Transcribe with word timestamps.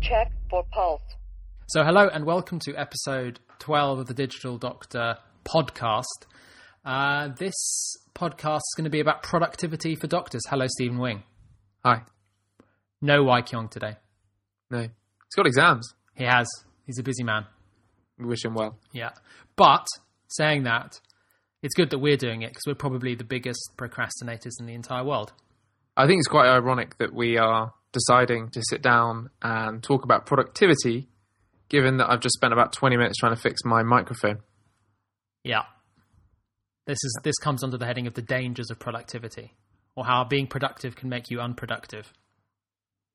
Check 0.00 0.32
for 0.48 0.64
pulse. 0.72 1.02
So, 1.68 1.84
hello 1.84 2.08
and 2.12 2.24
welcome 2.24 2.58
to 2.60 2.74
episode 2.74 3.38
12 3.60 4.00
of 4.00 4.06
the 4.06 4.14
Digital 4.14 4.58
Doctor 4.58 5.18
podcast. 5.44 6.02
Uh, 6.84 7.28
this 7.38 7.96
podcast 8.14 8.56
is 8.56 8.74
going 8.76 8.84
to 8.84 8.90
be 8.90 9.00
about 9.00 9.22
productivity 9.22 9.94
for 9.94 10.06
doctors. 10.06 10.42
Hello, 10.48 10.66
Stevan 10.68 10.98
Wing. 10.98 11.22
Hi. 11.84 12.02
No 13.00 13.22
Wai 13.22 13.42
Kyong 13.42 13.70
today. 13.70 13.96
No. 14.70 14.80
He's 14.80 15.36
got 15.36 15.46
exams. 15.46 15.94
He 16.14 16.24
has. 16.24 16.48
He's 16.86 16.98
a 16.98 17.02
busy 17.02 17.22
man. 17.22 17.46
We 18.18 18.26
wish 18.26 18.44
him 18.44 18.54
well. 18.54 18.78
Yeah. 18.92 19.10
But 19.56 19.86
saying 20.28 20.64
that, 20.64 21.00
it's 21.62 21.74
good 21.74 21.90
that 21.90 21.98
we're 21.98 22.16
doing 22.16 22.42
it 22.42 22.48
because 22.48 22.64
we're 22.66 22.74
probably 22.74 23.14
the 23.14 23.24
biggest 23.24 23.72
procrastinators 23.76 24.52
in 24.58 24.66
the 24.66 24.74
entire 24.74 25.04
world. 25.04 25.32
I 25.96 26.06
think 26.06 26.18
it's 26.18 26.28
quite 26.28 26.48
ironic 26.48 26.98
that 26.98 27.12
we 27.12 27.36
are 27.36 27.74
deciding 27.92 28.50
to 28.50 28.62
sit 28.68 28.82
down 28.82 29.30
and 29.42 29.82
talk 29.82 30.04
about 30.04 30.26
productivity, 30.26 31.08
given 31.68 31.98
that 31.98 32.10
I've 32.10 32.20
just 32.20 32.34
spent 32.34 32.52
about 32.52 32.72
20 32.72 32.96
minutes 32.96 33.18
trying 33.18 33.34
to 33.34 33.40
fix 33.40 33.60
my 33.64 33.82
microphone. 33.82 34.38
Yeah. 35.44 35.62
This 36.86 36.98
is 37.02 37.18
this 37.22 37.36
comes 37.38 37.62
under 37.62 37.76
the 37.76 37.86
heading 37.86 38.06
of 38.06 38.14
the 38.14 38.22
dangers 38.22 38.70
of 38.70 38.78
productivity, 38.78 39.54
or 39.94 40.04
how 40.04 40.24
being 40.24 40.46
productive 40.46 40.96
can 40.96 41.08
make 41.08 41.30
you 41.30 41.40
unproductive. 41.40 42.12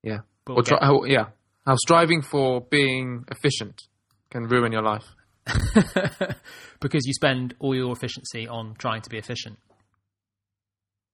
Yeah. 0.04 0.20
We'll 0.48 0.64
try, 0.64 0.78
how, 0.80 1.04
yeah. 1.06 1.28
How 1.66 1.76
striving 1.78 2.22
for 2.22 2.62
being 2.62 3.26
efficient 3.32 3.82
can 4.30 4.44
ruin 4.44 4.72
your 4.72 4.84
life. 4.84 5.16
because 6.80 7.06
you 7.06 7.14
spend 7.14 7.56
all 7.60 7.76
your 7.76 7.92
efficiency 7.92 8.48
on 8.48 8.76
trying 8.78 9.02
to 9.02 9.10
be 9.10 9.18
efficient. 9.18 9.58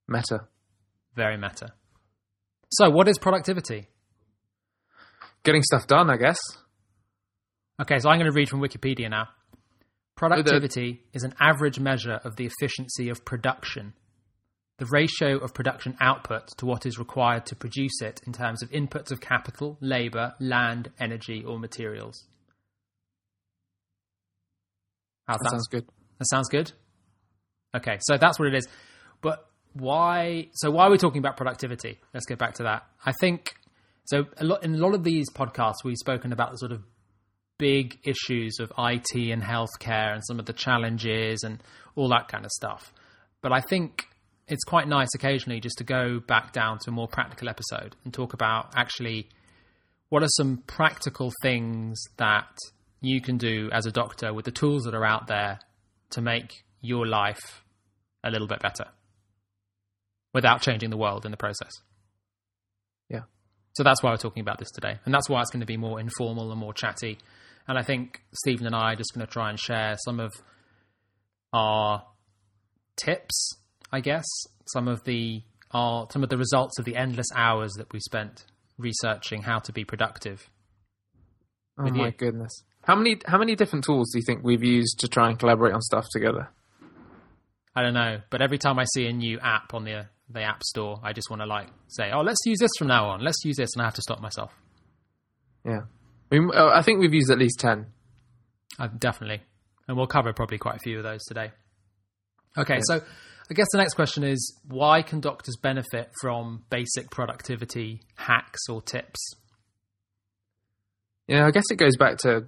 Meta. 0.08 0.48
Very 1.16 1.38
meta. 1.38 1.73
So, 2.72 2.89
what 2.89 3.08
is 3.08 3.17
productivity? 3.17 3.88
Getting 5.44 5.64
stuff 5.64 5.88
done, 5.88 6.09
I 6.09 6.17
guess. 6.17 6.39
Okay, 7.81 8.00
so 8.00 8.09
I'm 8.09 8.20
going 8.20 8.31
to 8.31 8.36
read 8.36 8.47
from 8.47 8.61
Wikipedia 8.61 9.09
now. 9.09 9.28
Productivity 10.16 11.02
is 11.14 11.23
an 11.23 11.33
average 11.39 11.80
measure 11.80 12.20
of 12.23 12.36
the 12.36 12.45
efficiency 12.45 13.09
of 13.09 13.25
production, 13.25 13.94
the 14.77 14.86
ratio 14.86 15.38
of 15.38 15.53
production 15.53 15.98
output 16.00 16.48
to 16.58 16.66
what 16.66 16.86
is 16.86 17.00
required 17.00 17.45
to 17.48 17.55
produce 17.55 18.02
it 18.02 18.22
in 18.27 18.33
terms 18.33 18.61
of 18.61 18.70
inputs 18.70 19.11
of 19.11 19.20
capital, 19.20 19.77
labor, 19.81 20.36
land, 20.39 20.92
energy, 21.00 21.44
or 21.44 21.58
materials. 21.58 22.27
How's 25.27 25.38
That 25.39 25.44
that? 25.45 25.50
sounds 25.52 25.67
good. 25.67 25.86
That 26.19 26.25
sounds 26.30 26.50
good. 26.50 26.72
Okay, 27.75 27.97
so 28.02 28.17
that's 28.17 28.38
what 28.39 28.47
it 28.47 28.55
is. 28.55 28.67
But 29.22 29.45
why? 29.73 30.50
So 30.53 30.72
why 30.72 30.88
are 30.88 30.91
we 30.91 30.97
talking 30.97 31.19
about 31.19 31.38
productivity? 31.38 32.00
Let's 32.14 32.25
get 32.25 32.38
back 32.38 32.55
to 32.55 32.64
that. 32.64 32.83
I 33.05 33.14
think 33.19 33.53
so. 34.05 34.25
A 34.38 34.44
lot 34.44 34.64
in 34.64 34.75
a 34.75 34.77
lot 34.77 34.94
of 34.94 35.03
these 35.03 35.31
podcasts, 35.31 35.83
we've 35.86 35.97
spoken 35.97 36.33
about 36.33 36.52
the 36.52 36.58
sort 36.58 36.72
of 36.72 36.83
big 37.58 37.99
issues 38.03 38.59
of 38.59 38.72
IT 38.77 39.16
and 39.31 39.42
healthcare 39.44 40.14
and 40.14 40.23
some 40.25 40.39
of 40.39 40.45
the 40.47 40.53
challenges 40.53 41.44
and 41.44 41.61
all 41.95 42.09
that 42.09 42.27
kind 42.27 42.44
of 42.44 42.52
stuff. 42.52 42.92
But 43.42 43.52
I 43.53 43.61
think 43.61 44.05
it's 44.47 44.64
quite 44.64 44.88
nice 44.88 45.09
occasionally 45.16 45.59
just 45.61 45.77
to 45.77 45.83
go 45.83 46.19
back 46.19 46.52
down 46.52 46.80
to 46.80 46.89
a 46.89 46.94
more 46.94 47.08
practical 47.08 47.47
episode 47.47 47.95
and 48.03 48.14
talk 48.14 48.33
about 48.33 48.73
actually 48.75 49.30
what 50.09 50.23
are 50.23 50.27
some 50.36 50.58
practical 50.67 51.31
things 51.42 52.02
that 52.17 52.49
you 53.02 53.19
can 53.19 53.38
do 53.38 53.69
as 53.71 53.85
a 53.85 53.91
doctor 53.91 54.33
with 54.33 54.45
the 54.45 54.52
tools 54.52 54.83
that 54.83 54.94
are 54.94 55.05
out 55.05 55.27
there 55.27 55.59
to 56.11 56.21
make 56.21 56.63
your 56.81 57.08
life 57.08 57.63
a 58.23 58.30
little 58.30 58.47
bit 58.47 58.61
better 58.61 58.85
without 60.33 60.61
changing 60.61 60.89
the 60.89 60.97
world 60.97 61.25
in 61.25 61.31
the 61.31 61.38
process. 61.38 61.71
Yeah. 63.09 63.23
So 63.73 63.83
that's 63.83 64.02
why 64.03 64.11
we're 64.11 64.17
talking 64.17 64.41
about 64.41 64.59
this 64.59 64.71
today. 64.71 64.99
And 65.05 65.13
that's 65.13 65.27
why 65.27 65.41
it's 65.41 65.49
going 65.49 65.61
to 65.61 65.66
be 65.66 65.77
more 65.77 65.99
informal 65.99 66.52
and 66.52 66.59
more 66.59 66.73
chatty. 66.73 67.17
And 67.67 67.77
I 67.77 67.81
think 67.81 68.21
Stevan 68.33 68.67
and 68.67 68.76
I 68.76 68.93
are 68.93 68.95
just 68.95 69.14
going 69.14 69.26
to 69.26 69.31
try 69.31 69.49
and 69.49 69.59
share 69.59 69.95
some 70.05 70.20
of 70.20 70.31
our 71.53 72.03
tips, 72.97 73.58
I 73.92 73.99
guess, 73.99 74.26
some 74.67 74.87
of 74.87 75.03
the 75.03 75.42
our, 75.73 76.08
some 76.11 76.21
of 76.21 76.30
the 76.30 76.37
results 76.37 76.80
of 76.80 76.86
the 76.86 76.97
endless 76.97 77.27
hours 77.33 77.71
that 77.77 77.92
we 77.93 77.99
spent 78.02 78.45
researching 78.77 79.42
how 79.42 79.59
to 79.59 79.71
be 79.71 79.86
productive. 79.86 80.49
Oh 81.80 81.89
my 81.89 82.08
you. 82.08 82.11
goodness. 82.11 82.64
How 82.83 82.95
many 82.95 83.19
how 83.25 83.37
many 83.37 83.55
different 83.55 83.86
tools 83.86 84.11
do 84.11 84.19
you 84.19 84.25
think 84.25 84.43
we've 84.43 84.64
used 84.64 84.99
to 84.99 85.08
try 85.08 85.30
and 85.30 85.37
collaborate 85.37 85.73
on 85.73 85.81
stuff 85.81 86.08
together? 86.11 86.49
I 87.75 87.83
don't 87.83 87.93
know, 87.93 88.21
but 88.30 88.42
every 88.42 88.58
time 88.58 88.80
I 88.80 88.86
see 88.93 89.05
a 89.05 89.14
new 89.14 89.39
app 89.39 89.73
on 89.73 89.83
the 89.83 90.08
the 90.30 90.42
app 90.42 90.64
store, 90.64 90.99
I 91.03 91.14
just 91.14 91.30
want 91.30 91.41
to 91.41 91.45
like 91.45 91.67
say, 91.87 92.11
"Oh, 92.11 92.21
let's 92.21 92.39
use 92.45 92.58
this 92.59 92.71
from 92.77 92.87
now 92.87 93.09
on. 93.09 93.23
Let's 93.23 93.43
use 93.43 93.58
this," 93.58 93.70
and 93.75 93.81
I 93.81 93.86
have 93.86 93.95
to 93.95 94.02
stop 94.02 94.20
myself. 94.20 94.52
Yeah. 95.65 95.81
I, 96.31 96.39
mean, 96.39 96.49
uh, 96.53 96.71
I 96.73 96.81
think 96.81 96.99
we've 96.99 97.14
used 97.14 97.30
at 97.30 97.37
least 97.37 97.59
10. 97.59 97.87
Uh, 98.80 98.87
definitely, 98.97 99.41
and 99.87 99.97
we'll 99.97 100.08
cover 100.08 100.33
probably 100.33 100.58
quite 100.58 100.77
a 100.77 100.80
few 100.80 100.97
of 100.97 101.03
those 101.03 101.21
today. 101.25 101.52
Okay, 102.58 102.80
so 102.81 103.02
I 103.49 103.53
guess 103.53 103.67
the 103.71 103.77
next 103.77 103.93
question 103.93 104.23
is, 104.23 104.58
why 104.65 105.02
can 105.02 105.20
doctors 105.20 105.58
benefit 105.61 106.09
from 106.21 106.64
basic 106.70 107.11
productivity 107.11 108.02
hacks 108.15 108.61
or 108.70 108.81
tips? 108.81 109.36
Yeah, 111.27 111.45
I 111.45 111.52
guess 111.52 111.65
it 111.70 111.75
goes 111.75 111.97
back 111.97 112.17
to 112.20 112.45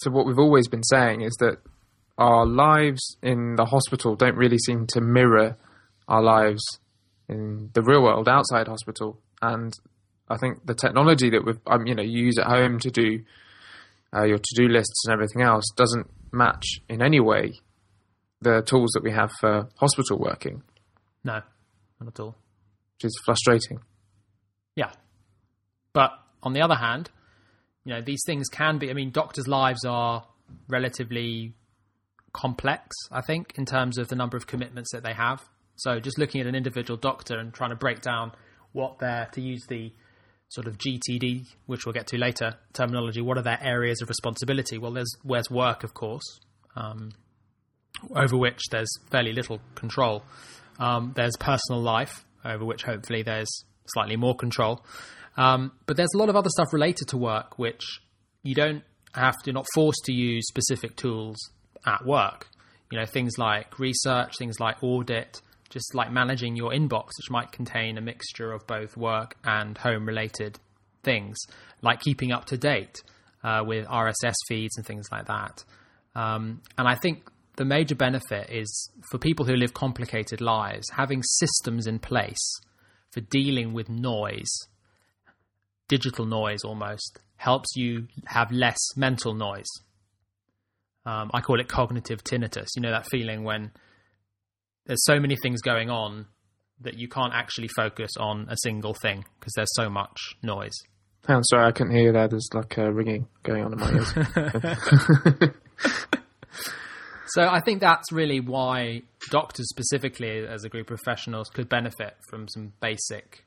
to 0.00 0.10
what 0.10 0.26
we've 0.26 0.38
always 0.38 0.68
been 0.68 0.82
saying 0.82 1.20
is 1.22 1.36
that 1.40 1.58
our 2.18 2.44
lives 2.46 3.16
in 3.22 3.56
the 3.56 3.64
hospital 3.64 4.16
don't 4.16 4.36
really 4.36 4.58
seem 4.58 4.86
to 4.88 5.00
mirror 5.00 5.56
our 6.08 6.22
lives 6.22 6.62
in 7.28 7.70
the 7.74 7.82
real 7.82 8.02
world 8.02 8.28
outside 8.28 8.68
hospital. 8.68 9.18
And 9.40 9.72
I 10.28 10.36
think 10.36 10.66
the 10.66 10.74
technology 10.74 11.30
that 11.30 11.44
we've, 11.44 11.58
um, 11.66 11.86
you 11.86 11.94
know, 11.94 12.02
you 12.02 12.24
use 12.24 12.38
at 12.38 12.46
home 12.46 12.78
to 12.80 12.90
do 12.90 13.22
uh, 14.14 14.24
your 14.24 14.38
to 14.38 14.54
do 14.56 14.68
lists 14.68 15.04
and 15.06 15.12
everything 15.14 15.42
else 15.42 15.64
doesn't 15.76 16.06
match 16.32 16.80
in 16.88 17.00
any 17.02 17.20
way 17.20 17.52
the 18.40 18.60
tools 18.62 18.90
that 18.94 19.02
we 19.02 19.12
have 19.12 19.30
for 19.40 19.68
hospital 19.76 20.18
working, 20.18 20.62
No, 21.24 21.40
not 22.00 22.08
at 22.08 22.20
all. 22.20 22.34
which 22.96 23.04
is 23.04 23.20
frustrating. 23.24 23.78
Yeah. 24.74 24.90
But 25.92 26.10
on 26.42 26.52
the 26.52 26.60
other 26.60 26.74
hand, 26.74 27.10
you 27.84 27.92
know, 27.94 28.00
these 28.00 28.22
things 28.26 28.48
can 28.48 28.78
be, 28.78 28.90
I 28.90 28.94
mean, 28.94 29.10
doctors' 29.10 29.48
lives 29.48 29.84
are 29.84 30.26
relatively 30.68 31.54
complex, 32.32 32.94
I 33.10 33.20
think, 33.20 33.54
in 33.56 33.66
terms 33.66 33.98
of 33.98 34.08
the 34.08 34.16
number 34.16 34.36
of 34.36 34.46
commitments 34.46 34.92
that 34.92 35.02
they 35.02 35.12
have. 35.12 35.42
So 35.76 35.98
just 36.00 36.18
looking 36.18 36.40
at 36.40 36.46
an 36.46 36.54
individual 36.54 36.96
doctor 36.96 37.38
and 37.38 37.52
trying 37.52 37.70
to 37.70 37.76
break 37.76 38.00
down 38.00 38.32
what 38.72 38.98
their, 38.98 39.28
to 39.32 39.40
use 39.40 39.64
the 39.68 39.92
sort 40.48 40.66
of 40.66 40.78
GTD, 40.78 41.46
which 41.66 41.86
we'll 41.86 41.92
get 41.92 42.06
to 42.08 42.18
later, 42.18 42.54
terminology, 42.72 43.20
what 43.20 43.38
are 43.38 43.42
their 43.42 43.62
areas 43.62 44.02
of 44.02 44.08
responsibility? 44.08 44.78
Well, 44.78 44.92
there's, 44.92 45.12
where's 45.22 45.50
work, 45.50 45.82
of 45.82 45.94
course, 45.94 46.40
um, 46.76 47.10
over 48.14 48.36
which 48.36 48.60
there's 48.70 48.90
fairly 49.10 49.32
little 49.32 49.60
control. 49.74 50.24
Um, 50.78 51.12
there's 51.16 51.36
personal 51.38 51.80
life, 51.80 52.24
over 52.44 52.64
which 52.64 52.82
hopefully 52.82 53.22
there's 53.22 53.50
slightly 53.86 54.16
more 54.16 54.36
control. 54.36 54.84
Um, 55.36 55.72
but 55.86 55.96
there's 55.96 56.12
a 56.14 56.18
lot 56.18 56.28
of 56.28 56.36
other 56.36 56.50
stuff 56.50 56.72
related 56.72 57.08
to 57.08 57.16
work 57.16 57.58
which 57.58 58.00
you 58.42 58.54
don't 58.54 58.82
have 59.14 59.34
to, 59.38 59.46
you're 59.46 59.54
not 59.54 59.66
forced 59.74 60.04
to 60.04 60.12
use 60.12 60.46
specific 60.46 60.96
tools 60.96 61.36
at 61.86 62.04
work. 62.04 62.48
You 62.90 62.98
know, 62.98 63.06
things 63.06 63.38
like 63.38 63.78
research, 63.78 64.36
things 64.38 64.60
like 64.60 64.82
audit, 64.82 65.40
just 65.70 65.94
like 65.94 66.12
managing 66.12 66.56
your 66.56 66.70
inbox, 66.70 67.10
which 67.18 67.30
might 67.30 67.50
contain 67.50 67.96
a 67.96 68.02
mixture 68.02 68.52
of 68.52 68.66
both 68.66 68.96
work 68.96 69.36
and 69.44 69.78
home 69.78 70.06
related 70.06 70.58
things, 71.02 71.38
like 71.80 72.00
keeping 72.00 72.32
up 72.32 72.44
to 72.46 72.58
date 72.58 73.02
uh, 73.42 73.62
with 73.66 73.86
RSS 73.86 74.34
feeds 74.48 74.76
and 74.76 74.86
things 74.86 75.06
like 75.10 75.26
that. 75.26 75.64
Um, 76.14 76.60
and 76.76 76.86
I 76.86 76.94
think 76.94 77.30
the 77.56 77.64
major 77.64 77.94
benefit 77.94 78.50
is 78.50 78.90
for 79.10 79.18
people 79.18 79.46
who 79.46 79.54
live 79.54 79.72
complicated 79.72 80.40
lives, 80.40 80.90
having 80.90 81.22
systems 81.22 81.86
in 81.86 81.98
place 81.98 82.60
for 83.10 83.20
dealing 83.20 83.72
with 83.72 83.88
noise, 83.88 84.50
digital 85.92 86.24
noise 86.24 86.64
almost, 86.64 87.18
helps 87.36 87.76
you 87.76 88.08
have 88.24 88.50
less 88.50 88.78
mental 88.96 89.34
noise. 89.34 89.68
Um, 91.04 91.30
I 91.34 91.42
call 91.42 91.60
it 91.60 91.68
cognitive 91.68 92.24
tinnitus. 92.24 92.68
You 92.76 92.80
know 92.80 92.92
that 92.92 93.06
feeling 93.10 93.44
when 93.44 93.72
there's 94.86 95.04
so 95.04 95.20
many 95.20 95.36
things 95.36 95.60
going 95.60 95.90
on 95.90 96.28
that 96.80 96.98
you 96.98 97.08
can't 97.08 97.34
actually 97.34 97.68
focus 97.76 98.12
on 98.18 98.46
a 98.48 98.56
single 98.62 98.94
thing 98.94 99.26
because 99.38 99.52
there's 99.54 99.74
so 99.74 99.90
much 99.90 100.16
noise. 100.42 100.72
I'm 101.28 101.44
sorry, 101.44 101.66
I 101.66 101.72
couldn't 101.72 101.94
hear 101.94 102.12
that. 102.12 102.30
There's 102.30 102.48
like 102.54 102.78
a 102.78 102.90
ringing 102.90 103.28
going 103.42 103.62
on 103.62 103.74
in 103.74 103.78
my 103.78 103.92
ears. 103.92 105.54
So 107.34 107.48
I 107.48 107.60
think 107.60 107.80
that's 107.80 108.12
really 108.12 108.40
why 108.40 109.02
doctors 109.30 109.66
specifically 109.70 110.46
as 110.46 110.64
a 110.64 110.68
group 110.68 110.90
of 110.90 110.98
professionals 110.98 111.48
could 111.48 111.66
benefit 111.66 112.14
from 112.28 112.46
some 112.46 112.74
basic 112.78 113.42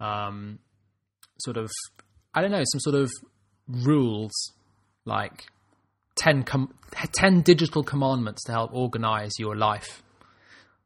um, 0.00 0.58
sort 1.40 1.56
of 1.56 1.70
I 2.34 2.40
don't 2.40 2.50
know, 2.50 2.62
some 2.64 2.80
sort 2.80 2.96
of 2.96 3.10
rules 3.66 4.32
like 5.04 5.46
10, 6.16 6.42
com- 6.44 6.74
10 6.92 7.42
digital 7.42 7.82
commandments 7.82 8.42
to 8.44 8.52
help 8.52 8.72
organize 8.72 9.32
your 9.38 9.56
life 9.56 10.02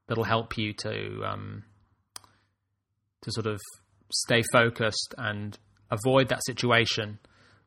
that'll 0.07 0.25
help 0.25 0.57
you 0.57 0.73
to 0.73 1.23
um, 1.25 1.65
to 3.23 3.31
sort 3.33 3.47
of 3.47 3.61
stay 4.13 4.43
focused 4.53 5.15
and 5.17 5.59
avoid 5.91 6.29
that 6.29 6.45
situation 6.45 7.19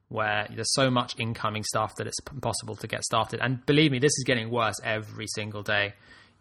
where 0.09 0.47
there's 0.53 0.73
so 0.73 0.89
much 0.89 1.13
incoming 1.17 1.63
stuff 1.63 1.95
that 1.97 2.05
it's 2.05 2.17
impossible 2.31 2.75
to 2.75 2.87
get 2.87 3.03
started. 3.03 3.39
And 3.41 3.65
believe 3.65 3.91
me, 3.91 3.99
this 3.99 4.11
is 4.17 4.23
getting 4.25 4.51
worse 4.51 4.75
every 4.83 5.25
single 5.27 5.63
day. 5.63 5.93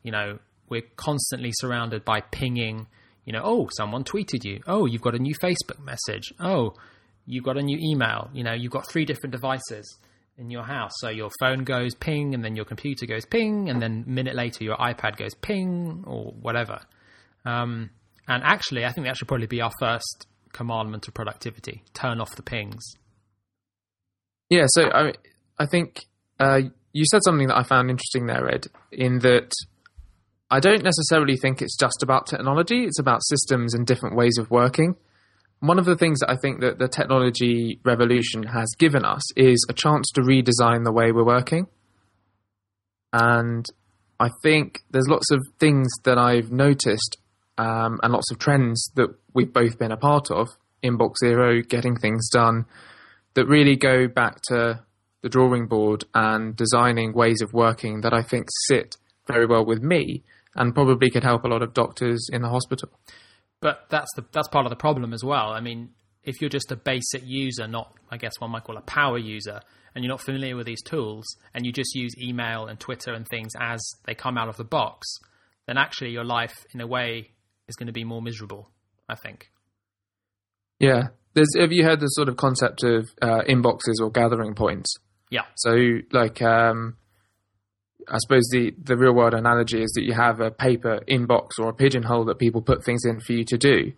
You 0.02 0.12
know, 0.12 0.38
we're 0.69 0.82
constantly 0.96 1.50
surrounded 1.55 2.05
by 2.05 2.20
pinging. 2.20 2.87
You 3.24 3.32
know, 3.32 3.42
oh, 3.42 3.68
someone 3.76 4.04
tweeted 4.04 4.44
you. 4.44 4.60
Oh, 4.66 4.86
you've 4.86 5.02
got 5.02 5.14
a 5.14 5.18
new 5.18 5.34
Facebook 5.34 5.82
message. 5.82 6.32
Oh, 6.38 6.74
you've 7.26 7.44
got 7.44 7.56
a 7.56 7.62
new 7.62 7.78
email. 7.80 8.30
You 8.32 8.44
know, 8.44 8.52
you've 8.52 8.72
got 8.72 8.88
three 8.88 9.04
different 9.04 9.32
devices 9.32 9.98
in 10.36 10.50
your 10.50 10.64
house. 10.64 10.92
So 10.96 11.08
your 11.08 11.30
phone 11.40 11.64
goes 11.64 11.94
ping, 11.94 12.34
and 12.34 12.44
then 12.44 12.56
your 12.56 12.64
computer 12.64 13.06
goes 13.06 13.24
ping, 13.24 13.70
and 13.70 13.80
then 13.80 14.04
a 14.06 14.10
minute 14.10 14.34
later 14.34 14.64
your 14.64 14.76
iPad 14.76 15.16
goes 15.16 15.34
ping, 15.34 16.04
or 16.06 16.32
whatever. 16.32 16.80
Um, 17.44 17.90
and 18.28 18.42
actually, 18.42 18.84
I 18.84 18.92
think 18.92 19.06
that 19.06 19.16
should 19.16 19.28
probably 19.28 19.46
be 19.46 19.60
our 19.60 19.72
first 19.78 20.26
commandment 20.52 21.08
of 21.08 21.14
productivity: 21.14 21.82
turn 21.94 22.20
off 22.20 22.36
the 22.36 22.42
pings. 22.42 22.82
Yeah, 24.50 24.64
so 24.68 24.90
I 24.92 25.12
I 25.58 25.66
think 25.66 26.04
uh, 26.38 26.60
you 26.92 27.04
said 27.10 27.22
something 27.24 27.48
that 27.48 27.56
I 27.56 27.62
found 27.62 27.90
interesting 27.90 28.26
there, 28.26 28.48
Ed, 28.52 28.66
in 28.92 29.18
that 29.20 29.50
I 30.50 30.61
don't 30.61 30.82
necessarily 30.82 31.37
think 31.37 31.62
it's 31.62 31.76
just 31.76 32.02
about 32.02 32.26
technology; 32.26 32.85
it's 32.85 32.99
about 32.99 33.25
systems 33.25 33.75
and 33.75 33.87
different 33.87 34.17
ways 34.17 34.37
of 34.38 34.50
working. 34.50 34.96
One 35.61 35.79
of 35.79 35.87
the 35.87 35.96
things 35.96 36.20
that 36.20 36.31
I 36.31 36.37
think 36.37 36.61
that 36.61 36.79
the 36.79 36.88
technology 36.88 37.81
revolution 37.85 38.43
has 38.43 38.69
given 38.79 39.05
us 39.05 39.23
is 39.37 39.64
a 39.69 39.73
chance 39.73 40.11
to 40.14 40.20
redesign 40.20 40.85
the 40.85 40.93
way 40.93 41.11
we're 41.11 41.25
working. 41.25 41.69
And 43.12 43.64
I 44.20 44.29
think 44.43 44.81
there's 44.91 45.08
lots 45.08 45.31
of 45.31 45.41
things 45.58 45.88
that 46.05 46.19
I've 46.19 46.50
noticed 46.50 47.17
um, 47.56 47.99
and 48.02 48.12
lots 48.12 48.31
of 48.31 48.38
trends 48.38 48.91
that 48.96 49.14
we've 49.32 49.52
both 49.52 49.79
been 49.79 49.93
a 49.93 49.96
part 49.96 50.31
of 50.31 50.49
inbox 50.82 51.14
zero, 51.25 51.62
getting 51.62 51.96
things 51.96 52.29
done, 52.29 52.67
that 53.35 53.46
really 53.46 53.76
go 53.76 54.06
back 54.06 54.41
to 54.49 54.81
the 55.23 55.29
drawing 55.29 55.67
board 55.67 56.05
and 56.14 56.55
designing 56.55 57.12
ways 57.14 57.41
of 57.41 57.52
working 57.52 58.02
that 58.02 58.12
I 58.12 58.23
think 58.23 58.49
sit 58.67 58.96
very 59.26 59.46
well 59.46 59.64
with 59.64 59.82
me 59.82 60.22
and 60.54 60.74
probably 60.74 61.10
could 61.10 61.24
help 61.24 61.44
a 61.44 61.48
lot 61.48 61.62
of 61.62 61.74
doctors 61.74 62.28
in 62.32 62.42
the 62.42 62.48
hospital. 62.48 62.90
But 63.60 63.86
that's 63.90 64.10
the 64.16 64.24
that's 64.32 64.48
part 64.48 64.66
of 64.66 64.70
the 64.70 64.76
problem 64.76 65.12
as 65.12 65.24
well. 65.24 65.50
I 65.50 65.60
mean, 65.60 65.90
if 66.22 66.40
you're 66.40 66.50
just 66.50 66.70
a 66.70 66.76
basic 66.76 67.22
user, 67.24 67.66
not 67.66 67.94
I 68.10 68.16
guess 68.16 68.38
one 68.38 68.50
might 68.50 68.64
call 68.64 68.76
a 68.76 68.82
power 68.82 69.18
user, 69.18 69.60
and 69.94 70.04
you're 70.04 70.12
not 70.12 70.20
familiar 70.20 70.56
with 70.56 70.66
these 70.66 70.82
tools, 70.82 71.24
and 71.54 71.64
you 71.64 71.72
just 71.72 71.94
use 71.94 72.12
email 72.22 72.66
and 72.66 72.78
Twitter 72.78 73.12
and 73.12 73.26
things 73.26 73.52
as 73.60 73.80
they 74.06 74.14
come 74.14 74.36
out 74.36 74.48
of 74.48 74.56
the 74.56 74.64
box, 74.64 75.06
then 75.66 75.78
actually 75.78 76.10
your 76.10 76.24
life, 76.24 76.54
in 76.74 76.80
a 76.80 76.86
way, 76.86 77.30
is 77.68 77.76
going 77.76 77.86
to 77.86 77.92
be 77.92 78.04
more 78.04 78.20
miserable. 78.20 78.70
I 79.08 79.14
think. 79.14 79.50
Yeah. 80.78 81.08
There's, 81.34 81.48
have 81.58 81.72
you 81.72 81.84
heard 81.84 82.00
the 82.00 82.06
sort 82.06 82.28
of 82.28 82.36
concept 82.36 82.84
of 82.84 83.08
uh, 83.20 83.42
inboxes 83.48 84.00
or 84.00 84.10
gathering 84.10 84.54
points? 84.54 84.94
Yeah. 85.30 85.42
So, 85.56 85.74
like, 86.12 86.40
um, 86.42 86.96
I 88.08 88.18
suppose 88.18 88.48
the, 88.50 88.74
the 88.82 88.96
real 88.96 89.14
world 89.14 89.34
analogy 89.34 89.82
is 89.82 89.90
that 89.94 90.04
you 90.04 90.12
have 90.14 90.40
a 90.40 90.50
paper 90.50 91.00
inbox 91.08 91.50
or 91.58 91.68
a 91.68 91.74
pigeonhole 91.74 92.24
that 92.26 92.38
people 92.38 92.62
put 92.62 92.84
things 92.84 93.04
in 93.04 93.20
for 93.20 93.32
you 93.32 93.44
to 93.44 93.58
do. 93.58 93.92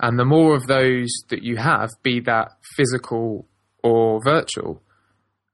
And 0.00 0.18
the 0.18 0.24
more 0.24 0.54
of 0.54 0.66
those 0.66 1.08
that 1.30 1.42
you 1.42 1.56
have, 1.56 1.90
be 2.02 2.20
that 2.20 2.52
physical 2.76 3.46
or 3.82 4.20
virtual, 4.22 4.82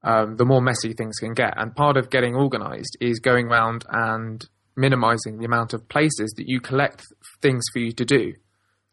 um, 0.02 0.36
the 0.36 0.44
more 0.44 0.60
messy 0.60 0.92
things 0.92 1.16
can 1.18 1.32
get. 1.32 1.54
And 1.56 1.74
part 1.74 1.96
of 1.96 2.10
getting 2.10 2.34
organized 2.34 2.96
is 3.00 3.20
going 3.20 3.46
around 3.46 3.84
and 3.88 4.44
minimizing 4.76 5.38
the 5.38 5.44
amount 5.44 5.74
of 5.74 5.88
places 5.88 6.34
that 6.36 6.48
you 6.48 6.60
collect 6.60 7.04
things 7.40 7.62
for 7.72 7.78
you 7.78 7.92
to 7.92 8.04
do. 8.04 8.32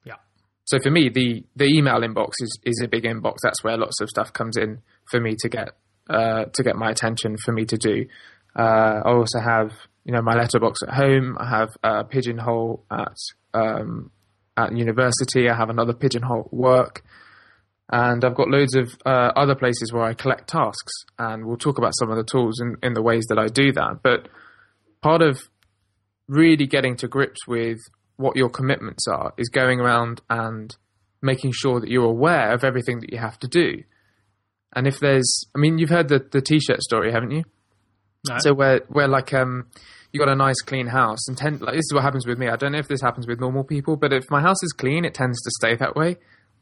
Yeah. 0.05 0.15
So 0.65 0.77
for 0.83 0.91
me, 0.91 1.09
the, 1.09 1.43
the 1.55 1.65
email 1.65 2.01
inbox 2.01 2.33
is, 2.41 2.59
is 2.63 2.81
a 2.83 2.87
big 2.87 3.05
inbox. 3.05 3.37
That's 3.41 3.63
where 3.63 3.77
lots 3.77 3.99
of 4.01 4.09
stuff 4.09 4.33
comes 4.33 4.55
in 4.55 4.81
for 5.09 5.19
me 5.19 5.35
to 5.39 5.49
get 5.49 5.69
uh, 6.09 6.45
to 6.53 6.63
get 6.63 6.75
my 6.75 6.89
attention 6.89 7.37
for 7.45 7.51
me 7.51 7.65
to 7.65 7.77
do. 7.77 8.07
Uh, 8.55 9.01
I 9.05 9.11
also 9.11 9.39
have 9.39 9.71
you 10.05 10.13
know 10.13 10.21
my 10.21 10.35
letterbox 10.35 10.81
at 10.83 10.93
home. 10.93 11.37
I 11.39 11.49
have 11.49 11.69
a 11.83 12.03
pigeonhole 12.03 12.83
at 12.91 13.17
um, 13.53 14.11
at 14.57 14.75
university. 14.75 15.49
I 15.49 15.55
have 15.55 15.69
another 15.69 15.93
pigeonhole 15.93 16.45
at 16.45 16.53
work, 16.53 17.03
and 17.91 18.23
I've 18.23 18.35
got 18.35 18.49
loads 18.49 18.75
of 18.75 18.89
uh, 19.05 19.31
other 19.35 19.55
places 19.55 19.91
where 19.93 20.03
I 20.03 20.13
collect 20.13 20.49
tasks. 20.49 20.93
And 21.17 21.45
we'll 21.45 21.57
talk 21.57 21.77
about 21.77 21.93
some 21.97 22.09
of 22.09 22.17
the 22.17 22.23
tools 22.23 22.59
in, 22.61 22.77
in 22.83 22.93
the 22.93 23.01
ways 23.01 23.25
that 23.29 23.39
I 23.39 23.47
do 23.47 23.71
that. 23.73 24.01
But 24.03 24.27
part 25.01 25.21
of 25.21 25.39
really 26.27 26.67
getting 26.67 26.95
to 26.97 27.07
grips 27.07 27.47
with 27.47 27.79
what 28.17 28.35
your 28.35 28.49
commitments 28.49 29.07
are 29.07 29.33
is 29.37 29.49
going 29.49 29.79
around 29.79 30.21
and 30.29 30.75
making 31.21 31.51
sure 31.53 31.79
that 31.79 31.89
you're 31.89 32.05
aware 32.05 32.53
of 32.53 32.63
everything 32.63 32.99
that 32.99 33.11
you 33.11 33.17
have 33.17 33.39
to 33.39 33.47
do. 33.47 33.83
And 34.75 34.85
if 34.85 34.99
there's, 34.99 35.45
I 35.55 35.59
mean, 35.59 35.79
you've 35.79 35.89
heard 35.89 36.09
the, 36.09 36.25
the 36.31 36.41
t-shirt 36.41 36.81
story, 36.81 37.11
haven't 37.11 37.31
you? 37.31 37.43
No. 38.27 38.37
So 38.39 38.53
where 38.53 38.81
where 38.89 39.07
like 39.07 39.33
um 39.33 39.67
you 40.11 40.19
got 40.19 40.29
a 40.29 40.35
nice 40.35 40.59
clean 40.61 40.87
house 40.87 41.27
and 41.27 41.37
tend 41.37 41.61
like 41.61 41.73
this 41.75 41.85
is 41.85 41.93
what 41.93 42.03
happens 42.03 42.25
with 42.27 42.37
me. 42.37 42.47
I 42.47 42.55
don't 42.55 42.71
know 42.71 42.79
if 42.79 42.87
this 42.87 43.01
happens 43.01 43.27
with 43.27 43.39
normal 43.39 43.63
people, 43.63 43.95
but 43.95 44.11
if 44.11 44.29
my 44.29 44.41
house 44.41 44.61
is 44.63 44.73
clean, 44.73 45.05
it 45.05 45.13
tends 45.13 45.41
to 45.41 45.51
stay 45.59 45.75
that 45.75 45.95
way. 45.95 46.17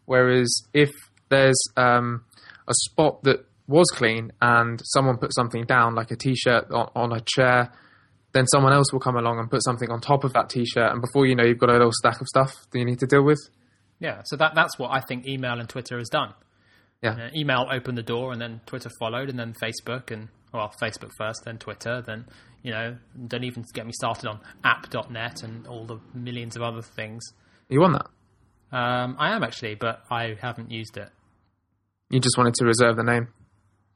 Whereas 0.06 0.62
if 0.74 0.92
there's 1.30 1.60
um 1.76 2.24
a 2.68 2.74
spot 2.74 3.24
that 3.24 3.46
was 3.68 3.88
clean 3.92 4.32
and 4.42 4.82
someone 4.86 5.18
put 5.18 5.34
something 5.34 5.66
down 5.66 5.94
like 5.96 6.12
a 6.12 6.16
t-shirt 6.16 6.72
on, 6.72 6.90
on 6.96 7.12
a 7.12 7.22
chair, 7.22 7.72
then 8.34 8.46
someone 8.48 8.72
else 8.72 8.94
will 8.94 9.00
come 9.00 9.16
along 9.16 9.40
and 9.40 9.50
put 9.50 9.64
something 9.64 9.90
on 9.90 10.00
top 10.00 10.24
of 10.24 10.34
that 10.34 10.50
t-shirt, 10.50 10.92
and 10.92 11.02
before 11.02 11.26
you 11.26 11.36
know, 11.36 11.44
you've 11.44 11.58
got 11.58 11.70
a 11.70 11.74
little 11.74 11.92
stack 11.92 12.22
of 12.22 12.28
stuff 12.28 12.54
that 12.72 12.80
you 12.80 12.86
need 12.86 13.00
to 13.00 13.08
deal 13.08 13.24
with. 13.24 13.40
Yeah, 14.00 14.22
so 14.26 14.36
that 14.38 14.54
that's 14.54 14.78
what 14.78 14.92
I 14.92 15.02
think 15.02 15.28
email 15.28 15.60
and 15.60 15.68
Twitter 15.68 15.98
has 15.98 16.08
done. 16.10 16.34
Yeah. 17.02 17.12
Uh, 17.12 17.30
email 17.36 17.66
opened 17.72 17.98
the 17.98 18.04
door, 18.04 18.32
and 18.32 18.42
then 18.42 18.62
Twitter 18.66 18.90
followed, 19.00 19.30
and 19.30 19.40
then 19.40 19.54
Facebook, 19.62 20.12
and 20.12 20.30
well, 20.54 20.74
Facebook 20.82 21.12
first, 21.18 21.44
then 21.46 21.58
Twitter, 21.58 22.02
then 22.02 22.26
you 22.64 22.72
know, 22.72 22.98
don't 23.28 23.44
even 23.44 23.64
get 23.74 23.86
me 23.86 23.94
started 23.94 24.28
on 24.28 24.40
app.net 24.64 25.44
and 25.44 25.68
all 25.68 25.86
the 25.86 26.00
millions 26.14 26.56
of 26.56 26.62
other 26.62 26.82
things. 26.82 27.24
You 27.70 27.82
want 27.82 27.94
that? 27.94 28.78
Um, 28.78 29.16
I 29.20 29.36
am 29.36 29.44
actually, 29.44 29.76
but 29.76 30.02
I 30.12 30.36
haven't 30.42 30.72
used 30.72 30.98
it. 30.98 31.10
You 32.10 32.20
just 32.20 32.38
wanted 32.38 32.56
to 32.56 32.66
reserve 32.66 32.98
the 32.98 33.04
name. 33.04 33.30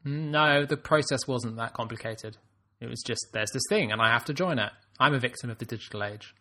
No, 0.03 0.65
the 0.65 0.77
process 0.77 1.27
wasn't 1.27 1.57
that 1.57 1.73
complicated. 1.73 2.37
It 2.79 2.89
was 2.89 3.03
just 3.05 3.27
there's 3.33 3.51
this 3.51 3.63
thing, 3.69 3.91
and 3.91 4.01
I 4.01 4.11
have 4.11 4.25
to 4.25 4.33
join 4.33 4.57
it. 4.59 4.71
I'm 4.99 5.13
a 5.13 5.19
victim 5.19 5.49
of 5.49 5.57
the 5.57 5.65
digital 5.65 6.03
age. 6.03 6.33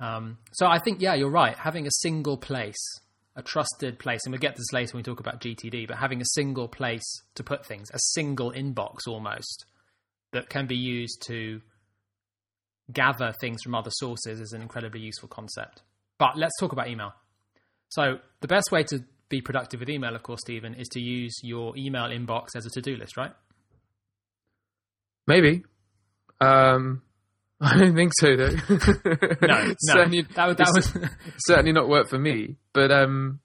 Um, 0.00 0.38
so 0.52 0.66
I 0.66 0.78
think, 0.78 1.00
yeah, 1.00 1.14
you're 1.14 1.30
right. 1.30 1.56
Having 1.56 1.86
a 1.86 1.90
single 1.90 2.36
place, 2.36 3.00
a 3.36 3.42
trusted 3.42 3.98
place, 3.98 4.22
and 4.24 4.32
we'll 4.32 4.40
get 4.40 4.54
to 4.54 4.60
this 4.60 4.72
later 4.72 4.94
when 4.94 5.00
we 5.00 5.02
talk 5.04 5.20
about 5.20 5.40
GTD, 5.40 5.86
but 5.86 5.98
having 5.98 6.20
a 6.20 6.26
single 6.34 6.68
place 6.68 7.22
to 7.34 7.44
put 7.44 7.66
things, 7.66 7.90
a 7.92 7.98
single 7.98 8.50
inbox 8.52 9.06
almost, 9.06 9.66
that 10.32 10.48
can 10.48 10.66
be 10.66 10.76
used 10.76 11.22
to 11.26 11.60
gather 12.92 13.32
things 13.40 13.62
from 13.62 13.74
other 13.74 13.90
sources 13.90 14.40
is 14.40 14.52
an 14.52 14.62
incredibly 14.62 15.00
useful 15.00 15.28
concept. 15.28 15.82
But 16.18 16.36
let's 16.36 16.54
talk 16.58 16.72
about 16.72 16.88
email. 16.88 17.12
So 17.88 18.18
the 18.40 18.48
best 18.48 18.72
way 18.72 18.84
to 18.84 19.04
be 19.28 19.40
productive 19.40 19.80
with 19.80 19.90
email, 19.90 20.14
of 20.14 20.22
course, 20.22 20.40
Stevan, 20.40 20.74
is 20.74 20.88
to 20.88 21.00
use 21.00 21.36
your 21.42 21.76
email 21.76 22.04
inbox 22.04 22.56
as 22.56 22.64
a 22.64 22.70
to-do 22.70 22.96
list, 22.96 23.16
right? 23.16 23.32
Maybe. 25.26 25.64
Um, 26.40 27.02
I 27.60 27.78
don't 27.78 27.94
think 27.94 28.12
so, 28.20 28.36
though. 28.36 28.50
No, 29.46 29.64
no. 29.64 29.74
certainly, 29.80 30.22
that, 30.34 30.56
that 30.58 30.72
was. 30.74 30.92
certainly 31.38 31.72
not 31.72 31.88
work 31.88 32.08
for 32.08 32.18
me. 32.18 32.56
But 32.72 32.90
um, 32.90 33.40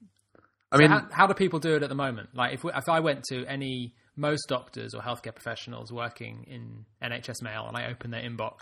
I 0.72 0.78
So 0.78 0.82
mean, 0.82 0.90
how, 0.92 1.08
how 1.12 1.28
do 1.28 1.34
people 1.34 1.60
do 1.60 1.76
it 1.76 1.84
at 1.84 1.90
the 1.90 1.96
moment? 1.96 2.30
Like, 2.34 2.54
if 2.54 2.64
we, 2.64 2.72
if 2.74 2.90
I 2.90 3.00
went 3.00 3.24
to 3.30 3.46
any 3.46 3.94
most 4.16 4.48
doctors 4.48 4.94
or 4.94 5.02
healthcare 5.02 5.34
professionals 5.34 5.92
working 5.92 6.46
in 6.50 6.86
NHS 7.02 7.42
Mail 7.42 7.66
and 7.68 7.78
I 7.78 7.90
opened 7.90 8.14
their 8.14 8.22
inbox, 8.22 8.60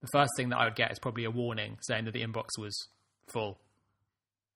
the 0.00 0.08
first 0.12 0.30
thing 0.36 0.50
that 0.50 0.58
I 0.58 0.64
would 0.64 0.76
get 0.76 0.92
is 0.92 0.98
probably 0.98 1.24
a 1.24 1.30
warning 1.30 1.76
saying 1.82 2.04
that 2.04 2.14
the 2.14 2.22
inbox 2.22 2.58
was 2.58 2.88
full, 3.26 3.58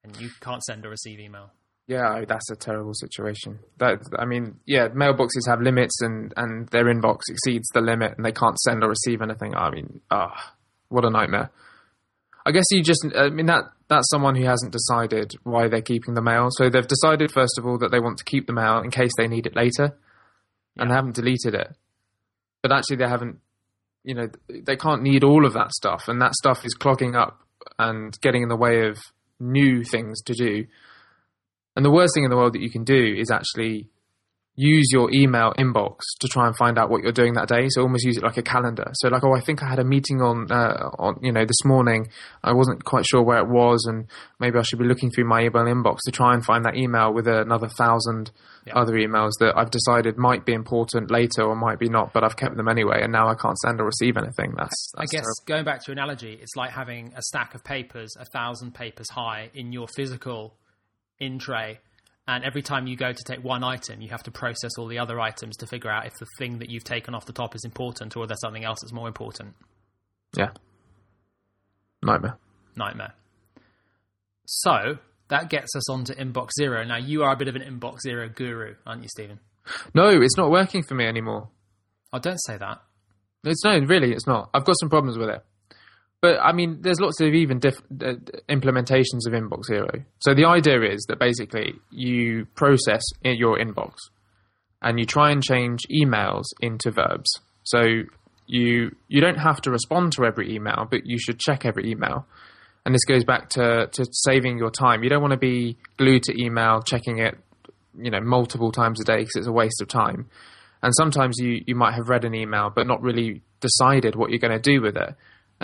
and 0.02 0.16
you 0.21 0.30
can't 0.40 0.62
send 0.62 0.87
or 0.87 0.90
receive 0.90 1.18
email. 1.21 1.50
Yeah, 1.87 2.25
that's 2.26 2.50
a 2.50 2.57
terrible 2.57 2.95
situation. 2.95 3.59
That 3.79 4.00
I 4.19 4.25
mean, 4.25 4.61
yeah, 4.67 4.88
mailboxes 4.88 5.49
have 5.49 5.61
limits, 5.61 6.00
and 6.00 6.33
and 6.37 6.69
their 6.69 6.85
inbox 6.85 7.21
exceeds 7.29 7.69
the 7.75 7.83
limit, 7.83 8.14
and 8.17 8.25
they 8.25 8.33
can't 8.33 8.59
send 8.61 8.83
or 8.83 8.88
receive 8.88 9.21
anything. 9.21 9.55
I 9.55 9.71
mean, 9.71 10.00
ah, 10.11 10.55
what 10.88 11.05
a 11.05 11.11
nightmare. 11.11 11.50
I 12.47 12.53
guess 12.53 12.64
you 12.71 12.83
just, 12.83 13.07
I 13.17 13.31
mean, 13.31 13.47
that 13.47 13.64
that's 13.88 14.09
someone 14.11 14.35
who 14.35 14.45
hasn't 14.45 14.73
decided 14.73 15.33
why 15.45 15.69
they're 15.69 15.83
keeping 15.83 16.14
the 16.14 16.23
mail. 16.23 16.49
So 16.50 16.69
they've 16.69 16.87
decided 16.87 17.31
first 17.33 17.59
of 17.59 17.67
all 17.67 17.79
that 17.79 17.91
they 17.91 18.00
want 18.00 18.19
to 18.19 18.25
keep 18.25 18.47
the 18.47 18.53
mail 18.53 18.79
in 18.79 18.91
case 18.91 19.12
they 19.17 19.29
need 19.29 19.47
it 19.47 19.57
later, 19.57 19.97
and 20.76 20.91
they 20.91 20.95
haven't 20.95 21.17
deleted 21.17 21.55
it. 21.55 21.69
But 22.62 22.73
actually, 22.73 22.97
they 22.97 23.09
haven't. 23.09 23.41
You 24.05 24.14
know, 24.14 24.29
they 24.49 24.76
can't 24.76 25.03
need 25.03 25.25
all 25.25 25.45
of 25.45 25.53
that 25.53 25.73
stuff, 25.73 26.09
and 26.09 26.21
that 26.23 26.35
stuff 26.35 26.64
is 26.64 26.75
clogging 26.75 27.14
up 27.14 27.41
and 27.79 28.19
getting 28.21 28.43
in 28.43 28.49
the 28.49 28.57
way 28.57 28.87
of 28.87 28.99
new 29.38 29.85
things 29.85 30.23
to 30.23 30.35
do. 30.35 30.67
And 31.76 31.85
the 31.85 31.90
worst 31.90 32.14
thing 32.14 32.25
in 32.25 32.31
the 32.31 32.37
world 32.37 32.54
that 32.54 32.62
you 32.62 32.71
can 32.71 32.85
do 32.85 33.14
is 33.19 33.31
actually 33.31 33.88
use 34.57 34.87
your 34.93 35.11
email 35.12 35.52
inbox 35.59 35.97
to 36.21 36.28
try 36.28 36.47
and 36.47 36.57
find 36.57 36.78
out 36.78 36.88
what 36.88 37.02
you're 37.02 37.11
doing 37.11 37.33
that 37.35 37.49
day. 37.49 37.66
So 37.71 37.83
almost 37.83 38.04
use 38.04 38.16
it 38.16 38.23
like 38.23 38.37
a 38.37 38.43
calendar. 38.43 38.85
So 38.95 39.09
like, 39.09 39.25
oh, 39.25 39.35
I 39.35 39.40
think 39.40 39.64
I 39.64 39.69
had 39.69 39.81
a 39.81 39.85
meeting 39.85 40.23
on, 40.23 40.47
uh, 40.52 40.90
on, 40.97 41.19
you 41.23 41.33
know, 41.33 41.45
this 41.45 41.64
morning. 41.64 42.07
I 42.45 42.52
wasn't 42.52 42.85
quite 42.85 43.04
sure 43.04 43.21
where 43.21 43.38
it 43.38 43.49
was 43.49 43.85
and 43.88 44.07
maybe 44.38 44.57
I 44.57 44.62
should 44.62 44.78
be 44.78 44.85
looking 44.85 45.11
through 45.11 45.25
my 45.25 45.40
email 45.40 45.64
inbox 45.64 45.99
to 46.04 46.12
try 46.12 46.35
and 46.35 46.45
find 46.45 46.64
that 46.66 46.76
email 46.76 47.12
with 47.12 47.26
another 47.26 47.66
thousand 47.66 48.31
Yeah. 48.64 48.75
other 48.76 48.93
emails 48.93 49.33
that 49.40 49.54
I've 49.57 49.73
decided 49.73 50.16
might 50.19 50.47
be 50.47 50.52
important 50.52 51.11
later 51.11 51.43
or 51.43 51.57
might 51.57 51.81
be 51.81 51.88
not, 51.88 52.12
but 52.12 52.23
I've 52.23 52.37
kept 52.37 52.57
them 52.57 52.69
anyway. 52.69 53.00
And 53.02 53.12
now 53.12 53.26
I 53.26 53.35
can't 53.35 53.59
send 53.59 53.81
or 53.81 53.87
receive 53.87 54.16
anything. 54.16 54.54
That's, 54.57 54.93
I 54.97 55.02
guess 55.07 55.25
terrible. 55.25 55.47
going 55.47 55.64
back 55.64 55.81
to 55.83 55.90
your 55.90 55.95
analogy, 55.95 56.38
it's 56.40 56.54
like 56.54 56.71
having 56.71 57.12
a 57.16 57.23
stack 57.23 57.57
of 57.57 57.64
papers, 57.64 58.14
a 58.21 58.25
thousand 58.25 58.73
papers 58.73 59.11
high 59.11 59.50
in 59.52 59.73
your 59.73 59.88
physical 59.97 60.54
in 61.25 61.38
tray. 61.38 61.81
And 62.26 62.43
every 62.43 62.62
time 62.62 62.87
you 62.87 62.97
go 62.97 63.12
to 63.12 63.25
take 63.25 63.45
one 63.45 63.62
item, 63.62 64.00
you 64.00 64.09
have 64.09 64.23
to 64.23 64.31
process 64.31 64.78
all 64.78 64.87
the 64.87 64.99
other 64.99 65.21
items 65.21 65.57
to 65.59 65.66
figure 65.66 65.90
out 65.90 66.07
if 66.07 66.14
the 66.19 66.26
thing 66.38 66.59
that 66.61 66.71
you've 66.71 66.85
taken 66.85 67.14
off 67.14 67.26
the 67.26 67.35
top 67.35 67.54
is 67.54 67.64
important 67.64 68.16
or 68.16 68.26
there's 68.26 68.40
something 68.40 68.64
else 68.64 68.78
that's 68.81 68.95
more 68.95 69.09
important. 69.09 69.54
Yeah. 70.37 70.50
Nightmare. 72.02 72.38
Nightmare. 72.76 73.12
So 74.47 74.99
that 75.28 75.50
gets 75.50 75.76
us 75.76 75.90
on 75.90 76.04
to 76.04 76.14
Inbox 76.14 76.50
Zero. 76.59 76.85
Now, 76.85 76.97
you 76.97 77.25
are 77.25 77.33
a 77.33 77.37
bit 77.37 77.49
of 77.49 77.57
an 77.57 77.62
Inbox 77.62 78.00
Zero 78.00 78.28
guru, 78.28 78.75
aren't 78.87 79.02
you, 79.02 79.09
Stevan? 79.09 79.40
No, 79.95 80.09
it's 80.09 80.37
not 80.37 80.50
working 80.50 80.83
for 80.83 80.95
me 80.95 81.07
anymore. 81.07 81.49
Oh, 82.12 82.19
don't 82.19 82.38
say 82.38 82.57
that. 82.57 82.81
It's 83.45 83.64
no, 83.64 83.78
really, 83.81 84.12
it's 84.12 84.26
not. 84.26 84.50
I've 84.54 84.64
got 84.64 84.76
some 84.78 84.88
problems 84.88 85.19
with 85.19 85.28
it. 85.28 85.45
But 86.25 86.40
I 86.40 86.52
mean, 86.52 86.78
there's 86.81 87.00
lots 87.00 87.21
of 87.21 87.35
even 87.35 87.59
diff- 87.59 87.83
uh, 88.00 88.14
implementations 88.49 89.26
of 89.26 89.35
Inbox 89.35 89.66
Zero. 89.66 89.90
So 90.21 90.33
the 90.33 90.47
idea 90.47 90.81
is 90.81 91.04
that 91.11 91.19
basically 91.19 91.75
you 91.90 92.47
process 92.54 93.02
in 93.23 93.37
your 93.37 93.59
inbox 93.59 93.97
and 94.81 94.99
you 94.99 95.04
try 95.04 95.33
and 95.33 95.43
change 95.43 95.81
emails 95.93 96.45
into 96.62 96.90
verbs. 96.90 97.31
So 97.64 98.04
you 98.47 98.97
you 99.07 99.21
don't 99.21 99.37
have 99.37 99.61
to 99.64 99.71
respond 99.71 100.12
to 100.12 100.25
every 100.25 100.54
email, 100.54 100.87
but 100.90 101.04
you 101.04 101.19
should 101.19 101.38
check 101.38 101.66
every 101.66 101.90
email. 101.90 102.26
And 102.87 102.95
this 102.95 103.04
goes 103.04 103.25
back 103.25 103.50
to, 103.50 103.88
to 103.93 104.07
saving 104.11 104.57
your 104.57 104.71
time. 104.71 105.02
You 105.02 105.11
don't 105.11 105.21
want 105.21 105.33
to 105.33 105.38
be 105.38 105.76
glued 105.99 106.23
to 106.23 106.43
email, 106.43 106.81
checking 106.81 107.19
it, 107.19 107.37
you 107.99 108.11
know, 108.11 108.23
multiple 108.23 108.73
times 108.73 108.99
a 108.99 109.04
day 109.04 109.19
because 109.19 109.37
it's 109.37 109.47
a 109.47 109.52
waste 109.52 109.83
of 109.83 109.88
time. 109.88 110.31
And 110.83 110.95
sometimes 110.95 111.37
you, 111.38 111.62
you 111.66 111.75
might 111.75 111.93
have 111.93 112.09
read 112.09 112.25
an 112.25 112.35
email 112.35 112.71
but 112.75 112.87
not 112.87 113.02
really 113.02 113.43
decided 113.61 114.16
what 114.16 114.31
you're 114.31 114.38
going 114.38 114.59
to 114.59 114.71
do 114.73 114.81
with 114.81 114.97
it. 114.97 115.14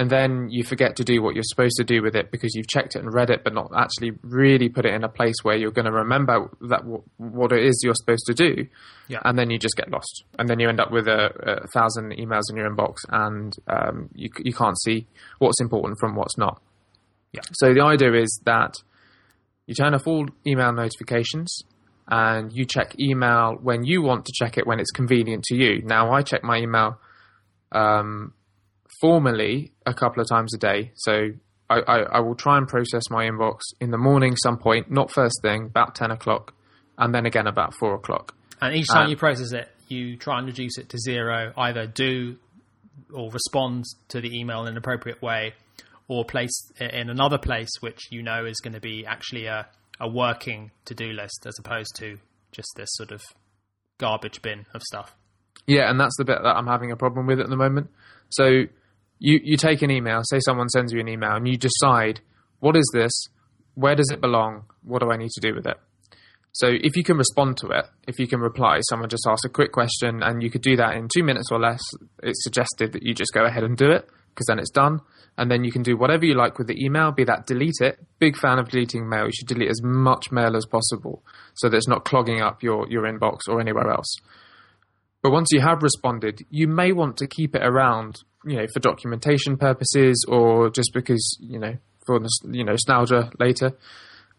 And 0.00 0.08
then 0.08 0.48
you 0.48 0.64
forget 0.64 0.96
to 0.96 1.04
do 1.04 1.20
what 1.20 1.34
you're 1.34 1.44
supposed 1.44 1.76
to 1.76 1.84
do 1.84 2.00
with 2.00 2.16
it 2.16 2.30
because 2.30 2.54
you've 2.54 2.68
checked 2.68 2.96
it 2.96 3.00
and 3.00 3.12
read 3.12 3.28
it, 3.28 3.44
but 3.44 3.52
not 3.52 3.70
actually 3.76 4.12
really 4.22 4.70
put 4.70 4.86
it 4.86 4.94
in 4.94 5.04
a 5.04 5.10
place 5.10 5.34
where 5.42 5.58
you're 5.58 5.72
going 5.72 5.84
to 5.84 5.92
remember 5.92 6.48
that 6.70 6.80
w- 6.80 7.02
what 7.18 7.52
it 7.52 7.62
is 7.62 7.82
you're 7.84 7.92
supposed 7.94 8.24
to 8.24 8.32
do. 8.32 8.66
Yeah. 9.08 9.18
And 9.26 9.38
then 9.38 9.50
you 9.50 9.58
just 9.58 9.76
get 9.76 9.90
lost. 9.90 10.24
And 10.38 10.48
then 10.48 10.58
you 10.58 10.70
end 10.70 10.80
up 10.80 10.90
with 10.90 11.06
a, 11.06 11.64
a 11.64 11.66
thousand 11.66 12.12
emails 12.12 12.44
in 12.48 12.56
your 12.56 12.74
inbox 12.74 12.94
and 13.10 13.54
um, 13.68 14.08
you, 14.14 14.30
you 14.38 14.54
can't 14.54 14.80
see 14.80 15.06
what's 15.38 15.60
important 15.60 15.98
from 16.00 16.16
what's 16.16 16.38
not. 16.38 16.62
Yeah. 17.34 17.42
So 17.52 17.74
the 17.74 17.82
idea 17.82 18.14
is 18.14 18.40
that 18.46 18.76
you 19.66 19.74
turn 19.74 19.92
off 19.92 20.06
all 20.06 20.26
email 20.46 20.72
notifications 20.72 21.60
and 22.08 22.50
you 22.54 22.64
check 22.64 22.98
email 22.98 23.58
when 23.60 23.84
you 23.84 24.00
want 24.00 24.24
to 24.24 24.32
check 24.34 24.56
it 24.56 24.66
when 24.66 24.80
it's 24.80 24.92
convenient 24.92 25.44
to 25.48 25.56
you. 25.56 25.82
Now, 25.82 26.10
I 26.10 26.22
check 26.22 26.42
my 26.42 26.56
email 26.56 26.98
um, 27.70 28.32
formally 29.00 29.72
a 29.86 29.94
couple 29.94 30.22
of 30.22 30.28
times 30.28 30.54
a 30.54 30.58
day. 30.58 30.92
So 30.94 31.30
I, 31.68 31.80
I, 31.80 31.98
I 31.98 32.20
will 32.20 32.34
try 32.34 32.58
and 32.58 32.68
process 32.68 33.04
my 33.10 33.24
inbox 33.24 33.60
in 33.80 33.90
the 33.90 33.98
morning, 33.98 34.36
some 34.36 34.58
point, 34.58 34.90
not 34.90 35.10
first 35.10 35.40
thing, 35.42 35.66
about 35.66 35.94
10 35.94 36.10
o'clock, 36.10 36.54
and 36.98 37.14
then 37.14 37.26
again 37.26 37.46
about 37.46 37.74
4 37.74 37.94
o'clock. 37.94 38.34
And 38.60 38.74
each 38.74 38.88
time 38.88 39.04
Um, 39.04 39.10
you 39.10 39.16
process 39.16 39.52
it, 39.52 39.68
you 39.88 40.16
try 40.16 40.38
and 40.38 40.46
reduce 40.46 40.76
it 40.78 40.90
to 40.90 40.98
zero, 40.98 41.52
either 41.56 41.86
do 41.86 42.36
or 43.12 43.30
respond 43.30 43.84
to 44.08 44.20
the 44.20 44.38
email 44.38 44.62
in 44.62 44.68
an 44.68 44.76
appropriate 44.76 45.22
way, 45.22 45.54
or 46.08 46.24
place 46.24 46.70
it 46.78 46.92
in 46.92 47.08
another 47.08 47.38
place 47.38 47.70
which 47.80 48.08
you 48.10 48.22
know 48.22 48.44
is 48.44 48.60
going 48.60 48.74
to 48.74 48.80
be 48.80 49.06
actually 49.06 49.46
a, 49.46 49.66
a 49.98 50.08
working 50.08 50.70
to 50.84 50.94
do 50.94 51.12
list 51.12 51.46
as 51.46 51.54
opposed 51.58 51.96
to 51.96 52.18
just 52.52 52.68
this 52.76 52.88
sort 52.92 53.12
of 53.12 53.22
garbage 53.98 54.42
bin 54.42 54.66
of 54.74 54.82
stuff. 54.82 55.14
Yeah, 55.66 55.90
and 55.90 56.00
that's 56.00 56.16
the 56.18 56.24
bit 56.24 56.38
that 56.42 56.56
I'm 56.56 56.66
having 56.66 56.90
a 56.90 56.96
problem 56.96 57.26
with 57.26 57.40
at 57.40 57.48
the 57.48 57.56
moment. 57.56 57.90
So 58.30 58.64
you 59.20 59.38
you 59.44 59.56
take 59.56 59.82
an 59.82 59.90
email, 59.92 60.22
say 60.24 60.40
someone 60.40 60.68
sends 60.68 60.92
you 60.92 60.98
an 60.98 61.08
email, 61.08 61.36
and 61.36 61.46
you 61.46 61.56
decide 61.56 62.20
what 62.58 62.76
is 62.76 62.90
this, 62.92 63.12
where 63.74 63.94
does 63.94 64.10
it 64.10 64.20
belong, 64.20 64.64
what 64.82 65.00
do 65.00 65.12
I 65.12 65.16
need 65.16 65.30
to 65.30 65.40
do 65.40 65.54
with 65.54 65.66
it. 65.66 65.76
So 66.52 66.66
if 66.68 66.96
you 66.96 67.04
can 67.04 67.16
respond 67.16 67.58
to 67.58 67.68
it, 67.68 67.86
if 68.08 68.18
you 68.18 68.26
can 68.26 68.40
reply, 68.40 68.80
someone 68.88 69.08
just 69.08 69.26
asks 69.28 69.44
a 69.44 69.48
quick 69.48 69.70
question, 69.70 70.22
and 70.22 70.42
you 70.42 70.50
could 70.50 70.62
do 70.62 70.76
that 70.76 70.94
in 70.96 71.08
two 71.14 71.22
minutes 71.22 71.52
or 71.52 71.60
less. 71.60 71.80
It's 72.22 72.42
suggested 72.42 72.92
that 72.92 73.04
you 73.04 73.14
just 73.14 73.32
go 73.32 73.44
ahead 73.44 73.62
and 73.62 73.76
do 73.76 73.90
it 73.92 74.08
because 74.30 74.46
then 74.46 74.58
it's 74.58 74.70
done, 74.70 75.00
and 75.38 75.50
then 75.50 75.64
you 75.64 75.70
can 75.70 75.82
do 75.82 75.96
whatever 75.96 76.24
you 76.24 76.34
like 76.34 76.58
with 76.58 76.66
the 76.66 76.82
email. 76.84 77.12
Be 77.12 77.24
that 77.24 77.46
delete 77.46 77.80
it. 77.80 78.00
Big 78.18 78.36
fan 78.36 78.58
of 78.58 78.70
deleting 78.70 79.08
mail. 79.08 79.26
You 79.26 79.32
should 79.32 79.48
delete 79.48 79.70
as 79.70 79.82
much 79.82 80.32
mail 80.32 80.56
as 80.56 80.66
possible 80.66 81.22
so 81.54 81.68
that 81.68 81.76
it's 81.76 81.88
not 81.88 82.04
clogging 82.04 82.40
up 82.40 82.62
your 82.62 82.88
your 82.88 83.02
inbox 83.02 83.40
or 83.48 83.60
anywhere 83.60 83.90
else. 83.90 84.16
But 85.22 85.32
once 85.32 85.48
you 85.52 85.60
have 85.60 85.82
responded, 85.82 86.44
you 86.50 86.66
may 86.66 86.92
want 86.92 87.18
to 87.18 87.26
keep 87.26 87.54
it 87.54 87.62
around, 87.62 88.22
you 88.44 88.56
know, 88.56 88.66
for 88.72 88.80
documentation 88.80 89.56
purposes 89.56 90.24
or 90.28 90.70
just 90.70 90.92
because, 90.94 91.38
you 91.40 91.58
know, 91.58 91.74
for 92.06 92.20
you 92.50 92.64
know 92.64 92.72
nostalgia 92.72 93.30
later. 93.38 93.72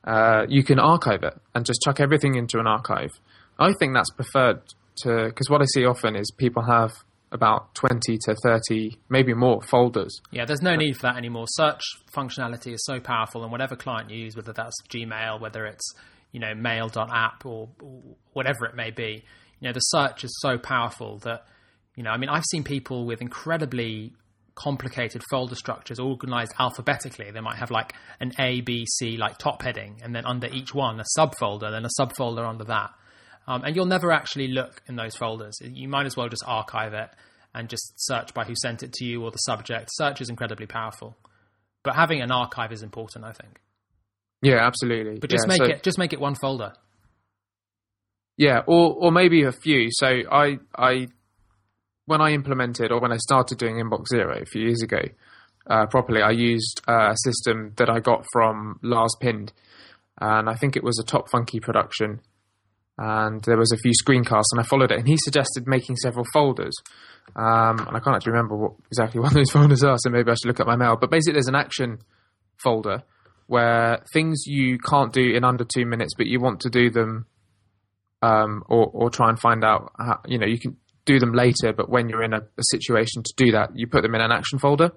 Uh, 0.03 0.46
you 0.50 0.63
can 0.63 0.79
archive 0.79 1.24
it 1.24 1.39
and 1.53 1.65
just 1.65 1.81
chuck 1.84 2.00
everything 2.00 2.36
into 2.36 2.60
an 2.60 2.65
archive. 2.65 3.12
I 3.60 3.74
think 3.74 3.93
that's 3.93 4.10
preferred 4.10 4.62
to 5.03 5.25
because 5.27 5.50
what 5.50 5.62
I 5.62 5.65
see 5.65 5.86
often 5.86 6.15
is 6.15 6.31
people 6.36 6.63
have 6.63 6.91
about 7.31 7.74
twenty 7.75 8.17
to 8.25 8.36
thirty, 8.43 8.98
maybe 9.10 9.34
more 9.34 9.62
folders. 9.62 10.20
Yeah, 10.31 10.46
there's 10.46 10.62
no 10.62 10.75
need 10.75 10.96
for 10.96 11.03
that 11.03 11.17
anymore. 11.17 11.46
Search 11.48 11.81
functionality 12.15 12.74
is 12.74 12.84
so 12.86 13.00
powerful, 13.00 13.43
and 13.43 13.51
whatever 13.51 13.75
client 13.75 14.10
you 14.10 14.17
use, 14.17 14.36
whether 14.36 14.53
that's 14.53 14.75
Gmail, 14.89 15.39
whether 15.39 15.65
it's 15.65 15.93
you 16.31 16.39
know 16.39 16.55
mail.app 16.55 17.46
or, 17.46 17.70
or 17.81 18.01
whatever 18.34 18.65
it 18.65 18.75
may 18.75 18.89
be, 18.89 19.24
you 19.60 19.67
know 19.67 19.74
the 19.74 19.79
search 19.79 20.24
is 20.24 20.36
so 20.41 20.58
powerful 20.58 21.20
that 21.20 21.46
you 21.96 22.04
know 22.04 22.12
I 22.12 22.18
mean 22.18 22.30
I've 22.30 22.46
seen 22.46 22.64
people 22.64 23.06
with 23.06 23.22
incredibly 23.22 24.14
complicated 24.56 25.24
folder 25.30 25.56
structures 25.56 25.98
organized 26.00 26.52
alphabetically. 26.60 27.32
They 27.32 27.40
might 27.40 27.56
have 27.58 27.72
like 27.72 27.94
an 28.20 28.34
A, 28.38 28.62
B, 28.62 28.86
C 28.86 29.16
like 29.18 29.38
top 29.38 29.62
heading, 29.64 30.02
and 30.04 30.14
then 30.14 30.26
under 30.26 30.48
each 30.48 30.74
one 30.76 31.00
a 31.00 31.06
subfolder, 31.18 31.72
then 31.72 31.86
a 31.86 31.90
subfolder 32.00 32.48
under 32.48 32.66
that. 32.66 32.92
Um, 33.48 33.64
and 33.64 33.76
you'll 33.76 33.86
never 33.86 34.12
actually 34.12 34.50
look 34.50 34.82
in 34.88 34.96
those 34.98 35.16
folders. 35.16 35.58
You 35.64 35.88
might 35.88 36.06
as 36.06 36.16
well 36.18 36.28
just 36.30 36.44
archive 36.46 36.94
it 36.94 37.10
and 37.56 37.70
just 37.70 37.94
search 37.98 38.34
by 38.34 38.44
who 38.44 38.54
sent 38.56 38.84
it 38.84 38.94
to 38.94 39.06
you 39.06 39.24
or 39.24 39.32
the 39.32 39.38
subject. 39.38 39.90
Search 39.94 40.22
is 40.22 40.30
incredibly 40.30 40.68
powerful, 40.68 41.18
but 41.84 41.96
having 41.96 42.22
an 42.22 42.32
archive 42.32 42.72
is 42.72 42.84
important, 42.84 43.24
I 43.26 43.32
think. 43.32 43.60
Yeah, 44.42 44.58
absolutely. 44.66 45.18
But 45.20 45.30
just 45.30 45.46
Yeah, 45.46 45.50
make 45.50 45.58
so- 45.64 45.72
it 45.78 45.84
just 45.84 45.98
make 45.98 46.14
it 46.14 46.20
one 46.20 46.36
folder. 46.36 46.74
Yeah, 48.38 48.62
or 48.68 48.96
or 49.00 49.12
maybe 49.12 49.44
a 49.44 49.52
few. 49.52 49.88
So 49.92 50.08
I 50.08 50.58
I 50.76 51.08
when 52.05 52.22
I 52.22 52.31
implemented 52.31 52.91
or 52.91 53.00
when 53.00 53.12
I 53.12 53.17
started 53.17 53.58
doing 53.58 53.75
Inbox 53.75 54.08
Zero 54.10 54.38
a 54.39 54.46
few 54.46 54.63
years 54.63 54.81
ago 54.81 55.01
uh, 55.67 55.86
properly, 55.88 56.22
I 56.22 56.31
used 56.31 56.81
uh, 56.88 57.12
a 57.12 57.17
system 57.17 57.74
that 57.77 57.89
I 57.89 58.00
got 58.00 58.25
from 58.34 58.79
Lars 58.81 59.15
Pind, 59.22 59.53
and 60.20 60.50
I 60.50 60.55
think 60.55 60.75
it 60.75 60.84
was 60.84 61.00
a 61.00 61.05
Top 61.05 61.29
Funky 61.29 61.60
production. 61.60 62.22
And 62.98 63.41
there 63.43 63.58
was 63.58 63.72
a 63.72 63.77
few 63.77 63.93
screencasts, 63.93 64.51
and 64.51 64.60
I 64.60 64.63
followed 64.63 64.91
it. 64.91 65.00
And 65.00 65.08
he 65.08 65.17
suggested 65.17 65.65
making 65.65 65.96
several 65.96 66.25
folders, 66.34 66.74
um, 67.36 67.79
and 67.79 67.96
I 67.96 68.00
can't 68.00 68.15
actually 68.15 68.34
remember 68.34 68.55
what, 68.55 68.74
exactly 68.88 69.20
what 69.22 69.34
those 69.34 69.51
folders 69.51 69.84
are. 69.84 69.98
So 69.98 70.10
maybe 70.10 70.29
I 70.29 70.36
should 70.36 70.48
look 70.48 70.60
at 70.60 70.67
my 70.67 70.75
mail. 70.75 70.98
But 71.00 71.12
basically, 71.12 71.34
there's 71.34 71.48
an 71.48 71.55
action 71.55 72.00
folder 72.58 73.03
where 73.48 74.03
things 74.13 74.43
you 74.46 74.77
can't 74.77 75.12
do 75.12 75.34
in 75.36 75.43
under 75.43 75.63
two 75.63 75.86
minutes, 75.86 76.13
but 76.17 76.27
you 76.27 76.39
want 76.39 76.62
to 76.62 76.70
do 76.70 76.89
them 76.89 77.25
um, 78.22 78.63
or 78.67 78.89
or 78.93 79.10
try 79.10 79.29
and 79.29 79.39
find 79.39 79.63
out. 79.63 79.91
How, 79.98 80.20
you 80.27 80.38
know, 80.38 80.48
you 80.48 80.60
can 80.60 80.77
do 81.05 81.20
them 81.20 81.34
later, 81.34 81.74
but 81.74 81.89
when 81.89 82.10
you're 82.10 82.24
in 82.24 82.34
a, 82.34 82.39
a 82.39 82.63
situation 82.70 83.24
to 83.24 83.34
do 83.36 83.51
that, 83.51 83.72
you 83.75 83.88
put 83.88 84.03
them 84.03 84.15
in 84.15 84.22
an 84.22 84.31
action 84.31 84.60
folder. 84.60 84.91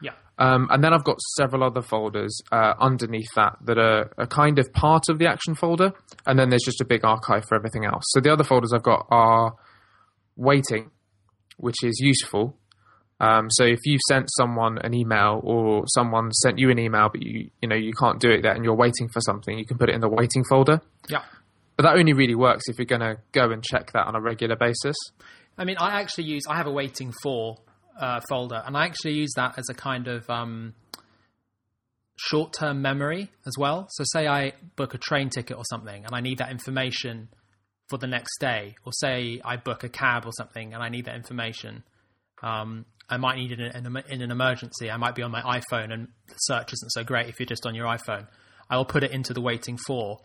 Yeah. 0.00 0.12
Um, 0.38 0.68
and 0.70 0.82
then 0.82 0.92
I've 0.92 1.04
got 1.04 1.20
several 1.36 1.62
other 1.62 1.82
folders 1.82 2.40
uh, 2.52 2.74
underneath 2.78 3.32
that 3.36 3.56
that 3.64 3.78
are, 3.78 4.10
are 4.18 4.26
kind 4.26 4.58
of 4.58 4.72
part 4.72 5.04
of 5.08 5.18
the 5.18 5.26
action 5.26 5.54
folder, 5.54 5.92
and 6.26 6.38
then 6.38 6.50
there's 6.50 6.64
just 6.64 6.80
a 6.80 6.84
big 6.84 7.04
archive 7.04 7.44
for 7.48 7.56
everything 7.56 7.84
else. 7.84 8.04
So 8.08 8.20
the 8.20 8.32
other 8.32 8.44
folders 8.44 8.72
I've 8.72 8.82
got 8.82 9.06
are 9.10 9.54
waiting, 10.36 10.90
which 11.56 11.82
is 11.82 12.00
useful. 12.00 12.56
Um, 13.20 13.46
so 13.48 13.64
if 13.64 13.78
you've 13.84 14.00
sent 14.08 14.28
someone 14.36 14.78
an 14.78 14.92
email 14.92 15.40
or 15.42 15.84
someone 15.86 16.32
sent 16.32 16.58
you 16.58 16.70
an 16.70 16.78
email, 16.78 17.08
but 17.12 17.22
you 17.22 17.50
you 17.62 17.68
know 17.68 17.76
you 17.76 17.92
can't 17.92 18.20
do 18.20 18.30
it 18.30 18.44
yet, 18.44 18.56
and 18.56 18.64
you're 18.64 18.74
waiting 18.74 19.08
for 19.12 19.20
something, 19.20 19.56
you 19.58 19.64
can 19.64 19.78
put 19.78 19.88
it 19.88 19.94
in 19.94 20.00
the 20.00 20.08
waiting 20.08 20.44
folder. 20.48 20.80
Yeah. 21.08 21.22
But 21.76 21.84
that 21.84 21.96
only 21.96 22.12
really 22.12 22.34
works 22.34 22.64
if 22.68 22.78
you're 22.78 22.86
going 22.86 23.00
to 23.00 23.16
go 23.32 23.50
and 23.50 23.62
check 23.62 23.92
that 23.92 24.06
on 24.06 24.14
a 24.14 24.20
regular 24.20 24.56
basis. 24.56 24.96
I 25.58 25.64
mean, 25.64 25.76
I 25.78 26.00
actually 26.00 26.24
use 26.24 26.42
I 26.48 26.56
have 26.56 26.66
a 26.66 26.72
waiting 26.72 27.12
for 27.22 27.56
uh, 28.00 28.20
folder, 28.28 28.62
and 28.64 28.76
I 28.76 28.86
actually 28.86 29.14
use 29.14 29.32
that 29.36 29.58
as 29.58 29.64
a 29.70 29.74
kind 29.74 30.08
of 30.08 30.28
um, 30.28 30.74
short 32.16 32.52
term 32.52 32.82
memory 32.82 33.30
as 33.46 33.54
well. 33.58 33.86
So, 33.90 34.04
say 34.12 34.26
I 34.26 34.52
book 34.76 34.94
a 34.94 34.98
train 34.98 35.30
ticket 35.30 35.56
or 35.56 35.64
something, 35.70 36.04
and 36.04 36.14
I 36.14 36.20
need 36.20 36.38
that 36.38 36.50
information 36.50 37.28
for 37.88 37.98
the 37.98 38.06
next 38.06 38.38
day, 38.38 38.76
or 38.84 38.92
say 38.92 39.40
I 39.44 39.56
book 39.56 39.84
a 39.84 39.88
cab 39.88 40.24
or 40.24 40.32
something 40.36 40.72
and 40.72 40.82
I 40.82 40.88
need 40.88 41.04
that 41.04 41.16
information, 41.16 41.84
um, 42.42 42.86
I 43.08 43.18
might 43.18 43.36
need 43.36 43.52
it 43.52 43.60
in, 43.60 43.86
in, 43.86 43.96
in, 44.08 44.22
an 44.22 44.30
emergency. 44.30 44.90
I 44.90 44.96
might 44.96 45.14
be 45.14 45.22
on 45.22 45.30
my 45.30 45.42
iPhone 45.42 45.92
and 45.92 46.08
the 46.28 46.34
search 46.34 46.72
isn't 46.72 46.90
so 46.90 47.04
great 47.04 47.28
if 47.28 47.38
you're 47.38 47.46
just 47.46 47.66
on 47.66 47.74
your 47.74 47.86
iPhone. 47.86 48.26
I 48.70 48.78
will 48.78 48.86
put 48.86 49.04
it 49.04 49.10
into 49.10 49.34
the 49.34 49.42
waiting 49.42 49.78
for, 49.86 50.20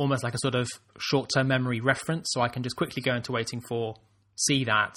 almost 0.00 0.24
like 0.24 0.32
a 0.32 0.38
sort 0.38 0.54
of 0.54 0.66
short 0.98 1.28
term 1.32 1.46
memory 1.46 1.80
reference. 1.80 2.30
So 2.32 2.40
I 2.40 2.48
can 2.48 2.62
just 2.62 2.74
quickly 2.74 3.02
go 3.02 3.14
into 3.14 3.32
waiting 3.32 3.60
for, 3.60 3.96
see 4.34 4.64
that, 4.64 4.94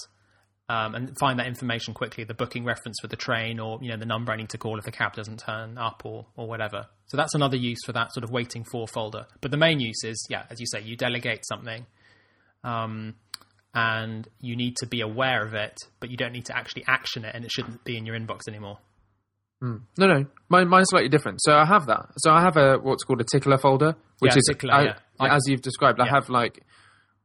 um, 0.70 0.94
and 0.94 1.14
find 1.18 1.38
that 1.38 1.46
information 1.46 1.92
quickly, 1.92 2.24
the 2.24 2.32
booking 2.32 2.64
reference 2.64 2.96
for 3.02 3.08
the 3.08 3.16
train 3.16 3.60
or, 3.60 3.78
you 3.82 3.90
know, 3.90 3.98
the 3.98 4.06
number 4.06 4.32
I 4.32 4.36
need 4.36 4.48
to 4.48 4.58
call 4.58 4.78
if 4.78 4.84
the 4.86 4.90
cab 4.90 5.12
doesn't 5.12 5.40
turn 5.40 5.76
up 5.76 6.00
or, 6.06 6.24
or 6.36 6.48
whatever. 6.48 6.86
So 7.08 7.18
that's 7.18 7.34
another 7.34 7.58
use 7.58 7.80
for 7.84 7.92
that 7.92 8.14
sort 8.14 8.24
of 8.24 8.30
waiting 8.30 8.64
for 8.64 8.88
folder. 8.88 9.26
But 9.42 9.50
the 9.50 9.58
main 9.58 9.78
use 9.78 10.02
is, 10.04 10.26
yeah, 10.30 10.44
as 10.48 10.58
you 10.58 10.66
say, 10.66 10.80
you 10.80 10.96
delegate 10.96 11.44
something. 11.46 11.84
Um, 12.64 13.16
and 13.74 14.26
you 14.40 14.56
need 14.56 14.76
to 14.76 14.86
be 14.86 15.02
aware 15.02 15.44
of 15.44 15.52
it, 15.52 15.76
but 16.00 16.10
you 16.10 16.16
don't 16.16 16.32
need 16.32 16.46
to 16.46 16.56
actually 16.56 16.84
action 16.86 17.26
it, 17.26 17.34
and 17.34 17.44
it 17.44 17.50
shouldn't 17.50 17.84
be 17.84 17.98
in 17.98 18.06
your 18.06 18.18
inbox 18.18 18.48
anymore. 18.48 18.78
Mm. 19.64 19.80
No, 19.98 20.06
no, 20.06 20.26
mine, 20.50 20.68
mine's 20.68 20.88
slightly 20.90 21.08
different. 21.08 21.40
So 21.42 21.52
I 21.56 21.64
have 21.64 21.86
that. 21.86 22.06
So 22.18 22.30
I 22.30 22.42
have 22.42 22.56
a 22.58 22.76
what's 22.78 23.02
called 23.04 23.20
a 23.20 23.24
tickler 23.24 23.56
folder, 23.56 23.96
which 24.18 24.32
Yeah, 24.32 24.38
is 24.38 24.44
tickler, 24.50 24.74
I- 24.74 24.84
yeah. 24.84 24.96
As 25.20 25.42
you've 25.46 25.62
described. 25.62 26.00
I 26.00 26.06
have 26.08 26.28
like 26.28 26.60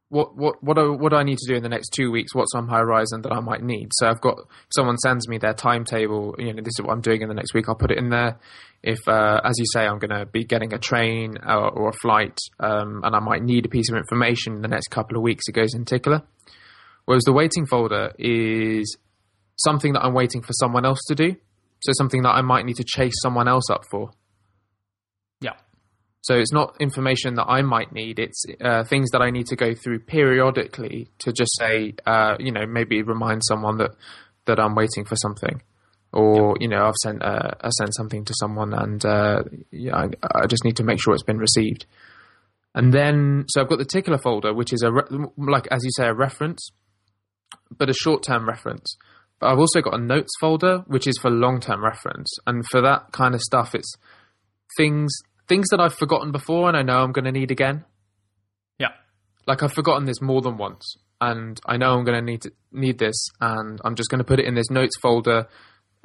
what 0.08 0.36
what 0.36 0.62
what 0.62 0.76
do, 0.76 0.92
what 0.92 1.10
do 1.10 1.16
I 1.16 1.22
need 1.22 1.38
to 1.38 1.48
do 1.52 1.56
in 1.56 1.62
the 1.62 1.68
next 1.68 1.90
two 1.90 2.10
weeks? 2.10 2.34
What's 2.34 2.52
on 2.54 2.66
my 2.66 2.78
horizon 2.78 3.22
that 3.22 3.32
I 3.32 3.40
might 3.40 3.62
need? 3.62 3.88
So 3.92 4.08
I've 4.08 4.20
got 4.20 4.38
someone 4.74 4.96
sends 4.98 5.28
me 5.28 5.38
their 5.38 5.54
timetable. 5.54 6.34
You 6.38 6.54
know, 6.54 6.62
this 6.62 6.74
is 6.78 6.82
what 6.82 6.92
I'm 6.92 7.00
doing 7.00 7.20
in 7.22 7.28
the 7.28 7.34
next 7.34 7.52
week. 7.52 7.68
I'll 7.68 7.74
put 7.74 7.90
it 7.90 7.98
in 7.98 8.08
there. 8.10 8.38
If, 8.82 8.98
uh, 9.06 9.40
as 9.44 9.54
you 9.58 9.66
say, 9.74 9.86
I'm 9.86 9.98
going 9.98 10.18
to 10.18 10.24
be 10.24 10.42
getting 10.44 10.72
a 10.72 10.78
train 10.78 11.36
or, 11.46 11.68
or 11.68 11.88
a 11.90 11.92
flight, 12.00 12.38
um, 12.60 13.02
and 13.04 13.14
I 13.14 13.18
might 13.20 13.42
need 13.42 13.66
a 13.66 13.68
piece 13.68 13.90
of 13.90 13.96
information 13.98 14.54
in 14.54 14.62
the 14.62 14.68
next 14.68 14.88
couple 14.88 15.16
of 15.18 15.22
weeks, 15.22 15.44
it 15.48 15.52
goes 15.52 15.74
in 15.74 15.84
tickler. 15.84 16.22
Whereas 17.04 17.24
the 17.24 17.32
waiting 17.34 17.66
folder 17.66 18.12
is 18.18 18.96
something 19.56 19.92
that 19.92 20.02
I'm 20.02 20.14
waiting 20.14 20.40
for 20.40 20.54
someone 20.54 20.86
else 20.86 21.00
to 21.08 21.14
do. 21.14 21.36
So 21.80 21.92
something 21.92 22.22
that 22.22 22.30
I 22.30 22.42
might 22.42 22.66
need 22.66 22.76
to 22.76 22.84
chase 22.84 23.14
someone 23.22 23.48
else 23.48 23.70
up 23.70 23.84
for. 23.90 24.10
Yeah. 25.40 25.54
So 26.22 26.34
it's 26.34 26.52
not 26.52 26.76
information 26.80 27.34
that 27.34 27.46
I 27.46 27.62
might 27.62 27.92
need. 27.92 28.18
It's 28.18 28.44
uh, 28.60 28.84
things 28.84 29.10
that 29.10 29.22
I 29.22 29.30
need 29.30 29.46
to 29.46 29.56
go 29.56 29.74
through 29.74 30.00
periodically 30.00 31.08
to 31.20 31.32
just 31.32 31.56
say, 31.58 31.94
uh, 32.04 32.36
you 32.38 32.52
know, 32.52 32.66
maybe 32.66 33.02
remind 33.02 33.42
someone 33.44 33.78
that 33.78 33.92
that 34.46 34.60
I'm 34.60 34.74
waiting 34.74 35.04
for 35.04 35.16
something, 35.16 35.62
or 36.12 36.56
you 36.60 36.68
know, 36.68 36.84
I've 36.84 36.96
sent 37.02 37.22
uh, 37.22 37.52
I 37.60 37.70
sent 37.70 37.94
something 37.94 38.24
to 38.26 38.34
someone 38.38 38.74
and 38.74 39.04
uh, 39.04 39.42
yeah, 39.70 39.96
I, 39.96 40.08
I 40.42 40.46
just 40.46 40.64
need 40.64 40.76
to 40.76 40.84
make 40.84 41.00
sure 41.02 41.14
it's 41.14 41.22
been 41.22 41.38
received. 41.38 41.86
And 42.74 42.94
then, 42.94 43.46
so 43.48 43.60
I've 43.60 43.68
got 43.68 43.78
the 43.78 43.84
tickler 43.84 44.18
folder, 44.18 44.54
which 44.54 44.72
is 44.72 44.82
a 44.82 44.92
re- 44.92 45.26
like 45.36 45.66
as 45.70 45.82
you 45.82 45.90
say 45.96 46.06
a 46.06 46.14
reference, 46.14 46.68
but 47.76 47.90
a 47.90 47.94
short 47.94 48.22
term 48.22 48.46
reference. 48.46 48.96
But 49.40 49.48
I've 49.48 49.58
also 49.58 49.80
got 49.80 49.94
a 49.94 49.98
notes 49.98 50.32
folder, 50.38 50.84
which 50.86 51.06
is 51.06 51.18
for 51.20 51.30
long 51.30 51.60
term 51.60 51.82
reference, 51.82 52.30
and 52.46 52.64
for 52.66 52.82
that 52.82 53.12
kind 53.12 53.34
of 53.34 53.40
stuff, 53.40 53.74
it's 53.74 53.92
things 54.76 55.10
things 55.48 55.66
that 55.70 55.80
I've 55.80 55.94
forgotten 55.94 56.30
before 56.30 56.68
and 56.68 56.76
I 56.76 56.82
know 56.82 56.98
I'm 56.98 57.10
going 57.10 57.24
to 57.24 57.32
need 57.32 57.50
again. 57.50 57.84
Yeah. 58.78 58.92
Like 59.48 59.64
I've 59.64 59.72
forgotten 59.72 60.04
this 60.04 60.22
more 60.22 60.40
than 60.42 60.58
once, 60.58 60.96
and 61.20 61.60
I 61.66 61.76
know 61.76 61.98
I'm 61.98 62.04
going 62.04 62.24
to 62.24 62.24
need 62.24 62.42
to, 62.42 62.52
need 62.70 62.98
this, 62.98 63.16
and 63.40 63.80
I'm 63.84 63.96
just 63.96 64.10
going 64.10 64.20
to 64.20 64.24
put 64.24 64.38
it 64.38 64.46
in 64.46 64.54
this 64.54 64.70
notes 64.70 64.96
folder 65.00 65.48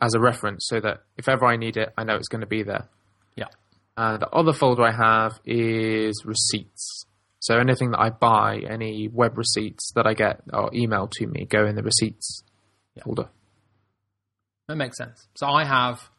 as 0.01 0.15
a 0.15 0.19
reference, 0.19 0.65
so 0.67 0.79
that 0.79 1.03
if 1.15 1.29
ever 1.29 1.45
I 1.45 1.57
need 1.57 1.77
it, 1.77 1.93
I 1.97 2.03
know 2.05 2.15
it's 2.15 2.27
going 2.27 2.41
to 2.41 2.47
be 2.47 2.63
there. 2.63 2.89
Yeah. 3.35 3.49
And 3.95 4.21
the 4.21 4.29
other 4.29 4.51
folder 4.51 4.83
I 4.83 4.91
have 4.91 5.39
is 5.45 6.23
receipts. 6.25 7.05
So 7.39 7.57
anything 7.57 7.91
that 7.91 7.99
I 7.99 8.09
buy, 8.09 8.63
any 8.67 9.07
web 9.07 9.37
receipts 9.37 9.91
that 9.93 10.07
I 10.07 10.15
get 10.15 10.41
or 10.51 10.71
emailed 10.71 11.11
to 11.17 11.27
me, 11.27 11.45
go 11.45 11.67
in 11.67 11.75
the 11.75 11.83
receipts 11.83 12.41
folder. 13.03 13.29
That 14.67 14.75
makes 14.77 14.97
sense. 14.97 15.27
So 15.35 15.47
I 15.47 15.63
have 15.65 16.09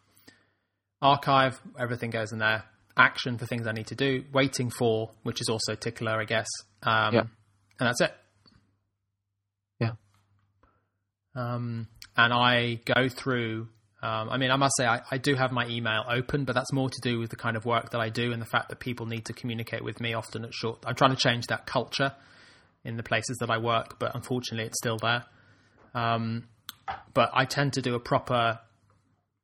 archive, 1.02 1.61
everything 1.78 2.11
goes 2.11 2.33
in 2.33 2.38
there. 2.38 2.64
Action 2.97 3.37
for 3.38 3.47
things 3.47 3.67
I 3.67 3.73
need 3.73 3.89
to 3.89 3.95
do. 3.95 4.25
Waiting 4.32 4.71
for, 4.71 5.10
which 5.23 5.41
is 5.41 5.49
also 5.49 5.75
tickler, 5.75 6.21
I 6.21 6.25
guess. 6.25 6.47
Um, 6.82 7.15
Yeah. 7.15 7.21
And 7.78 7.89
that's 7.89 8.00
it. 8.00 8.15
Yeah. 9.80 9.91
Um, 11.34 11.89
and 12.17 12.32
I 12.32 12.80
go 12.86 13.08
through. 13.08 13.69
Um, 14.02 14.30
I 14.30 14.39
mean, 14.39 14.50
I 14.50 14.56
must 14.56 14.73
say, 14.78 14.86
I, 14.86 15.02
I 15.10 15.19
do 15.19 15.34
have 15.34 15.52
my 15.52 15.67
email 15.69 16.04
open, 16.08 16.45
but 16.45 16.54
that's 16.54 16.73
more 16.73 16.89
to 16.89 17.00
do 17.02 17.19
with 17.19 17.30
the 17.30 17.36
kind 17.36 17.56
of 17.56 17.67
work 17.67 17.91
that 17.91 18.00
I 18.00 18.08
do 18.08 18.32
and 18.32 18.41
the 18.41 18.47
fact 18.47 18.69
that 18.71 18.78
people 18.78 19.04
need 19.04 19.26
to 19.26 19.32
communicate 19.32 19.82
with 19.84 20.00
me 20.00 20.15
often 20.15 20.45
at 20.45 20.54
short. 20.54 20.78
I'm 20.86 20.95
trying 20.95 21.10
to 21.10 21.17
change 21.17 21.49
that 21.49 21.67
culture 21.67 22.15
in 22.84 22.97
the 22.97 23.02
places 23.02 23.36
that 23.41 23.50
I 23.50 23.58
work, 23.58 23.99
but 23.99 24.15
unfortunately, 24.15 24.67
it's 24.67 24.78
still 24.78 24.97
there. 24.99 25.25
Um, 25.95 26.45
but 27.14 27.30
I 27.32 27.44
tend 27.44 27.72
to 27.75 27.82
do 27.82 27.94
a 27.94 28.00
proper 28.00 28.60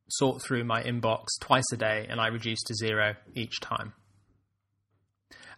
sort 0.08 0.42
through 0.42 0.64
my 0.64 0.82
inbox 0.82 1.26
twice 1.40 1.64
a 1.72 1.76
day, 1.76 2.06
and 2.08 2.20
I 2.20 2.28
reduce 2.28 2.62
to 2.64 2.74
zero 2.74 3.14
each 3.34 3.60
time. 3.60 3.94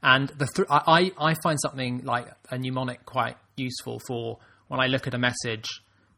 And 0.03 0.29
the 0.29 0.47
th- 0.47 0.69
I 0.71 1.13
I 1.19 1.35
find 1.43 1.59
something 1.61 2.05
like 2.05 2.29
a 2.51 2.59
mnemonic 2.59 3.05
quite 3.07 3.37
useful 3.57 4.01
for 4.07 4.39
when 4.69 4.81
I 4.81 4.87
look 4.87 5.07
at 5.07 5.15
a 5.15 5.19
message, 5.19 5.67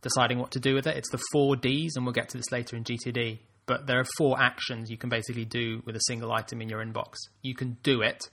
deciding 0.02 0.38
what 0.38 0.50
to 0.52 0.60
do 0.60 0.74
with 0.74 0.86
it. 0.86 0.96
It's 0.96 1.10
the 1.10 1.22
four 1.32 1.56
Ds, 1.56 1.96
and 1.96 2.04
we'll 2.04 2.12
get 2.12 2.28
to 2.30 2.36
this 2.36 2.50
later 2.50 2.76
in 2.76 2.84
GTD. 2.84 3.38
But 3.66 3.86
there 3.86 3.98
are 3.98 4.06
four 4.16 4.40
actions 4.40 4.90
you 4.90 4.96
can 4.96 5.08
basically 5.08 5.44
do 5.44 5.82
with 5.84 5.96
a 5.96 6.00
single 6.06 6.32
item 6.32 6.60
in 6.62 6.68
your 6.68 6.84
inbox. 6.84 7.14
You 7.42 7.54
can 7.54 7.78
do 7.82 8.02
it, 8.02 8.28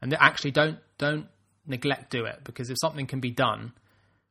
and 0.00 0.14
actually 0.20 0.52
don't 0.52 0.78
don't 0.98 1.26
neglect 1.66 2.10
do 2.10 2.24
it 2.24 2.40
because 2.44 2.70
if 2.70 2.76
something 2.80 3.06
can 3.06 3.20
be 3.20 3.30
done, 3.30 3.72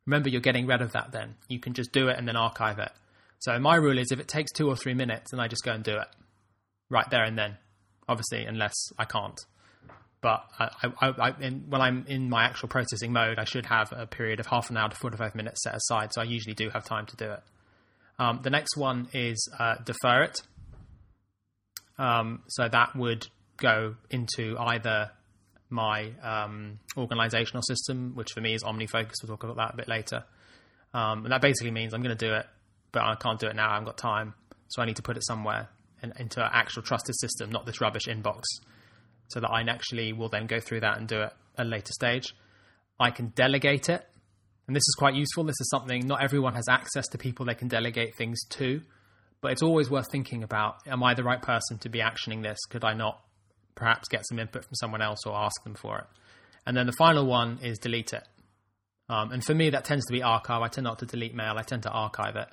remember 0.06 0.30
you're 0.30 0.42
getting 0.42 0.68
rid 0.68 0.82
of 0.82 0.92
that. 0.94 1.12
Then 1.12 1.36
you 1.48 1.60
can 1.60 1.74
just 1.74 1.92
do 1.92 2.08
it 2.08 2.18
and 2.18 2.28
then 2.28 2.36
archive 2.36 2.80
it. 2.80 2.92
So 3.40 3.58
my 3.60 3.76
rule 3.76 3.98
is 3.98 4.12
if 4.12 4.20
it 4.20 4.28
takes 4.28 4.52
two 4.52 4.68
or 4.68 4.76
three 4.76 4.94
minutes, 4.94 5.32
then 5.32 5.40
I 5.40 5.48
just 5.48 5.64
go 5.64 5.72
and 5.72 5.84
do 5.84 5.98
it 5.98 6.08
right 6.90 7.10
there 7.10 7.24
and 7.24 7.38
then. 7.38 7.58
Obviously, 8.08 8.46
unless 8.46 8.74
I 9.00 9.06
can't. 9.06 9.40
But 10.22 10.44
I, 10.60 10.70
I, 11.02 11.08
I, 11.08 11.34
in, 11.40 11.66
when 11.70 11.82
I'm 11.82 12.06
in 12.08 12.30
my 12.30 12.44
actual 12.44 12.68
processing 12.68 13.14
mode, 13.14 13.40
I 13.40 13.46
should 13.46 13.66
have 13.68 13.92
a 13.92 14.06
period 14.06 14.40
of 14.40 14.48
half 14.48 14.70
an 14.70 14.78
hour 14.78 14.90
to 14.90 14.96
45 14.96 15.34
minutes 15.34 15.64
set 15.64 15.76
aside. 15.76 16.14
So 16.14 16.22
I 16.22 16.26
usually 16.26 16.54
do 16.54 16.70
have 16.70 16.86
time 16.86 17.06
to 17.08 17.16
do 17.16 17.32
it. 17.32 17.40
Um, 18.20 18.42
the 18.44 18.50
next 18.50 18.78
one 18.78 19.08
is 19.14 19.50
uh, 19.58 19.76
defer 19.84 20.24
it. 20.24 20.42
Um, 21.98 22.44
so 22.48 22.68
that 22.68 22.96
would 22.96 23.28
go 23.58 23.96
into 24.10 24.58
either 24.60 25.12
my 25.72 26.12
um, 26.22 26.80
organizational 26.98 27.64
system, 27.64 28.14
which 28.16 28.32
for 28.34 28.42
me 28.42 28.54
is 28.54 28.64
OmniFocus. 28.64 29.16
We'll 29.24 29.38
talk 29.38 29.44
about 29.44 29.58
that 29.58 29.74
a 29.74 29.78
bit 29.78 29.88
later. 29.88 30.24
Um, 30.94 31.24
and 31.24 31.32
that 31.32 31.42
basically 31.42 31.72
means 31.72 31.94
I'm 31.94 32.02
going 32.02 32.16
to 32.16 32.26
do 32.28 32.34
it, 32.34 32.46
but 32.92 33.04
I 33.04 33.16
can't 33.16 33.40
do 33.40 33.48
it 33.48 33.56
now. 33.56 33.70
I 33.70 33.74
haven't 33.74 33.86
got 33.86 33.98
time. 33.98 34.34
So 34.68 34.82
I 34.82 34.86
need 34.86 34.98
to 34.98 35.02
put 35.02 35.18
it 35.18 35.26
somewhere 35.26 35.70
in, 36.04 36.14
into 36.18 36.44
an 36.44 36.50
actual 36.54 36.82
trusted 36.82 37.16
system, 37.20 37.50
not 37.50 37.66
this 37.66 37.82
rubbish 37.82 38.08
inbox, 38.08 38.42
so 39.30 39.40
that 39.40 39.50
I 39.50 39.62
actually 39.62 40.14
will 40.14 40.30
then 40.30 40.48
go 40.48 40.60
through 40.60 40.82
that 40.82 40.98
and 40.98 41.08
do 41.08 41.22
it 41.22 41.34
at 41.58 41.66
a 41.66 41.70
later 41.70 41.92
stage. 41.94 42.36
I 43.00 43.12
can 43.12 43.30
delegate 43.36 43.90
it. 43.90 44.06
And 44.68 44.76
this 44.76 44.82
is 44.82 44.96
quite 44.98 45.16
useful. 45.16 45.44
This 45.44 45.60
is 45.60 45.70
something 45.70 46.08
not 46.08 46.24
everyone 46.24 46.54
has 46.54 46.70
access 46.70 47.08
to 47.10 47.18
people 47.18 47.46
they 47.46 47.56
can 47.56 47.68
delegate 47.68 48.16
things 48.16 48.40
to, 48.52 48.82
but 49.42 49.52
it's 49.52 49.64
always 49.64 49.90
worth 49.90 50.10
thinking 50.12 50.44
about 50.44 50.76
am 50.88 51.04
I 51.04 51.14
the 51.14 51.24
right 51.24 51.42
person 51.42 51.78
to 51.80 51.90
be 51.90 52.00
actioning 52.00 52.44
this? 52.44 52.60
Could 52.70 52.84
I 52.84 52.94
not 52.94 53.22
perhaps 53.76 54.08
get 54.08 54.28
some 54.28 54.40
input 54.40 54.64
from 54.66 54.76
someone 54.76 55.02
else 55.02 55.20
or 55.26 55.36
ask 55.36 55.64
them 55.64 55.76
for 55.76 56.00
it? 56.00 56.06
And 56.66 56.76
then 56.78 56.86
the 56.86 56.94
final 56.94 57.26
one 57.26 57.60
is 57.64 57.80
delete 57.80 58.14
it. 58.14 58.28
Um, 59.10 59.32
and 59.32 59.44
for 59.44 59.54
me, 59.54 59.72
that 59.72 59.84
tends 59.84 60.06
to 60.06 60.14
be 60.14 60.24
archive. 60.24 60.62
I 60.62 60.68
tend 60.68 60.86
not 60.86 61.00
to 61.00 61.06
delete 61.06 61.36
mail, 61.36 61.56
I 61.58 61.64
tend 61.64 61.84
to 61.84 61.90
archive 61.90 62.36
it. 62.36 62.48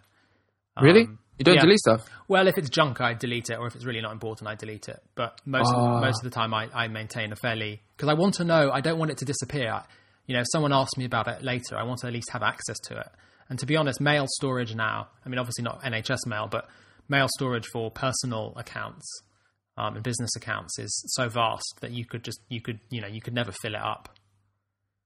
Really? 0.81 1.03
Um, 1.03 1.19
you 1.39 1.45
don't 1.45 1.55
yeah. 1.55 1.63
delete 1.63 1.79
stuff? 1.79 2.09
Well, 2.27 2.49
if 2.49 2.59
it's 2.59 2.69
junk, 2.69 3.01
I 3.01 3.15
delete 3.15 3.49
it, 3.51 3.59
or 3.59 3.69
if 3.69 3.77
it's 3.77 3.85
really 3.85 4.01
not 4.01 4.13
important, 4.13 4.49
I 4.49 4.57
delete 4.57 4.89
it. 4.89 5.01
But 5.15 5.41
most 5.47 5.73
Ah. 5.73 5.97
of, 5.97 6.03
most 6.03 6.25
of 6.25 6.31
the 6.31 6.35
time, 6.35 6.53
I, 6.53 6.69
I 6.75 6.89
maintain 6.89 7.33
a 7.33 7.37
fairly 7.37 7.81
because 7.97 8.09
I 8.09 8.15
want 8.15 8.35
to 8.35 8.45
know. 8.45 8.71
I 8.73 8.81
don't 8.81 8.99
want 8.99 9.13
it 9.13 9.19
to 9.19 9.25
disappear. 9.25 9.83
You 10.27 10.35
know, 10.35 10.41
if 10.41 10.47
someone 10.51 10.73
asks 10.73 10.97
me 10.97 11.05
about 11.05 11.29
it 11.29 11.43
later, 11.43 11.77
I 11.77 11.85
want 11.85 12.01
to 12.01 12.09
at 12.09 12.13
least 12.13 12.31
have 12.33 12.43
access 12.43 12.79
to 12.89 12.99
it. 12.99 13.09
And 13.49 13.59
to 13.61 13.67
be 13.67 13.77
honest, 13.77 14.01
mail 14.01 14.27
storage 14.29 14.75
now. 14.75 15.09
I 15.25 15.29
mean, 15.29 15.39
obviously 15.39 15.63
not 15.63 15.83
NHS 15.83 16.27
mail, 16.27 16.49
but 16.51 16.69
mail 17.09 17.29
storage 17.37 17.67
for 17.73 17.91
personal 17.91 18.53
accounts 18.57 19.07
um, 19.79 19.95
and 19.95 20.03
business 20.03 20.31
accounts 20.37 20.79
is 20.79 21.05
so 21.15 21.29
vast 21.29 21.79
that 21.81 21.93
you 21.93 22.05
could 22.05 22.23
just 22.25 22.41
you 22.49 22.61
could 22.61 22.81
you 22.91 23.01
know 23.01 23.07
you 23.09 23.21
could 23.21 23.35
never 23.35 23.53
fill 23.63 23.75
it 23.75 23.81
up. 23.81 24.11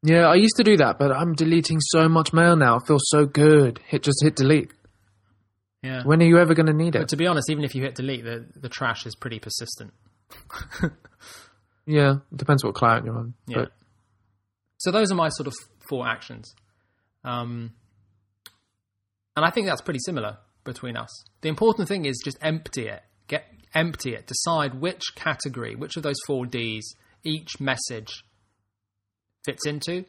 Yeah, 0.02 0.26
I 0.26 0.34
used 0.34 0.56
to 0.56 0.64
do 0.64 0.76
that, 0.78 0.98
but 0.98 1.12
I'm 1.12 1.34
deleting 1.34 1.78
so 1.80 2.08
much 2.08 2.32
mail 2.32 2.56
now. 2.56 2.76
It 2.78 2.86
feels 2.88 3.04
so 3.06 3.24
good. 3.24 3.78
Hit 3.86 4.02
just 4.02 4.20
hit 4.22 4.34
delete. 4.34 4.72
Yeah. 5.82 6.02
When 6.02 6.20
are 6.20 6.26
you 6.26 6.38
ever 6.38 6.54
going 6.54 6.66
to 6.66 6.72
need 6.72 6.96
it? 6.96 7.00
But 7.00 7.08
to 7.10 7.16
be 7.16 7.26
honest, 7.26 7.50
even 7.50 7.62
if 7.62 7.74
you 7.74 7.82
hit 7.82 7.94
delete, 7.94 8.24
the 8.24 8.46
the 8.56 8.68
trash 8.68 9.06
is 9.06 9.14
pretty 9.14 9.38
persistent. 9.38 9.92
Yeah, 11.86 12.16
it 12.30 12.36
depends 12.36 12.64
what 12.64 12.74
client 12.74 13.06
you're 13.06 13.16
on. 13.16 13.34
Yeah. 13.46 13.56
But 13.58 13.72
So 14.78 14.90
those 14.90 15.10
are 15.10 15.14
my 15.14 15.28
sort 15.30 15.46
of 15.46 15.54
four 15.88 16.06
actions. 16.06 16.54
Um, 17.24 17.72
and 19.36 19.44
I 19.44 19.50
think 19.50 19.66
that's 19.66 19.80
pretty 19.80 20.00
similar 20.04 20.38
between 20.64 20.96
us. 20.96 21.10
The 21.40 21.48
important 21.48 21.88
thing 21.88 22.04
is 22.04 22.20
just 22.24 22.38
empty 22.40 22.86
it. 22.86 23.02
Get 23.26 23.46
empty 23.74 24.14
it. 24.14 24.26
Decide 24.26 24.80
which 24.80 25.02
category, 25.14 25.74
which 25.74 25.96
of 25.96 26.02
those 26.02 26.16
four 26.26 26.46
Ds 26.46 26.94
each 27.24 27.60
message 27.60 28.24
fits 29.44 29.66
into, 29.66 30.04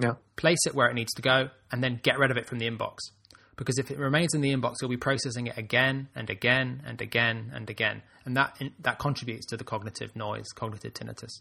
Yeah. 0.00 0.14
place 0.36 0.58
it 0.66 0.74
where 0.74 0.88
it 0.88 0.94
needs 0.94 1.12
to 1.14 1.22
go, 1.22 1.50
and 1.70 1.82
then 1.82 2.00
get 2.02 2.18
rid 2.18 2.30
of 2.30 2.36
it 2.36 2.46
from 2.46 2.58
the 2.58 2.66
inbox. 2.66 2.98
Because 3.56 3.78
if 3.78 3.90
it 3.90 3.98
remains 3.98 4.34
in 4.34 4.40
the 4.40 4.52
inbox, 4.52 4.76
you'll 4.80 4.90
be 4.90 4.96
processing 4.96 5.46
it 5.46 5.58
again 5.58 6.08
and 6.14 6.30
again 6.30 6.82
and 6.86 7.00
again 7.00 7.52
and 7.54 7.68
again, 7.68 8.02
and 8.24 8.36
that 8.36 8.58
that 8.80 8.98
contributes 8.98 9.46
to 9.46 9.56
the 9.56 9.64
cognitive 9.64 10.16
noise, 10.16 10.46
cognitive 10.54 10.94
tinnitus. 10.94 11.40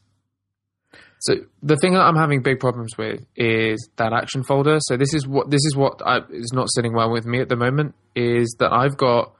So 1.19 1.35
the 1.63 1.77
thing 1.77 1.93
that 1.93 2.01
I'm 2.01 2.17
having 2.17 2.41
big 2.43 2.59
problems 2.59 2.97
with 2.97 3.25
is 3.37 3.89
that 3.95 4.11
action 4.11 4.43
folder. 4.43 4.79
So 4.81 4.97
this 4.97 5.13
is 5.13 5.25
what 5.25 5.49
this 5.49 5.61
is 5.65 5.75
what 5.75 6.01
I, 6.05 6.19
is 6.29 6.51
not 6.53 6.67
sitting 6.69 6.93
well 6.93 7.09
with 7.09 7.25
me 7.25 7.39
at 7.39 7.47
the 7.47 7.55
moment 7.55 7.95
is 8.13 8.57
that 8.59 8.73
I've 8.73 8.97
got 8.97 9.33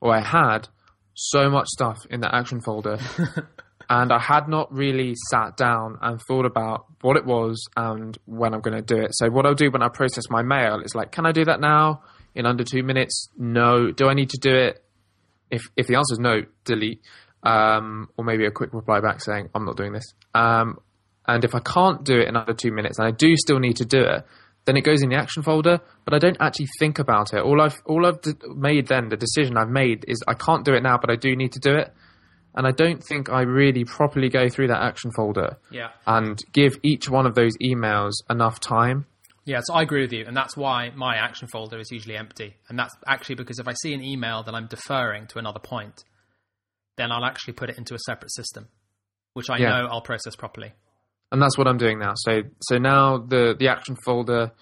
or 0.00 0.14
I 0.14 0.20
had 0.20 0.68
so 1.14 1.48
much 1.48 1.66
stuff 1.68 1.98
in 2.10 2.20
that 2.20 2.34
action 2.34 2.60
folder, 2.60 2.98
and 3.88 4.12
I 4.12 4.18
had 4.18 4.48
not 4.48 4.72
really 4.72 5.14
sat 5.30 5.56
down 5.56 5.98
and 6.02 6.20
thought 6.20 6.46
about 6.46 6.86
what 7.00 7.16
it 7.16 7.24
was 7.24 7.62
and 7.76 8.16
when 8.26 8.54
I'm 8.54 8.60
going 8.60 8.76
to 8.76 8.82
do 8.82 9.00
it. 9.00 9.10
So 9.12 9.30
what 9.30 9.46
I'll 9.46 9.54
do 9.54 9.70
when 9.70 9.82
I 9.82 9.88
process 9.88 10.24
my 10.30 10.42
mail 10.42 10.80
is 10.84 10.94
like, 10.94 11.12
can 11.12 11.26
I 11.26 11.32
do 11.32 11.44
that 11.44 11.60
now 11.60 12.02
in 12.34 12.46
under 12.46 12.64
two 12.64 12.82
minutes? 12.82 13.28
No. 13.36 13.90
Do 13.90 14.08
I 14.08 14.14
need 14.14 14.30
to 14.30 14.38
do 14.38 14.54
it? 14.54 14.82
If 15.50 15.62
if 15.76 15.86
the 15.86 15.96
answer 15.96 16.14
is 16.14 16.18
no, 16.18 16.42
delete. 16.64 17.02
Um, 17.42 18.08
or 18.16 18.24
maybe 18.24 18.46
a 18.46 18.50
quick 18.50 18.72
reply 18.72 19.00
back 19.00 19.20
saying 19.20 19.50
I'm 19.54 19.66
not 19.66 19.76
doing 19.76 19.92
this. 19.92 20.14
Um, 20.34 20.78
and 21.26 21.44
if 21.44 21.54
I 21.54 21.60
can't 21.60 22.04
do 22.04 22.18
it 22.18 22.28
in 22.28 22.36
under 22.36 22.54
two 22.54 22.72
minutes, 22.72 22.98
and 22.98 23.06
I 23.06 23.10
do 23.10 23.36
still 23.36 23.58
need 23.58 23.76
to 23.76 23.84
do 23.84 24.00
it, 24.00 24.24
then 24.66 24.76
it 24.76 24.82
goes 24.82 25.02
in 25.02 25.10
the 25.10 25.16
action 25.16 25.42
folder. 25.42 25.80
But 26.04 26.14
I 26.14 26.18
don't 26.18 26.36
actually 26.40 26.68
think 26.78 26.98
about 26.98 27.32
it. 27.34 27.40
All 27.42 27.60
I've 27.60 27.80
all 27.86 28.06
I've 28.06 28.20
d- 28.22 28.32
made 28.54 28.88
then, 28.88 29.08
the 29.08 29.16
decision 29.16 29.56
I've 29.56 29.68
made 29.68 30.04
is 30.08 30.22
I 30.26 30.34
can't 30.34 30.64
do 30.64 30.74
it 30.74 30.82
now, 30.82 30.98
but 30.98 31.10
I 31.10 31.16
do 31.16 31.34
need 31.36 31.52
to 31.52 31.60
do 31.60 31.74
it. 31.76 31.92
And 32.56 32.66
I 32.66 32.70
don't 32.70 33.02
think 33.02 33.30
I 33.30 33.40
really 33.42 33.84
properly 33.84 34.28
go 34.28 34.48
through 34.48 34.68
that 34.68 34.80
action 34.80 35.10
folder 35.16 35.56
Yeah. 35.70 35.88
and 36.06 36.38
give 36.52 36.78
each 36.84 37.08
one 37.10 37.26
of 37.26 37.34
those 37.34 37.52
emails 37.60 38.12
enough 38.30 38.60
time. 38.60 39.06
Yeah, 39.44 39.60
so 39.64 39.74
I 39.74 39.82
agree 39.82 40.00
with 40.02 40.12
you, 40.12 40.24
and 40.26 40.34
that's 40.36 40.56
why 40.56 40.90
my 40.94 41.16
action 41.16 41.48
folder 41.48 41.78
is 41.78 41.90
usually 41.90 42.16
empty. 42.16 42.54
And 42.68 42.78
that's 42.78 42.94
actually 43.06 43.34
because 43.34 43.58
if 43.58 43.66
I 43.68 43.74
see 43.82 43.92
an 43.92 44.02
email 44.02 44.42
that 44.44 44.54
I'm 44.54 44.68
deferring 44.68 45.26
to 45.28 45.38
another 45.38 45.58
point, 45.58 46.04
then 46.96 47.10
I'll 47.12 47.24
actually 47.24 47.54
put 47.54 47.68
it 47.70 47.76
into 47.76 47.94
a 47.94 47.98
separate 48.06 48.32
system, 48.32 48.68
which 49.34 49.50
I 49.50 49.58
Yeah. 49.58 49.68
know 49.70 49.88
I'll 49.90 50.00
process 50.00 50.36
properly. 50.36 50.72
And 51.34 51.42
that's 51.42 51.58
what 51.58 51.66
I'm 51.66 51.78
doing 51.78 51.98
now. 51.98 52.12
So 52.14 52.42
so 52.62 52.78
now 52.78 53.18
the 53.18 53.56
the 53.58 53.66
action 53.66 53.96
folder 53.96 54.52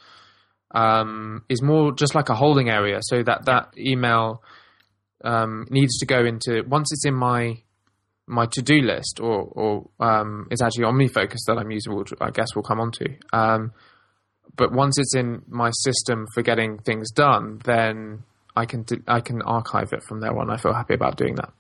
um, 0.75 1.45
is 1.51 1.61
more 1.61 1.93
just 1.93 2.15
like 2.15 2.31
a 2.31 2.35
holding 2.35 2.71
area, 2.71 3.01
so 3.03 3.23
that 3.23 3.45
that 3.45 3.75
email 3.77 4.43
um, 5.23 5.67
needs 5.69 5.99
to 5.99 6.07
go 6.07 6.25
into 6.25 6.63
once 6.67 6.91
it's 6.91 7.05
in 7.05 7.15
my 7.15 7.59
my 8.27 8.47
to 8.53 8.63
do 8.63 8.81
list 8.81 9.21
or 9.21 9.43
or 9.53 9.91
um, 10.01 10.49
it's 10.51 10.63
actually 10.63 10.85
OmniFocus 10.85 11.41
that 11.47 11.59
I'm 11.59 11.71
using, 11.71 11.95
which 11.95 12.15
I 12.23 12.31
guess 12.31 12.57
we'll 12.57 12.63
come 12.63 12.81
on 12.81 12.91
to. 12.93 13.07
Um, 13.35 13.73
but 14.57 14.73
once 14.73 14.99
it's 14.99 15.15
in 15.15 15.43
my 15.47 15.71
system 15.83 16.27
for 16.33 16.43
getting 16.43 16.79
things 16.79 17.11
done, 17.11 17.61
then 17.65 18.23
I 18.57 18.65
can 18.65 18.87
I 19.07 19.21
can 19.21 19.43
archive 19.43 19.93
it 19.93 20.03
from 20.09 20.21
there 20.21 20.35
on. 20.39 20.51
I 20.51 20.57
feel 20.57 20.73
happy 20.73 20.95
about 20.95 21.19
doing 21.19 21.35
that. 21.35 21.53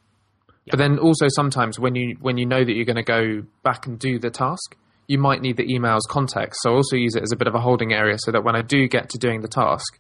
But 0.70 0.78
then 0.78 0.98
also 0.98 1.26
sometimes 1.28 1.78
when 1.78 1.96
you 1.96 2.16
when 2.20 2.38
you 2.38 2.46
know 2.46 2.64
that 2.64 2.72
you're 2.72 2.86
going 2.86 2.96
to 2.96 3.02
go 3.02 3.42
back 3.62 3.86
and 3.86 3.98
do 3.98 4.18
the 4.18 4.30
task, 4.30 4.76
you 5.06 5.18
might 5.18 5.40
need 5.40 5.56
the 5.56 5.72
email's 5.72 6.06
context. 6.08 6.60
So 6.62 6.70
I 6.70 6.74
also 6.74 6.96
use 6.96 7.14
it 7.14 7.22
as 7.22 7.32
a 7.32 7.36
bit 7.36 7.48
of 7.48 7.54
a 7.54 7.60
holding 7.60 7.92
area 7.92 8.16
so 8.18 8.32
that 8.32 8.44
when 8.44 8.56
I 8.56 8.62
do 8.62 8.88
get 8.88 9.10
to 9.10 9.18
doing 9.18 9.40
the 9.40 9.48
task, 9.48 9.98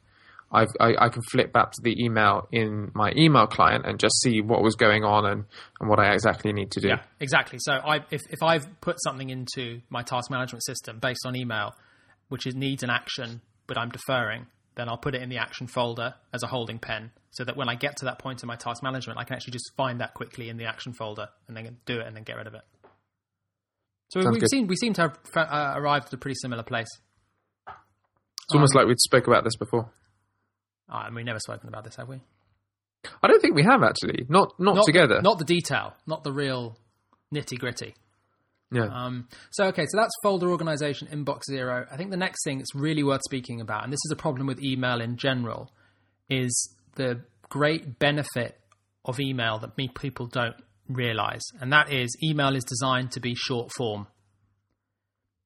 I, 0.52 0.66
I 0.80 1.08
can 1.08 1.22
flip 1.22 1.50
back 1.52 1.72
to 1.72 1.80
the 1.82 1.96
email 2.04 2.46
in 2.52 2.90
my 2.94 3.12
email 3.16 3.46
client 3.46 3.86
and 3.86 3.98
just 3.98 4.20
see 4.20 4.42
what 4.42 4.62
was 4.62 4.74
going 4.74 5.02
on 5.02 5.24
and, 5.24 5.44
and 5.80 5.88
what 5.88 5.98
I 5.98 6.12
exactly 6.12 6.52
need 6.52 6.70
to 6.72 6.80
do. 6.80 6.88
Yeah, 6.88 7.02
exactly. 7.20 7.58
So 7.60 7.72
I, 7.72 8.00
if, 8.10 8.20
if 8.28 8.42
I've 8.42 8.66
put 8.82 8.96
something 9.02 9.30
into 9.30 9.80
my 9.88 10.02
task 10.02 10.30
management 10.30 10.62
system 10.64 10.98
based 10.98 11.24
on 11.24 11.36
email, 11.36 11.74
which 12.28 12.46
is, 12.46 12.54
needs 12.54 12.82
an 12.82 12.90
action, 12.90 13.40
but 13.66 13.78
I'm 13.78 13.88
deferring, 13.88 14.46
then 14.74 14.90
I'll 14.90 14.98
put 14.98 15.14
it 15.14 15.22
in 15.22 15.30
the 15.30 15.38
action 15.38 15.66
folder 15.66 16.14
as 16.34 16.42
a 16.42 16.46
holding 16.46 16.78
pen 16.78 17.12
so 17.30 17.44
that 17.44 17.56
when 17.56 17.70
I 17.70 17.74
get 17.74 17.96
to 17.98 18.04
that 18.06 18.18
point 18.18 18.42
in 18.42 18.46
my 18.46 18.56
task 18.56 18.82
management, 18.82 19.18
I 19.18 19.24
can 19.24 19.36
actually 19.36 19.52
just 19.52 19.72
find 19.74 20.00
that 20.00 20.12
quickly 20.12 20.50
in 20.50 20.58
the 20.58 20.66
action 20.66 20.92
folder 20.92 21.28
and 21.48 21.56
then 21.56 21.78
do 21.86 21.98
it 22.00 22.06
and 22.06 22.14
then 22.14 22.24
get 22.24 22.36
rid 22.36 22.46
of 22.46 22.54
it. 22.54 22.62
So 24.12 24.20
Sounds 24.20 24.34
we've 24.34 24.40
good. 24.42 24.50
seen, 24.50 24.66
we 24.66 24.76
seem 24.76 24.92
to 24.94 25.00
have 25.02 25.18
uh, 25.34 25.72
arrived 25.74 26.08
at 26.08 26.12
a 26.12 26.18
pretty 26.18 26.34
similar 26.38 26.62
place. 26.62 26.88
It's 27.66 28.54
almost 28.54 28.74
like 28.74 28.86
we'd 28.86 29.00
spoke 29.00 29.26
about 29.26 29.42
this 29.42 29.56
before. 29.56 29.90
Uh, 30.92 31.04
and 31.06 31.16
we've 31.16 31.24
never 31.24 31.38
spoken 31.38 31.70
about 31.70 31.84
this, 31.84 31.96
have 31.96 32.08
we? 32.08 32.20
I 33.22 33.26
don't 33.28 33.40
think 33.40 33.54
we 33.54 33.62
have 33.62 33.82
actually. 33.82 34.26
Not 34.28 34.52
not, 34.60 34.74
Not 34.76 34.84
together. 34.84 35.16
The, 35.16 35.22
not 35.22 35.38
the 35.38 35.46
detail, 35.46 35.94
not 36.06 36.24
the 36.24 36.32
real 36.32 36.76
nitty 37.34 37.58
gritty. 37.58 37.94
yeah. 38.70 38.84
Um, 38.92 39.28
so 39.50 39.64
okay, 39.68 39.86
so 39.88 39.96
that's 39.96 40.12
folder 40.22 40.50
organization, 40.50 41.08
inbox 41.08 41.44
zero. 41.50 41.86
I 41.90 41.96
think 41.96 42.10
the 42.10 42.18
next 42.18 42.44
thing 42.44 42.58
that's 42.58 42.74
really 42.74 43.02
worth 43.02 43.22
speaking 43.24 43.62
about, 43.62 43.84
and 43.84 43.90
this 43.92 44.00
is 44.04 44.10
a 44.12 44.16
problem 44.16 44.46
with 44.46 44.62
email 44.62 45.00
in 45.00 45.16
general, 45.16 45.72
is 46.28 46.74
the 46.96 47.22
great 47.48 47.98
benefit 47.98 48.58
of 49.06 49.18
email 49.18 49.58
that 49.60 49.74
people 49.94 50.26
don't 50.26 50.56
realize, 50.94 51.42
and 51.60 51.72
that 51.72 51.92
is 51.92 52.16
email 52.22 52.54
is 52.56 52.64
designed 52.64 53.12
to 53.12 53.20
be 53.20 53.34
short 53.34 53.70
form. 53.76 54.06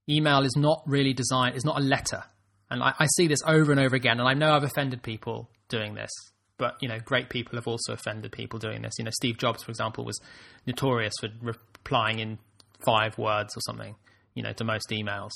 Email 0.09 0.43
is 0.45 0.57
not 0.57 0.83
really 0.87 1.13
designed; 1.13 1.57
is 1.57 1.65
not 1.65 1.79
a 1.79 1.83
letter, 1.83 2.23
and 2.71 2.83
I, 2.83 2.95
I 2.99 3.07
see 3.17 3.27
this 3.27 3.41
over 3.47 3.73
and 3.73 3.81
over 3.81 3.97
again. 3.97 4.21
And 4.21 4.29
I 4.29 4.35
know 4.35 4.53
I've 4.53 4.63
offended 4.63 5.03
people 5.03 5.51
doing 5.69 5.95
this, 5.95 6.11
but 6.59 6.77
you 6.81 6.89
know, 6.89 6.99
great 6.99 7.29
people 7.29 7.57
have 7.57 7.67
also 7.67 7.93
offended 7.93 8.33
people 8.33 8.59
doing 8.59 8.83
this. 8.83 8.95
You 8.99 9.05
know, 9.05 9.11
Steve 9.13 9.39
Jobs, 9.39 9.63
for 9.63 9.71
example, 9.71 10.05
was 10.05 10.21
notorious 10.67 11.15
for 11.21 11.29
replying 11.43 12.21
in 12.21 12.39
five 12.85 13.19
words 13.19 13.57
or 13.57 13.61
something, 13.61 13.97
you 14.35 14.43
know, 14.43 14.53
to 14.53 14.65
most 14.65 14.91
emails. 14.91 15.31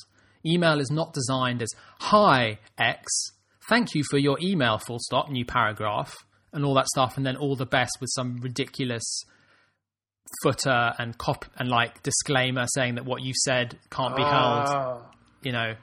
Email 0.47 0.81
is 0.81 0.91
not 0.91 1.13
designed 1.13 1.63
as 1.63 1.71
"Hi 2.01 2.59
X, 2.79 3.33
thank 3.69 3.95
you 3.95 4.03
for 4.09 4.19
your 4.19 4.39
email." 4.41 4.79
Full 4.79 4.99
stop, 5.01 5.31
new 5.31 5.45
paragraph, 5.45 6.15
and 6.53 6.65
all 6.65 6.75
that 6.75 6.87
stuff, 6.89 7.17
and 7.17 7.27
then 7.27 7.37
all 7.37 7.57
the 7.57 7.67
best 7.67 7.99
with 8.01 8.11
some 8.15 8.39
ridiculous 8.41 9.25
footer 10.43 10.93
and 10.99 11.17
cop 11.19 11.45
and 11.57 11.69
like 11.69 12.03
disclaimer 12.03 12.67
saying 12.75 12.95
that 12.97 13.05
what 13.05 13.23
you 13.23 13.33
said 13.35 13.77
can't 13.91 14.17
be 14.17 14.23
held. 14.23 15.03
You 15.43 15.53
know, 15.53 15.75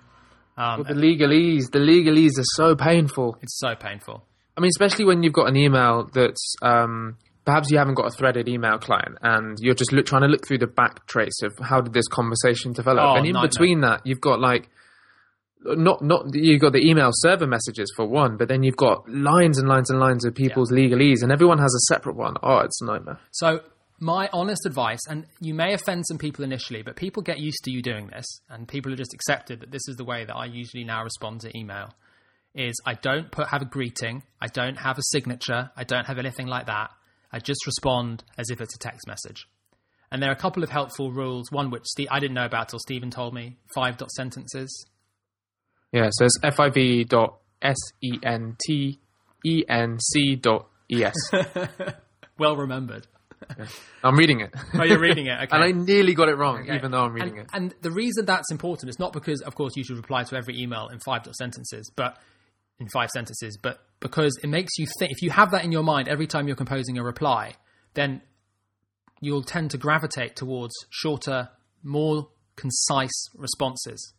um, 0.58 0.84
the 0.88 0.94
legalese, 0.94 1.72
the 1.72 1.80
legalese 1.80 2.38
are 2.40 2.52
so 2.56 2.76
painful. 2.76 3.38
it's 3.42 3.58
so 3.60 3.76
painful. 3.76 4.24
I 4.58 4.62
mean, 4.62 4.70
especially 4.70 5.06
when 5.06 5.22
you've 5.24 5.34
got 5.34 5.48
an 5.48 5.56
email 5.56 6.10
that's 6.14 6.56
um, 6.64 7.18
perhaps 7.46 7.70
you 7.70 7.78
haven't 7.78 7.94
got 7.96 8.08
a 8.08 8.12
threaded 8.12 8.48
email 8.48 8.78
client, 8.80 9.18
and 9.22 9.58
you're 9.62 9.76
just 9.76 9.92
look, 9.92 10.06
trying 10.06 10.24
to 10.24 10.28
look 10.28 10.48
through 10.48 10.58
the 10.60 10.68
back 10.68 11.06
trace 11.08 11.42
of 11.44 11.54
how 11.62 11.82
did 11.82 11.94
this 11.94 12.08
conversation 12.08 12.74
develop, 12.74 13.04
Oh, 13.06 13.16
and 13.18 13.26
in 13.28 13.34
nightmare. 13.34 13.50
between 13.50 13.82
that, 13.82 14.02
you've 14.06 14.22
got 14.22 14.40
like 14.40 14.70
not 15.64 16.02
not 16.02 16.26
you've 16.34 16.62
got 16.62 16.74
the 16.74 16.88
email 16.88 17.10
server 17.14 17.46
messages 17.48 17.92
for 17.96 18.08
one, 18.08 18.38
but 18.38 18.48
then 18.48 18.64
you've 18.64 18.78
got 18.78 19.08
lines 19.10 19.58
and 19.60 19.68
lines 19.68 19.90
and 19.90 20.00
lines 20.00 20.26
of 20.26 20.34
people's 20.34 20.72
legalese, 20.72 21.22
and 21.24 21.32
everyone 21.32 21.58
has 21.60 21.74
a 21.74 21.94
separate 21.94 22.16
one. 22.16 22.36
Oh, 22.42 22.60
it's 22.60 22.82
a 22.82 22.86
nightmare. 22.86 23.20
So, 23.32 23.60
my 24.00 24.30
honest 24.32 24.66
advice, 24.66 25.00
and 25.10 25.26
you 25.40 25.54
may 25.54 25.74
offend 25.74 26.06
some 26.08 26.18
people 26.18 26.44
initially, 26.44 26.84
but 26.84 26.96
people 26.96 27.24
get 27.24 27.40
used 27.40 27.64
to 27.64 27.72
you 27.72 27.82
doing 27.82 28.08
this, 28.08 28.26
and 28.50 28.68
people 28.68 28.92
have 28.92 29.00
just 29.00 29.14
accepted 29.14 29.62
that 29.62 29.72
this 29.72 29.88
is 29.88 29.96
the 29.96 30.04
way 30.04 30.26
that 30.26 30.36
I 30.36 30.46
usually 30.46 30.84
now 30.84 31.04
respond 31.04 31.42
to 31.42 31.58
email. 31.58 31.94
Is 32.54 32.80
I 32.86 32.94
don't 32.96 33.32
put 33.32 33.48
have 33.50 33.62
a 33.62 33.66
greeting, 33.66 34.24
I 34.42 34.48
don't 34.48 34.78
have 34.78 34.98
a 34.98 35.04
signature, 35.04 35.70
I 35.76 35.84
don't 35.84 36.06
have 36.06 36.18
anything 36.18 36.48
like 36.48 36.68
that. 36.68 36.92
I 37.32 37.40
just 37.40 37.66
respond 37.66 38.24
as 38.38 38.50
if 38.50 38.62
it's 38.62 38.76
a 38.76 38.80
text 38.80 39.08
message. 39.08 39.48
And 40.12 40.24
there 40.24 40.30
are 40.30 40.34
a 40.34 40.38
couple 40.38 40.64
of 40.64 40.70
helpful 40.70 41.12
rules. 41.12 41.52
One 41.52 41.70
which 41.70 41.84
Steve, 41.86 42.08
I 42.10 42.20
didn't 42.20 42.36
know 42.36 42.46
about 42.46 42.70
till 42.70 42.80
Stevan 42.80 43.12
told 43.12 43.34
me. 43.34 43.58
Five 43.76 43.98
dot 43.98 44.10
sentences. 44.12 44.88
Yeah, 45.92 46.10
so 46.12 46.26
it's 46.26 46.40
fiv 46.40 47.10
dot 47.10 47.40
s 47.62 47.78
e 48.02 48.18
n 48.24 48.56
t 48.66 49.00
e 49.46 49.64
n 49.68 50.00
c 50.00 50.36
dot 50.36 50.68
e 50.90 51.04
s. 51.04 51.14
Well 52.40 52.56
remembered. 52.56 53.08
I'm 54.04 54.16
reading 54.16 54.42
it, 54.42 54.54
Oh, 54.74 54.84
you're 54.84 55.00
reading 55.00 55.28
it. 55.28 55.38
Okay. 55.44 55.56
and 55.56 55.64
I 55.64 55.72
nearly 55.72 56.14
got 56.14 56.30
it 56.30 56.36
wrong, 56.38 56.62
Okay. 56.64 56.76
even 56.76 56.92
though 56.92 57.04
I'm 57.04 57.14
reading 57.14 57.40
and, 57.40 57.40
it. 57.40 57.50
And 57.54 57.76
the 57.82 57.92
reason 57.92 58.26
that's 58.26 58.52
important 58.52 58.90
is 58.90 59.00
not 59.00 59.14
because, 59.14 59.42
of 59.42 59.56
course, 59.56 59.74
you 59.76 59.84
should 59.84 59.98
reply 59.98 60.24
to 60.24 60.36
every 60.36 60.60
email 60.60 60.88
in 60.90 61.00
five 61.00 61.22
sentences, 61.34 61.92
but 61.96 62.18
in 62.80 62.88
five 62.90 63.10
sentences, 63.10 63.58
but 63.62 63.80
because 64.00 64.38
it 64.44 64.48
makes 64.48 64.78
you 64.78 64.86
think. 65.00 65.12
If 65.12 65.22
you 65.22 65.32
have 65.32 65.52
that 65.52 65.64
in 65.64 65.72
your 65.72 65.84
mind 65.84 66.08
every 66.08 66.28
time 66.28 66.48
you're 66.48 66.56
composing 66.56 66.98
a 66.98 67.04
reply, 67.04 67.56
then 67.96 68.22
you'll 69.20 69.44
tend 69.44 69.72
to 69.72 69.78
gravitate 69.78 70.36
towards 70.36 70.74
shorter, 70.90 71.50
more 71.84 72.28
concise 72.56 73.30
responses. 73.36 74.14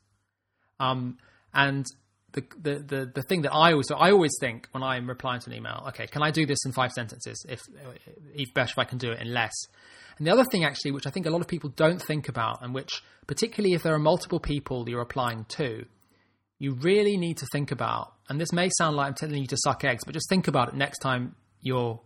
Um, 0.80 1.18
and 1.54 1.86
the, 2.32 2.42
the 2.62 3.10
the 3.14 3.22
thing 3.22 3.42
that 3.42 3.52
I 3.52 3.72
always 3.72 3.90
I 3.90 4.10
always 4.10 4.32
think 4.40 4.68
when 4.72 4.82
I'm 4.82 5.08
replying 5.08 5.40
to 5.40 5.50
an 5.50 5.56
email, 5.56 5.84
okay, 5.88 6.06
can 6.06 6.22
I 6.22 6.30
do 6.30 6.46
this 6.46 6.58
in 6.66 6.72
five 6.72 6.92
sentences? 6.92 7.44
If 7.48 7.60
uh, 7.60 7.92
if 8.34 8.52
best 8.54 8.72
if 8.72 8.78
I 8.78 8.84
can 8.84 8.98
do 8.98 9.10
it 9.12 9.20
in 9.20 9.32
less. 9.32 9.54
And 10.18 10.26
the 10.26 10.32
other 10.32 10.44
thing 10.44 10.64
actually, 10.64 10.90
which 10.90 11.06
I 11.06 11.10
think 11.10 11.26
a 11.26 11.30
lot 11.30 11.40
of 11.40 11.48
people 11.48 11.70
don't 11.70 12.02
think 12.02 12.28
about, 12.28 12.62
and 12.62 12.74
which 12.74 13.02
particularly 13.26 13.74
if 13.74 13.82
there 13.82 13.94
are 13.94 13.98
multiple 13.98 14.40
people 14.40 14.88
you're 14.88 15.00
applying 15.00 15.46
to, 15.56 15.86
you 16.58 16.74
really 16.74 17.16
need 17.16 17.38
to 17.38 17.46
think 17.52 17.70
about. 17.70 18.12
And 18.28 18.40
this 18.40 18.52
may 18.52 18.68
sound 18.76 18.96
like 18.96 19.06
I'm 19.06 19.14
telling 19.14 19.40
you 19.40 19.46
to 19.46 19.56
suck 19.56 19.84
eggs, 19.84 20.04
but 20.04 20.12
just 20.12 20.28
think 20.28 20.48
about 20.48 20.68
it 20.68 20.74
next 20.74 20.98
time 20.98 21.34
you're 21.62 22.00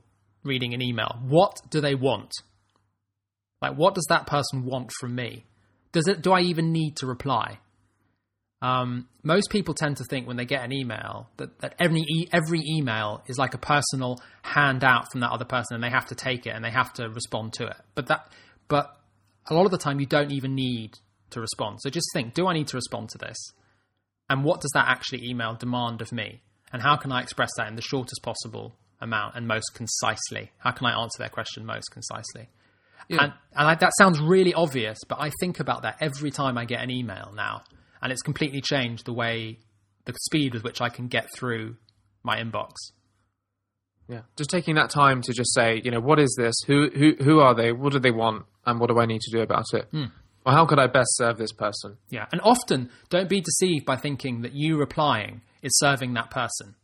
reading 0.45 0.75
an 0.75 0.83
email. 0.83 1.19
What 1.23 1.57
do 1.71 1.81
they 1.81 1.95
want? 1.95 2.33
Like, 3.61 3.75
what 3.75 3.95
does 3.95 4.07
that 4.09 4.27
person 4.27 4.65
want 4.65 4.93
from 5.01 5.15
me? 5.15 5.47
Does 5.93 6.07
it? 6.07 6.23
Do 6.23 6.33
I 6.33 6.41
even 6.41 6.73
need 6.73 6.97
to 6.99 7.07
reply? 7.07 7.59
Um, 8.62 9.09
most 9.25 9.51
people 9.51 9.75
tend 9.75 9.96
to 9.96 10.05
think 10.05 10.29
when 10.29 10.37
they 10.37 10.44
get 10.44 10.64
an 10.64 10.72
email 10.72 11.29
that, 11.37 11.59
that 11.59 11.75
every 11.81 12.03
e- 12.03 12.29
every 12.33 12.61
email 12.64 13.22
is 13.27 13.37
like 13.37 13.55
a 13.55 13.59
personal 13.59 14.20
handout 14.42 15.11
from 15.11 15.20
that 15.20 15.33
other 15.33 15.44
person, 15.44 15.75
and 15.75 15.83
they 15.83 15.90
have 15.90 16.07
to 16.07 16.14
take 16.14 16.46
it 16.46 16.51
and 16.51 16.64
they 16.64 16.70
have 16.70 16.92
to 16.94 17.09
respond 17.09 17.55
to 17.55 17.66
it. 17.66 17.77
But 17.96 18.07
that, 18.07 18.33
but 18.68 18.96
a 19.51 19.55
lot 19.55 19.64
of 19.64 19.72
the 19.72 19.79
time, 19.79 19.98
you 19.98 20.07
don't 20.07 20.31
even 20.31 20.55
need 20.55 20.92
to 21.31 21.40
respond. 21.40 21.81
So 21.83 21.90
just 21.90 22.07
think: 22.14 22.35
Do 22.35 22.46
I 22.46 22.55
need 22.55 22.68
to 22.68 22.77
respond 22.77 23.09
to 23.11 23.18
this? 23.18 23.37
And 24.31 24.44
what 24.44 24.61
does 24.61 24.70
that 24.75 24.87
actually 24.88 25.29
email 25.29 25.55
demand 25.55 26.01
of 26.01 26.12
me? 26.12 26.40
And 26.72 26.81
how 26.81 26.96
can 26.96 27.11
I 27.11 27.20
express 27.20 27.51
that 27.57 27.66
in 27.66 27.75
the 27.75 27.83
shortest 27.83 28.22
possible 28.22 28.77
amount 29.01 29.35
and 29.35 29.48
most 29.48 29.75
concisely? 29.75 30.53
How 30.59 30.70
can 30.70 30.87
I 30.87 31.03
answer 31.03 31.18
their 31.18 31.29
question 31.29 31.66
most 31.66 31.90
concisely? 31.90 32.48
Yeah. 33.09 33.25
And, 33.25 33.33
and 33.57 33.68
I, 33.68 33.75
that 33.75 33.90
sounds 33.98 34.20
really 34.20 34.55
obvious, 34.55 34.98
but 35.09 35.20
I 35.20 35.33
think 35.40 35.59
about 35.59 35.83
that 35.83 35.96
every 36.01 36.31
time 36.31 36.57
I 36.57 36.64
get 36.64 36.81
an 36.81 36.90
email 36.90 37.33
now, 37.35 37.62
and 38.03 38.12
it's 38.12 38.23
completely 38.23 38.61
changed 38.61 39.07
the 39.07 39.12
way, 39.12 39.59
the 40.05 40.12
speed 40.23 40.55
with 40.55 40.65
which 40.65 40.81
I 40.81 40.88
can 40.88 41.09
get 41.09 41.29
through 41.35 41.77
my 42.23 42.38
inbox. 42.38 42.73
Yeah, 44.09 44.23
just 44.37 44.51
taking 44.51 44.75
that 44.75 44.91
time 44.91 45.23
to 45.23 45.33
just 45.33 45.55
say, 45.55 45.81
you 45.85 45.91
know, 45.91 46.01
what 46.01 46.19
is 46.19 46.35
this? 46.37 46.55
Who 46.67 46.91
who 46.91 47.15
who 47.23 47.41
are 47.41 47.55
they? 47.55 47.73
What 47.73 47.93
do 47.93 47.99
they 47.99 48.11
want? 48.11 48.45
And 48.67 48.79
what 48.79 48.88
do 48.91 48.99
I 48.99 49.07
need 49.07 49.21
to 49.21 49.31
do 49.31 49.43
about 49.43 49.65
it? 49.73 49.87
Hmm. 49.91 50.05
Or 50.45 50.53
how 50.53 50.67
could 50.67 50.79
I 50.79 50.88
best 50.88 51.17
serve 51.17 51.38
this 51.38 51.53
person? 51.53 51.97
Yeah, 52.11 52.27
and 52.33 52.41
often 52.43 52.91
don't 53.11 53.29
be 53.29 53.41
deceived 53.41 53.87
by 53.87 53.97
thinking 53.97 54.43
that 54.43 54.53
you 54.53 54.77
replying 54.77 55.43
is 55.62 55.79
serving 55.79 56.15
that 56.15 56.31
person. 56.31 56.75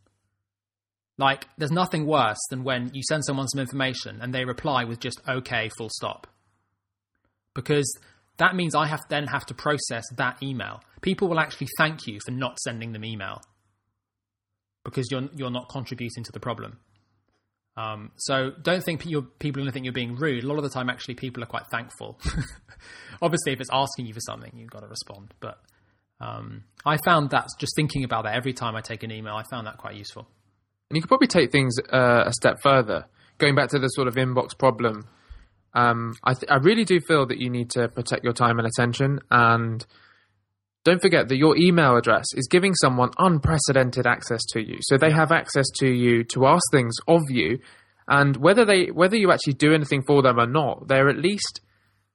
Like, 1.17 1.47
there's 1.57 1.71
nothing 1.71 2.05
worse 2.05 2.39
than 2.49 2.63
when 2.63 2.91
you 2.93 3.01
send 3.03 3.25
someone 3.25 3.49
some 3.49 3.59
information 3.59 4.19
and 4.21 4.33
they 4.33 4.45
reply 4.45 4.85
with 4.85 5.01
just 5.01 5.19
okay, 5.27 5.69
full 5.77 5.89
stop. 5.89 6.27
Because 7.53 7.93
that 8.37 8.55
means 8.55 8.73
I 8.73 8.87
have 8.87 9.01
then 9.09 9.27
have 9.27 9.45
to 9.47 9.53
process 9.53 10.05
that 10.15 10.41
email. 10.41 10.81
People 11.01 11.29
will 11.29 11.39
actually 11.39 11.67
thank 11.77 12.07
you 12.07 12.19
for 12.25 12.31
not 12.31 12.59
sending 12.59 12.91
them 12.91 13.05
email 13.05 13.41
because 14.83 15.07
you're 15.11 15.29
you're 15.35 15.51
not 15.51 15.69
contributing 15.69 16.23
to 16.23 16.31
the 16.31 16.39
problem. 16.39 16.79
Um, 17.79 18.11
so 18.17 18.51
don't 18.61 18.83
think 18.83 19.05
you're, 19.05 19.21
people 19.21 19.61
are 19.61 19.63
going 19.63 19.71
think 19.71 19.85
you're 19.85 19.93
being 19.93 20.15
rude. 20.15 20.43
A 20.43 20.47
lot 20.47 20.57
of 20.57 20.63
the 20.63 20.69
time, 20.69 20.89
actually, 20.89 21.15
people 21.15 21.41
are 21.41 21.47
quite 21.47 21.67
thankful. 21.71 22.19
Obviously, 23.21 23.53
if 23.53 23.61
it's 23.61 23.69
asking 23.71 24.05
you 24.05 24.13
for 24.13 24.19
something, 24.19 24.51
you've 24.53 24.69
got 24.69 24.81
to 24.81 24.87
respond. 24.87 25.33
But 25.39 25.59
um, 26.19 26.65
I 26.85 26.97
found 27.05 27.29
that 27.29 27.47
just 27.57 27.73
thinking 27.77 28.03
about 28.03 28.25
that 28.25 28.35
every 28.35 28.51
time 28.51 28.75
I 28.75 28.81
take 28.81 29.03
an 29.03 29.11
email, 29.11 29.33
I 29.33 29.43
found 29.49 29.65
that 29.67 29.77
quite 29.77 29.95
useful. 29.95 30.27
And 30.89 30.97
you 30.97 31.01
could 31.01 31.07
probably 31.07 31.27
take 31.27 31.53
things 31.53 31.77
uh, 31.93 32.23
a 32.25 32.33
step 32.33 32.57
further. 32.61 33.05
Going 33.37 33.55
back 33.55 33.69
to 33.69 33.79
the 33.79 33.87
sort 33.87 34.09
of 34.09 34.15
inbox 34.15 34.57
problem, 34.57 35.07
um, 35.73 36.15
I, 36.23 36.33
th- 36.33 36.51
I 36.51 36.57
really 36.57 36.83
do 36.83 36.99
feel 36.99 37.27
that 37.27 37.37
you 37.37 37.49
need 37.49 37.69
to 37.71 37.87
protect 37.87 38.25
your 38.25 38.33
time 38.33 38.59
and 38.59 38.67
attention. 38.67 39.21
And 39.31 39.85
don't 40.83 41.01
forget 41.01 41.27
that 41.27 41.37
your 41.37 41.57
email 41.57 41.97
address 41.97 42.25
is 42.33 42.47
giving 42.49 42.73
someone 42.73 43.11
unprecedented 43.17 44.07
access 44.07 44.41
to 44.51 44.61
you. 44.61 44.77
So 44.81 44.97
they 44.97 45.11
have 45.11 45.31
access 45.31 45.65
to 45.79 45.87
you 45.87 46.23
to 46.25 46.47
ask 46.47 46.63
things 46.71 46.95
of 47.07 47.21
you, 47.29 47.59
and 48.07 48.37
whether 48.37 48.65
they 48.65 48.85
whether 48.87 49.17
you 49.17 49.31
actually 49.31 49.53
do 49.53 49.73
anything 49.73 50.03
for 50.03 50.21
them 50.21 50.39
or 50.39 50.47
not, 50.47 50.87
they're 50.87 51.09
at 51.09 51.17
least 51.17 51.61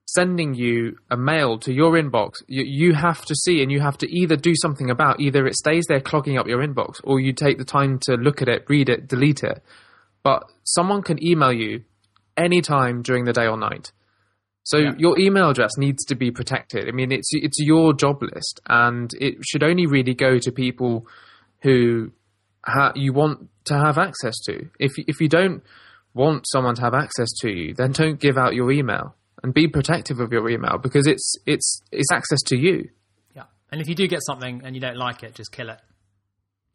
sending 0.07 0.53
you 0.53 0.97
a 1.09 1.17
mail 1.17 1.57
to 1.59 1.73
your 1.73 1.93
inbox. 1.93 2.35
You, 2.47 2.63
you 2.63 2.93
have 2.93 3.23
to 3.25 3.35
see, 3.35 3.61
and 3.61 3.71
you 3.71 3.81
have 3.81 3.97
to 3.99 4.07
either 4.11 4.35
do 4.35 4.53
something 4.55 4.89
about. 4.89 5.19
Either 5.19 5.45
it 5.45 5.55
stays 5.55 5.85
there 5.87 6.01
clogging 6.01 6.37
up 6.37 6.47
your 6.47 6.65
inbox, 6.65 7.01
or 7.03 7.19
you 7.19 7.33
take 7.33 7.57
the 7.57 7.65
time 7.65 7.99
to 8.03 8.15
look 8.15 8.41
at 8.41 8.49
it, 8.49 8.65
read 8.67 8.89
it, 8.89 9.07
delete 9.07 9.43
it. 9.43 9.63
But 10.23 10.43
someone 10.63 11.01
can 11.01 11.23
email 11.23 11.53
you 11.53 11.83
anytime 12.35 13.01
during 13.01 13.25
the 13.25 13.33
day 13.33 13.47
or 13.47 13.57
night. 13.57 13.91
So 14.65 14.77
Yeah. 14.79 14.93
your 14.97 15.17
email 15.19 15.49
address 15.49 15.71
needs 15.77 16.03
to 16.05 16.15
be 16.15 16.31
protected. 16.31 16.87
I 16.87 16.91
mean, 16.91 17.11
it's 17.11 17.29
it's 17.33 17.57
your 17.59 17.93
job 17.93 18.21
list, 18.21 18.59
and 18.67 19.09
it 19.21 19.35
should 19.47 19.63
only 19.63 19.85
really 19.85 20.13
go 20.15 20.37
to 20.39 20.51
people 20.51 21.07
who 21.61 22.11
ha- 22.65 22.91
you 22.95 23.13
want 23.13 23.47
to 23.65 23.75
have 23.77 23.97
access 23.97 24.35
to. 24.47 24.67
If 24.79 24.97
you- 24.97 25.05
if 25.07 25.21
you 25.21 25.27
don't 25.29 25.63
want 26.13 26.45
someone 26.47 26.75
to 26.75 26.81
have 26.81 26.93
access 26.93 27.29
to 27.41 27.49
you, 27.49 27.73
then 27.73 27.91
don't 27.91 28.19
give 28.19 28.37
out 28.37 28.55
your 28.55 28.71
email 28.71 29.15
and 29.43 29.53
be 29.53 29.67
protective 29.67 30.19
of 30.19 30.31
your 30.33 30.49
email 30.49 30.77
because 30.81 31.05
it's 31.07 31.35
it's 31.45 31.81
it's 31.91 32.11
access 32.11 32.41
to 32.47 32.57
you. 32.57 32.89
Yeah. 33.35 33.43
And 33.71 33.81
if 33.81 33.87
you 33.87 33.95
do 33.95 34.07
get 34.07 34.21
something 34.25 34.61
and 34.63 34.75
you 34.75 34.81
don't 34.81 34.97
like 34.97 35.21
it, 35.23 35.35
just 35.35 35.51
kill 35.51 35.69
it. 35.69 35.79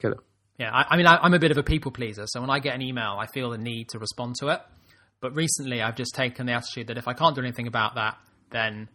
Kill 0.01 0.13
it. 0.13 0.19
Yeah, 0.59 0.71
I, 0.73 0.87
I 0.91 0.97
mean, 0.97 1.07
I, 1.07 1.17
I'm 1.17 1.33
a 1.35 1.39
bit 1.39 1.51
of 1.51 1.59
a 1.59 1.63
people 1.63 1.91
pleaser, 1.91 2.25
so 2.27 2.41
when 2.41 2.51
I 2.51 2.59
get 2.61 2.75
an 2.75 2.83
email, 2.83 3.17
I 3.19 3.27
feel 3.27 3.51
the 3.51 3.59
need 3.59 3.89
to 3.91 3.99
respond 3.99 4.37
to 4.41 4.49
it. 4.49 4.61
But 5.21 5.35
recently, 5.35 5.83
I've 5.83 5.97
just 5.97 6.15
taken 6.15 6.47
the 6.47 6.53
attitude 6.53 6.87
that 6.89 6.99
if 6.99 7.07
I 7.07 7.13
can't 7.13 7.35
do 7.35 7.43
anything 7.43 7.67
about 7.67 7.95
that, 7.97 8.17
then 8.51 8.89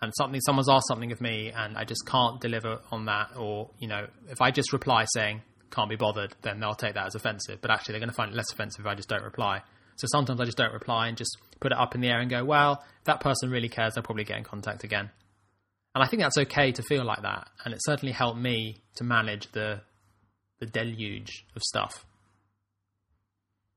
and 0.00 0.12
something 0.16 0.40
someone's 0.40 0.68
asked 0.68 0.86
something 0.88 1.10
of 1.10 1.20
me, 1.20 1.50
and 1.54 1.76
I 1.76 1.84
just 1.84 2.06
can't 2.06 2.40
deliver 2.40 2.80
on 2.90 3.06
that, 3.06 3.30
or 3.36 3.70
you 3.78 3.88
know, 3.88 4.06
if 4.28 4.40
I 4.40 4.50
just 4.50 4.72
reply 4.72 5.06
saying 5.12 5.42
can't 5.70 5.90
be 5.90 5.96
bothered, 5.96 6.34
then 6.42 6.60
they'll 6.60 6.74
take 6.74 6.94
that 6.94 7.06
as 7.06 7.14
offensive. 7.14 7.60
But 7.60 7.70
actually, 7.70 7.92
they're 7.92 8.00
going 8.00 8.10
to 8.10 8.14
find 8.14 8.32
it 8.32 8.36
less 8.36 8.52
offensive 8.52 8.84
if 8.84 8.86
I 8.86 8.94
just 8.94 9.08
don't 9.08 9.24
reply. 9.24 9.62
So 9.96 10.06
sometimes 10.06 10.40
I 10.40 10.44
just 10.44 10.56
don't 10.56 10.72
reply 10.72 11.08
and 11.08 11.16
just 11.16 11.36
put 11.60 11.72
it 11.72 11.78
up 11.78 11.94
in 11.94 12.00
the 12.00 12.08
air 12.08 12.20
and 12.20 12.30
go, 12.30 12.44
well, 12.44 12.84
if 13.00 13.04
that 13.04 13.20
person 13.20 13.50
really 13.50 13.68
cares, 13.68 13.94
they'll 13.94 14.04
probably 14.04 14.24
get 14.24 14.38
in 14.38 14.44
contact 14.44 14.84
again. 14.84 15.10
And 15.94 16.04
I 16.04 16.06
think 16.06 16.22
that's 16.22 16.38
okay 16.38 16.70
to 16.70 16.82
feel 16.82 17.04
like 17.04 17.22
that, 17.22 17.48
and 17.64 17.74
it 17.74 17.80
certainly 17.82 18.12
helped 18.12 18.38
me 18.38 18.82
to 18.96 19.04
manage 19.04 19.50
the 19.52 19.80
the 20.60 20.66
deluge 20.66 21.44
of 21.56 21.62
stuff. 21.62 22.04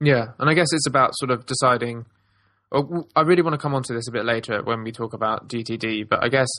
Yeah, 0.01 0.31
and 0.39 0.49
I 0.49 0.55
guess 0.55 0.73
it's 0.73 0.87
about 0.87 1.11
sort 1.15 1.29
of 1.29 1.45
deciding. 1.45 2.05
oh, 2.71 3.07
I 3.15 3.21
really 3.21 3.43
want 3.43 3.53
to 3.53 3.59
come 3.59 3.75
onto 3.75 3.93
this 3.93 4.07
a 4.07 4.11
bit 4.11 4.25
later 4.25 4.63
when 4.63 4.83
we 4.83 4.91
talk 4.91 5.13
about 5.13 5.47
GTD, 5.47 6.09
but 6.09 6.23
I 6.23 6.27
guess 6.27 6.49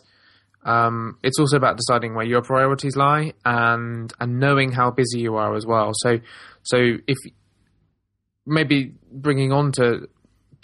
um, 0.64 1.18
it's 1.24 1.40
also 1.40 1.56
about 1.56 1.76
deciding 1.76 2.14
where 2.14 2.24
your 2.24 2.42
priorities 2.42 2.96
lie 2.96 3.32
and 3.44 4.12
and 4.20 4.38
knowing 4.38 4.70
how 4.70 4.92
busy 4.92 5.20
you 5.20 5.34
are 5.34 5.56
as 5.56 5.66
well. 5.66 5.90
So, 5.94 6.20
so 6.62 6.76
if 7.08 7.18
maybe 8.46 8.94
bringing 9.10 9.50
on 9.50 9.72
to 9.72 10.08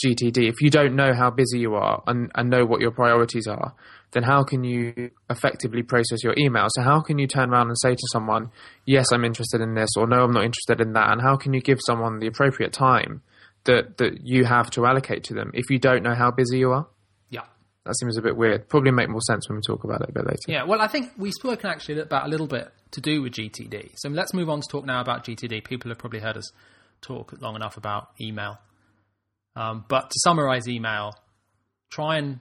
GTD, 0.05 0.49
if 0.49 0.61
you 0.61 0.71
don't 0.71 0.95
know 0.95 1.13
how 1.15 1.31
busy 1.31 1.59
you 1.59 1.75
are 1.75 2.03
and, 2.07 2.31
and 2.37 2.49
know 2.49 2.65
what 2.65 2.81
your 2.81 2.93
priorities 2.93 3.49
are, 3.49 3.75
then 4.13 4.23
how 4.23 4.43
can 4.43 4.65
you 4.65 5.11
effectively 5.29 5.83
process 5.83 6.23
your 6.25 6.35
email? 6.39 6.67
So 6.71 6.83
how 6.83 7.01
can 7.01 7.19
you 7.19 7.27
turn 7.27 7.51
around 7.51 7.69
and 7.69 7.79
say 7.79 7.95
to 7.95 8.09
someone, 8.11 8.51
yes, 8.87 9.07
I'm 9.13 9.25
interested 9.25 9.61
in 9.61 9.75
this, 9.75 9.91
or 9.97 10.07
no, 10.07 10.25
I'm 10.25 10.33
not 10.33 10.45
interested 10.45 10.81
in 10.81 10.95
that? 10.95 11.11
And 11.13 11.21
how 11.21 11.37
can 11.37 11.53
you 11.53 11.61
give 11.61 11.79
someone 11.85 12.19
the 12.19 12.27
appropriate 12.27 12.73
time 12.73 13.23
that, 13.65 13.99
that 13.99 14.21
you 14.23 14.45
have 14.45 14.71
to 14.71 14.87
allocate 14.87 15.25
to 15.25 15.35
them 15.35 15.51
if 15.55 15.71
you 15.71 15.79
don't 15.79 16.03
know 16.03 16.15
how 16.15 16.31
busy 16.31 16.59
you 16.59 16.73
are? 16.73 16.87
Yeah. 17.29 17.43
That 17.85 17.97
seems 17.99 18.17
a 18.17 18.23
bit 18.23 18.37
weird. 18.37 18.69
Probably 18.69 18.93
make 18.93 19.11
more 19.11 19.21
sense 19.21 19.49
when 19.49 19.57
we 19.57 19.63
talk 19.63 19.85
about 19.85 20.01
it 20.01 20.11
a 20.11 20.13
bit 20.13 20.25
later. 20.25 20.39
Yeah, 20.47 20.65
well, 20.65 20.81
I 20.81 20.89
think 20.89 21.13
we've 21.19 21.35
spoken 21.35 21.69
actually 21.69 22.01
about 22.01 22.27
a 22.27 22.29
little 22.29 22.47
bit 22.47 22.73
to 22.93 23.01
do 23.03 23.21
with 23.21 23.35
GTD. 23.35 23.93
So 23.97 24.09
let's 24.09 24.33
move 24.33 24.49
on 24.49 24.63
to 24.63 24.69
talk 24.71 24.87
now 24.87 25.01
about 25.01 25.25
GTD. 25.25 25.65
People 25.65 25.91
have 25.91 25.99
probably 25.99 26.21
heard 26.21 26.39
us 26.39 26.51
talk 27.03 27.35
long 27.41 27.57
enough 27.57 27.77
about 27.77 28.09
email. 28.21 28.59
Um, 29.55 29.85
but 29.89 30.11
to 30.11 30.15
summarize 30.23 30.69
email, 30.69 31.15
try 31.91 32.17
and 32.17 32.41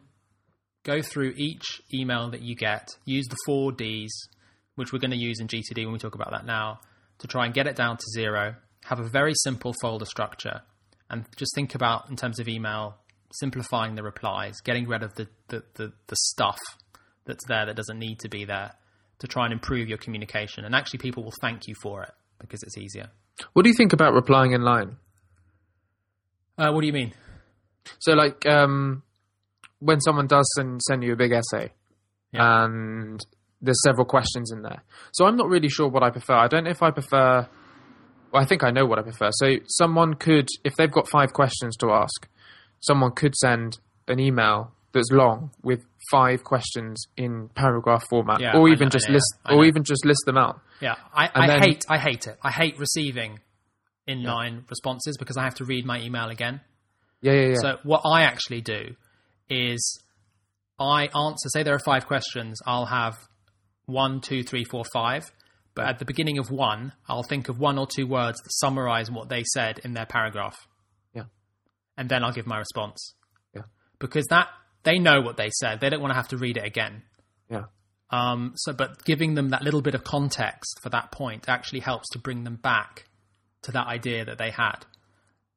go 0.88 1.02
through 1.02 1.34
each 1.36 1.82
email 1.94 2.32
that 2.32 2.42
you 2.42 2.56
get, 2.56 2.88
use 3.06 3.28
the 3.28 3.36
four 3.46 3.72
Ds, 3.72 4.30
which 4.76 4.94
we're 4.94 5.00
going 5.00 5.12
to 5.12 5.18
use 5.18 5.40
in 5.40 5.48
GTD 5.48 5.84
when 5.84 5.92
we 5.92 6.00
talk 6.00 6.16
about 6.16 6.32
that 6.32 6.46
now, 6.46 6.80
to 7.20 7.28
try 7.28 7.46
and 7.46 7.54
get 7.54 7.68
it 7.68 7.76
down 7.76 7.98
to 7.98 8.06
zero. 8.16 8.56
Have 8.86 9.00
a 9.00 9.10
very 9.10 9.34
simple 9.36 9.74
folder 9.82 10.06
structure, 10.06 10.62
and 11.10 11.26
just 11.36 11.54
think 11.54 11.76
about, 11.76 12.10
in 12.10 12.16
terms 12.16 12.40
of 12.40 12.48
email, 12.48 12.96
simplifying 13.34 13.96
the 13.96 14.04
replies, 14.04 14.62
getting 14.64 14.88
rid 14.88 15.04
of 15.04 15.14
the, 15.16 15.28
the, 15.50 15.64
the, 15.76 15.92
the 16.08 16.16
stuff 16.16 16.60
that's 17.26 17.46
there 17.48 17.66
that 17.66 17.76
doesn't 17.76 18.00
need 18.00 18.20
to 18.20 18.30
be 18.30 18.46
there 18.46 18.72
to 19.20 19.28
try 19.28 19.44
and 19.44 19.52
improve 19.52 19.90
your 19.90 19.98
communication. 19.98 20.64
And 20.64 20.74
actually, 20.74 21.00
people 21.00 21.24
will 21.24 21.34
thank 21.42 21.68
you 21.68 21.76
for 21.82 22.04
it 22.04 22.12
because 22.40 22.64
it's 22.64 22.78
easier. 22.78 23.10
What 23.54 23.64
do 23.64 23.70
you 23.70 23.76
think 23.76 23.92
about 23.92 24.14
replying 24.14 24.54
in 24.54 24.62
line? 24.62 24.98
Uh, 26.58 26.72
what 26.72 26.82
do 26.82 26.88
you 26.88 26.94
mean? 26.94 27.14
So, 28.00 28.14
like, 28.14 28.46
um, 28.46 29.04
when 29.80 30.00
someone 30.02 30.28
does 30.28 30.48
send, 30.56 30.82
send 30.82 31.04
you 31.04 31.14
a 31.14 31.16
big 31.16 31.32
essay 31.32 31.72
Yeah. 32.32 32.64
and 32.66 33.20
there's 33.62 33.82
several 33.84 34.06
questions 34.06 34.52
in 34.52 34.62
there. 34.62 34.84
So, 35.14 35.26
I'm 35.26 35.36
not 35.36 35.48
really 35.48 35.70
sure 35.70 35.88
what 35.88 36.04
I 36.04 36.10
prefer. 36.10 36.36
I 36.36 36.48
don't 36.48 36.64
know 36.66 36.70
if 36.72 36.84
I 36.84 36.92
prefer. 36.92 37.48
Well, 38.32 38.42
I 38.44 38.46
think 38.46 38.64
I 38.64 38.72
know 38.72 38.86
what 38.86 39.00
I 39.00 39.02
prefer. 39.04 39.30
So, 39.32 39.56
someone 39.68 40.14
could, 40.16 40.48
if 40.64 40.76
they've 40.76 40.92
got 40.92 41.08
five 41.10 41.34
questions 41.34 41.76
to 41.78 41.92
ask, 41.92 42.28
someone 42.82 43.12
could 43.14 43.36
send 43.36 43.80
an 44.08 44.20
email 44.20 44.74
that's 44.94 45.12
long 45.12 45.52
with 45.64 45.84
five 46.12 46.44
questions 46.44 47.04
in 47.18 47.50
paragraph 47.56 48.04
format, 48.10 48.40
Yeah, 48.40 48.56
or 48.58 48.70
even 48.70 48.86
know, 48.86 48.90
just 48.90 49.08
yeah, 49.10 49.16
list, 49.16 49.34
or 49.50 49.66
even 49.66 49.84
just 49.84 50.06
list 50.06 50.22
them 50.26 50.38
out. 50.38 50.60
Yeah, 50.80 50.96
I, 51.14 51.30
I 51.34 51.48
then- 51.48 51.62
hate 51.62 51.86
I 51.90 51.98
hate 51.98 52.28
it. 52.28 52.38
I 52.44 52.52
hate 52.52 52.78
receiving 52.80 53.40
inline 54.08 54.70
responses 54.70 55.18
because 55.18 55.36
I 55.38 55.44
have 55.44 55.56
to 55.56 55.66
read 55.66 55.86
my 55.86 56.00
email 56.00 56.30
again. 56.30 56.62
Yeah, 57.22 57.34
yeah, 57.34 57.48
yeah. 57.50 57.56
So 57.56 57.78
what 57.84 58.02
I 58.06 58.22
actually 58.22 58.62
do 58.62 58.96
is 59.50 60.02
I 60.80 61.08
answer. 61.08 61.50
Say 61.50 61.64
there 61.64 61.76
are 61.76 61.80
five 61.80 62.06
questions. 62.06 62.60
I'll 62.66 62.86
have 62.86 63.18
one, 63.86 64.22
two, 64.22 64.44
three, 64.44 64.64
four, 64.64 64.84
five. 64.94 65.32
But 65.78 65.86
at 65.86 66.00
the 66.00 66.06
beginning 66.06 66.40
of 66.40 66.50
one, 66.50 66.94
I'll 67.08 67.22
think 67.22 67.50
of 67.50 67.60
one 67.60 67.78
or 67.78 67.86
two 67.86 68.08
words 68.08 68.40
that 68.42 68.52
summarize 68.52 69.12
what 69.12 69.30
they 69.30 69.44
said 69.44 69.80
in 69.84 69.94
their 69.94 70.08
paragraph, 70.08 70.58
yeah, 71.14 71.26
and 71.96 72.10
then 72.10 72.24
I'll 72.24 72.32
give 72.32 72.48
my 72.48 72.58
response 72.58 73.14
yeah, 73.54 73.62
because 74.00 74.26
that 74.32 74.48
they 74.82 74.98
know 74.98 75.22
what 75.22 75.38
they 75.38 75.52
said. 75.52 75.80
They 75.80 75.92
don't 75.92 76.02
want 76.02 76.10
to 76.10 76.16
have 76.16 76.30
to 76.30 76.38
read 76.38 76.58
it 76.58 76.66
again. 76.66 77.04
yeah. 77.48 77.66
Um, 78.10 78.54
so, 78.56 78.74
but 78.74 79.04
giving 79.06 79.36
them 79.36 79.50
that 79.50 79.62
little 79.62 79.84
bit 79.84 79.94
of 79.94 80.04
context 80.04 80.80
for 80.82 80.90
that 80.90 81.12
point 81.12 81.48
actually 81.48 81.82
helps 81.82 82.10
to 82.14 82.20
bring 82.20 82.44
them 82.44 82.56
back 82.56 83.06
to 83.64 83.72
that 83.74 83.86
idea 83.86 84.26
that 84.26 84.40
they 84.40 84.50
had, 84.50 84.84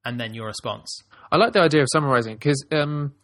and 0.05 0.21
then 0.21 0.35
your 0.35 0.49
response. 0.49 1.03
I 1.33 1.39
like 1.39 1.55
the 1.55 1.63
idea 1.63 1.81
of 1.81 1.89
summarizing 1.91 2.35
because 2.35 2.63
um, 2.73 3.15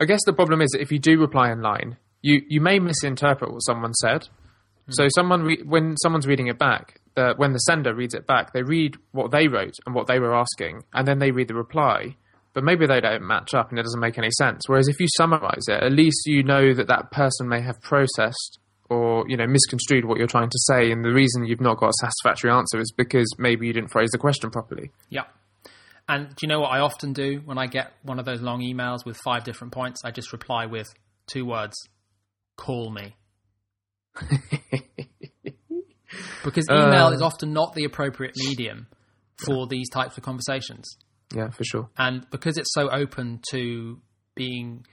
I 0.00 0.04
guess 0.04 0.20
the 0.24 0.32
problem 0.32 0.60
is 0.60 0.70
that 0.70 0.80
if 0.80 0.92
you 0.92 0.98
do 0.98 1.18
reply 1.18 1.50
in 1.50 1.60
line, 1.60 1.96
you, 2.22 2.42
you 2.48 2.60
may 2.60 2.78
misinterpret 2.78 3.52
what 3.52 3.60
someone 3.60 3.94
said. 3.94 4.28
Hmm. 4.86 4.92
So 4.92 5.08
someone 5.14 5.42
re- 5.42 5.62
when 5.64 5.96
someone's 5.96 6.26
reading 6.26 6.48
it 6.48 6.58
back, 6.58 7.00
the, 7.14 7.34
when 7.36 7.52
the 7.52 7.58
sender 7.58 7.94
reads 7.94 8.14
it 8.14 8.26
back, 8.26 8.52
they 8.52 8.62
read 8.62 8.96
what 9.12 9.30
they 9.30 9.48
wrote 9.48 9.74
and 9.86 9.94
what 9.94 10.06
they 10.06 10.18
were 10.18 10.34
asking, 10.34 10.84
and 10.92 11.06
then 11.06 11.18
they 11.18 11.30
read 11.30 11.48
the 11.48 11.54
reply. 11.54 12.16
But 12.54 12.64
maybe 12.64 12.86
they 12.86 13.00
don't 13.00 13.26
match 13.26 13.54
up, 13.54 13.70
and 13.70 13.78
it 13.78 13.82
doesn't 13.82 14.00
make 14.00 14.18
any 14.18 14.30
sense. 14.38 14.62
Whereas 14.66 14.88
if 14.88 14.98
you 14.98 15.06
summarize 15.16 15.68
it, 15.68 15.82
at 15.82 15.92
least 15.92 16.26
you 16.26 16.42
know 16.42 16.74
that 16.74 16.88
that 16.88 17.10
person 17.12 17.48
may 17.48 17.60
have 17.60 17.80
processed 17.82 18.58
or 18.90 19.24
you 19.28 19.36
know 19.36 19.46
misconstrued 19.46 20.06
what 20.06 20.18
you're 20.18 20.26
trying 20.26 20.48
to 20.48 20.58
say, 20.66 20.90
and 20.90 21.04
the 21.04 21.12
reason 21.12 21.44
you've 21.44 21.60
not 21.60 21.78
got 21.78 21.90
a 21.90 21.92
satisfactory 22.00 22.50
answer 22.50 22.80
is 22.80 22.92
because 22.96 23.26
maybe 23.38 23.66
you 23.66 23.72
didn't 23.72 23.90
phrase 23.90 24.10
the 24.10 24.18
question 24.18 24.50
properly. 24.50 24.90
Yeah. 25.10 25.24
And 26.08 26.28
do 26.30 26.36
you 26.42 26.48
know 26.48 26.60
what 26.60 26.68
I 26.70 26.80
often 26.80 27.12
do 27.12 27.42
when 27.44 27.58
I 27.58 27.66
get 27.66 27.92
one 28.02 28.18
of 28.18 28.24
those 28.24 28.40
long 28.40 28.60
emails 28.60 29.04
with 29.04 29.18
five 29.18 29.44
different 29.44 29.72
points? 29.72 30.00
I 30.04 30.10
just 30.10 30.32
reply 30.32 30.66
with 30.66 30.88
two 31.26 31.44
words 31.44 31.76
call 32.56 32.90
me. 32.90 33.14
because 36.44 36.66
email 36.70 37.06
Uh. 37.06 37.12
is 37.12 37.22
often 37.22 37.52
not 37.52 37.74
the 37.74 37.84
appropriate 37.84 38.32
medium 38.36 38.86
for 39.44 39.66
these 39.66 39.88
types 39.90 40.16
of 40.16 40.24
conversations. 40.24 40.96
Yeah, 41.34 41.50
for 41.50 41.62
sure. 41.64 41.90
And 41.98 42.28
because 42.30 42.56
it's 42.56 42.72
so 42.72 42.88
open 42.90 43.40
to 43.50 44.00
being, 44.34 44.86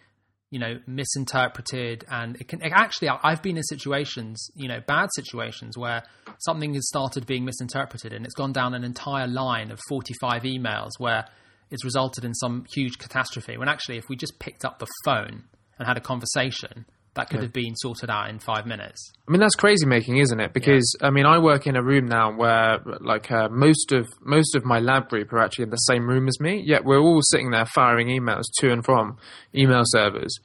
you 0.56 0.62
know, 0.62 0.80
misinterpreted, 0.88 2.06
and 2.10 2.38
it 2.40 2.48
can 2.48 2.62
it 2.62 2.72
actually, 2.74 3.10
I've 3.10 3.42
been 3.42 3.58
in 3.58 3.64
situations, 3.64 4.50
you 4.56 4.70
know, 4.70 4.80
bad 4.88 5.10
situations 5.14 5.78
where 5.78 6.02
something 6.40 6.74
has 6.76 6.88
started 6.88 7.26
being 7.26 7.44
misinterpreted, 7.44 8.14
and 8.14 8.26
it's 8.26 8.36
gone 8.36 8.54
down 8.54 8.74
an 8.74 8.86
entire 8.86 9.28
line 9.28 9.70
of 9.70 9.82
forty-five 9.90 10.44
emails 10.44 10.92
where 10.98 11.26
it's 11.72 11.84
resulted 11.84 12.24
in 12.24 12.34
some 12.34 12.64
huge 12.74 13.00
catastrophe. 13.00 13.58
When 13.58 13.68
actually, 13.68 13.98
if 13.98 14.06
we 14.08 14.16
just 14.16 14.40
picked 14.40 14.64
up 14.64 14.80
the 14.80 14.88
phone 15.04 15.44
and 15.78 15.86
had 15.86 15.98
a 15.98 16.02
conversation, 16.12 16.86
that 17.16 17.30
could 17.30 17.42
have 17.42 17.54
been 17.54 17.76
sorted 17.76 18.10
out 18.10 18.30
in 18.30 18.40
five 18.40 18.66
minutes. 18.66 19.12
I 19.28 19.32
mean 19.32 19.40
that's 19.42 19.56
crazy 19.56 19.86
making, 19.86 20.18
isn't 20.18 20.40
it? 20.40 20.54
Because 20.54 20.96
I 21.02 21.10
mean 21.10 21.26
I 21.26 21.40
work 21.40 21.66
in 21.66 21.76
a 21.76 21.82
room 21.84 22.06
now 22.08 22.36
where 22.36 22.80
like 23.02 23.32
uh, 23.32 23.50
most 23.50 23.92
of 23.92 24.08
most 24.22 24.56
of 24.56 24.64
my 24.66 24.80
lab 24.80 25.10
group 25.10 25.32
are 25.34 25.40
actually 25.40 25.64
in 25.64 25.70
the 25.72 25.78
same 25.78 26.08
room 26.08 26.28
as 26.28 26.40
me. 26.40 26.62
Yet 26.66 26.86
we're 26.86 27.00
all 27.00 27.22
sitting 27.24 27.52
there 27.52 27.66
firing 27.66 28.08
emails 28.08 28.44
to 28.60 28.72
and 28.72 28.84
from 28.86 29.18
email 29.56 29.84
servers. 29.86 30.38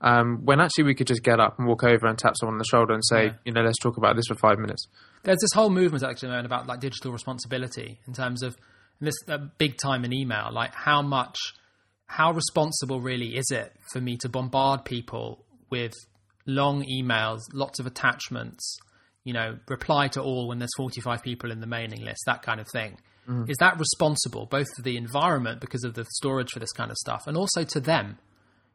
Um, 0.00 0.40
when 0.44 0.60
actually 0.60 0.84
we 0.84 0.94
could 0.94 1.06
just 1.06 1.22
get 1.22 1.40
up 1.40 1.58
and 1.58 1.66
walk 1.66 1.82
over 1.84 2.06
and 2.06 2.18
tap 2.18 2.34
someone 2.38 2.54
on 2.54 2.58
the 2.58 2.64
shoulder 2.64 2.92
and 2.92 3.02
say, 3.06 3.26
Yeah. 3.26 3.32
you 3.46 3.52
know, 3.52 3.62
let's 3.62 3.78
talk 3.78 3.96
about 3.96 4.16
this 4.16 4.26
for 4.26 4.34
five 4.34 4.58
minutes. 4.58 4.86
there's 5.22 5.38
this 5.40 5.52
whole 5.54 5.70
movement 5.70 6.02
actually 6.04 6.28
known 6.30 6.44
about 6.44 6.66
like 6.66 6.80
digital 6.80 7.10
responsibility 7.12 8.00
in 8.06 8.12
terms 8.12 8.42
of 8.42 8.56
this 9.00 9.14
uh, 9.28 9.38
big 9.58 9.76
time 9.78 10.04
in 10.04 10.12
email 10.12 10.50
like 10.52 10.74
how 10.74 11.00
much 11.02 11.36
how 12.06 12.32
responsible 12.32 13.00
really 13.00 13.36
is 13.36 13.46
it 13.50 13.72
for 13.92 14.00
me 14.00 14.16
to 14.18 14.28
bombard 14.28 14.84
people 14.84 15.44
with 15.70 15.92
long 16.46 16.84
emails 16.84 17.40
lots 17.52 17.78
of 17.78 17.86
attachments 17.86 18.76
you 19.24 19.32
know 19.32 19.58
reply 19.68 20.08
to 20.08 20.20
all 20.20 20.48
when 20.48 20.58
there's 20.58 20.74
45 20.76 21.22
people 21.22 21.50
in 21.50 21.60
the 21.60 21.66
mailing 21.66 22.04
list 22.04 22.22
that 22.26 22.42
kind 22.42 22.60
of 22.60 22.68
thing 22.68 22.98
mm. 23.28 23.48
is 23.48 23.56
that 23.58 23.78
responsible 23.78 24.46
both 24.46 24.66
to 24.76 24.82
the 24.82 24.96
environment 24.96 25.60
because 25.60 25.84
of 25.84 25.94
the 25.94 26.04
storage 26.10 26.50
for 26.50 26.58
this 26.58 26.72
kind 26.72 26.90
of 26.90 26.96
stuff 26.96 27.26
and 27.26 27.36
also 27.36 27.64
to 27.64 27.80
them 27.80 28.18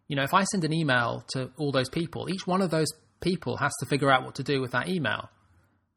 you 0.07 0.15
know 0.15 0.23
if 0.23 0.33
i 0.33 0.43
send 0.45 0.63
an 0.63 0.73
email 0.73 1.23
to 1.29 1.51
all 1.57 1.71
those 1.71 1.89
people 1.89 2.29
each 2.29 2.47
one 2.47 2.61
of 2.61 2.71
those 2.71 2.87
people 3.21 3.57
has 3.57 3.71
to 3.79 3.85
figure 3.85 4.11
out 4.11 4.23
what 4.23 4.35
to 4.35 4.43
do 4.43 4.61
with 4.61 4.71
that 4.71 4.89
email 4.89 5.29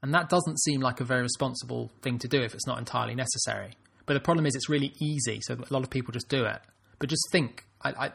and 0.02 0.12
that 0.14 0.28
doesn't 0.28 0.60
seem 0.60 0.80
like 0.80 1.00
a 1.00 1.04
very 1.04 1.22
responsible 1.22 1.90
thing 2.02 2.18
to 2.18 2.28
do 2.28 2.42
if 2.42 2.54
it's 2.54 2.66
not 2.66 2.78
entirely 2.78 3.14
necessary. 3.14 3.70
But 4.04 4.14
the 4.14 4.20
problem 4.20 4.46
is, 4.46 4.56
it's 4.56 4.68
really 4.68 4.92
easy, 5.00 5.40
so 5.42 5.54
a 5.54 5.72
lot 5.72 5.84
of 5.84 5.90
people 5.90 6.12
just 6.12 6.28
do 6.28 6.44
it. 6.44 6.60
But 6.98 7.08
just 7.08 7.22
think 7.30 7.64
I, 7.82 7.90
I, 7.90 8.10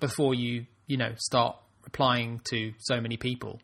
before 0.00 0.34
you, 0.34 0.66
you 0.86 0.98
know, 0.98 1.12
start 1.16 1.56
replying 1.84 2.40
to 2.50 2.72
so 2.78 3.00
many 3.00 3.16
people. 3.16 3.60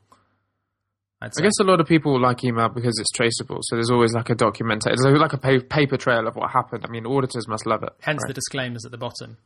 I 1.23 1.29
guess 1.29 1.59
a 1.61 1.65
lot 1.65 1.81
of 1.81 1.87
people 1.87 2.19
like 2.19 2.45
email 2.45 2.71
because 2.71 2.99
it's 2.99 3.11
traceable. 3.11 3.59
So 3.61 3.77
there's 3.77 3.91
always 3.91 4.15
like 4.15 4.31
a 4.31 4.35
document. 4.35 4.85
There's 4.87 5.03
like 5.03 5.35
a 5.35 5.61
paper 5.61 5.99
trail 5.99 6.27
of 6.27 6.35
what 6.35 6.51
happened. 6.51 6.85
I 6.87 6.91
mean, 6.91 7.05
auditors 7.07 7.47
must 7.47 7.67
love 7.67 7.83
it. 7.83 7.91
Hence 8.01 8.23
the 8.27 8.33
disclaimers 8.33 8.87
at 8.87 8.91
the 8.91 8.97
bottom, 8.97 9.37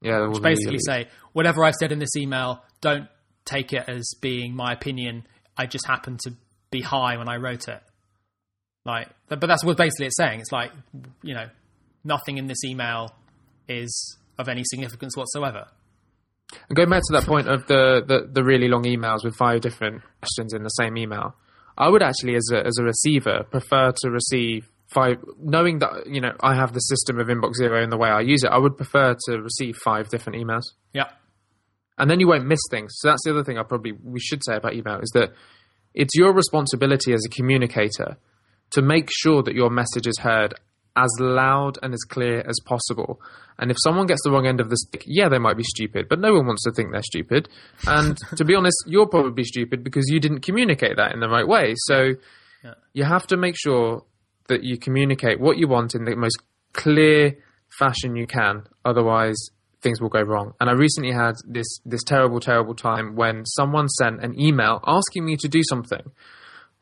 yeah, 0.00 0.28
which 0.28 0.40
basically 0.40 0.78
say 0.86 1.08
whatever 1.32 1.64
I've 1.64 1.74
said 1.74 1.90
in 1.90 1.98
this 1.98 2.14
email, 2.16 2.62
don't 2.80 3.08
take 3.44 3.72
it 3.72 3.88
as 3.88 4.08
being 4.20 4.54
my 4.54 4.72
opinion. 4.72 5.26
I 5.56 5.66
just 5.66 5.86
happened 5.88 6.20
to 6.20 6.34
be 6.70 6.82
high 6.82 7.16
when 7.16 7.28
I 7.28 7.36
wrote 7.36 7.66
it. 7.66 7.82
Like, 8.84 9.08
but 9.28 9.40
but 9.40 9.48
that's 9.48 9.64
what 9.64 9.76
basically 9.76 10.06
it's 10.06 10.16
saying. 10.16 10.38
It's 10.38 10.52
like, 10.52 10.70
you 11.22 11.34
know, 11.34 11.48
nothing 12.04 12.38
in 12.38 12.46
this 12.46 12.62
email 12.64 13.12
is 13.68 14.18
of 14.38 14.48
any 14.48 14.62
significance 14.64 15.16
whatsoever. 15.16 15.66
And 16.68 16.76
going 16.76 16.90
back 16.90 17.02
to 17.06 17.12
that 17.12 17.24
point 17.24 17.48
of 17.48 17.66
the, 17.66 18.02
the, 18.06 18.28
the 18.30 18.44
really 18.44 18.68
long 18.68 18.84
emails 18.84 19.24
with 19.24 19.34
five 19.36 19.60
different 19.60 20.02
questions 20.20 20.52
in 20.52 20.62
the 20.62 20.70
same 20.70 20.96
email, 20.96 21.34
I 21.76 21.88
would 21.88 22.02
actually, 22.02 22.36
as 22.36 22.48
a, 22.52 22.64
as 22.64 22.76
a 22.78 22.84
receiver, 22.84 23.44
prefer 23.50 23.92
to 24.02 24.10
receive 24.10 24.68
five, 24.92 25.16
knowing 25.42 25.80
that, 25.80 26.06
you 26.06 26.20
know, 26.20 26.32
I 26.40 26.54
have 26.54 26.72
the 26.72 26.80
system 26.80 27.18
of 27.18 27.26
Inbox 27.28 27.54
Zero 27.56 27.82
in 27.82 27.90
the 27.90 27.98
way 27.98 28.08
I 28.08 28.20
use 28.20 28.44
it, 28.44 28.50
I 28.50 28.58
would 28.58 28.76
prefer 28.76 29.16
to 29.26 29.38
receive 29.40 29.76
five 29.76 30.08
different 30.08 30.42
emails. 30.42 30.64
Yeah. 30.92 31.08
And 31.98 32.10
then 32.10 32.20
you 32.20 32.28
won't 32.28 32.46
miss 32.46 32.60
things. 32.70 32.94
So 32.96 33.08
that's 33.08 33.24
the 33.24 33.30
other 33.30 33.44
thing 33.44 33.58
I 33.58 33.62
probably, 33.62 33.92
we 33.92 34.20
should 34.20 34.44
say 34.44 34.56
about 34.56 34.74
email 34.74 35.00
is 35.00 35.10
that 35.14 35.32
it's 35.94 36.14
your 36.14 36.32
responsibility 36.32 37.12
as 37.12 37.24
a 37.24 37.28
communicator 37.28 38.16
to 38.70 38.82
make 38.82 39.10
sure 39.12 39.42
that 39.42 39.54
your 39.54 39.70
message 39.70 40.06
is 40.06 40.18
heard 40.18 40.54
as 40.96 41.10
loud 41.18 41.78
and 41.82 41.92
as 41.92 42.02
clear 42.08 42.40
as 42.48 42.56
possible. 42.64 43.20
And 43.58 43.70
if 43.70 43.76
someone 43.82 44.06
gets 44.06 44.22
the 44.24 44.30
wrong 44.30 44.46
end 44.46 44.60
of 44.60 44.68
the 44.70 44.76
stick, 44.76 45.04
yeah, 45.06 45.28
they 45.28 45.38
might 45.38 45.56
be 45.56 45.62
stupid, 45.64 46.08
but 46.08 46.18
no 46.20 46.32
one 46.34 46.46
wants 46.46 46.64
to 46.64 46.72
think 46.72 46.92
they're 46.92 47.02
stupid. 47.02 47.48
And 47.86 48.16
to 48.36 48.44
be 48.44 48.54
honest, 48.54 48.76
you're 48.86 49.06
probably 49.08 49.44
stupid 49.44 49.82
because 49.84 50.04
you 50.08 50.20
didn't 50.20 50.40
communicate 50.40 50.96
that 50.96 51.12
in 51.12 51.20
the 51.20 51.28
right 51.28 51.46
way. 51.46 51.74
So 51.86 52.14
Yeah. 52.64 52.74
you 52.92 53.04
have 53.04 53.26
to 53.28 53.36
make 53.36 53.56
sure 53.58 54.04
that 54.48 54.62
you 54.62 54.76
communicate 54.78 55.40
what 55.40 55.56
you 55.58 55.68
want 55.68 55.94
in 55.94 56.04
the 56.04 56.16
most 56.16 56.38
clear 56.72 57.36
fashion 57.78 58.14
you 58.16 58.26
can. 58.26 58.62
Otherwise, 58.84 59.36
things 59.82 60.00
will 60.00 60.08
go 60.08 60.22
wrong. 60.22 60.54
And 60.60 60.68
I 60.70 60.72
recently 60.72 61.12
had 61.12 61.34
this 61.46 61.66
this 61.84 62.02
terrible, 62.04 62.40
terrible 62.40 62.74
time 62.74 63.14
when 63.16 63.44
someone 63.46 63.88
sent 63.88 64.22
an 64.24 64.38
email 64.40 64.80
asking 64.86 65.24
me 65.26 65.36
to 65.38 65.48
do 65.48 65.60
something 65.68 66.02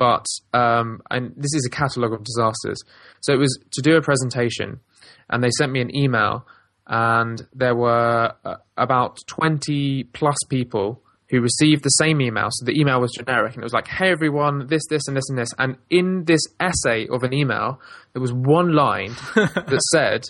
but 0.02 0.26
um, 0.52 1.00
and 1.12 1.32
this 1.36 1.54
is 1.54 1.64
a 1.64 1.70
catalogue 1.70 2.12
of 2.12 2.24
disasters. 2.24 2.82
So 3.20 3.32
it 3.32 3.36
was 3.36 3.56
to 3.70 3.82
do 3.82 3.96
a 3.96 4.02
presentation, 4.02 4.80
and 5.30 5.44
they 5.44 5.50
sent 5.56 5.70
me 5.70 5.80
an 5.80 5.94
email, 5.94 6.44
and 6.88 7.40
there 7.54 7.76
were 7.76 8.32
uh, 8.44 8.56
about 8.76 9.18
twenty 9.28 10.02
plus 10.12 10.36
people 10.50 11.04
who 11.30 11.40
received 11.40 11.84
the 11.84 11.90
same 11.90 12.20
email. 12.20 12.48
So 12.50 12.64
the 12.64 12.76
email 12.76 13.00
was 13.00 13.12
generic, 13.12 13.54
and 13.54 13.62
it 13.62 13.64
was 13.64 13.72
like, 13.72 13.86
"Hey 13.86 14.10
everyone, 14.10 14.66
this, 14.66 14.82
this, 14.90 15.02
and 15.06 15.16
this, 15.16 15.28
and 15.28 15.38
this." 15.38 15.50
And 15.56 15.76
in 15.88 16.24
this 16.24 16.42
essay 16.58 17.06
of 17.06 17.22
an 17.22 17.32
email, 17.32 17.80
there 18.12 18.22
was 18.22 18.32
one 18.32 18.74
line 18.74 19.14
that 19.36 19.80
said 19.92 20.24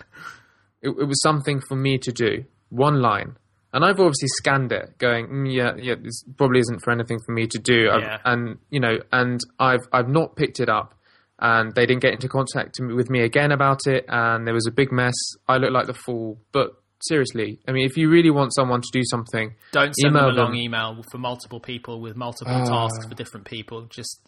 it, 0.83 0.91
it 0.91 1.09
was 1.09 1.23
something 1.23 1.63
for 1.67 1.77
me 1.77 1.97
to 1.97 2.13
do. 2.13 2.45
One 2.69 3.01
line. 3.01 3.39
And 3.73 3.85
I've 3.85 4.01
obviously 4.01 4.29
scanned 4.29 4.71
it, 4.73 4.99
going, 4.99 5.29
mm, 5.29 5.55
yeah, 5.55 5.73
yeah, 5.77 5.95
this 5.95 6.25
probably 6.37 6.61
isn't 6.61 6.81
for 6.81 6.91
anything 6.91 7.19
for 7.25 7.33
me 7.33 7.47
to 7.47 7.59
do. 7.59 7.85
Yeah. 7.85 8.19
And 8.25 8.59
you 8.71 8.81
know, 8.81 8.99
and 9.13 9.41
I've 9.59 9.87
I've 9.93 10.09
not 10.09 10.37
picked 10.37 10.61
it 10.61 10.69
up, 10.69 10.95
and 11.39 11.75
they 11.75 11.87
didn't 11.87 12.03
get 12.03 12.13
into 12.13 12.29
contact 12.29 12.79
with 12.81 13.09
me 13.09 13.23
again 13.23 13.51
about 13.51 13.87
it, 13.87 14.05
and 14.09 14.47
there 14.47 14.55
was 14.55 14.67
a 14.67 14.71
big 14.71 14.93
mess. 14.93 15.15
I 15.49 15.57
look 15.57 15.73
like 15.73 15.87
the 15.87 15.95
fool. 15.95 16.39
But 16.53 16.82
seriously, 17.03 17.59
I 17.69 17.73
mean, 17.73 17.87
if 17.87 17.97
you 17.97 18.09
really 18.11 18.31
want 18.31 18.55
someone 18.55 18.81
to 18.81 18.89
do 18.93 19.03
something, 19.11 19.55
Don't 19.73 19.93
send 19.95 20.15
them 20.17 20.25
a 20.25 20.29
long 20.29 20.53
them. 20.53 20.55
email 20.61 21.03
for 21.11 21.19
multiple 21.19 21.61
people 21.61 22.01
with 22.01 22.17
multiple 22.17 22.53
Ah. 22.55 22.65
tasks 22.65 23.07
for 23.07 23.15
different 23.15 23.47
people. 23.47 23.87
Just 23.91 24.21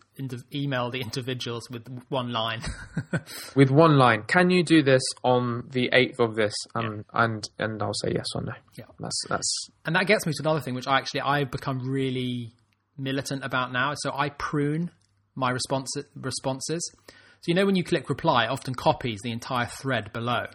email 0.55 0.91
the 0.91 1.01
individuals 1.01 1.69
with 1.71 1.87
one 2.09 2.33
line. 2.33 2.63
with 3.57 3.71
one 3.71 3.97
line, 3.99 4.23
can 4.27 4.51
you 4.51 4.63
do 4.63 4.83
this 4.83 5.03
on 5.23 5.65
the 5.71 5.89
eighth 5.93 6.21
of 6.21 6.35
this? 6.37 6.55
Um, 6.75 7.05
and 7.13 7.49
and 7.59 7.83
I'll 7.83 7.95
say 7.95 8.13
yes 8.15 8.27
or 8.35 8.43
no. 8.43 8.53
Yeah. 8.79 8.85
that's 9.01 9.21
that's 9.29 9.69
and 9.85 9.97
that 9.97 10.07
gets 10.07 10.27
me 10.27 10.33
to 10.33 10.43
another 10.43 10.61
thing, 10.61 10.75
which 10.75 10.87
I 10.87 10.99
actually 10.99 11.23
I've 11.23 11.51
become 11.51 11.81
really 11.89 12.53
militant 12.97 13.45
about 13.45 13.73
now. 13.73 13.93
So 13.97 14.13
I 14.15 14.29
prune 14.31 14.91
my 15.35 15.51
response 15.51 15.91
responses. 16.15 16.83
So 17.09 17.49
you 17.49 17.55
know 17.55 17.67
when 17.67 17.77
you 17.77 17.85
click 17.85 18.09
reply, 18.09 18.45
it 18.45 18.51
often 18.51 18.75
copies 18.75 19.21
the 19.23 19.33
entire 19.33 19.67
thread 19.67 20.13
below. 20.13 20.47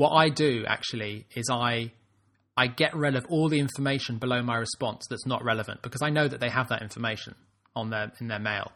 What 0.00 0.12
I 0.12 0.30
do 0.30 0.64
actually 0.66 1.26
is 1.34 1.50
I 1.52 1.92
I 2.56 2.68
get 2.68 2.96
rid 2.96 3.16
of 3.16 3.26
all 3.28 3.50
the 3.50 3.58
information 3.58 4.16
below 4.16 4.40
my 4.40 4.56
response 4.56 5.06
that's 5.10 5.26
not 5.26 5.44
relevant 5.44 5.82
because 5.82 6.00
I 6.00 6.08
know 6.08 6.26
that 6.26 6.40
they 6.40 6.48
have 6.48 6.70
that 6.70 6.80
information 6.80 7.34
on 7.76 7.90
their 7.90 8.10
in 8.18 8.28
their 8.28 8.38
mail. 8.38 8.72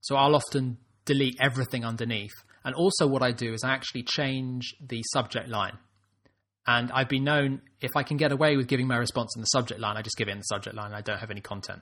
So 0.00 0.16
I'll 0.16 0.34
often 0.34 0.78
delete 1.04 1.36
everything 1.40 1.84
underneath. 1.84 2.34
And 2.64 2.74
also 2.74 3.06
what 3.06 3.22
I 3.22 3.30
do 3.30 3.52
is 3.54 3.62
I 3.62 3.70
actually 3.70 4.02
change 4.02 4.74
the 4.84 5.04
subject 5.12 5.48
line. 5.48 5.78
And 6.66 6.90
I've 6.90 7.08
been 7.08 7.22
known 7.22 7.62
if 7.80 7.92
I 7.94 8.02
can 8.02 8.16
get 8.16 8.32
away 8.32 8.56
with 8.56 8.66
giving 8.66 8.88
my 8.88 8.96
response 8.96 9.36
in 9.36 9.42
the 9.42 9.52
subject 9.56 9.78
line, 9.78 9.96
I 9.96 10.02
just 10.02 10.16
give 10.16 10.26
it 10.26 10.32
in 10.32 10.38
the 10.38 10.50
subject 10.54 10.74
line. 10.74 10.92
I 10.92 11.00
don't 11.00 11.20
have 11.20 11.30
any 11.30 11.42
content. 11.42 11.80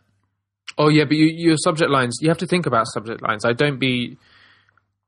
Oh 0.76 0.90
yeah, 0.90 1.04
but 1.04 1.16
you, 1.16 1.24
your 1.24 1.56
subject 1.56 1.90
lines. 1.90 2.18
You 2.20 2.28
have 2.28 2.44
to 2.44 2.46
think 2.46 2.66
about 2.66 2.86
subject 2.88 3.22
lines. 3.22 3.46
I 3.46 3.54
don't 3.54 3.78
be, 3.78 4.18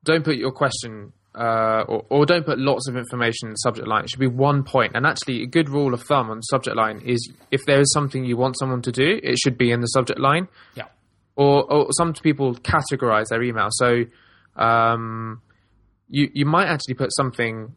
don't 0.03 0.25
put 0.25 0.37
your 0.37 0.51
question, 0.51 1.13
uh, 1.41 1.84
or, 1.88 2.05
or 2.11 2.26
don't 2.26 2.45
put 2.45 2.59
lots 2.59 2.86
of 2.86 2.97
information 2.97 3.49
in 3.49 3.53
the 3.53 3.57
subject 3.57 3.88
line. 3.88 4.05
It 4.05 4.11
should 4.11 4.20
be 4.20 4.26
one 4.26 4.62
point. 4.62 4.93
And 4.95 5.07
actually, 5.07 5.43
a 5.43 5.47
good 5.47 5.70
rule 5.70 5.95
of 5.95 6.03
thumb 6.03 6.28
on 6.28 6.43
subject 6.43 6.76
line 6.76 7.01
is 7.07 7.32
if 7.51 7.62
there 7.66 7.80
is 7.80 7.91
something 7.95 8.26
you 8.26 8.36
want 8.36 8.59
someone 8.59 8.82
to 8.82 8.93
do, 8.93 9.18
it 9.22 9.38
should 9.38 9.57
be 9.57 9.70
in 9.70 9.80
the 9.80 9.86
subject 9.86 10.20
line. 10.20 10.49
Yeah. 10.74 10.88
Or, 11.36 11.64
or 11.72 11.86
some 11.93 12.12
people 12.12 12.55
categorize 12.57 13.28
their 13.30 13.43
email. 13.43 13.68
So, 13.70 14.05
um, 14.57 15.41
you 16.11 16.28
you 16.34 16.45
might 16.45 16.66
actually 16.66 16.95
put 16.95 17.09
something 17.16 17.74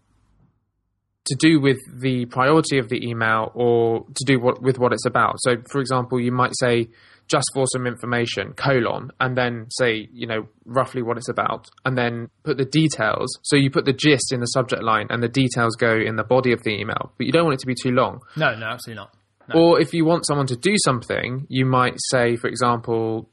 to 1.25 1.35
do 1.35 1.61
with 1.61 1.79
the 2.01 2.25
priority 2.25 2.79
of 2.79 2.89
the 2.89 3.07
email 3.07 3.49
or 3.55 4.05
to 4.13 4.25
do 4.25 4.41
what, 4.41 4.61
with 4.61 4.77
what 4.77 4.91
it's 4.91 5.05
about. 5.05 5.35
So, 5.39 5.55
for 5.71 5.79
example, 5.79 6.19
you 6.19 6.33
might 6.33 6.51
say 6.59 6.89
just 7.27 7.49
for 7.53 7.65
some 7.73 7.87
information 7.87 8.53
colon 8.53 9.09
and 9.19 9.35
then 9.37 9.65
say 9.69 10.07
you 10.11 10.27
know 10.27 10.47
roughly 10.65 11.01
what 11.01 11.17
it's 11.17 11.29
about 11.29 11.67
and 11.85 11.97
then 11.97 12.29
put 12.43 12.57
the 12.57 12.65
details 12.65 13.29
so 13.43 13.55
you 13.55 13.71
put 13.71 13.85
the 13.85 13.93
gist 13.93 14.31
in 14.33 14.39
the 14.39 14.45
subject 14.47 14.83
line 14.83 15.07
and 15.09 15.23
the 15.23 15.27
details 15.29 15.75
go 15.75 15.95
in 15.95 16.15
the 16.15 16.23
body 16.23 16.51
of 16.51 16.61
the 16.63 16.71
email 16.71 17.13
but 17.17 17.25
you 17.25 17.31
don't 17.31 17.45
want 17.45 17.53
it 17.55 17.59
to 17.59 17.65
be 17.67 17.75
too 17.75 17.91
long 17.91 18.19
No, 18.35 18.53
no, 18.55 18.65
absolutely 18.67 19.01
not. 19.01 19.13
No. 19.49 19.59
or 19.61 19.79
if 19.81 19.93
you 19.93 20.05
want 20.05 20.25
someone 20.25 20.47
to 20.47 20.55
do 20.55 20.75
something 20.85 21.45
you 21.49 21.65
might 21.65 21.95
say 22.11 22.35
for 22.35 22.47
example 22.47 23.29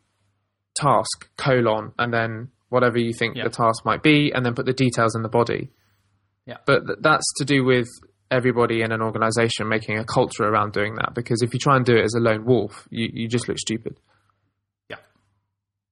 task 0.77 1.29
colon 1.37 1.93
and 1.99 2.13
then 2.13 2.49
whatever 2.69 2.99
you 2.99 3.13
think 3.13 3.37
Yeah. 3.37 3.45
the 3.45 3.51
task 3.51 3.85
might 3.85 4.03
be 4.03 4.33
and 4.35 4.47
then 4.47 4.55
put 4.55 4.67
the 4.67 4.73
details 4.73 5.15
in 5.17 5.23
the 5.23 5.29
body 5.29 5.71
Yeah. 6.47 6.59
but 6.67 6.87
th- 6.87 6.99
that's 7.01 7.25
to 7.39 7.45
do 7.45 7.65
with 7.65 7.89
everybody 8.31 8.83
in 8.83 8.93
an 8.93 9.03
organization 9.03 9.69
making 9.69 9.99
a 9.99 10.05
culture 10.05 10.45
around 10.45 10.73
doing 10.73 10.95
that 10.95 11.15
because 11.15 11.43
if 11.43 11.53
you 11.53 11.59
try 11.59 11.77
and 11.77 11.85
do 11.85 11.97
it 11.97 12.05
as 12.05 12.15
a 12.15 12.21
lone 12.21 12.45
wolf 12.45 12.87
you, 12.91 13.09
you 13.13 13.29
just 13.29 13.49
look 13.49 13.59
stupid 13.59 13.97
Yeah. 14.89 14.97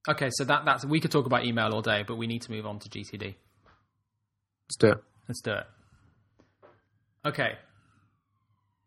Okay, 0.07 0.29
so 0.31 0.45
that 0.45 0.63
that's 0.65 0.85
we 0.85 0.99
could 0.99 1.11
talk 1.11 1.25
about 1.25 1.45
email 1.45 1.69
all 1.73 1.81
day, 1.81 2.03
but 2.07 2.15
we 2.15 2.27
need 2.27 2.41
to 2.43 2.51
move 2.51 2.65
on 2.65 2.79
to 2.79 2.89
GTD. 2.89 3.35
let's 4.67 4.77
do 4.79 4.91
it 4.91 5.03
Let's 5.29 5.41
do 5.41 5.51
it. 5.51 5.65
Okay. 7.23 7.51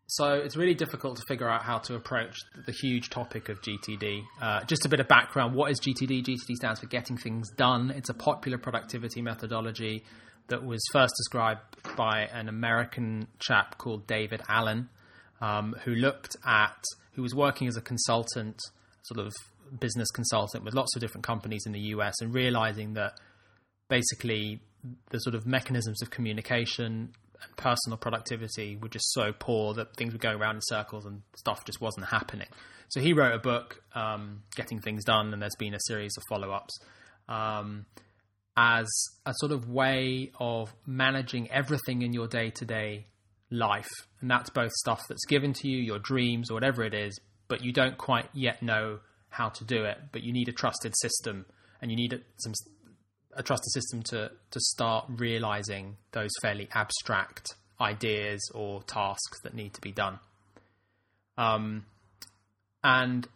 So 0.07 0.33
it's 0.33 0.57
really 0.57 0.75
difficult 0.75 1.15
to 1.15 1.23
figure 1.25 1.49
out 1.49 1.63
how 1.63 1.77
to 1.79 1.95
approach 1.95 2.35
the 2.65 2.73
huge 2.73 3.09
topic 3.09 3.47
of 3.47 3.61
GTD. 3.61 4.23
Uh, 4.41 4.63
just 4.65 4.85
a 4.85 4.89
bit 4.89 4.99
of 4.99 5.07
background. 5.07 5.55
What 5.55 5.71
is 5.71 5.79
GTD? 5.79 6.25
GTD 6.25 6.55
stands 6.55 6.81
for 6.81 6.87
Getting 6.87 7.15
Things 7.15 7.49
Done. 7.55 7.91
It's 7.91 8.09
a 8.09 8.13
popular 8.13 8.57
productivity 8.57 9.21
methodology 9.21 10.03
that 10.47 10.63
was 10.63 10.83
first 10.91 11.13
described 11.17 11.61
by 11.95 12.27
an 12.31 12.49
American 12.49 13.27
chap 13.39 13.77
called 13.77 14.07
David 14.07 14.41
Allen, 14.47 14.89
um, 15.41 15.75
who 15.83 15.91
looked 15.95 16.35
at, 16.45 16.83
who 17.13 17.21
was 17.21 17.35
working 17.35 17.67
as 17.67 17.77
a 17.77 17.81
consultant, 17.81 18.59
sort 19.03 19.25
of 19.25 19.33
business 19.79 20.09
consultant 20.11 20.63
with 20.63 20.73
lots 20.73 20.95
of 20.95 21.01
different 21.01 21.25
companies 21.25 21.63
in 21.65 21.71
the 21.71 21.79
US, 21.79 22.15
and 22.21 22.33
realizing 22.33 22.93
that 22.93 23.13
basically 23.89 24.61
the 25.09 25.19
sort 25.19 25.35
of 25.35 25.45
mechanisms 25.45 26.01
of 26.01 26.09
communication 26.09 27.13
and 27.41 27.57
personal 27.57 27.97
productivity 27.97 28.77
were 28.81 28.89
just 28.89 29.11
so 29.13 29.31
poor 29.37 29.73
that 29.73 29.95
things 29.95 30.13
were 30.13 30.19
going 30.19 30.39
around 30.39 30.55
in 30.55 30.61
circles 30.63 31.05
and 31.05 31.21
stuff 31.37 31.65
just 31.65 31.81
wasn't 31.81 32.05
happening. 32.05 32.47
So 32.89 32.99
he 32.99 33.13
wrote 33.13 33.33
a 33.33 33.39
book, 33.39 33.81
um, 33.95 34.43
Getting 34.55 34.79
Things 34.79 35.03
Done, 35.03 35.33
and 35.33 35.41
there's 35.41 35.55
been 35.57 35.73
a 35.73 35.79
series 35.87 36.15
of 36.17 36.23
follow 36.29 36.51
ups 36.51 36.77
um, 37.27 37.85
as 38.55 38.87
a 39.25 39.33
sort 39.37 39.51
of 39.51 39.69
way 39.69 40.31
of 40.39 40.73
managing 40.85 41.49
everything 41.51 42.01
in 42.01 42.13
your 42.13 42.27
day 42.27 42.49
to 42.51 42.65
day 42.65 43.07
life. 43.49 43.89
And 44.21 44.29
that's 44.29 44.49
both 44.49 44.71
stuff 44.71 45.01
that's 45.07 45.25
given 45.25 45.53
to 45.53 45.67
you, 45.67 45.77
your 45.77 45.99
dreams, 45.99 46.51
or 46.51 46.55
whatever 46.55 46.83
it 46.83 46.93
is, 46.93 47.19
but 47.47 47.63
you 47.63 47.71
don't 47.71 47.97
quite 47.97 48.29
yet 48.33 48.61
know 48.61 48.99
how 49.29 49.49
to 49.49 49.63
do 49.63 49.83
it, 49.83 49.97
but 50.11 50.23
you 50.23 50.31
need 50.31 50.47
a 50.47 50.51
trusted 50.51 50.93
system 51.01 51.45
and 51.81 51.89
you 51.91 51.97
need 51.97 52.13
a, 52.13 52.19
some 52.37 52.53
a 53.35 53.43
trusted 53.43 53.71
system 53.71 54.03
to 54.03 54.31
to 54.51 54.59
start 54.59 55.05
realizing 55.09 55.97
those 56.11 56.29
fairly 56.41 56.69
abstract 56.73 57.55
ideas 57.81 58.39
or 58.53 58.83
tasks 58.83 59.39
that 59.43 59.53
need 59.53 59.73
to 59.73 59.81
be 59.81 59.91
done. 59.91 60.19
Um, 61.37 61.85
and 62.83 63.27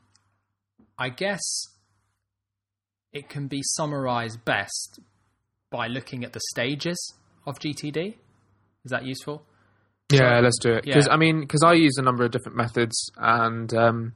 I 0.97 1.09
guess 1.09 1.41
it 3.17 3.29
can 3.29 3.47
be 3.47 3.61
summarized 3.63 4.45
best 4.45 4.99
by 5.69 5.87
looking 5.87 6.23
at 6.23 6.33
the 6.33 6.39
stages 6.51 7.13
of 7.45 7.59
GTD. 7.59 8.15
Is 8.85 8.91
that 8.91 9.05
useful? 9.05 9.43
Yeah, 10.11 10.39
let's 10.39 10.59
do 10.59 10.73
it. 10.73 10.85
Because 10.85 11.07
Yeah. 11.07 11.13
I 11.13 11.17
mean, 11.17 11.41
because 11.41 11.63
I 11.63 11.73
use 11.73 11.97
a 11.97 12.01
number 12.01 12.23
of 12.23 12.31
different 12.31 12.55
methods, 12.55 13.11
and 13.17 13.73
um, 13.73 14.13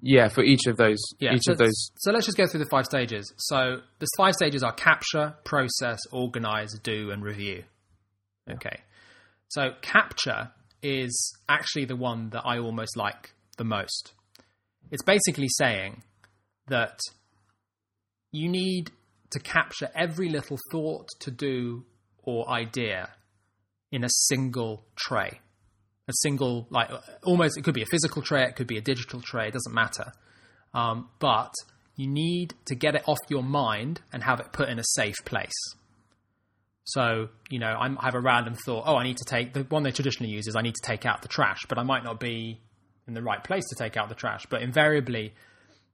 yeah, 0.00 0.28
for 0.28 0.42
each 0.42 0.66
of 0.66 0.76
those, 0.76 0.98
yeah, 1.18 1.34
each 1.34 1.42
so, 1.42 1.52
of 1.52 1.58
those, 1.58 1.90
So 1.96 2.12
let's 2.12 2.24
just 2.24 2.38
go 2.38 2.46
through 2.46 2.60
the 2.60 2.70
five 2.70 2.86
stages. 2.86 3.32
So 3.36 3.80
the 3.98 4.06
five 4.16 4.34
stages 4.34 4.62
are 4.62 4.72
capture, 4.72 5.34
process, 5.44 5.98
organize, 6.12 6.72
do, 6.82 7.10
and 7.10 7.22
review. 7.22 7.64
Okay. 8.50 8.80
So 9.48 9.72
capture 9.82 10.52
is 10.82 11.36
actually 11.48 11.84
the 11.84 11.96
one 11.96 12.30
that 12.30 12.42
I 12.46 12.58
almost 12.58 12.96
like 12.96 13.34
the 13.58 13.64
most. 13.64 14.14
It's 14.90 15.02
basically 15.02 15.48
saying 15.48 16.02
that 16.70 16.98
you 18.32 18.48
need 18.48 18.90
to 19.30 19.38
capture 19.38 19.90
every 19.94 20.28
little 20.28 20.58
thought, 20.72 21.08
to 21.20 21.30
do, 21.30 21.84
or 22.22 22.48
idea 22.48 23.10
in 23.92 24.04
a 24.04 24.08
single 24.08 24.84
tray. 24.96 25.40
A 26.08 26.12
single, 26.22 26.66
like 26.70 26.90
almost, 27.22 27.56
it 27.56 27.62
could 27.62 27.74
be 27.74 27.82
a 27.82 27.86
physical 27.86 28.22
tray, 28.22 28.42
it 28.44 28.56
could 28.56 28.66
be 28.66 28.78
a 28.78 28.80
digital 28.80 29.20
tray, 29.20 29.48
it 29.48 29.52
doesn't 29.52 29.74
matter. 29.74 30.12
Um, 30.74 31.08
but 31.18 31.52
you 31.96 32.08
need 32.08 32.54
to 32.66 32.74
get 32.74 32.94
it 32.94 33.02
off 33.06 33.18
your 33.28 33.42
mind 33.42 34.00
and 34.12 34.24
have 34.24 34.40
it 34.40 34.52
put 34.52 34.68
in 34.68 34.78
a 34.78 34.84
safe 34.84 35.16
place. 35.24 35.52
So, 36.84 37.28
you 37.48 37.60
know, 37.60 37.76
I 37.78 38.04
have 38.04 38.14
a 38.14 38.20
random 38.20 38.54
thought, 38.54 38.84
oh, 38.86 38.96
I 38.96 39.04
need 39.04 39.18
to 39.18 39.24
take 39.24 39.52
the 39.52 39.62
one 39.64 39.84
they 39.84 39.92
traditionally 39.92 40.32
use 40.32 40.48
is 40.48 40.56
I 40.56 40.62
need 40.62 40.74
to 40.74 40.82
take 40.84 41.06
out 41.06 41.22
the 41.22 41.28
trash, 41.28 41.60
but 41.68 41.78
I 41.78 41.84
might 41.84 42.02
not 42.02 42.18
be 42.18 42.60
in 43.06 43.14
the 43.14 43.22
right 43.22 43.42
place 43.44 43.64
to 43.68 43.76
take 43.76 43.96
out 43.96 44.08
the 44.08 44.14
trash. 44.14 44.46
But 44.48 44.62
invariably, 44.62 45.34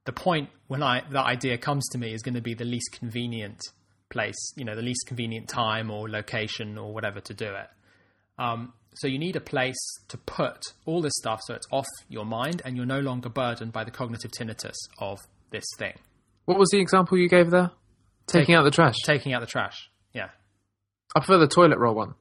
the 0.06 0.12
point 0.12 0.48
when 0.68 0.82
I 0.82 1.02
that 1.10 1.26
idea 1.26 1.58
comes 1.58 1.86
to 1.90 1.98
me 1.98 2.12
is 2.14 2.22
going 2.22 2.34
to 2.34 2.40
be 2.40 2.54
the 2.54 2.64
least 2.64 2.96
convenient 2.98 3.60
place, 4.08 4.52
you 4.56 4.64
know, 4.64 4.74
the 4.74 4.82
least 4.82 5.04
convenient 5.06 5.48
time 5.48 5.90
or 5.90 6.08
location 6.08 6.78
or 6.78 6.94
whatever 6.94 7.20
to 7.20 7.34
do 7.34 7.46
it. 7.46 7.68
Um, 8.38 8.72
so 8.94 9.06
you 9.08 9.18
need 9.18 9.36
a 9.36 9.40
place 9.40 9.76
to 10.08 10.16
put 10.16 10.58
all 10.86 11.02
this 11.02 11.12
stuff 11.16 11.40
so 11.44 11.54
it's 11.54 11.66
off 11.70 11.86
your 12.08 12.24
mind 12.24 12.62
and 12.64 12.76
you're 12.76 12.86
no 12.86 13.00
longer 13.00 13.28
burdened 13.28 13.72
by 13.72 13.84
the 13.84 13.90
cognitive 13.90 14.30
tinnitus 14.30 14.76
of 14.98 15.18
this 15.50 15.64
thing. 15.78 15.94
what 16.46 16.58
was 16.58 16.68
the 16.70 16.80
example 16.80 17.18
you 17.18 17.28
gave 17.28 17.50
there? 17.50 17.70
Taking 18.26 18.46
Take- 18.46 18.56
out 18.56 18.62
the 18.64 18.70
trash. 18.70 18.96
Taking 19.04 19.32
out 19.34 19.40
the 19.40 19.46
trash. 19.46 19.90
Yeah. 20.12 20.30
I 21.14 21.20
prefer 21.20 21.38
the 21.38 21.46
toilet 21.46 21.78
roll 21.78 21.94
one. 21.94 22.14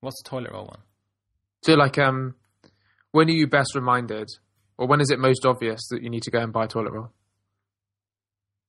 What's 0.00 0.22
the 0.22 0.28
toilet 0.28 0.52
roll 0.52 0.66
one? 0.66 0.80
So, 1.62 1.74
like, 1.74 1.98
um, 1.98 2.34
when 3.12 3.28
are 3.28 3.32
you 3.32 3.46
best 3.46 3.74
reminded, 3.74 4.28
or 4.78 4.86
when 4.86 5.00
is 5.00 5.10
it 5.10 5.18
most 5.18 5.44
obvious 5.46 5.80
that 5.90 6.02
you 6.02 6.10
need 6.10 6.22
to 6.24 6.30
go 6.30 6.38
and 6.38 6.52
buy 6.52 6.66
toilet 6.66 6.92
roll? 6.92 7.10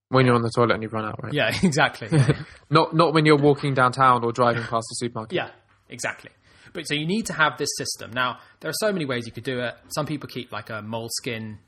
When 0.09 0.25
you're 0.25 0.35
on 0.35 0.41
the 0.41 0.51
toilet 0.55 0.75
and 0.75 0.83
you've 0.83 0.93
run 0.93 1.05
out, 1.05 1.21
right? 1.21 1.33
Yeah, 1.33 1.51
exactly. 1.63 2.07
Not 2.69 2.93
not 2.95 3.13
when 3.13 3.25
you're 3.25 3.37
walking 3.37 3.73
downtown 3.73 4.23
or 4.23 4.31
driving 4.31 4.63
past 4.63 4.85
the 4.89 4.95
supermarket. 4.95 5.35
yeah, 5.35 5.49
exactly. 5.89 6.31
But 6.73 6.87
so 6.87 6.93
you 6.93 7.05
need 7.05 7.25
to 7.27 7.33
have 7.33 7.57
this 7.57 7.69
system. 7.77 8.11
Now, 8.11 8.39
there 8.59 8.69
are 8.69 8.79
so 8.79 8.91
many 8.93 9.05
ways 9.05 9.23
you 9.25 9.31
could 9.31 9.43
do 9.43 9.59
it. 9.61 9.75
Some 9.89 10.05
people 10.05 10.29
keep 10.29 10.51
like 10.51 10.69
a 10.69 10.81
moleskin 10.81 11.59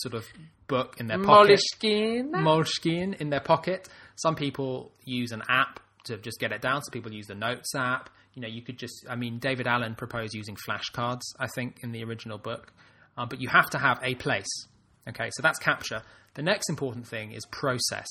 sort 0.00 0.14
of 0.14 0.26
book 0.66 0.96
in 0.98 1.06
their 1.06 1.18
pocket. 1.22 1.60
Moleskine. 1.82 2.30
Moleskine 2.32 3.14
in 3.20 3.30
their 3.30 3.40
pocket. 3.40 3.88
Some 4.16 4.34
people 4.34 4.92
use 5.04 5.32
an 5.32 5.42
app 5.48 5.80
to 6.04 6.16
just 6.18 6.38
get 6.40 6.52
it 6.52 6.60
down. 6.62 6.82
Some 6.82 6.92
people 6.92 7.12
use 7.12 7.26
the 7.26 7.34
Notes 7.34 7.74
app. 7.76 8.10
You 8.34 8.42
know, 8.42 8.48
you 8.48 8.62
could 8.62 8.78
just. 8.78 9.06
I 9.08 9.14
mean, 9.16 9.38
David 9.38 9.66
Allen 9.66 9.94
proposed 9.94 10.34
using 10.34 10.56
flashcards. 10.68 11.22
I 11.38 11.46
think 11.54 11.78
in 11.82 11.92
the 11.92 12.02
original 12.04 12.38
book, 12.38 12.72
uh, 13.16 13.26
but 13.26 13.40
you 13.40 13.48
have 13.48 13.70
to 13.70 13.78
have 13.78 13.98
a 14.02 14.14
place. 14.14 14.66
Okay, 15.08 15.30
so 15.32 15.42
that's 15.42 15.58
capture. 15.58 16.02
The 16.34 16.42
next 16.42 16.68
important 16.68 17.06
thing 17.06 17.32
is 17.32 17.46
process. 17.50 18.06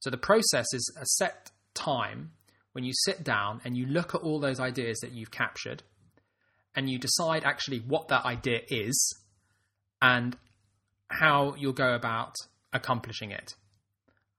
So 0.00 0.10
the 0.10 0.18
process 0.18 0.66
is 0.72 0.94
a 1.00 1.06
set 1.06 1.50
time 1.74 2.32
when 2.72 2.84
you 2.84 2.92
sit 3.04 3.24
down 3.24 3.60
and 3.64 3.76
you 3.76 3.86
look 3.86 4.14
at 4.14 4.20
all 4.20 4.38
those 4.38 4.60
ideas 4.60 4.98
that 5.00 5.12
you've 5.12 5.30
captured, 5.30 5.82
and 6.74 6.90
you 6.90 6.98
decide 6.98 7.44
actually 7.44 7.78
what 7.78 8.08
that 8.08 8.24
idea 8.26 8.60
is, 8.68 9.16
and 10.02 10.36
how 11.08 11.54
you'll 11.56 11.72
go 11.72 11.94
about 11.94 12.34
accomplishing 12.72 13.30
it. 13.30 13.54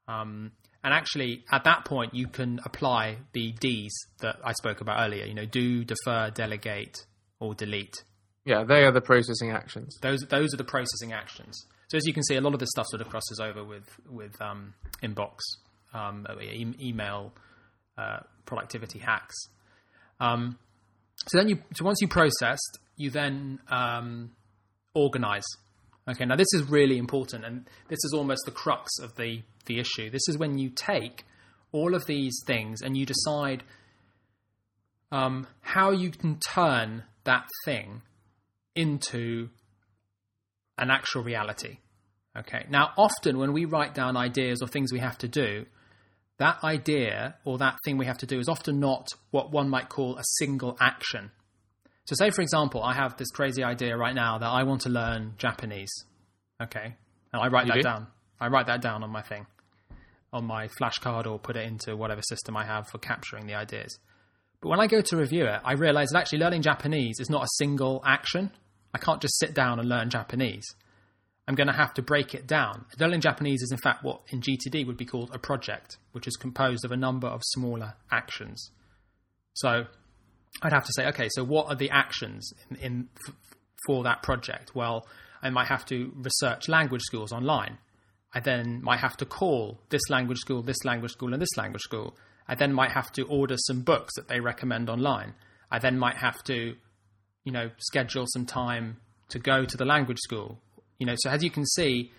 Um, 0.08 0.52
and 0.84 0.94
actually, 0.94 1.44
at 1.52 1.64
that 1.64 1.86
point, 1.86 2.14
you 2.14 2.28
can 2.28 2.60
apply 2.64 3.18
the 3.34 3.52
D's 3.54 3.94
that 4.20 4.38
I 4.44 4.54
spoke 4.54 4.82
about 4.82 5.06
earlier. 5.06 5.26
You 5.26 5.34
know, 5.34 5.46
do, 5.46 5.84
defer, 5.84 6.30
delegate, 6.30 7.06
or 7.40 7.56
delete. 7.56 8.04
Yeah, 8.48 8.64
they 8.64 8.86
are 8.86 8.94
the 8.94 9.02
processing 9.02 9.52
actions. 9.52 9.98
Those 10.02 10.22
those 10.30 10.54
are 10.54 10.58
the 10.58 10.64
processing 10.64 11.12
actions. 11.12 11.66
So 11.90 11.98
as 11.98 12.06
you 12.06 12.14
can 12.14 12.24
see, 12.24 12.36
a 12.36 12.42
lot 12.42 12.54
of 12.54 12.62
this 12.62 12.70
stuff 12.72 12.86
sort 12.88 13.02
of 13.02 13.10
crosses 13.10 13.42
over 13.42 13.62
with 13.62 13.90
with 14.10 14.42
um, 14.42 14.74
inbox, 15.04 15.40
um, 15.94 16.26
e- 16.42 16.74
email, 16.80 17.34
uh, 17.98 18.20
productivity 18.46 19.00
hacks. 19.00 19.36
Um, 20.22 20.58
so 21.28 21.40
then 21.40 21.50
you 21.50 21.60
so 21.76 21.84
once 21.84 21.98
you 22.00 22.08
processed, 22.08 22.80
you 22.96 23.10
then 23.10 23.60
um, 23.68 24.32
organize. 24.94 25.46
Okay, 26.10 26.24
now 26.24 26.38
this 26.38 26.54
is 26.54 26.64
really 26.70 26.98
important, 26.98 27.44
and 27.44 27.68
this 27.90 28.00
is 28.06 28.14
almost 28.16 28.44
the 28.46 28.52
crux 28.52 28.98
of 29.00 29.14
the, 29.18 29.42
the 29.66 29.78
issue. 29.78 30.10
This 30.10 30.26
is 30.30 30.38
when 30.38 30.58
you 30.58 30.70
take 30.70 31.26
all 31.74 31.94
of 31.94 32.06
these 32.06 32.40
things 32.46 32.82
and 32.82 32.96
you 32.96 33.06
decide 33.06 33.66
um, 35.12 35.48
how 35.60 35.92
you 35.92 36.12
can 36.12 36.40
turn 36.40 37.04
that 37.26 37.46
thing 37.66 38.04
into 38.78 39.50
an 40.78 40.90
actual 40.92 41.24
reality. 41.24 41.80
Okay, 42.38 42.66
now 42.70 42.92
often 42.98 43.40
when 43.40 43.52
we 43.52 43.66
write 43.66 43.96
down 43.96 44.16
ideas 44.16 44.62
or 44.62 44.68
things 44.68 44.94
we 44.94 45.00
have 45.00 45.18
to 45.20 45.28
do, 45.28 45.66
that 46.38 46.64
idea 46.64 47.36
or 47.46 47.58
that 47.58 47.78
thing 47.84 47.98
we 47.98 48.06
have 48.06 48.20
to 48.20 48.28
do 48.28 48.40
is 48.40 48.48
often 48.48 48.80
not 48.80 49.08
what 49.32 49.52
one 49.52 49.70
might 49.70 49.90
call 49.90 50.18
a 50.18 50.24
single 50.38 50.78
action. 50.80 51.32
So, 52.06 52.16
say 52.16 52.30
for 52.30 52.42
example, 52.42 52.84
I 52.84 52.94
have 52.94 53.18
this 53.18 53.32
crazy 53.32 53.64
idea 53.64 53.98
right 53.98 54.14
now 54.14 54.38
that 54.38 54.48
I 54.48 54.64
want 54.64 54.82
to 54.82 54.90
learn 54.90 55.34
Japanese. 55.38 55.92
Okay, 56.62 56.96
and 57.34 57.42
I 57.42 57.48
write 57.48 57.66
You 57.66 57.74
that 57.74 57.78
do? 57.78 57.84
down. 57.84 58.08
I 58.40 58.48
write 58.48 58.68
that 58.68 58.82
down 58.82 59.04
on 59.04 59.10
my 59.10 59.24
thing, 59.24 59.48
on 60.32 60.46
my 60.46 60.68
flashcard, 60.80 61.26
or 61.26 61.40
put 61.40 61.56
it 61.56 61.66
into 61.66 61.96
whatever 61.96 62.22
system 62.22 62.56
I 62.56 62.66
have 62.66 62.88
for 62.88 63.00
capturing 63.00 63.48
the 63.48 63.56
ideas. 63.56 63.98
But 64.62 64.70
when 64.70 64.80
I 64.80 64.88
go 64.88 65.02
to 65.02 65.18
review 65.18 65.46
it, 65.46 65.60
I 65.64 65.74
realize 65.74 66.10
that 66.10 66.20
actually 66.20 66.40
learning 66.40 66.62
Japanese 66.62 67.20
is 67.20 67.30
not 67.30 67.44
a 67.44 67.48
single 67.58 68.02
action. 68.06 68.52
I 68.94 68.98
can't 68.98 69.22
just 69.22 69.38
sit 69.40 69.54
down 69.54 69.80
and 69.80 69.88
learn 69.88 70.10
Japanese. 70.10 70.66
I'm 71.48 71.56
going 71.56 71.68
to 71.68 71.74
have 71.74 71.94
to 71.94 72.02
break 72.02 72.34
it 72.34 72.46
down. 72.46 72.86
Learning 73.00 73.22
Japanese 73.22 73.62
is, 73.62 73.72
in 73.72 73.78
fact, 73.78 74.04
what 74.04 74.22
in 74.30 74.42
GTD 74.42 74.86
would 74.86 74.98
be 74.98 75.06
called 75.06 75.32
a 75.34 75.40
project, 75.40 75.98
which 76.12 76.28
is 76.28 76.36
composed 76.36 76.84
of 76.84 76.92
a 76.92 76.98
number 76.98 77.28
of 77.28 77.42
smaller 77.44 77.94
actions. 78.12 78.72
So 79.54 79.86
I'd 80.62 80.74
have 80.74 80.86
to 80.86 80.94
say, 80.94 81.08
okay, 81.08 81.30
so 81.30 81.44
what 81.44 81.68
are 81.68 81.76
the 81.76 81.90
actions 81.90 82.52
in, 82.70 82.76
in 82.78 83.10
f- 83.28 83.36
for 83.86 84.04
that 84.04 84.24
project? 84.24 84.76
Well, 84.76 85.08
I 85.42 85.50
might 85.50 85.68
have 85.68 85.86
to 85.86 86.12
research 86.16 86.68
language 86.68 87.04
schools 87.04 87.32
online. 87.32 87.78
I 88.34 88.40
then 88.40 88.82
might 88.84 89.00
have 89.00 89.16
to 89.18 89.26
call 89.26 89.80
this 89.90 90.02
language 90.10 90.40
school, 90.40 90.62
this 90.62 90.84
language 90.84 91.12
school, 91.12 91.34
and 91.34 91.42
this 91.42 91.56
language 91.58 91.82
school. 91.82 92.16
I 92.48 92.56
then 92.56 92.74
might 92.74 92.92
have 92.92 93.12
to 93.14 93.24
order 93.24 93.56
some 93.58 93.82
books 93.82 94.16
that 94.16 94.28
they 94.28 94.40
recommend 94.40 94.90
online. 94.90 95.34
I 95.72 95.80
then 95.80 95.98
might 95.98 96.18
have 96.18 96.44
to, 96.46 96.76
you 97.48 97.54
know, 97.54 97.72
schedule 97.78 98.26
some 98.28 98.46
time 98.46 98.98
to 99.30 99.40
go 99.40 99.64
to 99.64 99.78
the 99.78 99.86
language 99.86 100.18
school. 100.20 100.60
You 101.00 101.06
know, 101.06 101.16
so 101.16 101.30
as 101.30 101.42
you 101.42 101.50
can 101.50 101.66
see, 101.66 102.12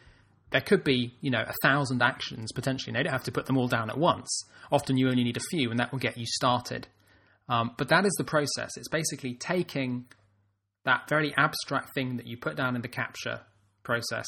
there 0.53 0.63
could 0.63 0.83
be, 0.83 1.15
you 1.21 1.31
know, 1.31 1.45
a 1.47 1.53
thousand 1.63 2.01
actions 2.01 2.51
potentially. 2.51 2.93
And 2.93 2.97
you 2.97 3.05
don't 3.05 3.13
have 3.13 3.25
to 3.25 3.33
put 3.33 3.45
them 3.45 3.59
all 3.59 3.69
down 3.69 3.91
at 3.91 3.99
once. 3.99 4.45
Often 4.73 4.97
you 4.97 5.11
only 5.11 5.25
need 5.25 5.37
a 5.37 5.49
few, 5.51 5.71
and 5.71 5.79
that 5.81 5.93
will 5.93 5.99
get 5.99 6.17
you 6.17 6.25
started. 6.25 6.87
Um, 7.47 7.73
but 7.77 7.91
that 7.91 8.07
is 8.07 8.15
the 8.17 8.25
process. 8.25 8.79
It's 8.79 8.89
basically 8.89 9.35
taking 9.35 10.07
that 10.87 11.11
very 11.11 11.35
abstract 11.37 11.93
thing 11.93 12.17
that 12.17 12.27
you 12.27 12.39
put 12.39 12.57
down 12.57 12.75
in 12.75 12.81
the 12.81 12.89
capture 12.89 13.43
process 13.83 14.27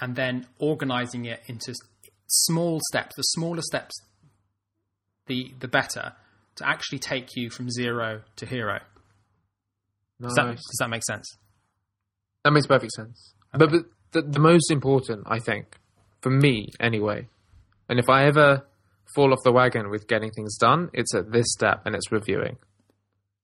and 0.00 0.16
then 0.16 0.48
organizing 0.58 1.24
it 1.26 1.40
into 1.46 1.72
small 2.26 2.80
steps. 2.90 3.14
The 3.14 3.22
smaller 3.22 3.62
steps, 3.62 3.94
the 5.28 5.52
the 5.60 5.68
better 5.68 6.14
to 6.56 6.68
actually 6.68 6.98
take 6.98 7.36
you 7.36 7.48
from 7.48 7.70
zero 7.70 8.22
to 8.34 8.46
hero. 8.46 8.80
Does, 10.24 10.34
that, 10.34 10.46
does 10.56 10.76
that 10.80 10.90
make 10.90 11.04
sense? 11.04 11.36
That 12.44 12.52
makes 12.52 12.66
perfect 12.66 12.92
sense. 12.92 13.34
But, 13.52 13.70
but 13.70 13.84
the, 14.12 14.22
the 14.22 14.40
most 14.40 14.70
important, 14.70 15.24
I 15.26 15.38
think, 15.38 15.76
for 16.20 16.30
me 16.30 16.68
anyway, 16.80 17.28
and 17.88 17.98
if 17.98 18.08
I 18.08 18.26
ever 18.26 18.66
fall 19.14 19.32
off 19.32 19.38
the 19.44 19.52
wagon 19.52 19.90
with 19.90 20.08
getting 20.08 20.30
things 20.30 20.56
done, 20.56 20.90
it's 20.92 21.14
at 21.14 21.30
this 21.32 21.46
step 21.48 21.82
and 21.84 21.94
it's 21.94 22.10
reviewing. 22.10 22.56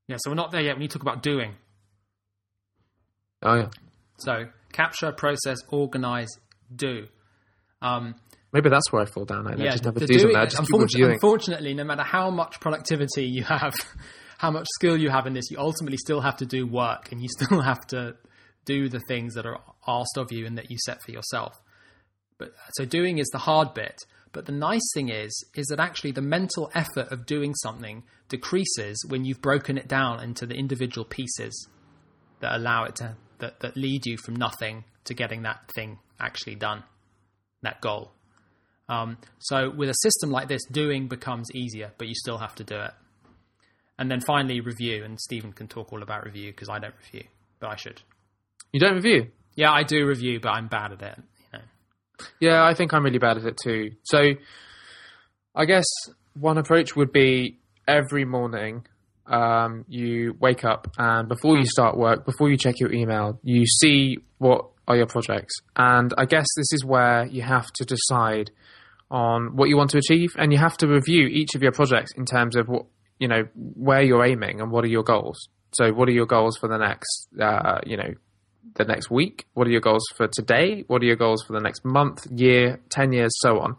Yeah, 0.09 0.17
so 0.19 0.31
we're 0.31 0.37
not 0.37 0.51
there 0.51 0.63
yet. 0.63 0.77
We 0.77 0.81
need 0.81 0.91
to 0.91 0.99
talk 0.99 1.03
about 1.03 1.23
doing. 1.23 1.55
Oh 3.43 3.55
yeah, 3.55 3.69
So 4.19 4.47
capture, 4.73 5.13
process, 5.13 5.59
organize, 5.69 6.29
do. 6.75 7.07
Um, 7.81 8.15
maybe 8.53 8.69
that's 8.69 8.91
where 8.93 9.03
I 9.03 9.07
fall 9.07 9.25
down. 9.25 9.47
I 9.47 9.57
yeah, 9.57 9.71
just 9.73 9.85
never 9.85 10.01
do 10.01 10.19
something. 10.19 10.37
I 10.37 10.45
just 10.45 10.59
unfortunately, 10.59 11.15
unfortunately, 11.15 11.75
no 11.75 11.85
matter 11.85 12.03
how 12.03 12.31
much 12.31 12.61
productivity 12.61 13.25
you 13.25 13.45
have, 13.45 13.75
how 14.41 14.51
much 14.51 14.67
skill 14.71 14.97
you 14.97 15.11
have 15.11 15.27
in 15.27 15.35
this, 15.35 15.51
you 15.51 15.59
ultimately 15.59 15.99
still 15.99 16.23
have 16.23 16.39
to 16.39 16.47
do 16.47 16.67
work, 16.67 17.13
and 17.13 17.21
you 17.21 17.29
still 17.39 17.61
have 17.61 17.87
to 17.89 18.17
do 18.65 18.89
the 18.89 19.01
things 19.07 19.35
that 19.35 19.45
are 19.45 19.61
asked 19.87 20.17
of 20.17 20.33
you 20.33 20.47
and 20.47 20.57
that 20.57 20.71
you 20.71 20.79
set 20.87 21.03
for 21.03 21.11
yourself. 21.11 21.61
But 22.39 22.55
so 22.73 22.87
doing 22.87 23.19
is 23.19 23.29
the 23.29 23.39
hard 23.39 23.75
bit. 23.75 23.97
But 24.33 24.47
the 24.47 24.53
nice 24.53 24.89
thing 24.95 25.11
is, 25.11 25.45
is 25.55 25.67
that 25.67 25.79
actually 25.79 26.13
the 26.13 26.23
mental 26.23 26.71
effort 26.75 27.13
of 27.13 27.27
doing 27.27 27.55
something 27.57 28.05
decreases 28.29 29.05
when 29.09 29.25
you've 29.25 29.43
broken 29.43 29.77
it 29.77 29.89
down 29.89 30.23
into 30.23 30.47
the 30.47 30.55
individual 30.55 31.05
pieces 31.05 31.69
that 32.41 32.55
allow 32.55 32.85
it 32.85 32.95
to 32.97 33.17
that, 33.41 33.61
that 33.61 33.77
lead 33.77 34.07
you 34.07 34.17
from 34.17 34.37
nothing 34.37 34.85
to 35.05 35.13
getting 35.13 35.43
that 35.43 35.71
thing 35.75 35.99
actually 36.19 36.55
done, 36.55 36.85
that 37.63 37.81
goal. 37.83 38.13
Um, 38.89 39.19
so 39.41 39.69
with 39.69 39.91
a 39.91 39.95
system 40.03 40.31
like 40.31 40.49
this, 40.49 40.63
doing 40.71 41.09
becomes 41.09 41.49
easier, 41.55 41.93
but 41.99 42.09
you 42.09 42.15
still 42.15 42.39
have 42.39 42.55
to 42.55 42.65
do 42.65 42.77
it. 42.77 42.93
And 44.01 44.11
then 44.11 44.21
finally, 44.21 44.61
review. 44.61 45.05
And 45.05 45.21
Stevan 45.21 45.53
can 45.53 45.69
talk 45.69 45.93
all 45.93 46.03
about 46.03 46.25
review 46.25 46.51
because 46.51 46.69
I 46.69 46.81
don't 46.81 46.95
review, 47.05 47.29
but 47.61 47.69
I 47.69 47.77
should. 47.77 48.03
You 48.73 48.81
don't 48.81 48.95
review. 48.95 49.29
Yeah, 49.55 49.71
I 49.71 49.85
do 49.85 50.07
review, 50.07 50.41
but 50.41 50.49
I'm 50.49 50.67
bad 50.67 50.93
at 50.93 51.03
it. 51.03 51.19
You 51.19 51.59
know. 51.59 51.65
Yeah, 52.41 52.65
I 52.65 52.75
think 52.75 52.93
I'm 52.93 53.05
really 53.05 53.19
bad 53.19 53.37
at 53.37 53.45
it 53.45 53.59
too. 53.63 53.93
So, 54.05 54.33
I 55.55 55.65
guess 55.67 55.85
one 56.35 56.59
approach 56.59 56.97
would 56.97 57.13
be 57.13 57.59
every 57.87 58.25
morning 58.25 58.87
um, 59.27 59.85
you 59.89 60.35
wake 60.41 60.65
up 60.65 60.89
and 60.99 61.29
before 61.29 61.57
you 61.57 61.65
start 61.67 61.97
work, 61.97 62.25
before 62.25 62.51
you 62.51 62.57
check 62.57 62.81
your 62.81 62.93
email, 62.93 63.39
you 63.43 63.65
see 63.67 64.19
what 64.39 64.67
are 64.89 64.97
your 64.97 65.07
projects. 65.07 65.55
And 65.77 66.13
I 66.19 66.25
guess 66.25 66.47
this 66.57 66.73
is 66.73 66.85
where 66.85 67.27
you 67.27 67.43
have 67.43 67.67
to 67.75 67.85
decide 67.85 68.51
on 69.11 69.57
what 69.57 69.69
you 69.69 69.77
want 69.77 69.91
to 69.91 69.99
achieve 69.99 70.31
and 70.37 70.53
you 70.53 70.59
have 70.59 70.77
to 70.79 70.89
review 70.89 71.27
each 71.27 71.55
of 71.55 71.63
your 71.63 71.73
projects 71.73 72.13
in 72.17 72.25
terms 72.25 72.57
of 72.57 72.69
what, 72.69 72.87
you 73.21 73.29
know, 73.29 73.47
where 73.55 74.03
you're 74.03 74.25
aiming 74.25 74.61
and 74.61 74.73
what 74.73 74.83
are 74.83 74.89
your 74.89 75.05
goals. 75.05 75.49
So, 75.73 75.93
what 75.93 76.09
are 76.09 76.13
your 76.13 76.27
goals 76.27 76.57
for 76.59 76.69
the 76.69 76.79
next, 76.79 77.29
uh, 77.41 77.79
you 77.87 77.97
know, 77.97 78.15
the 78.75 78.85
next 78.85 79.11
week? 79.11 79.47
What 79.55 79.69
are 79.69 79.71
your 79.71 79.83
goals 79.83 80.03
for 80.17 80.27
today? 80.27 80.85
What 80.89 81.03
are 81.03 81.05
your 81.05 81.17
goals 81.17 81.45
for 81.47 81.53
the 81.53 81.61
next 81.61 81.85
month, 81.85 82.27
year, 82.35 82.81
10 82.89 83.13
years, 83.13 83.31
so 83.39 83.61
on? 83.61 83.77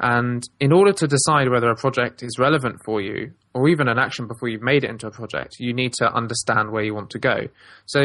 And 0.00 0.42
in 0.58 0.72
order 0.72 0.92
to 0.94 1.06
decide 1.06 1.48
whether 1.48 1.70
a 1.70 1.76
project 1.76 2.24
is 2.24 2.38
relevant 2.38 2.80
for 2.84 3.00
you, 3.00 3.34
or 3.54 3.68
even 3.68 3.86
an 3.86 3.98
action 3.98 4.26
before 4.26 4.48
you've 4.48 4.62
made 4.62 4.82
it 4.82 4.90
into 4.90 5.06
a 5.06 5.12
project, 5.12 5.56
you 5.60 5.72
need 5.72 5.92
to 5.98 6.12
understand 6.12 6.72
where 6.72 6.82
you 6.82 6.94
want 6.94 7.10
to 7.10 7.20
go. 7.20 7.48
So, 7.86 8.00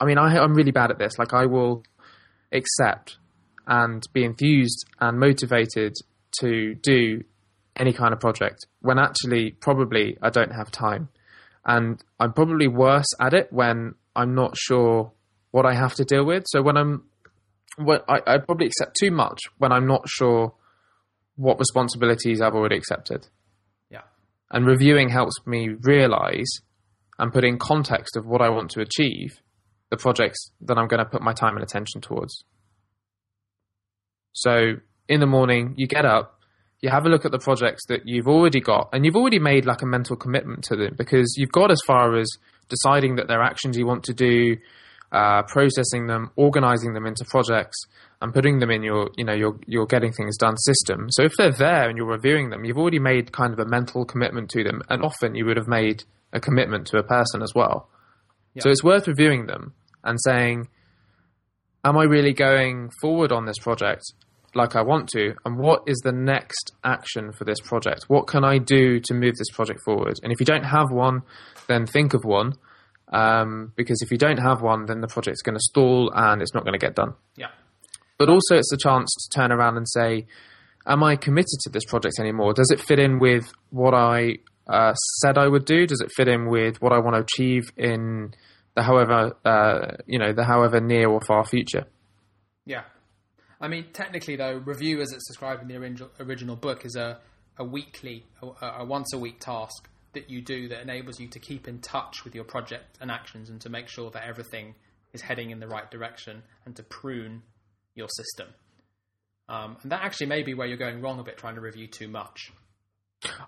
I 0.00 0.04
mean, 0.04 0.18
I, 0.18 0.38
I'm 0.38 0.54
really 0.54 0.70
bad 0.70 0.92
at 0.92 0.98
this. 0.98 1.18
Like, 1.18 1.32
I 1.32 1.46
will 1.46 1.82
accept 2.52 3.16
and 3.66 4.02
be 4.12 4.24
enthused 4.24 4.84
and 5.00 5.18
motivated 5.18 5.94
to 6.40 6.74
do 6.74 7.24
any 7.74 7.92
kind 7.92 8.12
of 8.12 8.20
project 8.20 8.66
when 8.84 8.98
actually, 8.98 9.52
probably, 9.52 10.18
I 10.20 10.28
don't 10.28 10.52
have 10.52 10.70
time. 10.70 11.08
And 11.64 12.04
I'm 12.20 12.34
probably 12.34 12.68
worse 12.68 13.06
at 13.18 13.32
it 13.32 13.50
when 13.50 13.94
I'm 14.14 14.34
not 14.34 14.56
sure 14.58 15.12
what 15.52 15.64
I 15.64 15.74
have 15.74 15.94
to 15.94 16.04
deal 16.04 16.26
with. 16.26 16.44
So 16.46 16.60
when 16.60 16.76
I'm, 16.76 17.04
when 17.78 18.00
I, 18.06 18.20
I 18.26 18.38
probably 18.38 18.66
accept 18.66 18.96
too 18.96 19.10
much 19.10 19.40
when 19.56 19.72
I'm 19.72 19.86
not 19.86 20.02
sure 20.06 20.52
what 21.36 21.58
responsibilities 21.58 22.42
I've 22.42 22.54
already 22.54 22.76
accepted. 22.76 23.26
Yeah. 23.90 24.02
And 24.50 24.66
reviewing 24.66 25.08
helps 25.08 25.34
me 25.46 25.70
realize 25.80 26.60
and 27.18 27.32
put 27.32 27.44
in 27.44 27.58
context 27.58 28.16
of 28.16 28.26
what 28.26 28.42
I 28.42 28.50
want 28.50 28.70
to 28.72 28.82
achieve 28.82 29.40
the 29.90 29.96
projects 29.96 30.50
that 30.60 30.76
I'm 30.76 30.88
going 30.88 31.02
to 31.02 31.08
put 31.08 31.22
my 31.22 31.32
time 31.32 31.54
and 31.54 31.62
attention 31.62 32.02
towards. 32.02 32.44
So 34.32 34.74
in 35.08 35.20
the 35.20 35.26
morning, 35.26 35.74
you 35.78 35.86
get 35.86 36.04
up, 36.04 36.33
you 36.84 36.90
have 36.90 37.06
a 37.06 37.08
look 37.08 37.24
at 37.24 37.32
the 37.32 37.38
projects 37.38 37.86
that 37.86 38.02
you've 38.04 38.28
already 38.28 38.60
got, 38.60 38.90
and 38.92 39.06
you've 39.06 39.16
already 39.16 39.38
made 39.38 39.64
like 39.64 39.80
a 39.80 39.86
mental 39.86 40.16
commitment 40.16 40.64
to 40.64 40.76
them 40.76 40.94
because 40.98 41.34
you've 41.38 41.50
got 41.50 41.70
as 41.70 41.80
far 41.86 42.14
as 42.14 42.28
deciding 42.68 43.16
that 43.16 43.26
they're 43.26 43.42
actions 43.42 43.78
you 43.78 43.86
want 43.86 44.04
to 44.04 44.12
do, 44.12 44.58
uh, 45.10 45.42
processing 45.44 46.08
them, 46.08 46.30
organizing 46.36 46.92
them 46.92 47.06
into 47.06 47.24
projects, 47.24 47.78
and 48.20 48.34
putting 48.34 48.58
them 48.58 48.70
in 48.70 48.82
your, 48.82 49.08
you 49.16 49.24
know, 49.24 49.32
your 49.32 49.58
your 49.66 49.86
getting 49.86 50.12
things 50.12 50.36
done 50.36 50.58
system. 50.58 51.06
So 51.10 51.22
if 51.22 51.32
they're 51.38 51.52
there 51.52 51.88
and 51.88 51.96
you're 51.96 52.06
reviewing 52.06 52.50
them, 52.50 52.66
you've 52.66 52.76
already 52.76 52.98
made 52.98 53.32
kind 53.32 53.54
of 53.54 53.58
a 53.58 53.64
mental 53.64 54.04
commitment 54.04 54.50
to 54.50 54.62
them, 54.62 54.82
and 54.90 55.02
often 55.02 55.34
you 55.34 55.46
would 55.46 55.56
have 55.56 55.68
made 55.68 56.04
a 56.34 56.40
commitment 56.40 56.86
to 56.88 56.98
a 56.98 57.02
person 57.02 57.40
as 57.40 57.52
well. 57.54 57.88
So 58.58 58.68
it's 58.68 58.84
worth 58.84 59.08
reviewing 59.08 59.46
them 59.46 59.72
and 60.04 60.18
saying, 60.20 60.68
am 61.82 61.96
I 61.96 62.04
really 62.04 62.34
going 62.34 62.90
forward 63.00 63.32
on 63.32 63.46
this 63.46 63.58
project 63.58 64.04
like 64.56 64.76
I 64.76 64.82
want 64.82 65.08
to? 65.10 65.34
And 65.44 65.58
what 65.58 65.82
is 65.86 66.00
the 66.04 66.12
next 66.12 66.72
action 66.82 67.32
for 67.32 67.44
this 67.44 67.60
project? 67.60 68.04
What 68.08 68.26
can 68.26 68.44
I 68.44 68.58
do 68.58 69.00
to 69.00 69.14
move 69.14 69.34
this 69.36 69.50
project 69.50 69.80
forward? 69.84 70.14
And 70.22 70.32
if 70.32 70.40
you 70.40 70.46
don't 70.46 70.64
have 70.64 70.90
one, 70.90 71.22
then 71.68 71.86
think 71.86 72.14
of 72.14 72.24
one. 72.24 72.54
Um, 73.12 73.72
because 73.76 74.00
if 74.02 74.10
you 74.10 74.18
don't 74.18 74.38
have 74.38 74.62
one, 74.62 74.86
then 74.86 75.00
the 75.00 75.06
project's 75.06 75.42
going 75.42 75.54
to 75.54 75.62
stall 75.62 76.10
and 76.14 76.42
it's 76.42 76.54
not 76.54 76.64
going 76.64 76.72
to 76.72 76.84
get 76.84 76.94
done. 76.94 77.14
Yeah. 77.36 77.50
But 78.18 78.28
also, 78.28 78.56
it's 78.56 78.72
a 78.72 78.76
chance 78.76 79.12
to 79.12 79.38
turn 79.38 79.52
around 79.52 79.76
and 79.76 79.88
say, 79.88 80.26
Am 80.86 81.02
I 81.02 81.16
committed 81.16 81.58
to 81.62 81.70
this 81.70 81.84
project 81.84 82.16
anymore? 82.18 82.52
Does 82.52 82.70
it 82.70 82.80
fit 82.80 82.98
in 82.98 83.18
with 83.18 83.50
what 83.70 83.94
I 83.94 84.36
uh, 84.68 84.92
said 85.22 85.38
I 85.38 85.48
would 85.48 85.64
do? 85.64 85.86
Does 85.86 86.00
it 86.00 86.10
fit 86.14 86.28
in 86.28 86.48
with 86.48 86.82
what 86.82 86.92
I 86.92 86.98
want 86.98 87.16
to 87.16 87.22
achieve 87.22 87.64
in 87.76 88.34
the 88.74 88.82
however 88.82 89.36
uh, 89.44 89.96
you 90.06 90.18
know 90.18 90.32
the 90.32 90.44
however 90.44 90.80
near 90.80 91.08
or 91.08 91.20
far 91.20 91.44
future. 91.44 91.86
Yeah. 92.66 92.82
I 93.64 93.68
mean, 93.68 93.86
technically, 93.94 94.36
though, 94.36 94.60
review 94.66 95.00
as 95.00 95.10
it's 95.12 95.26
described 95.26 95.62
in 95.62 95.68
the 95.68 95.76
original, 95.76 96.10
original 96.20 96.54
book 96.54 96.84
is 96.84 96.96
a, 96.96 97.18
a 97.56 97.64
weekly, 97.64 98.26
a, 98.42 98.66
a 98.80 98.84
once 98.84 99.14
a 99.14 99.18
week 99.18 99.40
task 99.40 99.88
that 100.12 100.28
you 100.28 100.42
do 100.42 100.68
that 100.68 100.82
enables 100.82 101.18
you 101.18 101.28
to 101.28 101.38
keep 101.38 101.66
in 101.66 101.78
touch 101.78 102.24
with 102.24 102.34
your 102.34 102.44
project 102.44 102.98
and 103.00 103.10
actions 103.10 103.48
and 103.48 103.62
to 103.62 103.70
make 103.70 103.88
sure 103.88 104.10
that 104.10 104.22
everything 104.28 104.74
is 105.14 105.22
heading 105.22 105.48
in 105.48 105.60
the 105.60 105.66
right 105.66 105.90
direction 105.90 106.42
and 106.66 106.76
to 106.76 106.82
prune 106.82 107.40
your 107.94 108.08
system. 108.10 108.48
Um, 109.48 109.78
and 109.82 109.90
that 109.92 110.02
actually 110.02 110.26
may 110.26 110.42
be 110.42 110.52
where 110.52 110.66
you're 110.66 110.76
going 110.76 111.00
wrong 111.00 111.18
a 111.18 111.24
bit 111.24 111.38
trying 111.38 111.54
to 111.54 111.62
review 111.62 111.86
too 111.86 112.08
much. 112.08 112.52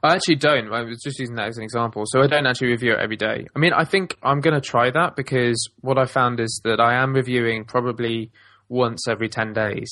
I 0.02 0.14
actually 0.14 0.36
don't. 0.36 0.72
I 0.72 0.80
was 0.80 0.98
just 1.04 1.18
using 1.18 1.34
that 1.34 1.48
as 1.48 1.58
an 1.58 1.62
example. 1.62 2.04
So 2.06 2.22
I 2.22 2.26
don't 2.26 2.46
actually 2.46 2.68
review 2.68 2.94
it 2.94 3.00
every 3.00 3.18
day. 3.18 3.46
I 3.54 3.58
mean, 3.58 3.74
I 3.74 3.84
think 3.84 4.16
I'm 4.22 4.40
going 4.40 4.54
to 4.54 4.62
try 4.62 4.90
that 4.90 5.14
because 5.14 5.62
what 5.82 5.98
I 5.98 6.06
found 6.06 6.40
is 6.40 6.58
that 6.64 6.80
I 6.80 7.02
am 7.02 7.12
reviewing 7.12 7.66
probably 7.66 8.30
once 8.70 9.06
every 9.08 9.28
10 9.28 9.52
days. 9.52 9.88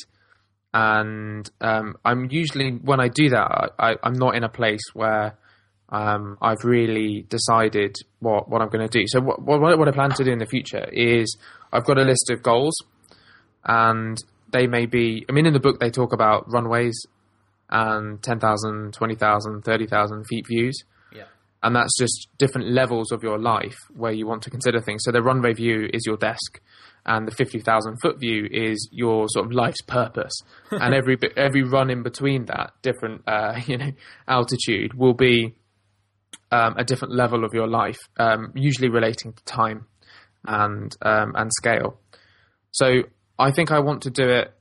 And 0.74 1.48
um, 1.60 1.94
I'm 2.04 2.28
usually, 2.32 2.72
when 2.72 2.98
I 2.98 3.06
do 3.06 3.28
that, 3.30 3.74
I, 3.78 3.94
I'm 4.02 4.14
not 4.14 4.34
in 4.34 4.42
a 4.42 4.48
place 4.48 4.82
where 4.92 5.38
um, 5.88 6.36
I've 6.42 6.64
really 6.64 7.24
decided 7.28 7.94
what, 8.18 8.48
what 8.48 8.60
I'm 8.60 8.70
going 8.70 8.86
to 8.86 8.98
do. 8.98 9.04
So 9.06 9.20
what, 9.20 9.40
what, 9.40 9.78
what 9.78 9.86
I 9.86 9.92
plan 9.92 10.10
to 10.10 10.24
do 10.24 10.32
in 10.32 10.40
the 10.40 10.46
future 10.46 10.84
is 10.92 11.36
I've 11.72 11.84
got 11.84 11.96
a 11.96 12.02
list 12.02 12.28
of 12.30 12.42
goals 12.42 12.74
and 13.64 14.18
they 14.50 14.66
may 14.66 14.86
be, 14.86 15.24
I 15.28 15.32
mean, 15.32 15.46
in 15.46 15.52
the 15.52 15.60
book 15.60 15.78
they 15.78 15.90
talk 15.90 16.12
about 16.12 16.52
runways 16.52 17.06
and 17.70 18.20
10,000, 18.20 18.94
20,000, 18.94 19.62
30,000 19.62 20.24
feet 20.24 20.46
views. 20.48 20.82
Yeah. 21.14 21.26
And 21.62 21.76
that's 21.76 21.96
just 21.96 22.26
different 22.38 22.70
levels 22.70 23.12
of 23.12 23.22
your 23.22 23.38
life 23.38 23.76
where 23.94 24.12
you 24.12 24.26
want 24.26 24.42
to 24.42 24.50
consider 24.50 24.80
things. 24.80 25.04
So 25.04 25.12
the 25.12 25.22
runway 25.22 25.52
view 25.52 25.88
is 25.92 26.04
your 26.04 26.16
desk 26.16 26.60
and 27.06 27.28
the 27.28 27.32
50,000 27.32 27.98
foot 28.00 28.18
view 28.18 28.48
is 28.50 28.88
your 28.90 29.26
sort 29.28 29.46
of 29.46 29.52
life's 29.52 29.82
purpose. 29.82 30.32
and 30.70 30.94
every 30.94 31.18
every 31.36 31.62
run 31.62 31.90
in 31.90 32.02
between 32.02 32.46
that 32.46 32.72
different, 32.82 33.22
uh, 33.26 33.60
you 33.66 33.78
know, 33.78 33.92
altitude 34.26 34.94
will 34.94 35.14
be 35.14 35.54
um, 36.50 36.74
a 36.76 36.84
different 36.84 37.14
level 37.14 37.44
of 37.44 37.52
your 37.52 37.68
life, 37.68 37.98
um, 38.18 38.52
usually 38.54 38.88
relating 38.88 39.32
to 39.32 39.44
time 39.44 39.86
and 40.46 40.94
um, 41.02 41.32
and 41.36 41.50
scale. 41.52 41.98
So 42.72 43.04
I 43.38 43.50
think 43.50 43.70
I 43.70 43.80
want 43.80 44.02
to 44.02 44.10
do 44.10 44.28
it 44.28 44.52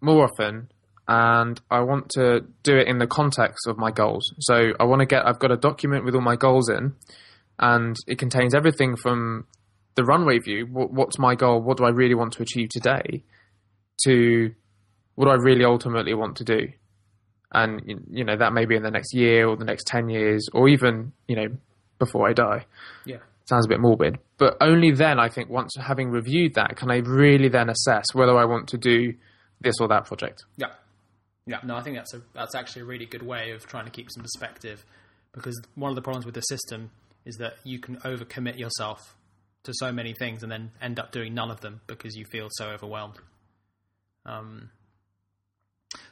more 0.00 0.24
often, 0.24 0.70
and 1.06 1.60
I 1.70 1.80
want 1.80 2.10
to 2.10 2.44
do 2.62 2.76
it 2.76 2.86
in 2.86 2.98
the 2.98 3.06
context 3.06 3.66
of 3.66 3.78
my 3.78 3.90
goals. 3.90 4.32
So 4.40 4.72
I 4.78 4.84
want 4.84 5.00
to 5.00 5.06
get 5.06 5.26
I've 5.26 5.38
got 5.38 5.50
a 5.50 5.56
document 5.56 6.04
with 6.04 6.14
all 6.14 6.20
my 6.20 6.36
goals 6.36 6.68
in, 6.68 6.94
and 7.58 7.96
it 8.06 8.18
contains 8.18 8.54
everything 8.54 8.96
from 8.96 9.46
the 9.98 10.04
runway 10.04 10.38
view. 10.38 10.66
What, 10.70 10.92
what's 10.92 11.18
my 11.18 11.34
goal? 11.34 11.60
What 11.60 11.76
do 11.78 11.84
I 11.84 11.90
really 11.90 12.14
want 12.14 12.32
to 12.34 12.42
achieve 12.42 12.68
today? 12.70 13.24
To 14.04 14.54
what 15.16 15.24
do 15.26 15.30
I 15.32 15.34
really 15.34 15.64
ultimately 15.64 16.14
want 16.14 16.36
to 16.36 16.44
do? 16.44 16.68
and 17.50 17.80
you 18.10 18.24
know 18.24 18.36
that 18.36 18.52
may 18.52 18.66
be 18.66 18.76
in 18.76 18.82
the 18.82 18.90
next 18.90 19.14
year 19.14 19.48
or 19.48 19.56
the 19.56 19.64
next 19.64 19.86
10 19.86 20.10
years 20.10 20.46
or 20.52 20.68
even 20.68 21.12
you 21.26 21.34
know 21.34 21.46
before 21.98 22.28
i 22.28 22.34
die 22.34 22.66
Yeah. 23.06 23.20
sounds 23.46 23.64
a 23.64 23.70
bit 23.70 23.80
morbid 23.80 24.18
but 24.36 24.58
only 24.60 24.90
then 24.90 25.18
i 25.18 25.30
think 25.30 25.48
once 25.48 25.74
having 25.80 26.10
reviewed 26.10 26.52
that 26.56 26.76
can 26.76 26.90
i 26.90 26.98
really 26.98 27.48
then 27.48 27.70
assess 27.70 28.04
whether 28.12 28.36
i 28.36 28.44
want 28.44 28.68
to 28.68 28.76
do 28.76 29.14
this 29.62 29.76
or 29.80 29.88
that 29.88 30.04
project 30.04 30.44
Yeah. 30.58 30.72
Yeah. 31.46 31.60
No, 31.64 31.74
I 31.76 31.82
think 31.82 31.96
that's 31.96 32.12
a 32.12 32.20
that's 32.34 32.54
actually 32.54 32.82
a 32.82 32.84
really 32.84 33.06
good 33.06 33.22
way 33.22 33.52
of 33.52 33.66
trying 33.66 33.86
to 33.86 33.90
keep 33.90 34.10
some 34.10 34.22
perspective 34.22 34.84
because 35.32 35.58
one 35.74 35.88
of 35.90 35.96
the 35.96 36.02
problems 36.02 36.26
with 36.26 36.34
the 36.34 36.42
system 36.42 36.90
is 37.24 37.36
that 37.36 37.54
you 37.64 37.78
can 37.78 37.96
overcommit 38.00 38.58
yourself 38.58 39.16
to 39.68 39.74
so 39.74 39.92
many 39.92 40.14
things 40.14 40.42
and 40.42 40.50
then 40.50 40.70
end 40.82 40.98
up 40.98 41.12
doing 41.12 41.34
none 41.34 41.50
of 41.50 41.60
them 41.60 41.80
because 41.86 42.16
you 42.16 42.24
feel 42.24 42.48
so 42.50 42.66
overwhelmed. 42.66 43.16
Um, 44.26 44.70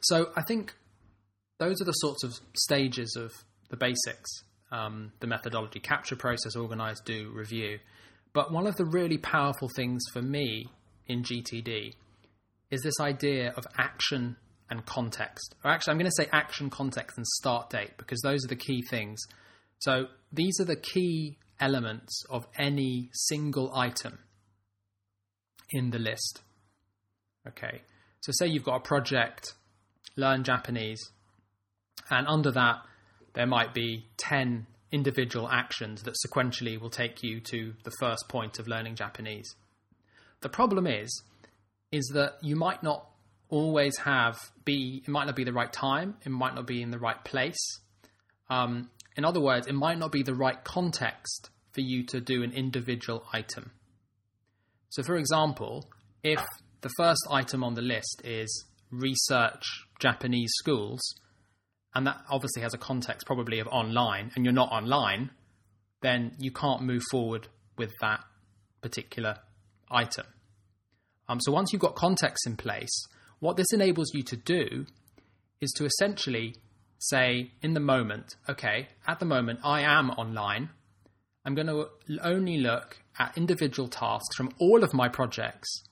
so 0.01 0.31
I 0.37 0.43
think 0.43 0.75
those 1.59 1.81
are 1.81 1.85
the 1.85 1.93
sorts 1.93 2.23
of 2.23 2.35
stages 2.55 3.17
of 3.19 3.33
the 3.71 3.77
basics, 3.77 4.31
um, 4.71 5.13
the 5.21 5.27
methodology, 5.27 5.81
capture, 5.81 6.17
process, 6.17 6.55
organize, 6.55 7.01
do, 7.01 7.31
review. 7.35 7.79
But 8.33 8.53
one 8.53 8.67
of 8.67 8.77
the 8.77 8.85
really 8.85 9.19
powerful 9.19 9.69
things 9.75 10.03
for 10.13 10.23
me 10.23 10.69
in 11.07 11.23
GTD 11.23 11.95
is 12.71 12.83
this 12.83 13.01
idea 13.01 13.53
of 13.57 13.67
action 13.79 14.37
and 14.69 14.85
context. 14.85 15.55
Or 15.65 15.71
actually, 15.71 15.93
I'm 15.93 15.99
going 15.99 16.11
to 16.11 16.23
say 16.23 16.29
action, 16.33 16.69
context, 16.71 17.17
and 17.17 17.27
start 17.27 17.71
date 17.71 17.93
because 17.97 18.21
those 18.23 18.45
are 18.45 18.49
the 18.49 18.57
key 18.57 18.83
things. 18.91 19.21
So 19.79 20.07
these 20.33 20.59
are 20.61 20.65
the 20.65 20.77
key 20.77 21.39
elements 21.61 22.25
of 22.31 22.47
any 22.59 23.11
single 23.13 23.75
item 23.75 24.19
in 25.71 25.91
the 25.91 25.99
list. 25.99 26.43
Okay. 27.49 27.83
So 28.21 28.33
say 28.33 28.47
you've 28.47 28.65
got 28.65 28.77
a 28.77 28.81
project, 28.81 29.55
learn 30.17 30.45
Japanese, 30.45 31.01
and 32.11 32.27
under 32.27 32.51
that, 32.53 32.77
there 33.35 33.47
might 33.47 33.75
be 33.75 34.07
10 34.17 34.67
individual 34.93 35.49
actions 35.49 36.03
that 36.05 36.15
sequentially 36.27 36.81
will 36.81 36.91
take 36.91 37.23
you 37.23 37.41
to 37.41 37.75
the 37.85 37.91
first 38.01 38.29
point 38.29 38.59
of 38.59 38.67
learning 38.67 38.95
Japanese. 38.95 39.55
The 40.41 40.49
problem 40.49 40.87
is, 40.87 41.23
is 41.93 42.11
that 42.15 42.35
you 42.43 42.57
might 42.57 42.83
not 42.83 43.07
always 43.49 43.97
have 43.99 44.39
be 44.65 45.03
it 45.07 45.09
might 45.09 45.25
not 45.25 45.37
be 45.37 45.45
the 45.45 45.53
right 45.53 45.73
time 45.73 46.17
it 46.25 46.31
might 46.31 46.53
not 46.53 46.67
be 46.67 46.83
in 46.83 46.91
the 46.91 46.99
right 46.99 47.23
place 47.25 47.79
um, 48.51 48.91
in 49.17 49.25
other 49.25 49.41
words 49.41 49.67
it 49.67 49.75
might 49.75 49.99
not 49.99 50.13
be 50.13 50.23
the 50.23 50.35
right 50.35 50.63
context 50.65 51.51
for 51.73 51.81
you 51.81 52.05
to 52.05 52.21
do 52.21 52.43
an 52.43 52.53
individual 52.53 53.25
item. 53.33 53.71
So 54.89 55.03
for 55.03 55.17
example 55.17 55.91
if 56.23 56.45
the 56.81 56.91
first 56.97 57.27
item 57.31 57.65
on 57.65 57.75
the 57.75 57.83
list 57.83 58.23
is 58.25 58.65
research 58.91 59.65
japanese 59.99 60.51
schools 60.57 61.01
and 61.95 62.07
that 62.07 62.19
obviously 62.31 62.63
has 62.63 62.75
a 62.75 62.79
context 62.79 63.27
probably 63.27 63.59
of 63.59 63.67
online 63.69 64.31
and 64.35 64.45
you're 64.45 64.55
not 64.55 64.71
online 64.71 65.31
then 66.03 66.33
you 66.39 66.51
can't 66.51 66.83
move 66.83 67.03
forward 67.11 67.49
with 67.79 67.91
that 68.01 68.21
particular 68.83 69.37
item. 69.91 70.27
Um, 71.29 71.41
so 71.41 71.51
once 71.51 71.73
you've 71.73 71.83
got 71.83 71.97
context 71.97 72.47
in 72.47 72.57
place 72.57 73.07
what 73.41 73.57
this 73.57 73.73
enables 73.73 74.13
you 74.15 74.23
to 74.23 74.37
do 74.37 74.87
is 75.61 75.73
to 75.77 75.85
essentially 75.85 76.55
say 76.99 77.53
in 77.63 77.75
the 77.75 77.81
moment, 77.81 78.37
okay, 78.49 78.89
at 79.07 79.19
the 79.19 79.27
moment 79.27 79.61
I 79.65 79.83
am 79.83 80.11
online. 80.11 80.71
I'm 81.45 81.55
going 81.55 81.69
to 81.69 81.89
only 82.23 82.59
look 82.59 82.99
at 83.19 83.37
individual 83.37 83.89
tasks 83.89 84.35
from 84.37 84.51
all 84.59 84.83
of 84.83 84.93
my 84.93 85.09
projects 85.09 85.85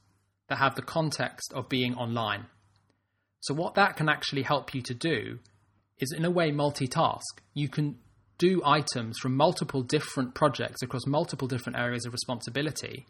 that 0.48 0.58
have 0.58 0.74
the 0.74 0.82
context 0.82 1.52
of 1.54 1.68
being 1.68 1.94
online. 1.94 2.46
So, 3.40 3.54
what 3.54 3.74
that 3.74 3.96
can 3.96 4.08
actually 4.08 4.42
help 4.42 4.74
you 4.74 4.82
to 4.82 4.94
do 4.94 5.38
is, 5.98 6.12
in 6.12 6.24
a 6.24 6.30
way, 6.30 6.50
multitask. 6.50 7.20
You 7.52 7.68
can 7.68 7.98
do 8.38 8.62
items 8.64 9.18
from 9.18 9.36
multiple 9.36 9.82
different 9.82 10.34
projects 10.34 10.82
across 10.82 11.06
multiple 11.06 11.46
different 11.46 11.78
areas 11.78 12.04
of 12.04 12.12
responsibility 12.12 13.06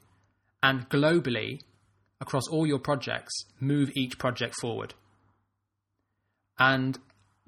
and 0.62 0.88
globally 0.90 1.60
across 2.20 2.46
all 2.48 2.66
your 2.66 2.78
projects, 2.78 3.44
move 3.60 3.90
each 3.94 4.18
project 4.18 4.54
forward. 4.60 4.94
And 6.58 6.98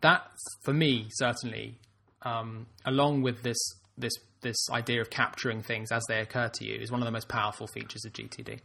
that, 0.03 0.23
for 0.65 0.73
me, 0.73 1.09
certainly, 1.11 1.79
um, 2.23 2.67
along 2.85 3.23
with 3.23 3.43
this 3.43 3.59
this 3.99 4.13
this 4.43 4.57
idea 4.71 5.01
of 5.01 5.11
capturing 5.11 5.63
things 5.63 5.91
as 5.91 6.05
they 6.09 6.21
occur 6.21 6.49
to 6.49 6.65
you, 6.65 6.75
is 6.75 6.91
one 6.91 7.01
of 7.01 7.07
the 7.07 7.13
most 7.13 7.29
powerful 7.29 7.67
features 7.67 8.05
of 8.05 8.13
GTD. 8.13 8.61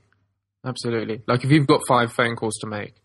Absolutely. 0.66 1.22
Like 1.28 1.44
if 1.44 1.52
you've 1.52 1.68
got 1.68 1.82
five 1.88 2.12
phone 2.12 2.36
calls 2.36 2.58
to 2.60 2.68
make, 2.68 2.96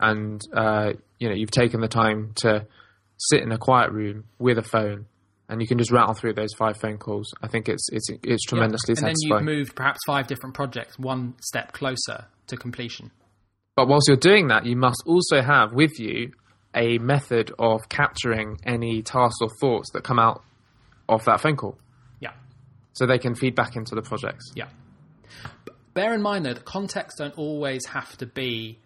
and 0.00 0.40
uh, 0.54 0.94
you 1.18 1.28
know 1.28 1.34
you've 1.34 1.50
taken 1.50 1.80
the 1.80 1.88
time 1.88 2.32
to 2.36 2.66
sit 3.18 3.42
in 3.42 3.52
a 3.52 3.58
quiet 3.58 3.92
room 3.92 4.24
with 4.38 4.58
a 4.58 4.62
phone, 4.62 5.06
and 5.48 5.60
you 5.60 5.66
can 5.68 5.78
just 5.78 5.90
rattle 5.90 6.14
through 6.14 6.34
those 6.34 6.52
five 6.54 6.76
phone 6.78 6.98
calls. 6.98 7.32
I 7.42 7.48
think 7.48 7.68
it's 7.68 7.86
it's 7.92 8.08
it's 8.22 8.44
tremendously 8.44 8.94
yeah. 8.94 9.08
and 9.08 9.16
satisfying. 9.18 9.44
then 9.44 9.54
you've 9.54 9.58
moved 9.58 9.76
perhaps 9.76 10.00
five 10.06 10.26
different 10.26 10.54
projects 10.54 10.98
one 10.98 11.34
step 11.40 11.72
closer 11.72 12.26
to 12.46 12.56
completion. 12.56 13.10
But 13.76 13.88
whilst 13.88 14.08
you're 14.08 14.16
doing 14.16 14.48
that, 14.48 14.66
you 14.66 14.76
must 14.76 15.02
also 15.06 15.42
have 15.42 15.72
with 15.72 15.98
you 15.98 16.32
a 16.74 16.98
method 16.98 17.52
of 17.58 17.88
capturing 17.88 18.58
any 18.64 19.02
tasks 19.02 19.38
or 19.40 19.48
thoughts 19.60 19.90
that 19.92 20.04
come 20.04 20.18
out 20.18 20.42
of 21.08 21.24
that 21.24 21.40
phone 21.40 21.56
call. 21.56 21.78
Yeah. 22.20 22.32
So 22.92 23.06
they 23.06 23.18
can 23.18 23.34
feed 23.34 23.54
back 23.54 23.76
into 23.76 23.94
the 23.94 24.02
projects. 24.02 24.52
Yeah. 24.54 24.68
But 25.64 25.76
bear 25.94 26.14
in 26.14 26.22
mind 26.22 26.46
though, 26.46 26.54
the 26.54 26.60
contexts 26.60 27.18
don't 27.18 27.36
always 27.38 27.86
have 27.86 28.16
to 28.18 28.26
be 28.26 28.78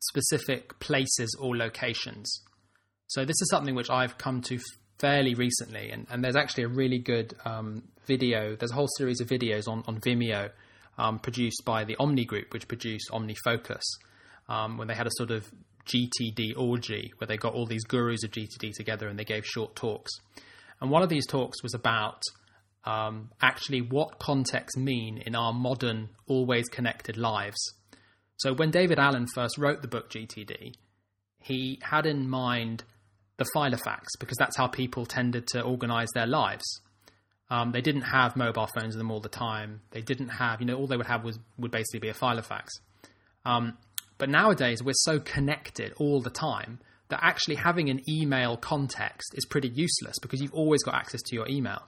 specific 0.00 0.78
places 0.78 1.36
or 1.40 1.56
locations. 1.56 2.42
So 3.08 3.24
this 3.24 3.40
is 3.40 3.48
something 3.50 3.74
which 3.74 3.90
I've 3.90 4.18
come 4.18 4.40
to 4.42 4.58
fairly 4.98 5.34
recently, 5.34 5.90
and, 5.90 6.06
and 6.10 6.24
there's 6.24 6.36
actually 6.36 6.64
a 6.64 6.68
really 6.68 6.98
good 6.98 7.34
um, 7.44 7.82
video. 8.06 8.56
There's 8.56 8.72
a 8.72 8.74
whole 8.74 8.88
series 8.96 9.20
of 9.20 9.28
videos 9.28 9.68
on, 9.68 9.84
on 9.86 10.00
Vimeo 10.00 10.50
um, 10.98 11.18
produced 11.18 11.64
by 11.64 11.84
the 11.84 11.96
Omni 11.98 12.24
Group, 12.24 12.52
which 12.52 12.66
produced 12.66 13.10
OmniFocus, 13.10 13.82
um, 14.48 14.78
when 14.78 14.88
they 14.88 14.94
had 14.94 15.06
a 15.06 15.10
sort 15.12 15.30
of 15.30 15.50
GTD 15.86 16.56
orgy 16.56 17.12
where 17.18 17.26
they 17.26 17.36
got 17.36 17.54
all 17.54 17.66
these 17.66 17.84
gurus 17.84 18.24
of 18.24 18.30
GTD 18.30 18.72
together 18.74 19.08
and 19.08 19.18
they 19.18 19.24
gave 19.24 19.46
short 19.46 19.74
talks. 19.76 20.12
And 20.80 20.90
one 20.90 21.02
of 21.02 21.08
these 21.08 21.26
talks 21.26 21.62
was 21.62 21.74
about 21.74 22.22
um, 22.84 23.30
actually 23.40 23.80
what 23.80 24.18
contexts 24.18 24.76
mean 24.76 25.18
in 25.18 25.34
our 25.34 25.52
modern, 25.52 26.10
always 26.26 26.68
connected 26.68 27.16
lives. 27.16 27.58
So 28.36 28.52
when 28.52 28.70
David 28.70 28.98
Allen 28.98 29.26
first 29.34 29.58
wrote 29.58 29.82
the 29.82 29.88
book 29.88 30.10
GTD, 30.10 30.74
he 31.40 31.78
had 31.82 32.06
in 32.06 32.28
mind 32.28 32.84
the 33.38 33.46
Filofax 33.54 34.04
because 34.18 34.36
that's 34.38 34.56
how 34.56 34.66
people 34.66 35.06
tended 35.06 35.46
to 35.48 35.62
organize 35.62 36.08
their 36.14 36.26
lives. 36.26 36.64
Um, 37.48 37.70
they 37.70 37.80
didn't 37.80 38.02
have 38.02 38.36
mobile 38.36 38.66
phones 38.66 38.94
in 38.94 38.98
them 38.98 39.10
all 39.10 39.20
the 39.20 39.28
time. 39.28 39.80
They 39.90 40.00
didn't 40.00 40.28
have, 40.28 40.60
you 40.60 40.66
know, 40.66 40.74
all 40.74 40.86
they 40.86 40.96
would 40.96 41.06
have 41.06 41.22
was 41.24 41.38
would 41.58 41.70
basically 41.70 42.00
be 42.00 42.08
a 42.08 42.14
Filofax. 42.14 42.68
Um, 43.44 43.78
but 44.18 44.28
nowadays 44.28 44.82
we're 44.82 44.92
so 44.94 45.20
connected 45.20 45.92
all 45.98 46.20
the 46.20 46.30
time 46.30 46.80
that 47.08 47.20
actually 47.22 47.56
having 47.56 47.88
an 47.88 48.00
email 48.08 48.56
context 48.56 49.34
is 49.34 49.46
pretty 49.46 49.68
useless 49.68 50.18
because 50.20 50.40
you've 50.40 50.54
always 50.54 50.82
got 50.82 50.94
access 50.94 51.22
to 51.22 51.36
your 51.36 51.48
email. 51.48 51.82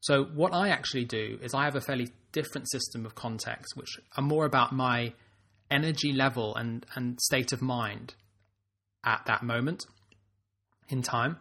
So 0.00 0.24
what 0.24 0.52
I 0.52 0.68
actually 0.70 1.04
do 1.04 1.38
is 1.42 1.54
I 1.54 1.64
have 1.64 1.76
a 1.76 1.80
fairly 1.80 2.08
different 2.32 2.68
system 2.70 3.06
of 3.06 3.14
context, 3.14 3.76
which 3.76 3.98
are 4.16 4.22
more 4.22 4.44
about 4.44 4.72
my 4.72 5.14
energy 5.70 6.12
level 6.12 6.54
and, 6.56 6.84
and 6.94 7.20
state 7.20 7.52
of 7.52 7.62
mind 7.62 8.14
at 9.04 9.24
that 9.26 9.42
moment 9.42 9.86
in 10.88 11.02
time. 11.02 11.38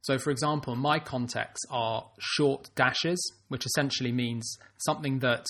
So, 0.00 0.18
for 0.18 0.30
example, 0.30 0.76
my 0.76 0.98
contexts 0.98 1.64
are 1.70 2.10
short 2.18 2.70
dashes, 2.74 3.32
which 3.48 3.64
essentially 3.64 4.12
means 4.12 4.58
something 4.78 5.20
that 5.20 5.46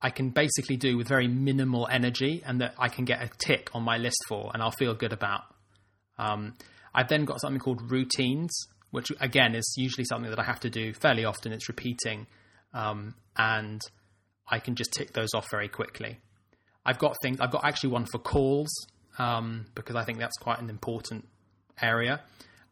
I 0.00 0.10
can 0.10 0.30
basically 0.30 0.76
do 0.76 0.96
with 0.96 1.08
very 1.08 1.26
minimal 1.26 1.88
energy 1.90 2.42
and 2.46 2.60
that 2.60 2.74
I 2.78 2.88
can 2.88 3.04
get 3.04 3.22
a 3.22 3.30
tick 3.38 3.70
on 3.74 3.82
my 3.82 3.98
list 3.98 4.18
for 4.28 4.50
and 4.54 4.62
I'll 4.62 4.70
feel 4.70 4.94
good 4.94 5.12
about. 5.12 5.42
Um, 6.18 6.54
I've 6.94 7.08
then 7.08 7.24
got 7.24 7.40
something 7.40 7.60
called 7.60 7.90
routines, 7.90 8.56
which 8.90 9.10
again 9.20 9.54
is 9.54 9.74
usually 9.76 10.04
something 10.04 10.30
that 10.30 10.38
I 10.38 10.44
have 10.44 10.60
to 10.60 10.70
do 10.70 10.92
fairly 10.92 11.24
often. 11.24 11.52
It's 11.52 11.68
repeating, 11.68 12.26
um, 12.72 13.14
and 13.36 13.80
I 14.48 14.58
can 14.58 14.74
just 14.74 14.92
tick 14.92 15.12
those 15.12 15.28
off 15.34 15.46
very 15.50 15.68
quickly. 15.68 16.18
I've 16.84 16.98
got 16.98 17.16
things. 17.22 17.38
I've 17.40 17.50
got 17.50 17.64
actually 17.64 17.90
one 17.90 18.06
for 18.10 18.18
calls 18.18 18.68
um, 19.18 19.66
because 19.74 19.96
I 19.96 20.04
think 20.04 20.18
that's 20.18 20.36
quite 20.38 20.60
an 20.60 20.70
important 20.70 21.28
area. 21.80 22.22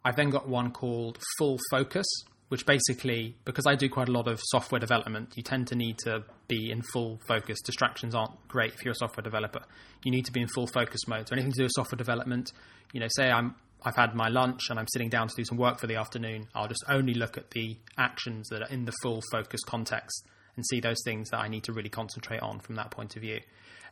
I've 0.04 0.16
then 0.16 0.30
got 0.30 0.48
one 0.48 0.70
called 0.70 1.18
full 1.38 1.58
focus, 1.70 2.06
which 2.48 2.64
basically, 2.64 3.36
because 3.44 3.66
I 3.66 3.74
do 3.74 3.88
quite 3.88 4.08
a 4.08 4.12
lot 4.12 4.28
of 4.28 4.40
software 4.44 4.78
development, 4.78 5.32
you 5.36 5.42
tend 5.42 5.66
to 5.68 5.74
need 5.74 5.98
to 5.98 6.24
be 6.46 6.70
in 6.70 6.82
full 6.92 7.18
focus. 7.26 7.58
Distractions 7.64 8.14
aren't 8.14 8.46
great 8.48 8.74
if 8.74 8.84
you're 8.84 8.92
a 8.92 8.96
software 8.96 9.22
developer. 9.22 9.62
You 10.04 10.12
need 10.12 10.26
to 10.26 10.32
be 10.32 10.40
in 10.40 10.48
full 10.48 10.66
focus 10.68 11.08
mode. 11.08 11.28
So 11.28 11.34
anything 11.34 11.52
to 11.52 11.56
do 11.58 11.62
with 11.64 11.72
software 11.74 11.96
development, 11.96 12.52
you 12.92 13.00
know, 13.00 13.08
say 13.10 13.30
I'm 13.30 13.56
I've 13.84 13.96
had 13.96 14.14
my 14.14 14.28
lunch 14.28 14.62
and 14.70 14.78
I'm 14.78 14.86
sitting 14.92 15.08
down 15.08 15.28
to 15.28 15.34
do 15.36 15.44
some 15.44 15.58
work 15.58 15.78
for 15.78 15.86
the 15.86 15.96
afternoon, 15.96 16.48
I'll 16.54 16.66
just 16.66 16.84
only 16.88 17.14
look 17.14 17.36
at 17.36 17.50
the 17.50 17.76
actions 17.96 18.48
that 18.48 18.62
are 18.62 18.68
in 18.68 18.84
the 18.84 18.92
full 19.02 19.22
focus 19.30 19.60
context 19.64 20.26
and 20.56 20.64
see 20.66 20.80
those 20.80 20.96
things 21.04 21.30
that 21.30 21.38
I 21.38 21.48
need 21.48 21.64
to 21.64 21.72
really 21.72 21.90
concentrate 21.90 22.40
on 22.40 22.58
from 22.60 22.74
that 22.76 22.90
point 22.90 23.14
of 23.14 23.22
view. 23.22 23.40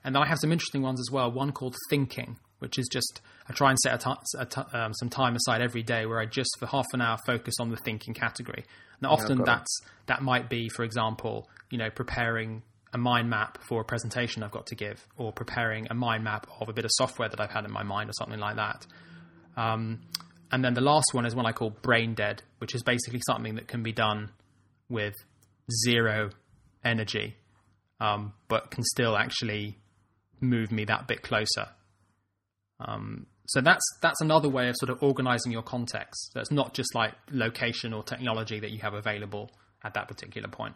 And 0.03 0.15
then 0.15 0.23
I 0.23 0.27
have 0.27 0.39
some 0.41 0.53
interesting 0.53 0.83
ones 0.83 1.01
as 1.01 1.13
well. 1.13 1.31
One 1.31 1.53
called 1.53 1.77
thinking, 1.91 2.39
which 2.59 2.79
is 2.79 2.89
just 2.91 3.21
I 3.49 3.53
try 3.53 3.71
and 3.71 3.79
set 3.79 4.05
um, 4.75 4.95
some 4.95 5.09
time 5.09 5.37
aside 5.37 5.61
every 5.61 5.83
day 5.83 6.07
where 6.07 6.19
I 6.19 6.27
just 6.27 6.51
for 6.59 6.67
half 6.67 6.87
an 6.93 7.01
hour 7.01 7.19
focus 7.27 7.55
on 7.61 7.71
the 7.71 7.77
thinking 7.85 8.15
category. 8.15 8.65
Now, 9.01 9.11
often 9.11 9.39
yeah, 9.39 9.45
that's 9.45 9.81
that 10.07 10.23
might 10.23 10.49
be, 10.49 10.69
for 10.69 10.85
example, 10.85 11.49
you 11.71 11.79
know, 11.79 11.91
preparing 11.91 12.63
a 12.93 12.99
mind 12.99 13.29
map 13.29 13.59
for 13.69 13.81
a 13.81 13.85
presentation 13.85 14.43
I've 14.43 14.53
got 14.53 14.67
to 14.67 14.75
give, 14.75 15.07
or 15.17 15.33
preparing 15.33 15.89
a 15.91 15.95
mind 15.95 16.25
map 16.25 16.47
of 16.61 16.69
a 16.69 16.73
bit 16.73 16.85
of 16.85 16.91
software 16.95 17.29
that 17.29 17.41
I've 17.41 17.51
had 17.51 17.65
in 17.65 17.73
my 17.73 17.83
mind, 17.83 18.09
or 18.09 18.13
something 18.15 18.39
like 18.39 18.57
that. 18.57 18.87
Um, 19.57 20.01
and 20.53 20.65
then 20.65 20.75
the 20.75 20.81
last 20.81 21.07
one 21.13 21.27
is 21.27 21.35
one 21.35 21.47
I 21.47 21.53
call 21.53 21.71
brain 21.71 22.15
dead, 22.15 22.43
which 22.59 22.75
is 22.75 22.83
basically 22.83 23.21
something 23.27 23.57
that 23.57 23.67
can 23.67 23.83
be 23.83 23.93
done 23.93 24.31
with 24.89 25.15
zero 25.85 26.31
energy, 26.85 27.37
um, 28.01 28.33
but 28.49 28.71
can 28.71 28.85
still 28.85 29.17
actually 29.17 29.77
move 30.41 30.71
me 30.71 30.85
that 30.85 31.09
bit 31.09 31.23
closer. 31.23 31.69
Um, 32.81 33.27
so 33.47 33.61
that's 33.61 33.85
that's 34.01 34.21
another 34.21 34.49
way 34.49 34.69
of 34.69 34.77
sort 34.79 34.91
of 34.91 35.03
organizing 35.03 35.53
your 35.53 35.63
context. 35.63 36.33
So 36.33 36.41
it's 36.41 36.51
not 36.51 36.75
just 36.75 36.95
like 36.95 37.13
location 37.31 37.93
or 37.93 38.03
technology 38.03 38.59
that 38.61 38.71
you 38.71 38.79
have 38.81 38.95
available 38.95 39.51
at 39.83 39.95
that 39.95 40.09
particular 40.09 40.49
point. 40.49 40.75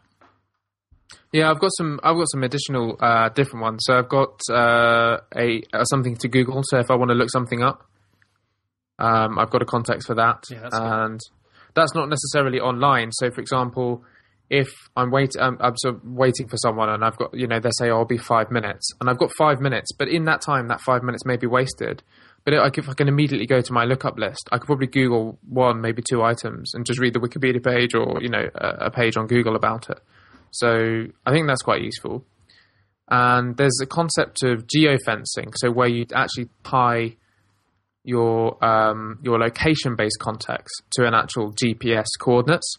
Yeah, 1.33 1.51
I've 1.51 1.61
got 1.61 1.71
some. 1.77 1.99
I've 2.03 2.17
got 2.17 2.29
some 2.31 2.43
additional 2.43 2.97
uh, 3.01 3.31
different 3.31 3.63
ones. 3.63 3.83
So 3.85 3.99
I've 3.99 4.09
got 4.09 4.39
uh, 4.51 5.19
a 5.35 5.63
uh, 5.73 5.85
something 5.85 6.17
to 6.17 6.29
Google. 6.29 6.63
So 6.65 6.79
if 6.79 6.91
I 6.91 6.95
want 6.95 7.11
to 7.11 7.15
look 7.15 7.31
something 7.31 7.63
up, 7.63 7.89
um, 8.99 9.39
I've 9.39 9.51
got 9.51 9.63
a 9.63 9.67
context 9.67 10.07
for 10.07 10.15
that, 10.15 10.45
yeah, 10.51 10.61
that's 10.61 10.77
and 10.77 11.21
that's 11.75 11.95
not 11.95 12.09
necessarily 12.09 12.59
online. 12.59 13.13
So, 13.13 13.31
for 13.31 13.41
example, 13.41 14.05
if 14.51 14.69
I'm 14.97 15.11
waiting, 15.11 15.41
I'm, 15.41 15.59
I'm 15.61 15.77
sort 15.77 15.97
of 15.97 16.05
waiting 16.05 16.49
for 16.49 16.57
someone, 16.57 16.89
and 16.89 17.05
I've 17.05 17.17
got, 17.17 17.35
you 17.35 17.47
know, 17.47 17.61
they 17.61 17.71
say, 17.79 17.91
oh, 17.91 17.99
"I'll 17.99 18.05
be 18.05 18.19
five 18.19 18.51
minutes," 18.51 18.91
and 19.01 19.11
I've 19.11 19.19
got 19.19 19.31
five 19.37 19.61
minutes, 19.61 19.93
but 19.93 20.09
in 20.09 20.25
that 20.25 20.41
time, 20.41 20.69
that 20.69 20.81
five 20.81 21.03
minutes 21.03 21.27
may 21.27 21.37
be 21.37 21.47
wasted. 21.47 22.03
But 22.45 22.55
if 22.79 22.89
I 22.89 22.95
can 22.95 23.09
immediately 23.09 23.47
go 23.47 23.61
to 23.61 23.73
my 23.73 23.85
lookup 23.85 24.19
list, 24.19 24.49
I 24.51 24.57
could 24.57 24.67
probably 24.67 24.87
Google 24.87 25.39
one, 25.47 25.83
maybe 25.83 26.03
two 26.09 26.23
items, 26.23 26.73
and 26.73 26.87
just 26.87 26.99
read 26.99 27.13
the 27.13 27.21
Wikipedia 27.21 27.63
page 27.63 27.95
or 27.95 28.23
you 28.23 28.31
know 28.31 28.49
a, 28.55 28.87
a 28.87 28.91
page 28.91 29.17
on 29.19 29.27
Google 29.27 29.55
about 29.55 29.91
it. 29.91 30.01
So 30.51 31.05
I 31.27 31.31
think 31.31 31.47
that's 31.47 31.63
quite 31.63 31.83
useful. 31.83 32.25
And 33.11 33.57
there's 33.57 33.79
a 33.83 33.87
concept 33.87 34.43
of 34.45 34.67
geofencing, 34.67 35.53
so 35.57 35.71
where 35.71 35.89
you 35.89 36.07
actually 36.15 36.49
tie 36.63 37.17
your 38.05 38.63
um, 38.65 39.19
your 39.23 39.39
location 39.39 39.97
based 39.97 40.19
context 40.19 40.83
to 40.93 41.07
an 41.07 41.13
actual 41.13 41.53
GPS 41.53 42.07
coordinates, 42.19 42.79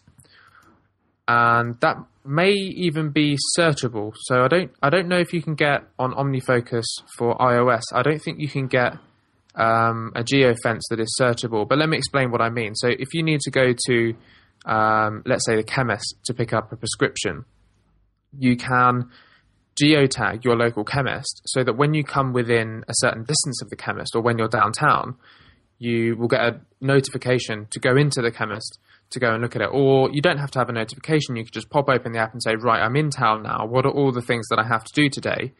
and 1.28 1.78
that 1.80 1.96
may 2.24 2.52
even 2.52 3.10
be 3.10 3.36
searchable. 3.58 4.12
So 4.16 4.42
I 4.42 4.48
don't 4.48 4.70
I 4.82 4.90
don't 4.90 5.08
know 5.08 5.18
if 5.18 5.32
you 5.32 5.42
can 5.42 5.54
get 5.54 5.84
on 5.98 6.12
OmniFocus 6.12 6.84
for 7.16 7.36
iOS. 7.38 7.82
I 7.92 8.02
don't 8.02 8.20
think 8.20 8.40
you 8.40 8.48
can 8.48 8.66
get 8.66 8.94
um, 9.54 10.12
a 10.14 10.22
geofence 10.22 10.82
that 10.90 11.00
is 11.00 11.16
searchable. 11.20 11.68
But 11.68 11.78
let 11.78 11.88
me 11.88 11.96
explain 11.96 12.30
what 12.30 12.40
I 12.40 12.50
mean. 12.50 12.74
So 12.74 12.88
if 12.88 13.14
you 13.14 13.22
need 13.22 13.40
to 13.40 13.50
go 13.50 13.74
to 13.86 14.14
um, 14.66 15.22
let's 15.24 15.46
say 15.46 15.56
the 15.56 15.62
chemist 15.62 16.16
to 16.26 16.34
pick 16.34 16.52
up 16.52 16.72
a 16.72 16.76
prescription, 16.76 17.44
you 18.38 18.56
can 18.56 19.10
geotag 19.80 20.44
your 20.44 20.56
local 20.56 20.84
chemist 20.84 21.42
so 21.46 21.64
that 21.64 21.74
when 21.74 21.94
you 21.94 22.04
come 22.04 22.32
within 22.32 22.84
a 22.88 22.92
certain 22.96 23.24
distance 23.24 23.62
of 23.62 23.70
the 23.70 23.76
chemist 23.76 24.14
or 24.14 24.20
when 24.20 24.36
you're 24.36 24.48
downtown, 24.48 25.16
you 25.78 26.16
will 26.16 26.28
get 26.28 26.40
a 26.40 26.60
notification 26.80 27.66
to 27.70 27.80
go 27.80 27.96
into 27.96 28.20
the 28.20 28.30
chemist 28.30 28.78
to 29.10 29.20
go 29.20 29.32
and 29.32 29.42
look 29.42 29.56
at 29.56 29.62
it. 29.62 29.70
Or 29.72 30.10
you 30.10 30.22
don't 30.22 30.38
have 30.38 30.50
to 30.52 30.58
have 30.58 30.68
a 30.68 30.72
notification. 30.72 31.36
You 31.36 31.44
could 31.44 31.52
just 31.52 31.70
pop 31.70 31.88
open 31.88 32.12
the 32.12 32.18
app 32.18 32.32
and 32.32 32.42
say, 32.42 32.54
right, 32.56 32.80
I'm 32.80 32.96
in 32.96 33.10
town 33.10 33.42
now. 33.42 33.66
What 33.66 33.86
are 33.86 33.90
all 33.90 34.12
the 34.12 34.22
things 34.22 34.46
that 34.48 34.58
I 34.58 34.66
have 34.66 34.84
to 34.84 34.92
do 34.94 35.08
today? 35.08 35.52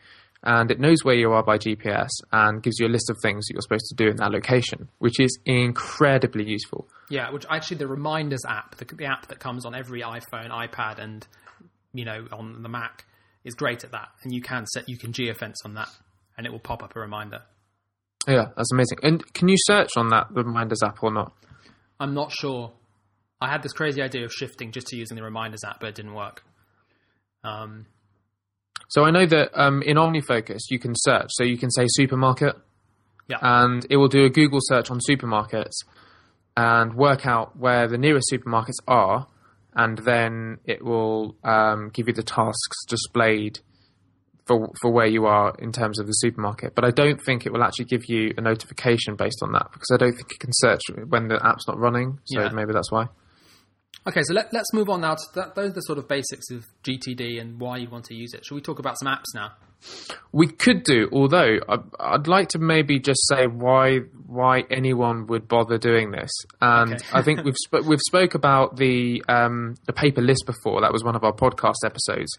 And 0.42 0.70
it 0.70 0.80
knows 0.80 1.04
where 1.04 1.14
you 1.14 1.32
are 1.32 1.42
by 1.42 1.58
GPS 1.58 2.08
and 2.32 2.62
gives 2.62 2.78
you 2.78 2.86
a 2.86 2.88
list 2.88 3.10
of 3.10 3.18
things 3.20 3.46
that 3.46 3.54
you're 3.54 3.62
supposed 3.62 3.86
to 3.90 3.94
do 3.94 4.08
in 4.08 4.16
that 4.16 4.30
location, 4.30 4.88
which 4.98 5.20
is 5.20 5.38
incredibly 5.44 6.44
useful. 6.44 6.88
Yeah, 7.10 7.30
which 7.30 7.44
actually 7.50 7.76
the 7.76 7.88
Reminders 7.88 8.44
app, 8.48 8.76
the, 8.76 8.86
the 8.86 9.04
app 9.04 9.26
that 9.26 9.38
comes 9.38 9.66
on 9.66 9.74
every 9.74 10.00
iPhone, 10.00 10.48
iPad, 10.48 10.98
and 10.98 11.26
you 11.92 12.06
know 12.06 12.26
on 12.32 12.62
the 12.62 12.70
Mac, 12.70 13.04
is 13.44 13.54
great 13.54 13.84
at 13.84 13.92
that, 13.92 14.08
and 14.22 14.32
you 14.32 14.40
can 14.40 14.66
set 14.66 14.88
you 14.88 14.96
can 14.96 15.12
geofence 15.12 15.56
on 15.66 15.74
that, 15.74 15.90
and 16.38 16.46
it 16.46 16.52
will 16.52 16.58
pop 16.58 16.82
up 16.82 16.96
a 16.96 17.00
reminder. 17.00 17.42
Yeah, 18.26 18.46
that's 18.56 18.72
amazing. 18.72 18.98
And 19.02 19.32
can 19.34 19.48
you 19.48 19.56
search 19.58 19.90
on 19.96 20.08
that 20.08 20.28
the 20.32 20.42
reminders 20.42 20.82
app 20.82 21.02
or 21.02 21.12
not? 21.12 21.32
I'm 21.98 22.14
not 22.14 22.32
sure. 22.32 22.72
I 23.40 23.48
had 23.48 23.62
this 23.62 23.72
crazy 23.72 24.02
idea 24.02 24.24
of 24.24 24.32
shifting 24.32 24.72
just 24.72 24.88
to 24.88 24.96
using 24.96 25.16
the 25.16 25.22
reminders 25.22 25.64
app, 25.64 25.80
but 25.80 25.88
it 25.88 25.94
didn't 25.94 26.14
work. 26.14 26.44
Um, 27.42 27.86
so 28.88 29.04
I 29.04 29.10
know 29.10 29.26
that 29.26 29.50
um, 29.54 29.82
in 29.82 29.96
OmniFocus 29.96 30.62
you 30.70 30.78
can 30.78 30.94
search. 30.94 31.30
So 31.30 31.44
you 31.44 31.56
can 31.56 31.70
say 31.70 31.86
supermarket, 31.88 32.56
yeah, 33.28 33.38
and 33.40 33.86
it 33.88 33.96
will 33.96 34.08
do 34.08 34.24
a 34.24 34.30
Google 34.30 34.60
search 34.62 34.90
on 34.90 34.98
supermarkets 35.08 35.84
and 36.56 36.94
work 36.94 37.26
out 37.26 37.56
where 37.56 37.88
the 37.88 37.96
nearest 37.96 38.30
supermarkets 38.32 38.78
are 38.86 39.26
and 39.74 39.98
then 39.98 40.58
it 40.64 40.84
will 40.84 41.36
um, 41.44 41.90
give 41.92 42.08
you 42.08 42.14
the 42.14 42.22
tasks 42.22 42.84
displayed 42.88 43.60
for 44.46 44.70
for 44.80 44.90
where 44.90 45.06
you 45.06 45.26
are 45.26 45.54
in 45.58 45.72
terms 45.72 45.98
of 46.00 46.06
the 46.06 46.12
supermarket. 46.12 46.74
But 46.74 46.84
I 46.84 46.90
don't 46.90 47.20
think 47.22 47.46
it 47.46 47.52
will 47.52 47.62
actually 47.62 47.84
give 47.86 48.02
you 48.08 48.34
a 48.36 48.40
notification 48.40 49.16
based 49.16 49.38
on 49.42 49.52
that 49.52 49.68
because 49.72 49.88
I 49.92 49.96
don't 49.96 50.12
think 50.12 50.32
it 50.32 50.40
can 50.40 50.50
search 50.52 50.80
when 51.08 51.28
the 51.28 51.38
app's 51.44 51.68
not 51.68 51.78
running. 51.78 52.18
So 52.24 52.40
yeah. 52.40 52.48
maybe 52.50 52.72
that's 52.72 52.90
why. 52.90 53.06
Okay, 54.06 54.22
so 54.22 54.32
let, 54.32 54.54
us 54.54 54.74
move 54.74 54.88
on 54.88 55.02
now. 55.02 55.14
To 55.14 55.22
that, 55.34 55.54
those 55.54 55.70
are 55.70 55.74
the 55.74 55.80
sort 55.82 55.98
of 55.98 56.08
basics 56.08 56.50
of 56.50 56.64
GTD 56.84 57.40
and 57.40 57.60
why 57.60 57.76
you 57.76 57.90
want 57.90 58.06
to 58.06 58.14
use 58.14 58.32
it. 58.32 58.44
Shall 58.46 58.54
we 58.54 58.62
talk 58.62 58.78
about 58.78 58.98
some 58.98 59.08
apps 59.08 59.34
now? 59.34 59.52
We 60.32 60.46
could 60.46 60.84
do, 60.84 61.08
although 61.12 61.58
I'd 61.98 62.26
like 62.26 62.48
to 62.50 62.58
maybe 62.58 62.98
just 62.98 63.20
say 63.28 63.46
why 63.46 64.00
why 64.26 64.64
anyone 64.70 65.26
would 65.26 65.48
bother 65.48 65.78
doing 65.78 66.10
this. 66.10 66.30
And 66.60 66.94
okay. 66.94 67.04
I 67.12 67.22
think 67.22 67.44
we've 67.44 67.56
sp- 67.56 67.84
we've 67.86 68.00
spoke 68.00 68.34
about 68.34 68.76
the 68.76 69.24
um, 69.28 69.76
the 69.86 69.92
paper 69.92 70.20
list 70.20 70.44
before. 70.46 70.82
That 70.82 70.92
was 70.92 71.02
one 71.02 71.16
of 71.16 71.24
our 71.24 71.32
podcast 71.32 71.84
episodes, 71.84 72.30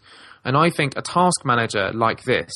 and 0.44 0.56
I 0.56 0.70
think 0.70 0.96
a 0.96 1.02
task 1.02 1.44
manager 1.44 1.90
like 1.92 2.22
this 2.24 2.52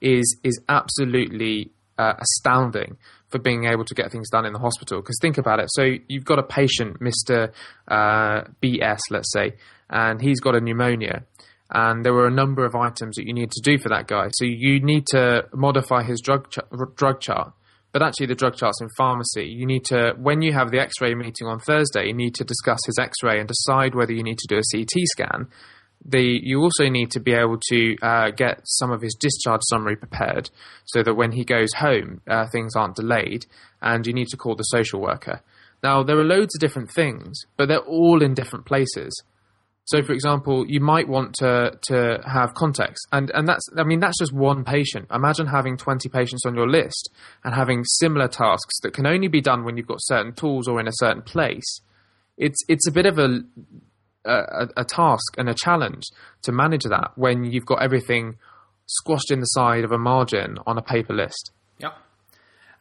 is 0.00 0.38
is 0.44 0.60
absolutely 0.68 1.70
uh, 1.98 2.14
astounding 2.18 2.98
for 3.28 3.38
being 3.38 3.64
able 3.64 3.84
to 3.84 3.94
get 3.94 4.10
things 4.12 4.30
done 4.30 4.46
in 4.46 4.52
the 4.52 4.58
hospital. 4.58 5.00
Because 5.00 5.18
think 5.20 5.38
about 5.38 5.60
it. 5.60 5.68
So 5.70 5.94
you've 6.08 6.24
got 6.24 6.38
a 6.38 6.42
patient, 6.42 7.00
Mister 7.00 7.52
uh, 7.88 8.42
BS, 8.62 9.00
let's 9.10 9.32
say, 9.32 9.54
and 9.90 10.20
he's 10.20 10.40
got 10.40 10.54
a 10.54 10.60
pneumonia. 10.60 11.24
And 11.68 12.04
there 12.04 12.14
were 12.14 12.28
a 12.28 12.30
number 12.30 12.64
of 12.64 12.76
items 12.76 13.16
that 13.16 13.26
you 13.26 13.34
need 13.34 13.50
to 13.50 13.60
do 13.60 13.76
for 13.78 13.88
that 13.88 14.06
guy. 14.06 14.28
So 14.34 14.44
you 14.44 14.78
need 14.80 15.06
to 15.08 15.46
modify 15.52 16.04
his 16.04 16.20
drug 16.20 16.50
ch- 16.50 16.60
drug 16.94 17.20
chart 17.20 17.52
but 17.96 18.02
actually 18.02 18.26
the 18.26 18.34
drug 18.34 18.54
chart's 18.54 18.82
in 18.82 18.90
pharmacy. 18.94 19.46
You 19.46 19.64
need 19.64 19.86
to, 19.86 20.12
when 20.18 20.42
you 20.42 20.52
have 20.52 20.70
the 20.70 20.78
X-ray 20.78 21.14
meeting 21.14 21.46
on 21.46 21.60
Thursday, 21.60 22.08
you 22.08 22.12
need 22.12 22.34
to 22.34 22.44
discuss 22.44 22.78
his 22.84 22.98
X-ray 22.98 23.38
and 23.38 23.48
decide 23.48 23.94
whether 23.94 24.12
you 24.12 24.22
need 24.22 24.36
to 24.36 24.46
do 24.46 24.58
a 24.58 24.62
CT 24.70 24.92
scan. 25.06 25.48
The, 26.08 26.40
you 26.42 26.60
also 26.60 26.88
need 26.88 27.10
to 27.12 27.20
be 27.20 27.32
able 27.32 27.58
to 27.70 27.96
uh, 28.00 28.30
get 28.30 28.60
some 28.64 28.92
of 28.92 29.00
his 29.02 29.16
discharge 29.18 29.62
summary 29.64 29.96
prepared 29.96 30.50
so 30.84 31.02
that 31.02 31.14
when 31.14 31.32
he 31.32 31.44
goes 31.44 31.72
home, 31.76 32.20
uh, 32.28 32.46
things 32.46 32.76
aren't 32.76 32.94
delayed, 32.94 33.46
and 33.82 34.06
you 34.06 34.12
need 34.12 34.28
to 34.28 34.36
call 34.36 34.54
the 34.54 34.62
social 34.62 35.00
worker. 35.00 35.40
Now, 35.82 36.02
there 36.02 36.18
are 36.18 36.24
loads 36.24 36.54
of 36.54 36.60
different 36.60 36.90
things, 36.90 37.40
but 37.56 37.68
they're 37.68 37.78
all 37.78 38.22
in 38.22 38.34
different 38.34 38.66
places. 38.66 39.22
So, 39.86 40.02
for 40.02 40.12
example, 40.12 40.66
you 40.66 40.80
might 40.80 41.06
want 41.08 41.34
to 41.36 41.78
to 41.82 42.20
have 42.26 42.54
context, 42.54 43.06
and 43.12 43.30
and 43.30 43.46
that's 43.46 43.64
I 43.76 43.84
mean 43.84 44.00
that's 44.00 44.18
just 44.18 44.32
one 44.32 44.64
patient. 44.64 45.06
Imagine 45.12 45.46
having 45.46 45.76
twenty 45.76 46.08
patients 46.08 46.42
on 46.44 46.56
your 46.56 46.68
list 46.68 47.08
and 47.44 47.54
having 47.54 47.84
similar 47.84 48.26
tasks 48.26 48.80
that 48.82 48.94
can 48.94 49.06
only 49.06 49.28
be 49.28 49.40
done 49.40 49.64
when 49.64 49.76
you've 49.76 49.86
got 49.86 49.98
certain 50.00 50.32
tools 50.32 50.66
or 50.66 50.80
in 50.80 50.88
a 50.88 50.92
certain 50.94 51.22
place. 51.22 51.80
It's 52.36 52.58
it's 52.68 52.88
a 52.88 52.90
bit 52.90 53.06
of 53.06 53.20
a 53.20 53.42
a, 54.26 54.68
a 54.76 54.84
task 54.84 55.34
and 55.38 55.48
a 55.48 55.54
challenge 55.54 56.04
to 56.42 56.52
manage 56.52 56.84
that 56.84 57.12
when 57.16 57.44
you've 57.44 57.66
got 57.66 57.82
everything 57.82 58.36
squashed 58.86 59.30
in 59.30 59.40
the 59.40 59.46
side 59.46 59.84
of 59.84 59.92
a 59.92 59.98
margin 59.98 60.58
on 60.66 60.78
a 60.78 60.82
paper 60.82 61.14
list. 61.14 61.52
Yep. 61.78 61.94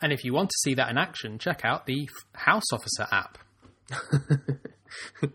And 0.02 0.14
if 0.14 0.24
you 0.24 0.34
want 0.34 0.50
to 0.50 0.58
see 0.64 0.74
that 0.76 0.90
in 0.90 0.98
action, 0.98 1.40
check 1.40 1.62
out 1.64 1.86
the 1.86 2.10
House 2.34 2.72
Officer 2.72 3.08
app. 3.12 3.38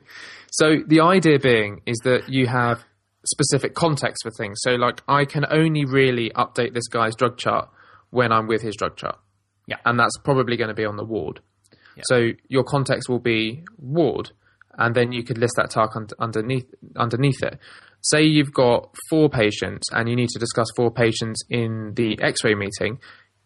so 0.51 0.77
the 0.87 1.01
idea 1.01 1.39
being 1.39 1.83
is 1.87 1.99
that 2.05 2.29
you 2.29 2.47
have 2.47 2.85
specific 3.25 3.75
context 3.75 4.23
for 4.23 4.31
things. 4.31 4.59
So 4.63 4.73
like 4.73 5.03
I 5.09 5.25
can 5.25 5.45
only 5.51 5.85
really 5.85 6.31
update 6.35 6.75
this 6.75 6.89
guy's 6.89 7.15
drug 7.15 7.37
chart 7.37 7.69
when 8.11 8.33
I'm 8.33 8.47
with 8.47 8.63
his 8.63 8.77
drug 8.77 8.97
chart. 8.97 9.19
Yeah. 9.67 9.77
And 9.85 9.99
that's 9.99 10.17
probably 10.19 10.57
going 10.57 10.69
to 10.69 10.75
be 10.75 10.85
on 10.85 10.97
the 10.97 11.05
ward. 11.05 11.41
Yeah. 11.97 12.03
So 12.07 12.31
your 12.49 12.65
context 12.65 13.09
will 13.09 13.19
be 13.19 13.65
ward 13.79 14.31
and 14.81 14.95
then 14.95 15.13
you 15.13 15.23
could 15.23 15.39
list 15.39 15.55
that 15.57 15.71
task 15.71 15.95
un- 15.95 16.09
underneath 16.19 16.67
underneath 16.97 17.43
it. 17.43 17.59
Say 18.03 18.23
you've 18.23 18.53
got 18.53 18.93
four 19.11 19.29
patients 19.29 19.87
and 19.93 20.09
you 20.09 20.17
need 20.17 20.31
to 20.31 20.39
discuss 20.39 20.67
four 20.75 20.91
patients 20.91 21.43
in 21.51 21.93
the 21.95 22.19
X-ray 22.21 22.55
meeting. 22.55 22.99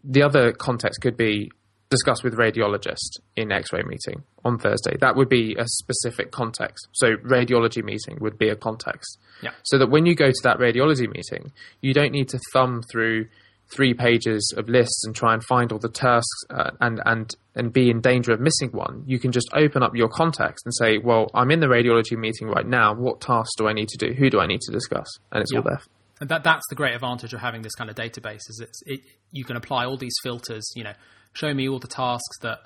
The 0.04 0.22
other 0.22 0.52
context 0.52 1.00
could 1.02 1.16
be 1.16 1.50
discuss 1.90 2.22
with 2.22 2.34
radiologist 2.34 3.20
in 3.36 3.52
X-ray 3.52 3.82
meeting 3.82 4.24
on 4.44 4.58
Thursday. 4.58 4.96
That 5.00 5.16
would 5.16 5.28
be 5.28 5.54
a 5.58 5.64
specific 5.66 6.30
context. 6.30 6.88
So 6.92 7.16
radiology 7.16 7.84
meeting 7.84 8.18
would 8.20 8.38
be 8.38 8.48
a 8.48 8.56
context. 8.56 9.18
Yeah. 9.42 9.50
So 9.64 9.78
that 9.78 9.90
when 9.90 10.06
you 10.06 10.14
go 10.14 10.28
to 10.28 10.40
that 10.44 10.58
radiology 10.58 11.08
meeting, 11.12 11.52
you 11.80 11.92
don't 11.92 12.12
need 12.12 12.28
to 12.30 12.38
thumb 12.52 12.82
through 12.90 13.26
three 13.74 13.94
pages 13.94 14.54
of 14.56 14.68
lists 14.68 15.04
and 15.04 15.14
try 15.14 15.34
and 15.34 15.42
find 15.44 15.72
all 15.72 15.78
the 15.78 15.88
tasks 15.88 16.44
uh, 16.50 16.70
and 16.80 17.00
and 17.04 17.34
and 17.54 17.72
be 17.72 17.90
in 17.90 18.00
danger 18.00 18.32
of 18.32 18.40
missing 18.40 18.70
one. 18.70 19.02
You 19.06 19.18
can 19.18 19.32
just 19.32 19.48
open 19.52 19.82
up 19.82 19.94
your 19.94 20.08
context 20.08 20.64
and 20.64 20.74
say, 20.74 20.98
"Well, 20.98 21.30
I'm 21.34 21.50
in 21.50 21.60
the 21.60 21.66
radiology 21.66 22.16
meeting 22.16 22.48
right 22.48 22.66
now. 22.66 22.94
What 22.94 23.20
tasks 23.20 23.54
do 23.56 23.68
I 23.68 23.72
need 23.72 23.88
to 23.88 23.98
do? 23.98 24.12
Who 24.14 24.30
do 24.30 24.40
I 24.40 24.46
need 24.46 24.60
to 24.62 24.72
discuss?" 24.72 25.08
And 25.32 25.42
it's 25.42 25.52
all 25.52 25.62
there. 25.62 25.80
And 26.20 26.28
that 26.28 26.44
that's 26.44 26.64
the 26.68 26.74
great 26.74 26.94
advantage 26.94 27.34
of 27.34 27.40
having 27.40 27.62
this 27.62 27.74
kind 27.74 27.90
of 27.90 27.96
database 27.96 28.48
is 28.48 28.60
it's 28.62 28.80
it 28.86 29.00
you 29.32 29.44
can 29.44 29.56
apply 29.56 29.84
all 29.84 29.96
these 29.96 30.14
filters, 30.22 30.70
you 30.76 30.84
know, 30.84 30.94
show 31.32 31.52
me 31.52 31.68
all 31.68 31.78
the 31.80 31.88
tasks 31.88 32.38
that 32.42 32.60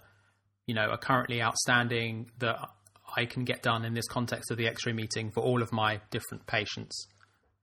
you 0.66 0.74
know 0.74 0.88
are 0.88 0.98
currently 0.98 1.42
outstanding 1.42 2.30
that 2.38 2.56
I 3.16 3.24
can 3.24 3.44
get 3.44 3.62
done 3.62 3.84
in 3.84 3.94
this 3.94 4.06
context 4.06 4.50
of 4.50 4.58
the 4.58 4.68
X-ray 4.68 4.92
meeting 4.92 5.30
for 5.30 5.42
all 5.42 5.62
of 5.62 5.72
my 5.72 6.00
different 6.10 6.46
patients, 6.46 7.06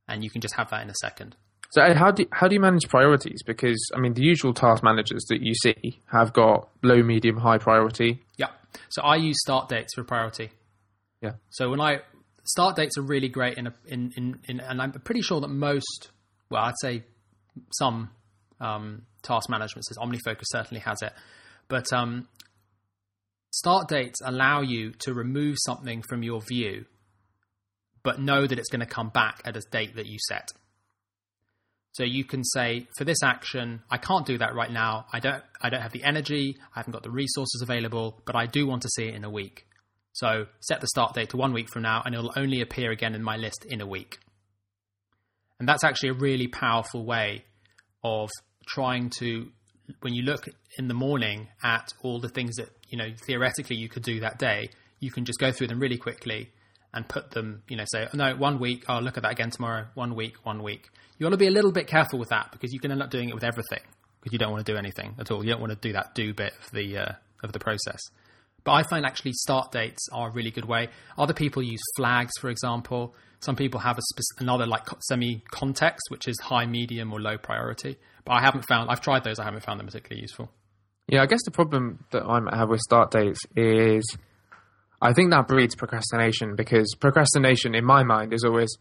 and 0.07 0.23
you 0.23 0.29
can 0.29 0.41
just 0.41 0.55
have 0.55 0.69
that 0.71 0.81
in 0.81 0.89
a 0.89 0.95
second. 1.01 1.35
So 1.71 1.93
how 1.93 2.11
do 2.11 2.25
how 2.31 2.47
do 2.47 2.55
you 2.55 2.61
manage 2.61 2.87
priorities? 2.87 3.43
Because 3.43 3.79
I 3.95 3.99
mean, 3.99 4.13
the 4.13 4.23
usual 4.23 4.53
task 4.53 4.83
managers 4.83 5.25
that 5.29 5.41
you 5.41 5.53
see 5.55 5.99
have 6.11 6.33
got 6.33 6.69
low, 6.83 7.01
medium, 7.03 7.37
high 7.37 7.57
priority. 7.57 8.23
Yeah. 8.37 8.49
So 8.89 9.01
I 9.01 9.15
use 9.15 9.37
start 9.41 9.69
dates 9.69 9.93
for 9.95 10.03
priority. 10.03 10.51
Yeah. 11.21 11.33
So 11.49 11.69
when 11.69 11.81
I 11.81 12.01
start 12.45 12.75
dates 12.75 12.97
are 12.97 13.01
really 13.01 13.29
great 13.29 13.57
in 13.57 13.67
a, 13.67 13.73
in, 13.87 14.13
in 14.15 14.39
in 14.47 14.59
and 14.59 14.81
I'm 14.81 14.91
pretty 14.91 15.21
sure 15.21 15.41
that 15.41 15.47
most 15.47 16.11
well 16.49 16.63
I'd 16.63 16.75
say 16.81 17.03
some 17.73 18.11
um, 18.59 19.03
task 19.21 19.49
management 19.49 19.85
systems 19.85 20.07
OmniFocus 20.07 20.45
certainly 20.45 20.81
has 20.81 21.01
it, 21.01 21.13
but 21.67 21.91
um, 21.91 22.27
start 23.51 23.87
dates 23.87 24.19
allow 24.23 24.61
you 24.61 24.91
to 24.99 25.13
remove 25.13 25.57
something 25.65 26.03
from 26.07 26.23
your 26.23 26.41
view, 26.41 26.85
but 28.03 28.19
know 28.19 28.45
that 28.45 28.59
it's 28.59 28.69
going 28.69 28.81
to 28.81 28.85
come 28.85 29.09
back 29.09 29.41
at 29.45 29.57
a 29.57 29.61
date 29.71 29.95
that 29.95 30.05
you 30.05 30.17
set. 30.27 30.51
So 31.95 32.03
you 32.03 32.25
can 32.25 32.43
say 32.43 32.89
for 32.97 33.05
this 33.05 33.23
action, 33.23 33.81
I 33.89 33.95
can't 33.95 34.25
do 34.25 34.37
that 34.39 34.53
right 34.53 34.69
now. 34.69 35.05
I 35.13 35.21
don't 35.21 35.41
I 35.61 35.69
don't 35.69 35.81
have 35.81 35.93
the 35.93 36.03
energy, 36.03 36.57
I 36.75 36.79
haven't 36.79 36.91
got 36.91 37.03
the 37.03 37.09
resources 37.09 37.61
available, 37.61 38.21
but 38.25 38.35
I 38.35 38.47
do 38.47 38.67
want 38.67 38.81
to 38.81 38.89
see 38.89 39.05
it 39.05 39.15
in 39.15 39.23
a 39.23 39.29
week. 39.29 39.65
So 40.11 40.47
set 40.59 40.81
the 40.81 40.87
start 40.87 41.13
date 41.13 41.29
to 41.29 41.37
1 41.37 41.53
week 41.53 41.69
from 41.71 41.83
now 41.83 42.01
and 42.03 42.13
it'll 42.13 42.33
only 42.35 42.59
appear 42.59 42.91
again 42.91 43.15
in 43.15 43.23
my 43.23 43.37
list 43.37 43.65
in 43.65 43.79
a 43.79 43.87
week. 43.87 44.17
And 45.57 45.69
that's 45.69 45.85
actually 45.85 46.09
a 46.09 46.15
really 46.15 46.47
powerful 46.47 47.05
way 47.05 47.45
of 48.03 48.29
trying 48.67 49.09
to 49.21 49.47
when 50.01 50.13
you 50.13 50.23
look 50.23 50.49
in 50.77 50.89
the 50.89 50.93
morning 50.93 51.47
at 51.63 51.93
all 52.01 52.19
the 52.19 52.27
things 52.27 52.57
that, 52.57 52.71
you 52.89 52.97
know, 52.97 53.07
theoretically 53.25 53.77
you 53.77 53.87
could 53.87 54.03
do 54.03 54.19
that 54.19 54.37
day, 54.37 54.69
you 54.99 55.11
can 55.11 55.23
just 55.23 55.39
go 55.39 55.49
through 55.49 55.67
them 55.67 55.79
really 55.79 55.97
quickly 55.97 56.51
and 56.95 57.07
put 57.07 57.31
them, 57.31 57.61
you 57.67 57.75
know, 57.75 57.83
say, 57.85 58.07
no, 58.13 58.35
one 58.35 58.59
week, 58.59 58.85
I'll 58.87 59.01
look 59.01 59.17
at 59.17 59.23
that 59.23 59.33
again 59.33 59.51
tomorrow, 59.51 59.85
one 59.93 60.15
week, 60.15 60.37
one 60.43 60.63
week. 60.63 60.89
You 61.19 61.25
want 61.25 61.33
to 61.33 61.37
be 61.37 61.47
a 61.47 61.51
little 61.51 61.71
bit 61.71 61.87
careful 61.87 62.17
with 62.17 62.29
that 62.29 62.51
because 62.51 62.73
you 62.73 62.79
can 62.79 62.91
end 62.91 63.03
up 63.03 63.09
doing 63.09 63.29
it 63.29 63.35
with 63.35 63.43
everything 63.43 63.81
because 64.21 64.33
you 64.33 64.39
don't 64.39 64.51
want 64.51 64.65
to 64.65 64.71
do 64.71 64.77
anything 64.77 65.15
at 65.19 65.29
all. 65.29 65.43
You 65.43 65.51
don't 65.51 65.61
want 65.61 65.73
to 65.73 65.87
do 65.87 65.93
that 65.93 66.15
do 66.15 66.33
bit 66.33 66.53
of 66.63 66.71
the, 66.71 66.97
uh, 66.97 67.11
of 67.43 67.51
the 67.51 67.59
process. 67.59 67.99
But 68.63 68.73
I 68.73 68.83
find 68.83 69.05
actually 69.05 69.33
start 69.33 69.71
dates 69.71 70.07
are 70.11 70.29
a 70.29 70.31
really 70.31 70.49
good 70.51 70.65
way. 70.65 70.89
Other 71.17 71.33
people 71.33 71.61
use 71.61 71.81
flags, 71.95 72.31
for 72.41 72.49
example. 72.49 73.13
Some 73.39 73.55
people 73.55 73.79
have 73.79 73.99
a 73.99 74.01
another 74.39 74.65
like 74.65 74.87
semi 75.01 75.43
context, 75.51 76.01
which 76.09 76.27
is 76.27 76.39
high, 76.39 76.65
medium, 76.65 77.13
or 77.13 77.21
low 77.21 77.37
priority. 77.37 77.97
But 78.25 78.33
I 78.33 78.41
haven't 78.41 78.67
found. 78.67 78.89
I've 78.89 79.01
tried 79.01 79.23
those. 79.23 79.37
I 79.37 79.43
haven't 79.43 79.61
found 79.61 79.79
them 79.79 79.85
particularly 79.85 80.23
useful. 80.23 80.49
Yeah, 81.07 81.21
I 81.21 81.27
guess 81.27 81.43
the 81.45 81.51
problem 81.51 82.03
that 82.09 82.23
I 82.23 82.57
have 82.57 82.69
with 82.69 82.79
start 82.79 83.11
dates 83.11 83.39
is 83.55 84.03
I 85.01 85.13
think 85.13 85.31
that 85.31 85.47
breeds 85.47 85.75
procrastination 85.75 86.55
because 86.55 86.95
procrastination 86.99 87.75
in 87.75 87.85
my 87.85 88.03
mind 88.03 88.33
is 88.33 88.43
always, 88.43 88.77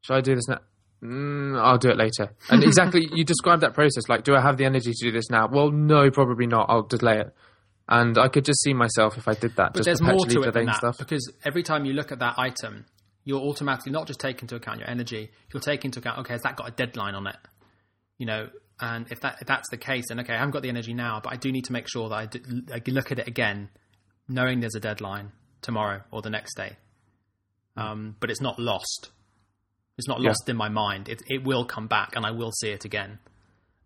should 0.00 0.14
I 0.14 0.20
do 0.20 0.34
this 0.34 0.48
now? 0.48 0.58
Mm, 1.02 1.60
I'll 1.60 1.78
do 1.78 1.90
it 1.90 1.98
later. 1.98 2.32
And 2.48 2.64
exactly, 2.64 3.08
you 3.12 3.24
described 3.24 3.62
that 3.62 3.74
process. 3.74 4.08
Like, 4.08 4.24
do 4.24 4.34
I 4.34 4.40
have 4.40 4.56
the 4.56 4.64
energy 4.64 4.92
to 4.92 5.06
do 5.06 5.12
this 5.12 5.30
now? 5.30 5.48
Well, 5.48 5.70
no, 5.70 6.10
probably 6.10 6.46
not. 6.46 6.66
I'll 6.70 6.82
delay 6.82 7.20
it. 7.20 7.34
And 7.86 8.16
I 8.16 8.28
could 8.28 8.46
just 8.46 8.62
see 8.62 8.72
myself 8.72 9.18
if 9.18 9.28
I 9.28 9.34
did 9.34 9.56
that. 9.56 9.74
But 9.74 9.84
just 9.84 9.84
there's 9.84 10.02
more 10.02 10.24
to 10.24 10.42
it 10.42 10.54
than 10.54 10.66
that 10.66 10.76
stuff. 10.76 10.98
because 10.98 11.30
every 11.44 11.62
time 11.62 11.84
you 11.84 11.92
look 11.92 12.12
at 12.12 12.20
that 12.20 12.38
item, 12.38 12.86
you'll 13.24 13.46
automatically 13.46 13.92
not 13.92 14.06
just 14.06 14.20
take 14.20 14.40
into 14.40 14.56
account 14.56 14.78
your 14.78 14.88
energy. 14.88 15.30
You'll 15.52 15.60
take 15.60 15.84
into 15.84 15.98
account, 15.98 16.20
okay, 16.20 16.32
has 16.32 16.42
that 16.42 16.56
got 16.56 16.68
a 16.68 16.70
deadline 16.70 17.14
on 17.14 17.26
it? 17.26 17.36
You 18.16 18.26
know, 18.26 18.48
and 18.80 19.06
if 19.10 19.20
that 19.20 19.38
if 19.40 19.46
that's 19.46 19.68
the 19.70 19.76
case, 19.76 20.04
then 20.08 20.20
okay, 20.20 20.32
I 20.32 20.38
haven't 20.38 20.52
got 20.52 20.62
the 20.62 20.68
energy 20.68 20.94
now, 20.94 21.20
but 21.22 21.32
I 21.32 21.36
do 21.36 21.52
need 21.52 21.64
to 21.66 21.72
make 21.72 21.88
sure 21.88 22.08
that 22.08 22.14
I, 22.14 22.26
do, 22.26 22.40
I 22.72 22.80
look 22.86 23.12
at 23.12 23.18
it 23.18 23.28
again, 23.28 23.68
knowing 24.28 24.60
there's 24.60 24.74
a 24.74 24.80
deadline 24.80 25.32
tomorrow 25.62 26.02
or 26.10 26.22
the 26.22 26.30
next 26.30 26.56
day. 26.56 26.76
Um, 27.76 28.16
but 28.20 28.30
it's 28.30 28.40
not 28.40 28.58
lost. 28.58 29.10
It's 29.98 30.08
not 30.08 30.20
Yeah. 30.20 30.28
lost 30.28 30.48
in 30.48 30.56
my 30.56 30.68
mind. 30.68 31.08
It 31.08 31.22
it 31.28 31.44
will 31.44 31.64
come 31.64 31.86
back, 31.86 32.14
and 32.16 32.24
I 32.26 32.30
will 32.30 32.52
see 32.52 32.70
it 32.70 32.84
again. 32.84 33.18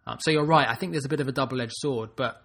Um, 0.06 0.18
so 0.20 0.30
you're 0.30 0.44
right. 0.44 0.68
I 0.68 0.74
think 0.74 0.92
there's 0.92 1.04
a 1.04 1.08
bit 1.08 1.20
of 1.20 1.28
a 1.28 1.32
double 1.32 1.60
edged 1.60 1.74
sword, 1.76 2.10
but 2.16 2.42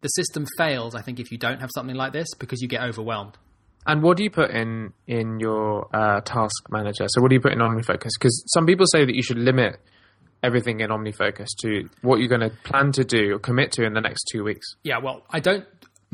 the 0.00 0.08
system 0.08 0.44
fails. 0.58 0.94
I 0.94 1.02
think 1.02 1.18
if 1.20 1.30
you 1.32 1.38
don't 1.38 1.60
have 1.60 1.70
something 1.74 1.96
like 1.96 2.12
this 2.12 2.28
because 2.38 2.60
you 2.60 2.68
get 2.68 2.82
overwhelmed. 2.82 3.38
And 3.86 4.02
what 4.02 4.16
do 4.16 4.22
you 4.24 4.30
put 4.30 4.50
in 4.50 4.92
in 5.06 5.38
your 5.40 5.88
uh, 5.94 6.20
task 6.22 6.66
manager? 6.70 7.04
So 7.08 7.20
what 7.20 7.28
do 7.28 7.34
you 7.34 7.40
put 7.40 7.52
in 7.52 7.58
OmniFocus? 7.58 8.10
Because 8.18 8.42
some 8.52 8.66
people 8.66 8.86
say 8.86 9.04
that 9.04 9.14
you 9.14 9.22
should 9.22 9.38
limit 9.38 9.78
everything 10.42 10.80
in 10.80 10.90
OmniFocus 10.90 11.48
to 11.62 11.88
what 12.02 12.18
you're 12.18 12.28
going 12.28 12.40
to 12.48 12.50
plan 12.64 12.92
to 12.92 13.04
do 13.04 13.34
or 13.34 13.38
commit 13.38 13.72
to 13.72 13.84
in 13.84 13.92
the 13.94 14.00
next 14.00 14.24
two 14.32 14.42
weeks. 14.44 14.66
Yeah, 14.82 14.98
well, 14.98 15.24
I 15.30 15.40
don't 15.40 15.64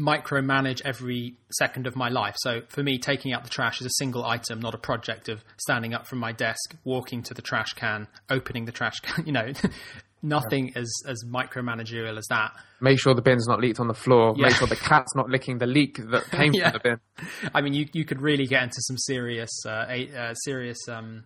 micromanage 0.00 0.80
every 0.84 1.34
second 1.52 1.86
of 1.86 1.94
my 1.94 2.08
life. 2.08 2.34
So 2.38 2.62
for 2.68 2.82
me, 2.82 2.98
taking 2.98 3.32
out 3.34 3.44
the 3.44 3.50
trash 3.50 3.80
is 3.80 3.86
a 3.86 3.90
single 3.98 4.24
item, 4.24 4.58
not 4.60 4.74
a 4.74 4.78
project 4.78 5.28
of 5.28 5.44
standing 5.58 5.92
up 5.92 6.06
from 6.06 6.18
my 6.18 6.32
desk, 6.32 6.74
walking 6.84 7.22
to 7.24 7.34
the 7.34 7.42
trash 7.42 7.74
can, 7.74 8.08
opening 8.30 8.64
the 8.64 8.72
trash 8.72 9.00
can. 9.00 9.24
You 9.30 9.32
know, 9.32 9.52
nothing 10.22 10.72
as 10.76 10.90
as 11.06 11.22
micromanagerial 11.26 12.16
as 12.18 12.26
that. 12.30 12.52
Make 12.80 12.98
sure 13.00 13.14
the 13.14 13.22
bin's 13.22 13.46
not 13.46 13.60
leaked 13.60 13.78
on 13.80 13.88
the 13.88 13.94
floor. 13.94 14.34
Yeah. 14.36 14.46
Make 14.46 14.56
sure 14.56 14.66
the 14.66 14.76
cat's 14.76 15.14
not 15.14 15.28
licking 15.28 15.58
the 15.58 15.66
leak 15.66 15.98
that 16.10 16.24
came 16.30 16.52
Yeah. 16.54 16.70
from 16.70 16.80
the 16.82 16.96
bin. 17.18 17.30
I 17.54 17.60
mean, 17.60 17.74
you 17.74 17.86
you 17.92 18.04
could 18.04 18.20
really 18.22 18.46
get 18.46 18.62
into 18.62 18.80
some 18.80 18.96
serious, 18.98 19.50
uh, 19.66 19.84
a, 19.88 20.10
uh, 20.16 20.34
serious, 20.34 20.78
um, 20.88 21.24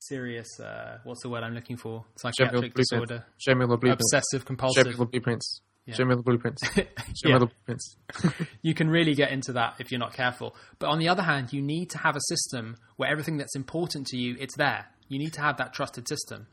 serious. 0.00 0.60
Uh, 0.60 0.98
what's 1.04 1.22
the 1.22 1.28
word 1.28 1.42
I'm 1.42 1.54
looking 1.54 1.76
for? 1.76 2.04
Show 2.20 2.44
me 2.44 2.50
all 2.50 2.60
the 2.60 2.68
Psychiatric 2.68 2.74
blueprints. 2.74 2.90
disorder, 2.90 3.26
Show 3.38 3.54
me 3.54 3.60
the 3.60 3.66
blueprints. 3.76 4.12
obsessive 4.12 4.40
Show 4.40 4.42
me 4.42 4.46
compulsive. 4.46 4.96
the 4.96 5.04
blueprints. 5.06 5.60
Show 5.94 6.04
me 6.04 6.14
the 6.14 6.22
blueprints. 6.22 6.62
Show 6.74 6.84
Yeah. 7.24 7.34
me 7.34 7.38
the 7.40 7.46
blueprints. 7.46 7.96
you 8.62 8.74
can 8.74 8.88
really 8.90 9.14
get 9.14 9.30
into 9.32 9.52
that 9.54 9.74
if 9.78 9.90
you're 9.90 9.98
not 10.00 10.12
careful. 10.12 10.54
But 10.78 10.88
on 10.88 10.98
the 10.98 11.08
other 11.08 11.22
hand, 11.22 11.52
you 11.52 11.62
need 11.62 11.90
to 11.90 11.98
have 11.98 12.16
a 12.16 12.20
system 12.28 12.76
where 12.96 13.10
everything 13.10 13.36
that's 13.38 13.56
important 13.56 14.06
to 14.08 14.16
you, 14.16 14.36
it's 14.38 14.56
there. 14.56 14.86
You 15.08 15.18
need 15.18 15.32
to 15.34 15.40
have 15.40 15.56
that 15.58 15.72
trusted 15.72 16.08
system. 16.08 16.46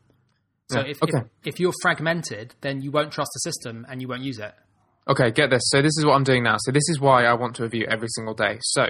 So 0.72 0.80
Yeah, 0.80 0.88
if, 0.88 1.04
okay. 1.04 1.18
if 1.44 1.56
if 1.56 1.60
you're 1.60 1.74
fragmented, 1.82 2.56
then 2.62 2.82
you 2.82 2.92
won't 2.92 3.12
trust 3.12 3.30
the 3.36 3.40
system 3.52 3.86
and 3.90 4.02
you 4.02 4.08
won't 4.08 4.22
use 4.24 4.40
it. 4.40 4.54
Okay, 5.08 5.30
get 5.32 5.50
this. 5.52 5.62
So 5.66 5.82
this 5.82 5.96
is 5.98 6.06
what 6.06 6.14
I'm 6.16 6.24
doing 6.24 6.42
now. 6.44 6.56
So 6.60 6.72
this 6.72 6.88
is 6.90 7.00
why 7.00 7.26
I 7.26 7.34
want 7.34 7.56
to 7.58 7.64
review 7.64 7.86
every 7.88 8.08
single 8.16 8.34
day. 8.34 8.58
So 8.62 8.88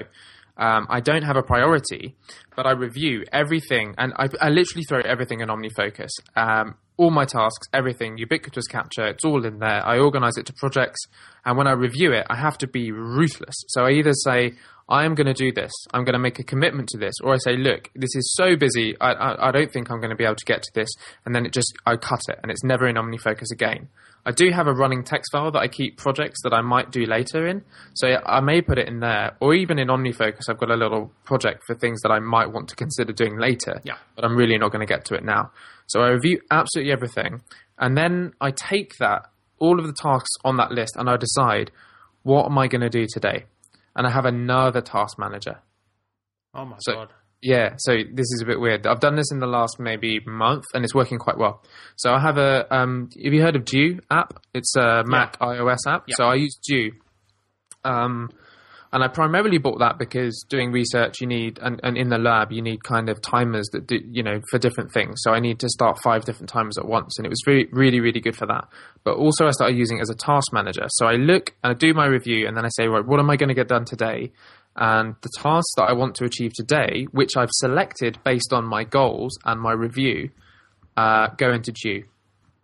um, 0.57 0.87
I 0.89 1.01
don't 1.01 1.23
have 1.23 1.35
a 1.35 1.43
priority, 1.43 2.15
but 2.55 2.65
I 2.65 2.71
review 2.71 3.25
everything, 3.33 3.93
and 3.97 4.13
I, 4.15 4.29
I 4.39 4.49
literally 4.49 4.85
throw 4.87 5.01
everything 5.01 5.41
in 5.41 5.49
OmniFocus. 5.49 6.07
Um, 6.37 6.75
all 6.97 7.11
my 7.11 7.25
tasks, 7.25 7.67
everything, 7.73 8.17
ubiquitous 8.17 8.67
capture, 8.67 9.05
it's 9.07 9.25
all 9.25 9.45
in 9.45 9.59
there. 9.59 9.85
I 9.85 9.99
organize 9.99 10.37
it 10.37 10.45
to 10.47 10.53
projects, 10.53 10.99
and 11.43 11.57
when 11.57 11.67
I 11.67 11.71
review 11.71 12.13
it, 12.13 12.25
I 12.29 12.35
have 12.35 12.57
to 12.59 12.67
be 12.67 12.91
ruthless. 12.91 13.55
So 13.67 13.85
I 13.85 13.91
either 13.91 14.13
say, 14.13 14.53
I 14.87 15.05
am 15.05 15.15
going 15.15 15.27
to 15.27 15.33
do 15.33 15.51
this, 15.51 15.71
I'm 15.93 16.03
going 16.03 16.13
to 16.13 16.19
make 16.19 16.37
a 16.37 16.43
commitment 16.43 16.89
to 16.89 16.97
this, 16.97 17.15
or 17.23 17.33
I 17.33 17.37
say, 17.37 17.57
look, 17.57 17.89
this 17.95 18.15
is 18.15 18.33
so 18.35 18.55
busy, 18.55 18.95
I, 19.01 19.13
I, 19.13 19.49
I 19.49 19.51
don't 19.51 19.71
think 19.71 19.89
I'm 19.89 19.99
going 19.99 20.11
to 20.11 20.15
be 20.15 20.25
able 20.25 20.35
to 20.35 20.45
get 20.45 20.61
to 20.61 20.71
this, 20.75 20.89
and 21.25 21.33
then 21.33 21.45
it 21.45 21.53
just, 21.53 21.73
I 21.85 21.95
cut 21.95 22.21
it, 22.29 22.39
and 22.43 22.51
it's 22.51 22.63
never 22.63 22.87
in 22.87 22.95
OmniFocus 22.95 23.51
again. 23.51 23.89
I 24.27 24.31
do 24.31 24.49
have 24.51 24.67
a 24.67 24.73
running 24.73 25.03
text 25.03 25.31
file 25.31 25.51
that 25.51 25.59
I 25.59 25.67
keep 25.67 25.97
projects 25.97 26.41
that 26.43 26.53
I 26.53 26.61
might 26.61 26.91
do 26.91 27.05
later 27.05 27.45
in. 27.45 27.63
So 27.93 28.07
I 28.25 28.41
may 28.41 28.59
put 28.59 28.79
it 28.79 28.87
in 28.87 28.99
there, 28.99 29.35
or 29.39 29.53
even 29.53 29.77
in 29.77 29.87
OmniFocus, 29.87 30.49
I've 30.49 30.57
got 30.57 30.71
a 30.71 30.75
little 30.75 31.11
project 31.25 31.63
for 31.67 31.75
things 31.75 32.01
that 32.01 32.09
I 32.09 32.19
might 32.19 32.51
want 32.51 32.69
to 32.69 32.75
consider 32.75 33.13
doing 33.13 33.37
later. 33.37 33.81
Yeah. 33.83 33.97
But 34.15 34.25
I'm 34.25 34.35
really 34.35 34.57
not 34.57 34.71
going 34.71 34.85
to 34.85 34.91
get 34.91 35.05
to 35.05 35.15
it 35.15 35.23
now. 35.23 35.51
So 35.85 36.01
I 36.01 36.09
review 36.09 36.41
absolutely 36.49 36.91
everything, 36.91 37.41
and 37.77 37.95
then 37.95 38.33
I 38.41 38.51
take 38.51 38.97
that, 38.97 39.29
all 39.59 39.79
of 39.79 39.85
the 39.85 39.93
tasks 39.93 40.31
on 40.43 40.57
that 40.57 40.71
list, 40.71 40.95
and 40.95 41.07
I 41.07 41.17
decide 41.17 41.71
what 42.23 42.45
am 42.45 42.57
I 42.57 42.67
going 42.67 42.81
to 42.81 42.89
do 42.89 43.05
today. 43.07 43.45
And 43.95 44.05
I 44.05 44.09
have 44.11 44.25
another 44.25 44.81
task 44.81 45.17
manager. 45.17 45.59
Oh 46.53 46.65
my 46.65 46.77
So- 46.79 46.93
god! 46.93 47.09
Yeah, 47.41 47.75
so 47.77 47.97
this 48.11 48.25
is 48.33 48.41
a 48.41 48.45
bit 48.45 48.59
weird. 48.59 48.87
I've 48.87 48.99
done 49.01 49.15
this 49.15 49.31
in 49.31 49.39
the 49.39 49.45
last 49.45 49.79
maybe 49.79 50.19
month, 50.25 50.63
and 50.73 50.83
it's 50.83 50.95
working 50.95 51.19
quite 51.19 51.37
well. 51.37 51.61
So 51.95 52.11
I 52.11 52.19
have 52.19 52.37
a. 52.37 52.65
Um, 52.75 53.09
have 53.23 53.33
you 53.33 53.41
heard 53.41 53.55
of 53.55 53.65
Due 53.65 53.99
app? 54.09 54.33
It's 54.53 54.75
a 54.75 55.03
Mac 55.05 55.37
iOS 55.39 55.85
app. 55.85 56.05
Yeah. 56.07 56.15
So 56.15 56.25
I 56.25 56.35
use 56.35 56.57
Due, 56.67 56.93
um, 57.83 58.29
and 58.95 59.03
I 59.03 59.09
primarily 59.09 59.57
bought 59.57 59.79
that 59.79 59.99
because 59.99 60.45
doing 60.47 60.71
research, 60.71 61.19
you 61.19 61.27
need, 61.27 61.59
and, 61.61 61.81
and 61.83 61.97
in 61.97 62.07
the 62.07 62.17
lab, 62.17 62.53
you 62.53 62.61
need 62.61 62.81
kind 62.85 63.09
of 63.09 63.21
timers 63.21 63.67
that 63.73 63.87
do, 63.87 63.99
you 64.09 64.23
know, 64.23 64.39
for 64.49 64.57
different 64.57 64.93
things. 64.93 65.15
So 65.17 65.33
I 65.33 65.41
need 65.41 65.59
to 65.59 65.67
start 65.67 65.99
five 66.01 66.23
different 66.23 66.47
timers 66.47 66.77
at 66.77 66.85
once, 66.85 67.17
and 67.17 67.25
it 67.25 67.29
was 67.29 67.41
really, 67.45 67.67
really, 67.73 67.99
really 67.99 68.21
good 68.21 68.37
for 68.37 68.45
that. 68.45 68.69
But 69.03 69.17
also, 69.17 69.47
I 69.47 69.51
started 69.51 69.75
using 69.75 69.97
it 69.97 70.03
as 70.03 70.09
a 70.09 70.15
task 70.15 70.53
manager. 70.53 70.85
So 70.87 71.07
I 71.07 71.15
look 71.15 71.53
and 71.61 71.71
I 71.71 71.73
do 71.73 71.93
my 71.93 72.05
review, 72.05 72.47
and 72.47 72.55
then 72.55 72.63
I 72.63 72.69
say, 72.69 72.87
right, 72.87 73.05
what 73.05 73.19
am 73.19 73.29
I 73.29 73.35
going 73.35 73.49
to 73.49 73.53
get 73.53 73.67
done 73.67 73.83
today? 73.83 74.31
and 74.77 75.15
the 75.21 75.29
tasks 75.37 75.73
that 75.77 75.83
I 75.83 75.93
want 75.93 76.15
to 76.15 76.25
achieve 76.25 76.51
today, 76.53 77.07
which 77.11 77.37
I've 77.37 77.51
selected 77.51 78.19
based 78.23 78.51
on 78.51 78.65
my 78.65 78.83
goals 78.83 79.37
and 79.45 79.59
my 79.59 79.71
review, 79.71 80.31
uh, 80.97 81.27
go 81.37 81.51
into 81.51 81.71
Due, 81.71 82.03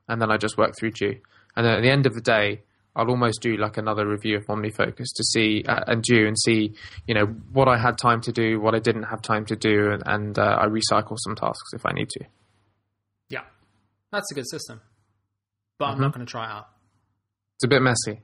and 0.08 0.22
then 0.22 0.32
I 0.32 0.38
just 0.38 0.58
work 0.58 0.76
through 0.78 0.92
Due, 0.92 1.20
and 1.56 1.66
then 1.66 1.76
at 1.76 1.82
the 1.82 1.90
end 1.90 2.06
of 2.06 2.14
the 2.14 2.22
day, 2.22 2.62
I'll 2.96 3.10
almost 3.10 3.42
do 3.42 3.56
like 3.58 3.78
another 3.78 4.06
review 4.08 4.38
of 4.38 4.46
OmniFocus 4.48 5.08
to 5.16 5.24
see 5.24 5.64
uh, 5.68 5.84
and 5.88 6.04
Due 6.04 6.28
and 6.28 6.38
see, 6.38 6.74
you 7.08 7.14
know, 7.14 7.26
what 7.54 7.68
I 7.68 7.78
had 7.78 7.98
time 7.98 8.20
to 8.22 8.32
do, 8.32 8.60
what 8.60 8.76
I 8.76 8.80
didn't 8.80 9.04
have 9.04 9.22
time 9.22 9.46
to 9.46 9.56
do, 9.56 9.92
and, 9.92 10.04
and 10.06 10.38
uh, 10.38 10.58
I 10.60 10.66
recycle 10.68 11.16
some 11.18 11.36
tasks 11.36 11.74
if 11.74 11.86
I 11.86 11.94
need 11.94 12.10
to. 12.10 12.26
Yeah, 13.30 13.44
that's 14.12 14.30
a 14.32 14.36
good 14.36 14.50
system. 14.50 14.82
But 15.80 15.86
I'm 15.86 15.94
Mm-hmm. 15.94 16.02
not 16.02 16.14
going 16.14 16.26
to 16.26 16.30
try 16.30 16.46
it 16.46 16.52
out. 16.52 16.68
It's 17.56 17.64
a 17.64 17.68
bit 17.68 17.82
messy. 17.82 18.22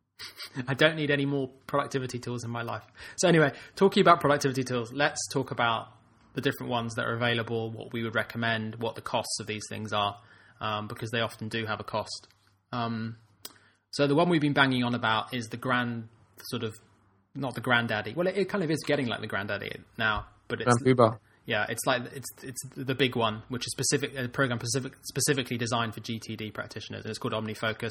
I 0.68 0.74
don't 0.74 0.96
need 0.96 1.10
any 1.10 1.26
more 1.26 1.50
productivity 1.66 2.18
tools 2.18 2.44
in 2.44 2.50
my 2.50 2.62
life. 2.62 2.82
So 3.16 3.28
anyway, 3.28 3.52
talking 3.76 4.00
about 4.00 4.20
productivity 4.20 4.64
tools, 4.64 4.92
let's 4.92 5.20
talk 5.32 5.50
about 5.50 5.88
the 6.34 6.40
different 6.40 6.70
ones 6.70 6.94
that 6.94 7.04
are 7.04 7.14
available, 7.14 7.70
what 7.70 7.92
we 7.92 8.02
would 8.02 8.14
recommend, 8.14 8.76
what 8.76 8.94
the 8.94 9.00
costs 9.02 9.38
of 9.40 9.46
these 9.46 9.62
things 9.68 9.92
are, 9.92 10.16
um, 10.60 10.88
because 10.88 11.10
they 11.10 11.20
often 11.20 11.48
do 11.48 11.66
have 11.66 11.78
a 11.80 11.84
cost. 11.84 12.28
Um, 12.72 13.16
so 13.92 14.06
the 14.06 14.14
one 14.14 14.28
we've 14.28 14.40
been 14.40 14.52
banging 14.52 14.82
on 14.84 14.94
about 14.94 15.32
is 15.32 15.46
the 15.46 15.56
grand 15.56 16.08
sort 16.44 16.64
of 16.64 16.74
not 17.34 17.54
the 17.54 17.60
granddaddy. 17.60 18.14
Well, 18.14 18.26
it, 18.26 18.36
it 18.36 18.48
kind 18.48 18.62
of 18.64 18.70
is 18.70 18.80
getting 18.86 19.06
like 19.06 19.20
the 19.20 19.26
granddaddy 19.26 19.70
now, 19.96 20.26
but 20.48 20.60
it's 20.60 20.66
Grand 20.66 20.84
yeah, 21.44 21.66
it's 21.68 21.84
like 21.86 22.02
it's 22.14 22.28
it's 22.42 22.62
the 22.76 22.94
big 22.94 23.16
one, 23.16 23.42
which 23.48 23.66
is 23.66 23.72
specific 23.72 24.16
a 24.16 24.28
program 24.28 24.58
specific, 24.60 24.92
specifically 25.02 25.58
designed 25.58 25.94
for 25.94 26.00
GTD 26.00 26.54
practitioners, 26.54 27.04
and 27.04 27.10
it's 27.10 27.18
called 27.18 27.34
OmniFocus. 27.34 27.90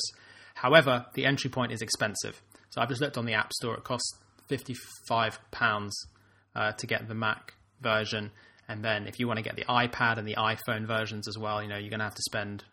However, 0.55 1.05
the 1.15 1.25
entry 1.25 1.49
point 1.49 1.71
is 1.71 1.81
expensive. 1.81 2.41
So 2.69 2.81
I've 2.81 2.89
just 2.89 3.01
looked 3.01 3.17
on 3.17 3.25
the 3.25 3.33
App 3.33 3.51
Store; 3.53 3.75
it 3.75 3.83
costs 3.83 4.17
fifty 4.47 4.75
five 5.07 5.37
pounds 5.51 6.07
uh, 6.55 6.71
to 6.73 6.87
get 6.87 7.07
the 7.09 7.15
Mac 7.15 7.53
version, 7.81 8.31
and 8.69 8.83
then 8.83 9.05
if 9.05 9.19
you 9.19 9.27
want 9.27 9.37
to 9.37 9.43
get 9.43 9.57
the 9.57 9.65
iPad 9.65 10.17
and 10.17 10.25
the 10.27 10.35
iPhone 10.35 10.87
versions 10.87 11.27
as 11.27 11.37
well, 11.37 11.61
you 11.61 11.67
know 11.67 11.77
you're 11.77 11.89
going 11.89 11.99
to 11.99 12.05
have 12.05 12.15
to 12.15 12.23
spend 12.23 12.63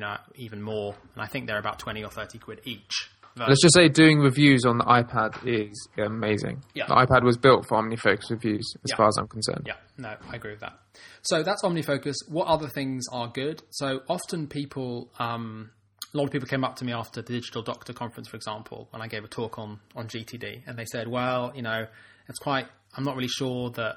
you 0.00 0.06
know 0.06 0.16
even 0.36 0.62
more. 0.62 0.94
And 1.14 1.22
I 1.22 1.26
think 1.26 1.46
they're 1.46 1.58
about 1.58 1.78
twenty 1.78 2.02
or 2.02 2.10
thirty 2.10 2.38
quid 2.38 2.60
each. 2.64 3.10
Let's 3.36 3.62
just 3.62 3.74
say 3.74 3.88
doing 3.88 4.18
reviews 4.18 4.64
on 4.64 4.78
the 4.78 4.84
iPad 4.84 5.46
is 5.46 5.88
amazing. 5.96 6.62
Yeah. 6.74 6.86
The 6.88 6.94
iPad 6.94 7.22
was 7.22 7.36
built 7.38 7.66
for 7.68 7.78
OmniFocus 7.80 8.28
reviews, 8.30 8.74
as 8.84 8.90
Yeah. 8.90 8.96
far 8.96 9.06
as 9.08 9.16
I'm 9.18 9.28
concerned. 9.28 9.64
Yeah, 9.66 9.76
no, 9.96 10.16
I 10.28 10.36
agree 10.36 10.50
with 10.50 10.60
that. 10.60 10.78
So 11.22 11.42
that's 11.42 11.62
OmniFocus. 11.62 12.14
What 12.28 12.48
other 12.48 12.68
things 12.68 13.04
are 13.12 13.28
good? 13.28 13.62
So 13.70 14.00
often 14.08 14.46
people, 14.48 15.10
um, 15.18 15.70
a 16.12 16.16
lot 16.16 16.24
of 16.24 16.32
people 16.32 16.48
came 16.48 16.64
up 16.64 16.76
to 16.76 16.84
me 16.84 16.92
after 16.92 17.22
the 17.22 17.32
Digital 17.32 17.62
Doctor 17.62 17.92
conference, 17.92 18.28
for 18.28 18.36
example, 18.36 18.88
when 18.90 19.00
I 19.00 19.06
gave 19.06 19.22
a 19.24 19.28
talk 19.28 19.58
on 19.58 19.78
on 19.94 20.08
GTD, 20.08 20.64
and 20.66 20.76
they 20.78 20.86
said, 20.86 21.06
"Well, 21.08 21.52
you 21.54 21.62
know, 21.62 21.86
it's 22.28 22.38
quite. 22.40 22.66
I'm 22.96 23.04
not 23.04 23.14
really 23.16 23.28
sure 23.28 23.70
that, 23.70 23.96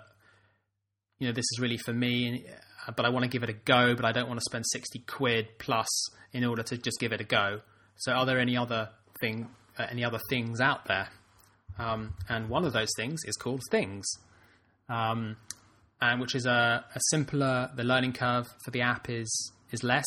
you 1.20 1.28
know, 1.28 1.34
this 1.34 1.46
is 1.54 1.60
really 1.60 1.78
for 1.78 1.92
me, 1.92 2.46
but 2.92 3.06
I 3.06 3.10
want 3.10 3.24
to 3.24 3.30
give 3.30 3.44
it 3.44 3.50
a 3.50 3.54
go, 3.54 3.96
but 3.96 4.06
I 4.06 4.12
don't 4.12 4.28
want 4.28 4.40
to 4.40 4.46
spend 4.50 4.66
sixty 4.66 5.00
quid 5.00 5.60
plus 5.60 5.88
in 6.32 6.44
order 6.44 6.64
to 6.64 6.78
just 6.78 7.00
give 7.00 7.14
it 7.14 7.22
a 7.22 7.26
go. 7.26 7.62
So, 7.96 8.12
are 8.12 8.26
there 8.26 8.40
any 8.40 8.58
other 8.58 8.90
thing, 9.22 9.50
uh, 9.78 9.86
any 9.90 10.04
other 10.04 10.20
things 10.30 10.60
out 10.60 10.86
there? 10.86 11.10
Um, 11.78 12.14
and 12.30 12.50
one 12.50 12.66
of 12.66 12.74
those 12.74 12.90
things 12.96 13.22
is 13.26 13.36
called 13.36 13.62
Things 13.72 14.06
um, 14.90 15.38
and 16.02 16.20
which 16.20 16.36
is 16.36 16.46
a, 16.46 16.86
a 16.94 17.00
simpler. 17.10 17.72
The 17.76 17.84
learning 17.84 18.14
curve 18.14 18.48
for 18.64 18.72
the 18.72 18.82
app 18.82 19.10
is 19.10 19.52
is 19.72 19.84
less. 19.84 20.06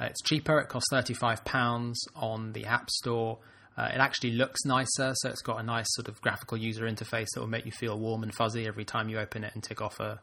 Uh, 0.00 0.06
it's 0.06 0.22
cheaper. 0.22 0.58
It 0.58 0.68
costs 0.68 0.88
thirty 0.90 1.14
five 1.14 1.44
pounds 1.44 2.04
on 2.14 2.52
the 2.52 2.66
App 2.66 2.90
Store. 2.90 3.38
Uh, 3.76 3.90
it 3.92 3.98
actually 3.98 4.30
looks 4.30 4.64
nicer, 4.64 5.12
so 5.14 5.28
it's 5.28 5.42
got 5.42 5.58
a 5.58 5.62
nice 5.62 5.86
sort 5.90 6.06
of 6.06 6.20
graphical 6.20 6.56
user 6.56 6.84
interface 6.84 7.26
that 7.34 7.40
will 7.40 7.48
make 7.48 7.66
you 7.66 7.72
feel 7.72 7.98
warm 7.98 8.22
and 8.22 8.32
fuzzy 8.32 8.68
every 8.68 8.84
time 8.84 9.08
you 9.08 9.18
open 9.18 9.42
it 9.42 9.52
and 9.54 9.64
tick 9.64 9.82
off 9.82 9.98
a, 9.98 10.20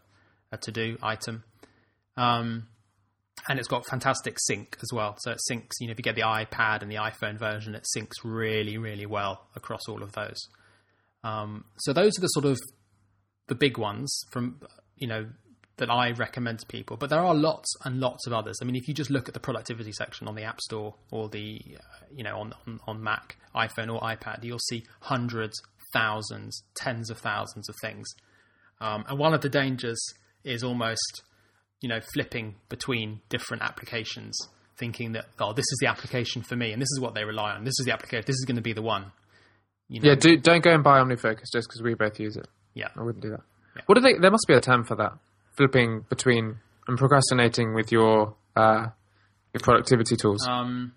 a 0.53 0.57
to 0.57 0.71
do 0.71 0.97
item. 1.03 1.43
Um, 2.21 2.67
and 3.47 3.57
it's 3.57 3.67
got 3.67 3.85
fantastic 3.87 4.37
sync 4.39 4.77
as 4.81 4.93
well. 4.93 5.15
So 5.19 5.31
it 5.31 5.39
syncs. 5.49 5.71
You 5.79 5.87
know, 5.87 5.91
if 5.91 5.97
you 5.97 6.03
get 6.03 6.15
the 6.15 6.21
iPad 6.21 6.83
and 6.83 6.91
the 6.91 6.95
iPhone 6.95 7.39
version, 7.39 7.73
it 7.73 7.85
syncs 7.97 8.13
really, 8.23 8.77
really 8.77 9.07
well 9.07 9.47
across 9.55 9.81
all 9.89 10.03
of 10.03 10.11
those. 10.11 10.37
Um, 11.23 11.65
so 11.79 11.93
those 11.93 12.17
are 12.17 12.21
the 12.21 12.27
sort 12.27 12.45
of 12.45 12.59
the 13.47 13.55
big 13.55 13.77
ones 13.77 14.23
from 14.31 14.61
you 14.95 15.07
know 15.07 15.27
that 15.77 15.89
I 15.89 16.11
recommend 16.11 16.59
to 16.59 16.65
people. 16.67 16.97
But 16.97 17.09
there 17.09 17.19
are 17.19 17.33
lots 17.33 17.73
and 17.83 17.99
lots 17.99 18.27
of 18.27 18.33
others. 18.33 18.59
I 18.61 18.65
mean, 18.65 18.75
if 18.75 18.87
you 18.87 18.93
just 18.93 19.09
look 19.09 19.27
at 19.27 19.33
the 19.33 19.39
productivity 19.39 19.91
section 19.91 20.27
on 20.27 20.35
the 20.35 20.43
App 20.43 20.61
Store 20.61 20.93
or 21.09 21.27
the 21.27 21.59
uh, 21.79 22.05
you 22.15 22.23
know 22.23 22.37
on, 22.37 22.53
on 22.67 22.79
on 22.85 23.03
Mac, 23.03 23.37
iPhone, 23.55 23.91
or 23.91 23.99
iPad, 24.01 24.43
you'll 24.43 24.59
see 24.59 24.83
hundreds, 25.01 25.59
thousands, 25.93 26.61
tens 26.75 27.09
of 27.09 27.17
thousands 27.17 27.67
of 27.69 27.75
things. 27.81 28.07
Um, 28.79 29.05
and 29.07 29.17
one 29.17 29.33
of 29.33 29.41
the 29.41 29.49
dangers 29.49 29.99
is 30.43 30.63
almost 30.63 31.23
you 31.81 31.89
know 31.89 31.99
flipping 32.13 32.55
between 32.69 33.21
different 33.29 33.63
applications, 33.63 34.37
thinking 34.77 35.13
that 35.13 35.25
oh 35.39 35.53
this 35.53 35.63
is 35.63 35.77
the 35.81 35.87
application 35.87 36.41
for 36.41 36.55
me 36.55 36.71
and 36.71 36.81
this 36.81 36.89
is 36.91 36.99
what 36.99 37.13
they 37.13 37.23
rely 37.23 37.51
on. 37.51 37.63
This 37.63 37.79
is 37.79 37.85
the 37.85 37.93
application. 37.93 38.23
This 38.25 38.35
is 38.35 38.45
going 38.45 38.55
to 38.55 38.61
be 38.61 38.73
the 38.73 38.81
one. 38.81 39.11
You 39.89 40.01
know? 40.01 40.09
Yeah, 40.09 40.15
do, 40.15 40.37
don't 40.37 40.63
go 40.63 40.73
and 40.73 40.83
buy 40.83 40.99
OmniFocus 40.99 41.51
just 41.51 41.67
because 41.67 41.81
we 41.83 41.95
both 41.95 42.17
use 42.19 42.37
it. 42.37 42.47
yeah. 42.73 42.87
I 42.95 43.03
wouldn't 43.03 43.21
do 43.21 43.31
that. 43.31 43.41
Yeah. 43.75 43.81
What 43.87 43.95
do 43.95 44.01
they? 44.01 44.13
There 44.19 44.31
must 44.31 44.45
be 44.47 44.53
a 44.53 44.61
term 44.61 44.85
for 44.85 44.95
that. 44.95 45.13
Flipping 45.57 46.05
between 46.09 46.57
and 46.87 46.97
procrastinating 46.97 47.73
with 47.73 47.91
your 47.91 48.35
uh, 48.55 48.87
your 49.53 49.61
productivity 49.61 50.15
tools. 50.15 50.47
um, 50.47 50.93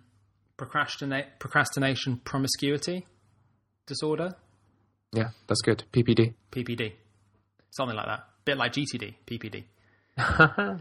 procrastinate, 0.57 1.41
procrastination 1.41 2.20
promiscuity 2.24 3.07
disorder, 3.87 4.37
yeah, 5.14 5.30
that's 5.47 5.62
good. 5.62 5.85
PPD. 5.93 6.35
PPD, 6.51 6.93
something 7.70 7.97
like 7.97 8.07
that. 8.07 8.24
Bit 8.45 8.59
like 8.59 8.72
GTD, 8.72 9.14
PPD. 9.26 9.64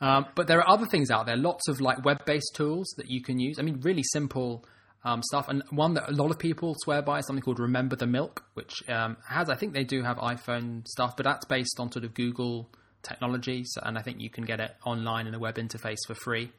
um, 0.00 0.26
but 0.34 0.46
there 0.46 0.58
are 0.58 0.68
other 0.68 0.86
things 0.86 1.10
out 1.10 1.26
there. 1.26 1.36
Lots 1.36 1.68
of 1.68 1.80
like 1.80 2.04
web-based 2.04 2.54
tools 2.54 2.94
that 2.96 3.10
you 3.10 3.22
can 3.22 3.38
use. 3.38 3.58
I 3.58 3.62
mean, 3.62 3.80
really 3.80 4.02
simple 4.02 4.64
um, 5.04 5.22
stuff. 5.22 5.48
And 5.48 5.62
one 5.70 5.94
that 5.94 6.08
a 6.08 6.12
lot 6.12 6.30
of 6.30 6.38
people 6.38 6.74
swear 6.78 7.00
by 7.00 7.20
is 7.20 7.26
something 7.26 7.42
called 7.42 7.60
Remember 7.60 7.96
the 7.96 8.06
Milk, 8.06 8.44
which 8.54 8.74
um, 8.88 9.16
has. 9.28 9.48
I 9.48 9.54
think 9.54 9.72
they 9.72 9.84
do 9.84 10.02
have 10.02 10.16
iPhone 10.18 10.86
stuff, 10.86 11.16
but 11.16 11.24
that's 11.24 11.46
based 11.46 11.78
on 11.78 11.90
sort 11.92 12.04
of 12.04 12.12
Google 12.14 12.68
technology. 13.02 13.62
So, 13.64 13.80
and 13.84 13.96
I 13.96 14.02
think 14.02 14.20
you 14.20 14.30
can 14.30 14.44
get 14.44 14.60
it 14.60 14.74
online 14.84 15.26
in 15.26 15.34
a 15.34 15.38
web 15.38 15.56
interface 15.56 15.98
for 16.06 16.14
free. 16.14 16.50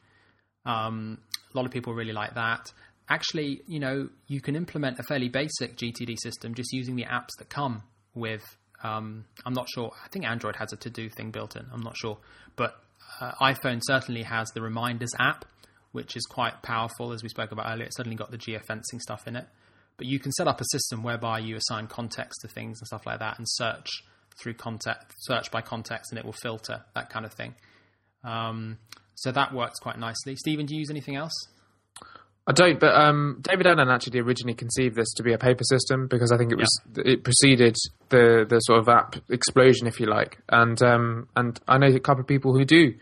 Um, 0.66 1.20
a 1.54 1.58
lot 1.58 1.66
of 1.66 1.72
people 1.72 1.94
really 1.94 2.14
like 2.14 2.36
that. 2.36 2.72
actually, 3.10 3.62
you 3.68 3.80
know, 3.80 4.10
you 4.28 4.42
can 4.42 4.56
implement 4.56 5.00
a 5.00 5.04
fairly 5.04 5.30
basic 5.30 5.78
GTD 5.78 6.18
system 6.22 6.54
just 6.54 6.74
using 6.74 6.96
the 6.96 7.06
apps 7.06 7.30
that 7.40 7.50
come 7.50 7.84
with. 8.14 8.44
Um, 8.84 9.26
I'm 9.46 9.54
not 9.54 9.68
sure. 9.70 9.92
I 10.04 10.08
think 10.10 10.26
Android 10.26 10.56
has 10.58 10.72
a 10.74 10.78
to 10.78 10.90
do 10.90 11.10
thing 11.10 11.32
built 11.32 11.56
in. 11.56 11.66
I'm 11.74 11.82
not 11.82 11.98
sure, 11.98 12.18
but 12.56 12.80
uh, 13.20 13.32
iPhone 13.42 13.82
certainly 13.84 14.24
has 14.24 14.50
the 14.52 14.62
Reminders 14.62 15.12
app, 15.20 15.46
which 15.92 16.16
is 16.16 16.26
quite 16.26 16.62
powerful, 16.62 17.12
as 17.12 17.24
we 17.24 17.30
spoke 17.30 17.52
about 17.52 17.72
earlier. 17.72 17.86
It's 17.86 17.98
certainly 17.98 18.18
got 18.18 18.32
the 18.32 18.38
geofencing 18.38 19.02
stuff 19.02 19.28
in 19.28 19.36
it. 19.36 19.48
But 19.98 20.06
you 20.06 20.20
can 20.20 20.32
set 20.32 20.48
up 20.48 20.62
a 20.62 20.66
system 20.72 21.02
whereby 21.02 21.40
you 21.40 21.56
assign 21.56 21.88
context 21.88 22.42
to 22.42 22.48
things 22.48 22.80
and 22.80 22.88
stuff 22.88 23.06
like 23.06 23.20
that, 23.20 23.40
and 23.40 23.48
search 23.50 23.90
through 24.40 24.54
context, 24.54 25.18
search 25.22 25.50
by 25.50 25.62
context, 25.62 26.12
and 26.12 26.20
it 26.20 26.26
will 26.26 26.34
filter 26.34 26.84
that 26.94 27.10
kind 27.10 27.26
of 27.26 27.34
thing. 27.34 27.56
Um, 28.24 28.78
so 29.16 29.32
that 29.32 29.54
works 29.54 29.80
quite 29.80 29.98
nicely. 29.98 30.36
Stevan, 30.36 30.68
do 30.68 30.76
you 30.76 30.80
use 30.82 30.92
anything 30.92 31.16
else? 31.16 31.34
I 32.50 32.54
don't, 32.54 32.80
but 32.80 32.96
um, 32.96 33.40
David 33.42 33.68
Allen 33.68 33.90
actually 33.90 34.20
originally 34.20 34.54
conceived 34.56 34.96
this 34.96 35.12
to 35.16 35.24
be 35.24 35.34
a 35.34 35.38
paper 35.38 35.66
system 35.66 36.08
because 36.08 36.32
I 36.32 36.38
think 36.38 36.54
it 36.54 36.58
was 36.58 36.82
it 36.96 37.24
preceded 37.26 37.76
the 38.08 38.46
the 38.48 38.60
sort 38.62 38.80
of 38.80 38.88
app 38.88 39.18
explosion, 39.30 39.86
if 39.86 40.00
you 40.00 40.06
like. 40.08 40.38
And 40.48 40.82
um, 40.82 41.28
and 41.36 41.60
I 41.68 41.78
know 41.78 41.88
a 41.88 42.00
couple 42.00 42.22
of 42.22 42.28
people 42.28 42.54
who 42.58 42.64
do 42.64 42.94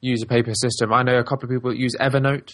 use 0.00 0.22
a 0.22 0.26
paper 0.26 0.54
system. 0.54 0.92
I 0.92 1.02
know 1.02 1.18
a 1.18 1.24
couple 1.24 1.44
of 1.44 1.50
people 1.50 1.70
that 1.70 1.78
use 1.78 1.96
Evernote 2.00 2.50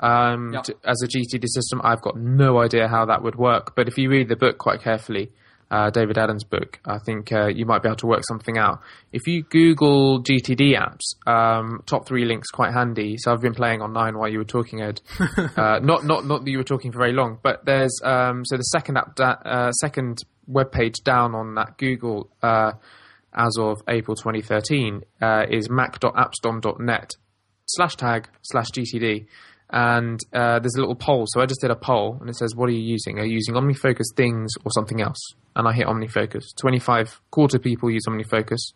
um, 0.00 0.52
Yeah. 0.54 0.62
to, 0.62 0.76
as 0.84 1.02
a 1.02 1.08
GTD 1.08 1.44
system. 1.46 1.80
I've 1.84 2.00
got 2.00 2.16
no 2.16 2.58
idea 2.58 2.88
how 2.88 3.04
that 3.06 3.22
would 3.22 3.36
work, 3.36 3.74
but 3.76 3.86
if 3.86 3.98
you 3.98 4.08
read 4.08 4.28
the 4.28 4.36
book 4.36 4.56
quite 4.58 4.80
carefully, 4.82 5.30
uh, 5.70 5.90
David 5.90 6.16
Allen's 6.18 6.44
book, 6.44 6.78
I 6.84 6.98
think 6.98 7.32
uh, 7.32 7.48
you 7.48 7.66
might 7.66 7.82
be 7.82 7.88
able 7.88 7.96
to 7.96 8.06
work 8.06 8.22
something 8.26 8.56
out. 8.56 8.80
If 9.12 9.26
you 9.26 9.42
Google 9.42 10.22
GTD 10.22 10.78
apps, 10.78 11.16
um, 11.26 11.82
top 11.86 12.06
three 12.06 12.24
links 12.24 12.48
quite 12.50 12.72
handy. 12.72 13.16
So 13.18 13.32
I've 13.32 13.40
been 13.40 13.54
playing 13.54 13.82
on 13.82 13.92
nine 13.92 14.16
while 14.16 14.28
you 14.28 14.38
were 14.38 14.44
talking, 14.44 14.80
Ed. 14.82 15.00
uh, 15.56 15.80
not 15.82 16.04
not 16.04 16.24
not 16.26 16.44
that 16.44 16.50
you 16.50 16.58
were 16.58 16.64
talking 16.64 16.92
for 16.92 16.98
very 16.98 17.12
long, 17.12 17.38
but 17.42 17.64
there's 17.64 18.00
um, 18.04 18.44
so 18.44 18.56
the 18.56 18.62
second 18.62 18.96
app 18.96 19.16
da- 19.16 19.42
uh, 19.44 19.72
second 19.72 20.22
web 20.46 20.70
page 20.70 20.94
down 21.04 21.34
on 21.34 21.54
that 21.56 21.78
Google 21.78 22.30
uh, 22.42 22.72
as 23.34 23.56
of 23.58 23.82
April 23.88 24.16
2013 24.16 25.02
uh, 25.20 25.46
is 25.50 25.68
mac.appstorm.net 25.68 27.10
slash 27.66 27.96
tag 27.96 28.28
slash 28.42 28.68
GTD. 28.70 29.26
And 29.70 30.20
uh, 30.32 30.60
there's 30.60 30.76
a 30.76 30.80
little 30.80 30.94
poll. 30.94 31.24
So 31.26 31.40
I 31.40 31.46
just 31.46 31.60
did 31.60 31.70
a 31.70 31.76
poll 31.76 32.18
and 32.20 32.30
it 32.30 32.36
says, 32.36 32.54
What 32.54 32.68
are 32.68 32.72
you 32.72 32.82
using? 32.82 33.18
Are 33.18 33.24
you 33.24 33.34
using 33.34 33.54
OmniFocus 33.54 34.14
things 34.14 34.52
or 34.64 34.70
something 34.70 35.00
else? 35.00 35.18
And 35.56 35.66
I 35.66 35.72
hit 35.72 35.86
OmniFocus. 35.86 36.54
25 36.60 37.20
quarter 37.30 37.58
people 37.58 37.90
use 37.90 38.04
OmniFocus, 38.08 38.72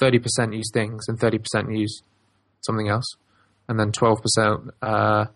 30% 0.00 0.56
use 0.56 0.70
things, 0.72 1.04
and 1.08 1.20
30% 1.20 1.78
use 1.78 2.02
something 2.62 2.88
else. 2.88 3.16
And 3.68 3.78
then 3.78 3.92
12% 3.92 4.70
uh, 4.82 5.26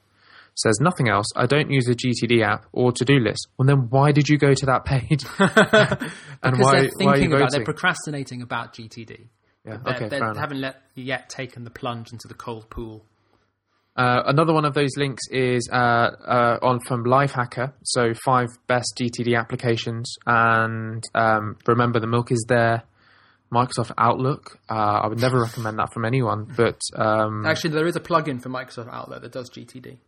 says 0.54 0.78
nothing 0.80 1.08
else. 1.08 1.26
I 1.36 1.46
don't 1.46 1.70
use 1.70 1.88
a 1.88 1.94
GTD 1.94 2.42
app 2.42 2.66
or 2.72 2.92
to 2.92 3.04
do 3.04 3.18
list. 3.18 3.48
Well, 3.56 3.66
then 3.66 3.88
why 3.90 4.12
did 4.12 4.28
you 4.28 4.38
go 4.38 4.54
to 4.54 4.66
that 4.66 4.84
page? 4.84 5.24
and 5.38 5.48
Because 5.60 6.58
why, 6.58 6.72
they're 6.72 6.90
why 6.98 7.12
are 7.12 7.16
you 7.16 7.22
thinking 7.22 7.34
about, 7.34 7.52
they're 7.52 7.64
procrastinating 7.64 8.42
about 8.42 8.74
GTD. 8.74 9.28
yeah, 9.64 9.78
okay, 9.86 10.08
they 10.08 10.18
haven't 10.18 10.60
let, 10.60 10.82
yet 10.94 11.28
taken 11.28 11.64
the 11.64 11.70
plunge 11.70 12.12
into 12.12 12.28
the 12.28 12.34
cold 12.34 12.68
pool. 12.70 13.04
Uh, 13.94 14.22
another 14.26 14.54
one 14.54 14.64
of 14.64 14.72
those 14.74 14.96
links 14.96 15.22
is 15.30 15.68
uh, 15.70 15.76
uh, 15.76 16.58
on 16.62 16.80
from 16.80 17.04
Lifehacker. 17.04 17.72
So 17.84 18.14
five 18.24 18.48
best 18.66 18.98
GTD 19.00 19.38
applications, 19.38 20.14
and 20.26 21.02
um, 21.14 21.56
remember 21.66 22.00
the 22.00 22.06
milk 22.06 22.32
is 22.32 22.44
there. 22.48 22.84
Microsoft 23.52 23.92
Outlook. 23.98 24.58
Uh, 24.70 24.72
I 25.02 25.06
would 25.08 25.20
never 25.20 25.38
recommend 25.38 25.78
that 25.78 25.92
from 25.92 26.06
anyone, 26.06 26.50
but 26.56 26.80
um, 26.96 27.44
Actually, 27.44 27.74
there 27.74 27.86
is 27.86 27.96
a 27.96 28.00
plugin 28.00 28.40
for 28.42 28.48
Microsoft 28.48 28.88
Outlook 28.90 29.20
that 29.20 29.32
does 29.32 29.50
GTD. 29.50 29.98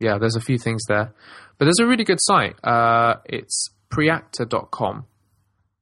yeah, 0.00 0.16
there's 0.18 0.36
a 0.36 0.40
few 0.40 0.56
things 0.56 0.80
there. 0.88 1.12
But 1.58 1.66
there's 1.66 1.80
a 1.80 1.86
really 1.86 2.04
good 2.04 2.18
site. 2.20 2.56
Uh, 2.64 3.16
it's 3.26 3.68
priacta.com. 3.92 5.04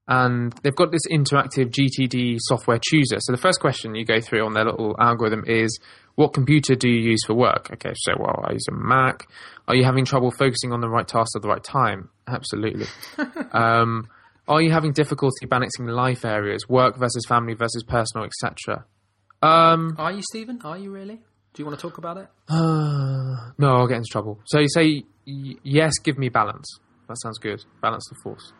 And 0.08 0.52
they've 0.64 0.74
got 0.74 0.90
this 0.90 1.06
interactive 1.08 1.70
GTD 1.70 2.38
software 2.40 2.80
chooser. 2.82 3.18
So 3.20 3.30
the 3.30 3.38
first 3.40 3.60
question 3.60 3.94
you 3.94 4.04
go 4.04 4.20
through 4.20 4.44
on 4.44 4.54
their 4.54 4.64
little 4.64 4.96
algorithm 4.98 5.44
is, 5.46 5.78
what 6.20 6.34
computer 6.34 6.74
do 6.74 6.88
you 6.88 7.00
use 7.00 7.20
for 7.26 7.34
work? 7.34 7.70
Okay, 7.72 7.92
so 7.96 8.12
well, 8.18 8.44
I 8.46 8.52
use 8.52 8.66
a 8.68 8.72
Mac. 8.74 9.26
Are 9.66 9.74
you 9.74 9.84
having 9.84 10.04
trouble 10.04 10.30
focusing 10.30 10.72
on 10.72 10.80
the 10.80 10.88
right 10.88 11.08
task 11.08 11.34
at 11.34 11.42
the 11.42 11.48
right 11.48 11.64
time? 11.64 12.10
Absolutely. 12.28 12.86
um, 13.52 14.06
are 14.46 14.60
you 14.60 14.70
having 14.70 14.92
difficulty 14.92 15.46
balancing 15.46 15.86
life 15.86 16.24
areas, 16.24 16.68
work 16.68 16.96
versus 16.98 17.24
family 17.26 17.54
versus 17.54 17.82
personal, 17.82 18.26
etc.? 18.26 18.84
Um, 19.42 19.94
Are 19.98 20.12
you, 20.12 20.22
Stevan? 20.22 20.60
Are 20.64 20.76
you 20.76 20.90
really? 20.90 21.16
Do 21.54 21.62
you 21.62 21.64
want 21.66 21.78
to 21.78 21.82
talk 21.82 21.98
about 21.98 22.18
it? 22.18 22.28
uh, 22.48 23.50
no, 23.58 23.76
I'll 23.76 23.86
get 23.88 23.96
into 23.96 24.10
trouble. 24.10 24.40
So 24.44 24.58
you 24.60 24.68
say, 24.68 25.04
y- 25.26 25.56
yes, 25.62 25.92
give 26.04 26.18
me 26.18 26.28
balance. 26.28 26.68
That 27.08 27.16
sounds 27.22 27.38
good. 27.38 27.64
Balance 27.80 28.06
the 28.10 28.16
force. 28.22 28.52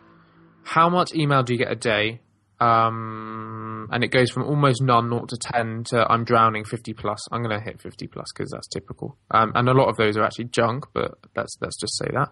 How 0.63 0.89
much 0.89 1.13
email 1.13 1.43
do 1.43 1.53
you 1.53 1.59
get 1.59 1.71
a 1.71 1.75
day? 1.75 2.19
Um, 2.61 3.89
and 3.91 4.03
it 4.03 4.11
goes 4.11 4.29
from 4.29 4.43
almost 4.43 4.83
none, 4.83 5.09
0 5.09 5.25
to 5.25 5.37
10, 5.37 5.83
to 5.85 6.05
I'm 6.07 6.23
drowning 6.23 6.63
50 6.63 6.93
plus. 6.93 7.19
I'm 7.31 7.41
going 7.41 7.57
to 7.57 7.63
hit 7.63 7.81
50 7.81 8.05
plus 8.07 8.27
because 8.31 8.51
that's 8.51 8.67
typical. 8.67 9.17
Um, 9.31 9.51
and 9.55 9.67
a 9.67 9.73
lot 9.73 9.89
of 9.89 9.97
those 9.97 10.15
are 10.15 10.23
actually 10.23 10.45
junk, 10.45 10.85
but 10.93 11.17
let's, 11.35 11.57
let's 11.59 11.79
just 11.79 11.97
say 11.97 12.05
that. 12.13 12.29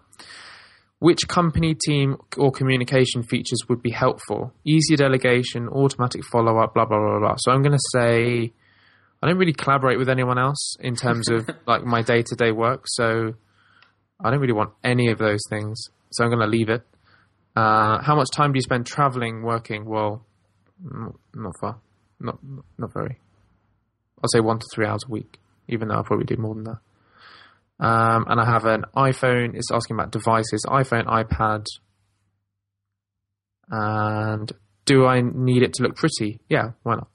Which 1.00 1.26
company, 1.26 1.74
team, 1.74 2.18
or 2.36 2.52
communication 2.52 3.24
features 3.24 3.58
would 3.68 3.82
be 3.82 3.90
helpful? 3.90 4.52
Easy 4.64 4.94
delegation, 4.94 5.66
automatic 5.68 6.22
follow 6.30 6.58
up, 6.58 6.74
blah, 6.74 6.84
blah, 6.84 6.98
blah, 6.98 7.18
blah. 7.18 7.36
So 7.38 7.50
I'm 7.50 7.62
going 7.62 7.76
to 7.76 7.88
say 7.92 8.52
I 9.22 9.26
don't 9.26 9.38
really 9.38 9.52
collaborate 9.52 9.98
with 9.98 10.08
anyone 10.08 10.38
else 10.38 10.76
in 10.78 10.94
terms 10.94 11.28
of 11.28 11.50
like 11.66 11.84
my 11.84 12.02
day 12.02 12.22
to 12.22 12.36
day 12.36 12.52
work. 12.52 12.84
So 12.86 13.34
I 14.22 14.30
don't 14.30 14.40
really 14.40 14.52
want 14.52 14.70
any 14.84 15.10
of 15.10 15.18
those 15.18 15.40
things. 15.50 15.88
So 16.12 16.22
I'm 16.22 16.30
going 16.30 16.40
to 16.40 16.46
leave 16.46 16.68
it. 16.68 16.86
Uh, 17.60 18.00
how 18.02 18.14
much 18.14 18.28
time 18.34 18.52
do 18.52 18.56
you 18.56 18.62
spend 18.62 18.86
traveling, 18.86 19.42
working? 19.42 19.84
Well, 19.84 20.24
not, 20.82 21.14
not 21.34 21.52
far. 21.60 21.78
Not 22.18 22.38
not 22.78 22.92
very. 22.94 23.18
I'll 24.22 24.28
say 24.28 24.40
one 24.40 24.58
to 24.58 24.66
three 24.74 24.86
hours 24.86 25.02
a 25.06 25.10
week, 25.10 25.38
even 25.68 25.88
though 25.88 25.96
I'll 25.96 26.04
probably 26.04 26.24
do 26.24 26.36
more 26.36 26.54
than 26.54 26.64
that. 26.64 26.78
Um, 27.86 28.26
and 28.28 28.40
I 28.40 28.46
have 28.46 28.64
an 28.64 28.84
iPhone. 28.96 29.54
It's 29.54 29.70
asking 29.72 29.96
about 29.96 30.10
devices: 30.10 30.64
iPhone, 30.66 31.04
iPad. 31.04 31.66
And 33.68 34.50
do 34.86 35.06
I 35.06 35.20
need 35.20 35.62
it 35.62 35.74
to 35.74 35.82
look 35.82 35.96
pretty? 35.96 36.40
Yeah, 36.48 36.72
why 36.82 36.94
not? 36.94 37.08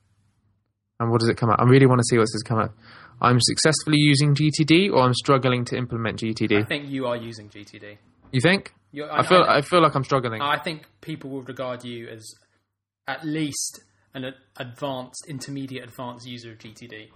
And 0.99 1.11
what 1.11 1.21
does 1.21 1.29
it 1.29 1.37
come 1.37 1.49
out? 1.49 1.59
I 1.59 1.63
really 1.63 1.87
want 1.87 1.99
to 1.99 2.05
see 2.09 2.17
what 2.17 2.27
this 2.31 2.43
come 2.43 2.59
out. 2.59 2.73
I'm 3.19 3.39
successfully 3.41 3.97
using 3.97 4.35
GTD, 4.35 4.91
or 4.91 4.99
I'm 4.99 5.13
struggling 5.13 5.65
to 5.65 5.77
implement 5.77 6.19
GTD. 6.19 6.59
I 6.59 6.63
think 6.63 6.89
you 6.89 7.07
are 7.07 7.17
using 7.17 7.49
GTD. 7.49 7.97
You 8.31 8.41
think? 8.41 8.73
You're, 8.95 9.11
I 9.11 9.27
feel 9.27 9.43
I 9.45 9.59
feel 9.59 9.81
like 9.81 9.93
I'm 9.93 10.05
struggling. 10.05 10.41
I 10.41 10.57
think 10.57 10.85
people 11.01 11.29
will 11.29 11.41
regard 11.41 11.83
you 11.83 12.07
as 12.07 12.33
at 13.05 13.25
least 13.25 13.81
an 14.13 14.33
advanced, 14.55 15.25
intermediate, 15.27 15.83
advanced 15.83 16.25
user 16.25 16.53
of 16.53 16.59
GTD, 16.59 17.09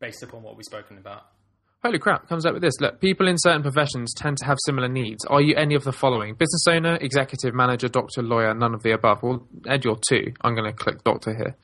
based 0.00 0.22
upon 0.22 0.42
what 0.42 0.56
we've 0.56 0.64
spoken 0.64 0.96
about. 0.96 1.26
Holy 1.82 1.98
crap, 1.98 2.26
comes 2.26 2.46
up 2.46 2.54
with 2.54 2.62
this. 2.62 2.80
Look, 2.80 3.02
people 3.02 3.28
in 3.28 3.36
certain 3.36 3.60
professions 3.60 4.14
tend 4.14 4.38
to 4.38 4.46
have 4.46 4.56
similar 4.64 4.88
needs. 4.88 5.26
Are 5.26 5.42
you 5.42 5.54
any 5.56 5.74
of 5.74 5.84
the 5.84 5.92
following? 5.92 6.36
Business 6.36 6.64
owner, 6.66 6.96
executive, 6.96 7.54
manager, 7.54 7.88
doctor, 7.88 8.22
lawyer, 8.22 8.54
none 8.54 8.72
of 8.72 8.82
the 8.82 8.92
above. 8.92 9.22
Well, 9.22 9.46
Ed, 9.68 9.84
you're 9.84 9.98
two. 10.08 10.32
I'm 10.40 10.54
going 10.54 10.70
to 10.70 10.76
click 10.76 11.04
doctor 11.04 11.34
here. 11.34 11.56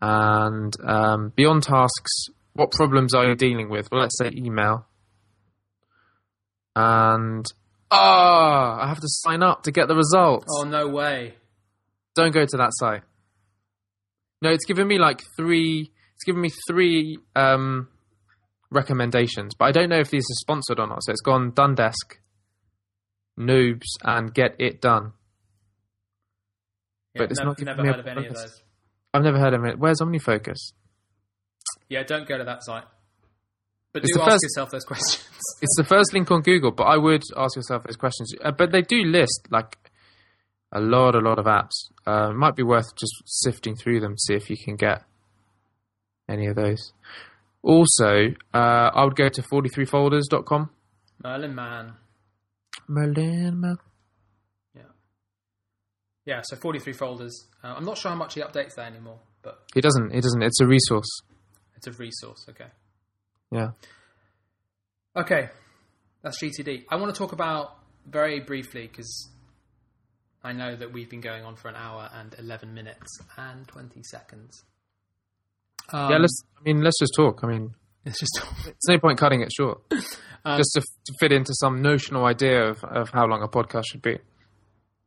And 0.00 0.72
um, 0.84 1.32
beyond 1.34 1.64
tasks, 1.64 2.26
what 2.52 2.70
problems 2.70 3.14
are 3.14 3.26
you 3.26 3.34
dealing 3.34 3.68
with? 3.68 3.88
Well, 3.90 4.02
let's 4.02 4.16
say 4.18 4.30
email. 4.32 4.86
And, 6.76 7.46
ah, 7.90 8.82
I 8.82 8.88
have 8.88 8.98
to 9.00 9.08
sign 9.08 9.42
up 9.42 9.62
to 9.64 9.72
get 9.72 9.88
the 9.88 9.94
results. 9.96 10.46
Oh 10.58 10.64
no 10.64 10.88
way! 10.88 11.34
Don't 12.14 12.32
go 12.32 12.44
to 12.44 12.56
that 12.58 12.70
site. 12.72 13.02
No, 14.42 14.50
it's 14.50 14.64
given 14.66 14.86
me 14.86 14.98
like 14.98 15.22
three. 15.36 15.92
It's 16.14 16.24
given 16.24 16.40
me 16.40 16.50
three 16.68 17.18
um, 17.34 17.88
recommendations, 18.70 19.54
but 19.58 19.66
I 19.66 19.72
don't 19.72 19.88
know 19.88 19.98
if 19.98 20.10
these 20.10 20.24
are 20.24 20.40
sponsored 20.40 20.78
or 20.80 20.86
not. 20.86 21.02
So 21.04 21.12
it's 21.12 21.20
gone 21.20 21.52
Dundesk, 21.52 22.16
Nozbe, 23.38 23.82
and 24.02 24.32
Get 24.32 24.56
It 24.58 24.80
Done. 24.80 25.12
Yeah, 27.14 27.22
But 27.22 27.30
it's 27.30 27.38
never, 27.40 27.50
not 27.50 27.56
giving 27.58 27.76
me 27.76 27.88
a 27.88 27.92
heard 27.92 28.00
of 28.00 28.06
any 28.06 28.26
of 28.26 28.32
bonus. 28.34 28.42
those. 28.50 28.62
I've 29.14 29.22
never 29.22 29.38
heard 29.38 29.54
of 29.54 29.64
it. 29.64 29.78
Where's 29.78 30.00
OmniFocus? 30.00 30.72
Yeah, 31.88 32.02
don't 32.02 32.26
go 32.28 32.36
to 32.38 32.44
that 32.44 32.62
site. 32.64 32.84
But 33.96 34.02
It's 34.04 34.12
do 34.12 34.18
the 34.18 34.24
ask 34.24 34.32
first- 34.32 34.42
yourself 34.44 34.70
those 34.70 34.84
questions. 34.84 35.24
It's 35.62 35.76
the 35.78 35.84
first 35.84 36.12
link 36.12 36.30
on 36.30 36.42
Google, 36.42 36.70
but 36.70 36.84
I 36.84 36.98
would 36.98 37.22
ask 37.34 37.56
yourself 37.56 37.84
those 37.84 37.96
questions. 37.96 38.30
Uh, 38.44 38.50
but 38.50 38.70
they 38.72 38.82
do 38.82 38.98
list 39.04 39.48
like 39.50 39.78
a 40.70 40.80
lot, 40.80 41.14
a 41.14 41.20
lot 41.20 41.38
of 41.38 41.46
apps. 41.46 41.76
Uh, 42.06 42.30
it 42.30 42.34
might 42.36 42.54
be 42.56 42.62
worth 42.62 42.94
just 42.94 43.14
sifting 43.24 43.74
through 43.74 44.00
them 44.00 44.12
to 44.16 44.20
see 44.20 44.34
if 44.34 44.50
you 44.50 44.56
can 44.62 44.76
get 44.76 45.02
any 46.28 46.46
of 46.46 46.56
those. 46.56 46.92
Also, 47.62 48.34
uh, 48.52 48.90
I 48.94 49.04
would 49.04 49.16
go 49.16 49.28
to 49.30 49.40
43folders.com. 49.42 50.68
Merlin 51.24 51.54
Mann. 51.54 51.94
Merlin, 52.88 53.58
Mer- 53.60 53.78
Yeah. 54.74 54.82
Yeah, 56.26 56.40
so 56.44 56.56
43 56.56 56.92
folders. 56.92 57.46
Uh, 57.64 57.68
I'm 57.76 57.84
not 57.86 57.96
sure 57.96 58.10
how 58.10 58.16
much 58.18 58.34
he 58.34 58.42
updates 58.42 58.74
that 58.76 58.92
anymore, 58.92 59.20
but 59.42 59.62
He 59.74 59.80
doesn't. 59.80 60.12
He 60.12 60.20
doesn't. 60.20 60.42
It's 60.42 60.60
a 60.60 60.66
resource. 60.66 61.08
it's 61.76 61.86
a 61.86 61.92
resource. 61.92 62.44
Okay. 62.50 62.66
Yeah. 63.50 63.70
Okay. 65.16 65.48
That's 66.22 66.42
GTD. 66.42 66.84
I 66.90 66.96
want 66.96 67.14
to 67.14 67.18
talk 67.18 67.32
about 67.32 67.76
very 68.06 68.40
briefly 68.40 68.86
because 68.86 69.30
I 70.42 70.52
know 70.52 70.76
that 70.76 70.92
we've 70.92 71.08
been 71.08 71.20
going 71.20 71.44
on 71.44 71.56
for 71.56 71.68
an 71.68 71.76
hour 71.76 72.08
and 72.12 72.34
11 72.38 72.74
minutes 72.74 73.18
and 73.36 73.66
20 73.66 74.02
seconds. 74.02 74.64
Um, 75.92 76.10
yeah, 76.10 76.18
let's. 76.18 76.42
I 76.58 76.62
mean, 76.64 76.82
let's 76.82 76.98
just 76.98 77.12
talk. 77.16 77.40
I 77.42 77.46
mean, 77.46 77.74
It's 78.04 78.18
just 78.18 78.40
there's 78.64 78.76
no 78.88 78.98
point 78.98 79.18
cutting 79.18 79.40
it 79.42 79.52
short. 79.52 79.80
Um, 80.44 80.58
just 80.58 80.70
to, 80.74 80.80
to 80.80 81.12
fit 81.18 81.32
into 81.32 81.52
some 81.54 81.82
notional 81.82 82.24
idea 82.24 82.68
of, 82.68 82.84
of 82.84 83.10
how 83.10 83.26
long 83.26 83.42
a 83.42 83.48
podcast 83.48 83.82
should 83.90 84.00
be. 84.00 84.18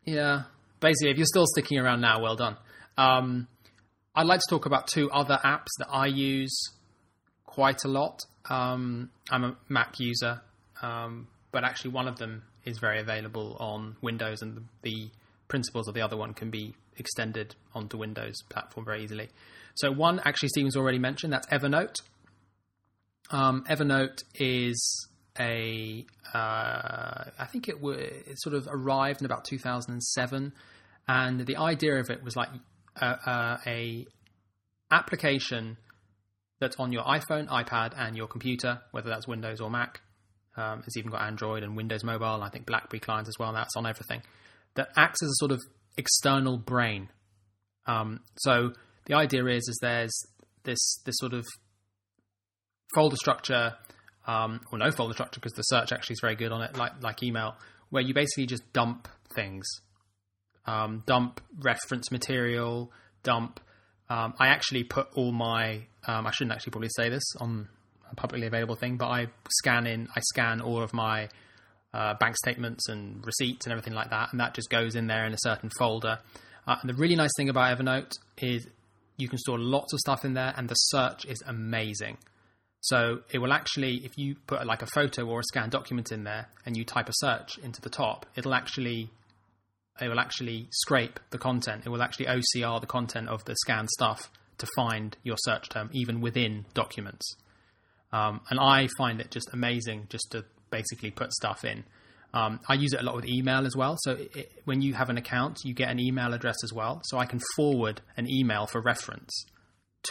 Yeah. 0.03 0.41
Basically, 0.82 1.11
if 1.11 1.18
you're 1.18 1.26
still 1.26 1.45
sticking 1.45 1.80
around 1.80 2.02
now, 2.02 2.22
well 2.22 2.36
done. 2.36 2.57
Um, 2.98 3.48
I'd 4.14 4.26
like 4.28 4.41
to 4.41 4.45
talk 4.49 4.66
about 4.66 4.88
two 4.88 5.10
other 5.11 5.40
apps 5.41 5.70
that 5.78 5.88
I 5.90 6.07
use 6.07 6.61
quite 7.45 7.86
a 7.86 7.88
lot. 7.88 8.20
Um, 8.49 9.10
I'm 9.30 9.44
a 9.44 9.56
Mac 9.68 9.99
user, 9.99 10.41
um, 10.82 11.28
but 11.52 11.64
actually, 11.64 11.91
one 11.91 12.07
of 12.07 12.18
them 12.18 12.44
is 12.66 12.80
very 12.80 12.99
available 12.99 13.57
on 13.60 13.95
Windows, 14.02 14.41
and 14.41 14.56
the, 14.56 14.64
the 14.84 15.10
principles 15.48 15.88
of 15.88 15.94
the 15.94 16.02
other 16.02 16.18
one 16.18 16.34
can 16.34 16.49
be 16.49 16.76
extended 16.98 17.56
onto 17.74 17.98
Windows 17.98 18.36
platform 18.49 18.86
very 18.86 19.03
easily. 19.03 19.30
So, 19.76 19.91
one 19.91 20.20
actually 20.24 20.49
Stevan's 20.49 20.76
already 20.76 20.99
mentioned 20.99 21.34
that's 21.34 21.48
Evernote. 21.48 21.95
Um, 23.32 23.64
Evernote 23.70 24.24
is 24.36 25.07
a, 25.40 26.06
uh, 26.34 26.38
I 27.38 27.45
think 27.52 27.70
it, 27.70 27.76
w- 27.76 27.99
it 27.99 28.40
sort 28.41 28.56
of 28.56 28.68
arrived 28.70 29.22
in 29.22 29.26
about 29.26 29.45
2007, 29.45 30.53
and 31.07 31.45
the 31.45 31.57
idea 31.57 31.99
of 31.99 32.10
it 32.10 32.24
was 32.24 32.36
like 32.36 32.49
a, 32.95 33.06
a, 33.06 33.60
a 33.68 34.06
application 34.91 35.78
that's 36.60 36.76
on 36.77 36.91
your 36.91 37.03
iPhone, 37.03 37.48
iPad, 37.48 37.94
and 37.98 38.15
your 38.15 38.27
computer, 38.27 38.81
whether 38.91 39.10
that's 39.10 39.27
Windows 39.27 39.61
or 39.61 39.69
Mac. 39.69 40.02
Um, 40.57 40.84
it's 40.86 40.98
even 40.98 41.11
got 41.11 41.22
Android 41.22 41.64
and 41.64 41.76
Windows 41.77 42.03
Mobile, 42.03 42.36
and 42.36 42.44
I 42.44 42.49
think 42.49 42.65
BlackBerry 42.65 42.99
clients 42.99 43.30
as 43.30 43.36
well. 43.40 43.53
That's 43.53 43.76
on 43.77 43.86
everything. 43.86 44.22
That 44.76 44.90
acts 44.98 45.23
as 45.23 45.30
a 45.30 45.36
sort 45.36 45.52
of 45.52 45.60
external 45.98 46.57
brain. 46.57 47.10
Um, 47.86 48.22
so 48.38 48.73
the 49.06 49.15
idea 49.15 49.45
is, 49.45 49.68
is 49.68 49.80
there's 49.81 50.11
this 50.64 50.99
this 51.06 51.15
sort 51.18 51.34
of 51.34 51.45
folder 52.94 53.15
structure, 53.15 53.76
um, 54.27 54.61
or 54.72 54.77
no 54.77 54.91
folder 54.91 55.14
structure 55.14 55.40
because 55.40 55.53
the 55.53 55.64
search 55.64 55.91
actually 55.91 56.14
is 56.14 56.19
very 56.22 56.36
good 56.36 56.52
on 56.52 56.61
it, 56.61 56.76
like 56.76 57.02
like 57.02 57.23
email, 57.23 57.56
where 57.90 58.03
you 58.03 58.14
basically 58.14 58.45
just 58.45 58.73
dump 58.73 59.07
things, 59.34 59.65
um, 60.65 61.03
dump 61.06 61.41
reference 61.60 62.11
material, 62.11 62.91
dump. 63.23 63.60
Um, 64.10 64.34
I 64.40 64.48
actually 64.48 64.84
put 64.84 65.07
all 65.14 65.31
my. 65.31 65.86
Um, 66.07 66.26
I 66.26 66.31
shouldn't 66.31 66.53
actually 66.53 66.72
probably 66.72 66.90
say 66.95 67.10
this 67.10 67.23
on 67.40 67.68
a 68.11 68.15
publicly 68.15 68.48
available 68.48 68.76
thing, 68.76 68.98
but 68.98 69.07
I 69.07 69.27
scan 69.49 69.86
in. 69.86 70.07
I 70.15 70.19
scan 70.22 70.61
all 70.61 70.81
of 70.81 70.94
my 70.94 71.30
uh, 71.94 72.15
bank 72.15 72.36
statements 72.38 72.90
and 72.90 73.26
receipts 73.26 73.65
and 73.65 73.72
everything 73.72 73.94
like 73.94 74.10
that, 74.10 74.31
and 74.31 74.40
that 74.40 74.53
just 74.53 74.69
goes 74.69 74.95
in 74.95 75.07
there 75.07 75.26
in 75.26 75.34
a 75.34 75.40
certain 75.40 75.69
folder. 75.77 76.19
Uh, 76.68 76.76
and 76.81 76.90
the 76.90 76.95
really 76.95 77.15
nice 77.15 77.31
thing 77.38 77.49
about 77.49 77.77
Evernote 77.77 78.14
is 78.38 78.68
you 79.18 79.27
can 79.27 79.38
store 79.38 79.60
lots 79.60 79.94
of 79.94 79.99
stuff 79.99 80.26
in 80.26 80.34
there, 80.34 80.53
and 80.57 80.69
the 80.69 80.76
search 80.76 81.26
is 81.26 81.41
amazing. 81.45 82.18
So 82.81 83.19
it 83.31 83.40
will 83.40 83.52
actually, 83.52 84.06
if 84.06 84.18
you 84.18 84.36
put 84.48 84.65
like 84.65 84.81
a 84.81 84.88
photo 84.88 85.27
or 85.27 85.41
a 85.41 85.44
scanned 85.44 85.72
document 85.72 86.11
in 86.11 86.23
there, 86.23 86.48
and 86.65 86.77
you 86.77 86.86
type 86.86 87.10
a 87.10 87.14
search 87.14 87.57
into 87.60 87.81
the 87.81 87.90
top, 87.90 88.26
it'll 88.36 88.53
actually 88.53 89.11
it 90.02 90.10
will 90.10 90.20
actually 90.20 90.68
scrape 90.72 91.20
the 91.30 91.38
content. 91.38 91.84
It 91.86 91.90
will 91.90 92.02
actually 92.02 92.28
OCR 92.28 92.82
the 92.82 92.88
content 92.88 93.30
of 93.30 93.44
the 93.46 93.56
scanned 93.56 93.90
stuff 93.90 94.32
to 94.58 94.68
find 94.76 95.18
your 95.24 95.38
search 95.40 95.70
term, 95.70 95.90
even 95.94 96.22
within 96.22 96.66
documents. 96.74 97.36
Um, 98.12 98.42
and 98.50 98.60
I 98.60 98.88
find 98.98 99.22
it 99.22 99.32
just 99.32 99.50
amazing 99.54 100.08
just 100.10 100.32
to 100.32 100.46
basically 100.72 101.12
put 101.12 101.32
stuff 101.34 101.64
in. 101.64 101.84
Um, 102.34 102.60
I 102.68 102.76
use 102.76 102.94
it 102.94 103.00
a 103.00 103.04
lot 103.04 103.16
with 103.16 103.26
email 103.26 103.66
as 103.66 103.76
well. 103.76 103.96
So 104.02 104.12
it, 104.12 104.36
it, 104.36 104.52
when 104.66 104.82
you 104.82 104.94
have 104.94 105.10
an 105.10 105.18
account, 105.18 105.60
you 105.64 105.74
get 105.74 105.90
an 105.90 106.00
email 106.00 106.34
address 106.34 106.58
as 106.64 106.72
well. 106.72 107.02
So 107.06 107.18
I 107.18 107.26
can 107.26 107.40
forward 107.56 108.02
an 108.18 108.30
email 108.30 108.68
for 108.68 108.82
reference 108.82 109.46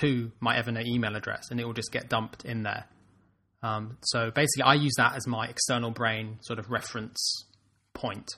to 0.01 0.33
my 0.41 0.57
Evernote 0.57 0.87
email 0.87 1.17
address, 1.17 1.51
and 1.51 1.61
it 1.61 1.65
will 1.65 1.73
just 1.73 1.93
get 1.93 2.09
dumped 2.09 2.45
in 2.45 2.63
there. 2.63 2.85
Um, 3.63 3.99
so 4.03 4.31
basically, 4.31 4.65
I 4.65 4.75
use 4.75 4.95
that 4.99 5.17
as 5.17 5.27
my 5.27 5.47
external 5.49 5.91
brain 5.91 6.39
sort 6.43 6.59
of 6.59 6.71
reference 6.71 7.47
point, 7.95 8.29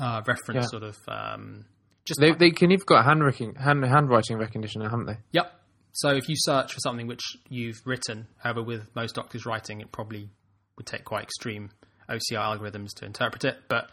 uh, 0.00 0.22
reference 0.26 0.64
Yeah. 0.64 0.68
sort 0.68 0.82
of 0.82 0.96
um, 1.08 1.64
just 2.04 2.18
They, 2.20 2.32
they 2.32 2.50
can. 2.50 2.70
You've 2.70 2.86
got 2.86 3.04
handwriting, 3.04 3.54
hand, 3.54 3.84
handwriting 3.84 4.38
recognition, 4.38 4.80
haven't 4.82 5.06
they? 5.06 5.18
Yep. 5.32 5.52
So 5.92 6.10
if 6.10 6.28
you 6.28 6.34
search 6.38 6.72
for 6.72 6.80
something 6.80 7.06
which 7.06 7.20
you've 7.48 7.80
written, 7.84 8.26
however, 8.38 8.62
with 8.62 8.88
most 8.94 9.14
doctors 9.14 9.44
writing, 9.44 9.80
it 9.80 9.92
probably 9.92 10.30
would 10.76 10.86
take 10.86 11.04
quite 11.04 11.24
extreme 11.24 11.70
OCR 12.08 12.38
algorithms 12.58 12.88
to 12.96 13.04
interpret 13.04 13.44
it. 13.44 13.56
But 13.68 13.90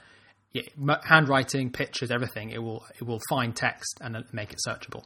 yeah, 0.54 0.62
handwriting, 1.04 1.72
pictures, 1.72 2.10
everything, 2.12 2.52
it 2.52 2.60
will 2.64 2.84
it 3.00 3.04
will 3.06 3.20
find 3.30 3.56
text 3.56 3.98
and 4.02 4.16
make 4.32 4.52
it 4.54 4.60
searchable. 4.68 5.04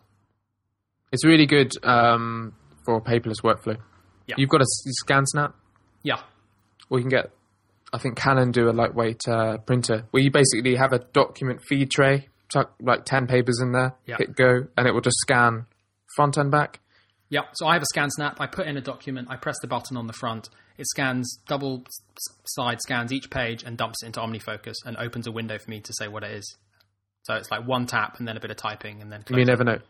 It's 1.12 1.26
really 1.26 1.46
good 1.46 1.72
um, 1.84 2.54
for 2.86 2.98
a 2.98 3.02
paperless 3.02 3.42
workflow. 3.44 3.78
Yeah. 4.28 4.36
You've 4.38 4.50
got 4.50 4.62
a 4.62 4.66
ScanSnap, 5.06 5.54
Yeah. 6.04 6.22
or 6.90 7.00
you 7.00 7.04
can 7.04 7.10
get. 7.10 7.32
I 7.94 7.98
think 7.98 8.18
Canon 8.18 8.52
do 8.52 8.70
a 8.70 8.72
lightweight 8.72 9.28
uh, 9.28 9.58
printer 9.60 10.06
where 10.12 10.24
you 10.24 10.32
basically 10.32 10.76
have 10.76 10.94
a 10.94 11.00
document 11.00 11.62
feed 11.68 11.92
tray, 11.92 12.30
tuck 12.52 12.74
like 12.82 13.06
ten 13.06 13.28
papers 13.28 13.60
in 13.62 13.72
there, 13.74 13.96
Yeah. 14.06 14.16
hit 14.18 14.36
go, 14.36 14.68
and 14.78 14.88
it 14.88 14.94
will 14.94 15.02
just 15.02 15.18
scan 15.20 15.66
front 16.16 16.38
and 16.38 16.50
back. 16.52 16.80
Yeah. 17.30 17.42
So 17.54 17.66
I 17.68 17.74
have 17.74 17.82
a 17.84 17.98
ScanSnap. 17.98 18.36
I 18.40 18.48
put 18.48 18.68
in 18.68 18.78
a 18.78 18.82
document. 18.82 19.28
I 19.30 19.36
press 19.38 19.56
the 19.62 19.68
button 19.68 19.96
on 19.98 20.08
the 20.08 20.14
front. 20.14 20.50
It 20.78 20.86
scans 20.88 21.40
double 21.48 21.84
side 22.46 22.82
scans 22.82 23.12
each 23.14 23.30
page 23.30 23.64
and 23.64 23.78
dumps 23.78 24.04
it 24.04 24.08
into 24.08 24.20
OmniFocus 24.20 24.76
and 24.86 24.98
opens 24.98 25.28
a 25.28 25.32
window 25.32 25.58
for 25.58 25.70
me 25.70 25.80
to 25.82 25.94
say 25.94 26.08
what 26.08 26.24
it 26.24 26.32
is. 26.32 26.58
So 27.24 27.36
it's 27.36 27.52
like 27.52 27.68
one 27.68 27.86
tap 27.86 28.18
and 28.20 28.28
then 28.28 28.36
a 28.36 28.40
bit 28.40 28.52
of 28.52 28.58
typing 28.58 29.02
and 29.02 29.12
then. 29.12 29.24
You 29.30 29.36
mean. 29.36 29.48
Evernote? 29.48 29.82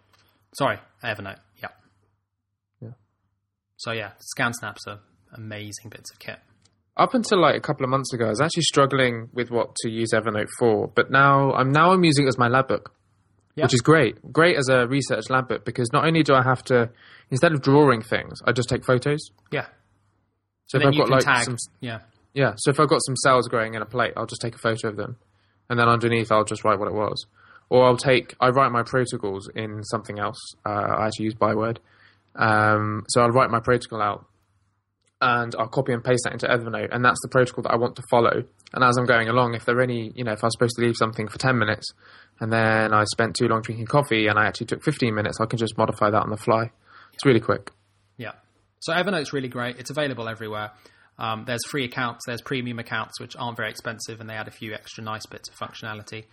Sorry, 0.54 0.80
Evernote. 1.04 1.38
Yeah. 1.62 1.70
Yeah. 2.82 2.90
So 3.78 3.92
yeah, 3.92 4.12
ScanSnaps 4.38 4.86
are 4.88 5.00
amazing 5.34 5.90
bits 5.90 6.12
of 6.12 6.20
kit. 6.20 6.40
Up 6.98 7.14
until 7.14 7.40
like 7.42 7.56
a 7.56 7.62
couple 7.62 7.84
of 7.84 7.90
months 7.90 8.14
ago, 8.14 8.26
I 8.26 8.30
was 8.30 8.42
actually 8.42 8.64
struggling 8.64 9.30
with 9.34 9.50
what 9.50 9.76
to 9.78 9.90
use 9.90 10.10
Evernote 10.14 10.50
for, 10.60 10.88
but 10.90 11.10
now 11.10 11.54
I'm 11.54 11.72
now 11.72 11.92
I'm 11.94 12.04
using 12.04 12.26
it 12.26 12.28
as 12.28 12.38
my 12.38 12.48
lab 12.50 12.68
book, 12.68 12.94
Yeah. 13.56 13.66
which 13.66 13.74
is 13.74 13.82
great. 13.82 14.32
Great 14.34 14.58
as 14.58 14.68
a 14.70 14.88
research 14.88 15.30
lab 15.30 15.48
book 15.48 15.64
because 15.66 15.92
not 15.94 16.06
only 16.06 16.22
do 16.24 16.34
I 16.34 16.44
have 16.44 16.64
to, 16.66 16.90
instead 17.30 17.54
of 17.54 17.62
drawing 17.62 18.02
things, 18.02 18.40
I 18.46 18.52
just 18.52 18.68
take 18.70 18.84
photos. 18.86 19.20
Yeah. 19.52 19.68
So 20.68 20.78
And 20.80 20.84
if 20.84 20.88
I've 20.90 20.98
got 20.98 21.10
like 21.10 21.24
tag. 21.24 21.46
some, 21.46 21.58
Yeah. 21.80 22.00
yeah, 22.34 22.54
so 22.58 22.72
if 22.72 22.80
I've 22.80 22.90
got 22.90 23.02
some 23.06 23.16
cells 23.16 23.48
growing 23.48 23.74
in 23.74 23.82
a 23.82 23.86
plate, 23.86 24.14
I'll 24.18 24.26
just 24.26 24.42
take 24.42 24.56
a 24.56 24.60
photo 24.60 24.90
of 24.90 24.96
them, 24.98 25.16
and 25.70 25.80
then 25.80 25.88
underneath 25.88 26.30
I'll 26.32 26.44
just 26.46 26.64
write 26.66 26.78
what 26.80 26.88
it 26.90 26.94
was, 26.94 27.26
or 27.70 27.86
I'll 27.86 27.98
take 27.98 28.36
I 28.42 28.50
write 28.50 28.72
my 28.74 28.84
protocols 28.84 29.50
in 29.56 29.84
something 29.86 30.20
else. 30.20 30.40
Uh, 30.66 30.70
I 31.00 31.08
actually 31.08 31.26
use 31.26 31.36
Byword, 31.36 31.80
um, 32.36 33.04
so 33.10 33.22
I'll 33.22 33.32
write 33.32 33.50
my 33.50 33.60
protocol 33.62 34.02
out, 34.02 34.26
and 35.22 35.56
I'll 35.58 35.68
copy 35.68 35.94
and 35.94 36.04
paste 36.04 36.24
that 36.26 36.34
into 36.34 36.48
Evernote, 36.48 36.90
and 36.92 37.06
that's 37.06 37.20
the 37.22 37.30
protocol 37.30 37.64
that 37.64 37.72
I 37.72 37.78
want 37.78 37.96
to 37.98 38.04
follow. 38.10 38.44
And 38.74 38.84
as 38.84 38.98
I'm 38.98 39.06
going 39.06 39.30
along, 39.30 39.54
if 39.54 39.66
there 39.66 39.78
are 39.78 39.82
any, 39.82 40.12
you 40.16 40.24
know, 40.24 40.32
if 40.32 40.44
I 40.44 40.48
was 40.48 40.54
supposed 40.54 40.76
to 40.78 40.82
leave 40.82 40.96
something 40.98 41.28
for 41.28 41.38
ten 41.38 41.58
minutes, 41.58 41.88
and 42.40 42.52
then 42.52 42.94
I 42.94 43.04
spent 43.06 43.36
too 43.36 43.48
long 43.48 43.62
drinking 43.62 43.86
coffee, 43.86 44.28
and 44.28 44.40
I 44.40 44.48
actually 44.48 44.68
took 44.68 44.84
fifteen 44.84 45.14
minutes, 45.14 45.40
I 45.40 45.46
can 45.46 45.60
just 45.60 45.78
modify 45.78 46.10
that 46.10 46.24
on 46.24 46.30
the 46.30 46.38
fly. 46.38 46.72
It's 47.14 47.26
really 47.26 47.40
quick. 47.40 47.72
Yeah. 48.18 48.34
So 48.80 48.94
Evernote's 48.94 49.32
really 49.32 49.50
great. 49.50 49.78
It's 49.78 49.92
available 49.92 50.28
everywhere. 50.28 50.72
Um, 51.20 51.44
there's 51.46 51.64
free 51.70 51.86
accounts, 51.86 52.26
there's 52.26 52.42
premium 52.42 52.80
accounts, 52.80 53.20
which 53.20 53.36
aren't 53.38 53.58
very 53.58 53.70
expensive, 53.70 54.22
and 54.22 54.30
they 54.30 54.34
add 54.34 54.48
a 54.48 54.52
few 54.52 54.74
extra 54.74 55.04
nice 55.04 55.26
bits 55.28 55.50
of 55.50 55.56
functionality. 55.56 56.26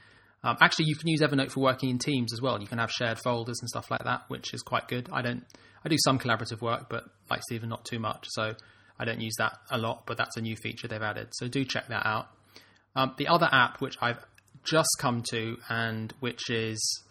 Um, 0.43 0.57
actually, 0.61 0.87
you 0.87 0.95
can 0.95 1.09
use 1.09 1.21
Evernote 1.21 1.51
for 1.51 1.61
working 1.61 1.91
in 1.91 1.99
teams 1.99 2.33
as 2.33 2.41
well. 2.41 2.59
You 2.61 2.69
can 2.69 2.79
have 2.79 2.91
shared 2.91 3.19
folders 3.19 3.59
and 3.61 3.69
stuff 3.69 3.91
like 3.91 4.05
that, 4.05 4.23
which 4.29 4.55
is 4.55 4.63
quite 4.63 4.89
good. 4.89 5.11
I 5.13 5.21
don't, 5.21 5.45
I 5.85 5.89
do 5.89 5.97
some 5.99 6.19
collaborative 6.19 6.63
work, 6.63 6.89
but 6.89 7.05
like 7.29 7.43
Stevan, 7.43 7.69
not 7.69 7.85
too 7.85 7.99
much. 7.99 8.29
So 8.31 8.55
I 8.99 9.05
don't 9.05 9.21
use 9.21 9.35
that 9.39 9.59
a 9.71 9.79
lot, 9.79 10.05
but 10.07 10.17
that's 10.17 10.37
a 10.37 10.41
new 10.41 10.57
feature 10.57 10.89
they've 10.89 11.01
added. 11.03 11.29
So 11.33 11.49
do 11.49 11.65
check 11.65 11.89
that 11.89 12.05
out. 12.07 12.29
Um, 12.97 13.15
the 13.17 13.29
other 13.29 13.49
app, 13.51 13.81
which 13.81 13.97
I've 14.01 14.25
just 14.65 14.89
come 14.99 15.23
to 15.31 15.57
and 15.69 16.13
which 16.21 16.51
is 16.51 17.03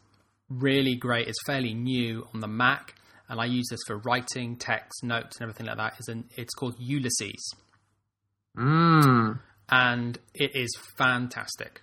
really 0.50 0.96
great, 0.96 1.28
is 1.28 1.40
fairly 1.46 1.74
new 1.74 2.28
on 2.34 2.42
the 2.42 2.48
Mac, 2.48 2.96
and 3.30 3.40
I 3.40 3.46
use 3.46 3.68
this 3.70 3.80
for 3.88 3.98
writing, 3.98 4.58
text, 4.58 5.04
notes, 5.04 5.38
and 5.38 5.44
everything 5.44 5.66
like 5.66 5.78
that. 5.78 5.94
Is 6.00 6.08
an, 6.08 6.26
it's 6.36 6.54
called 6.54 6.76
Ulysses, 6.80 7.54
Mmm. 8.58 9.40
and 9.70 10.20
it 10.34 10.56
is 10.56 10.70
fantastic. 10.98 11.82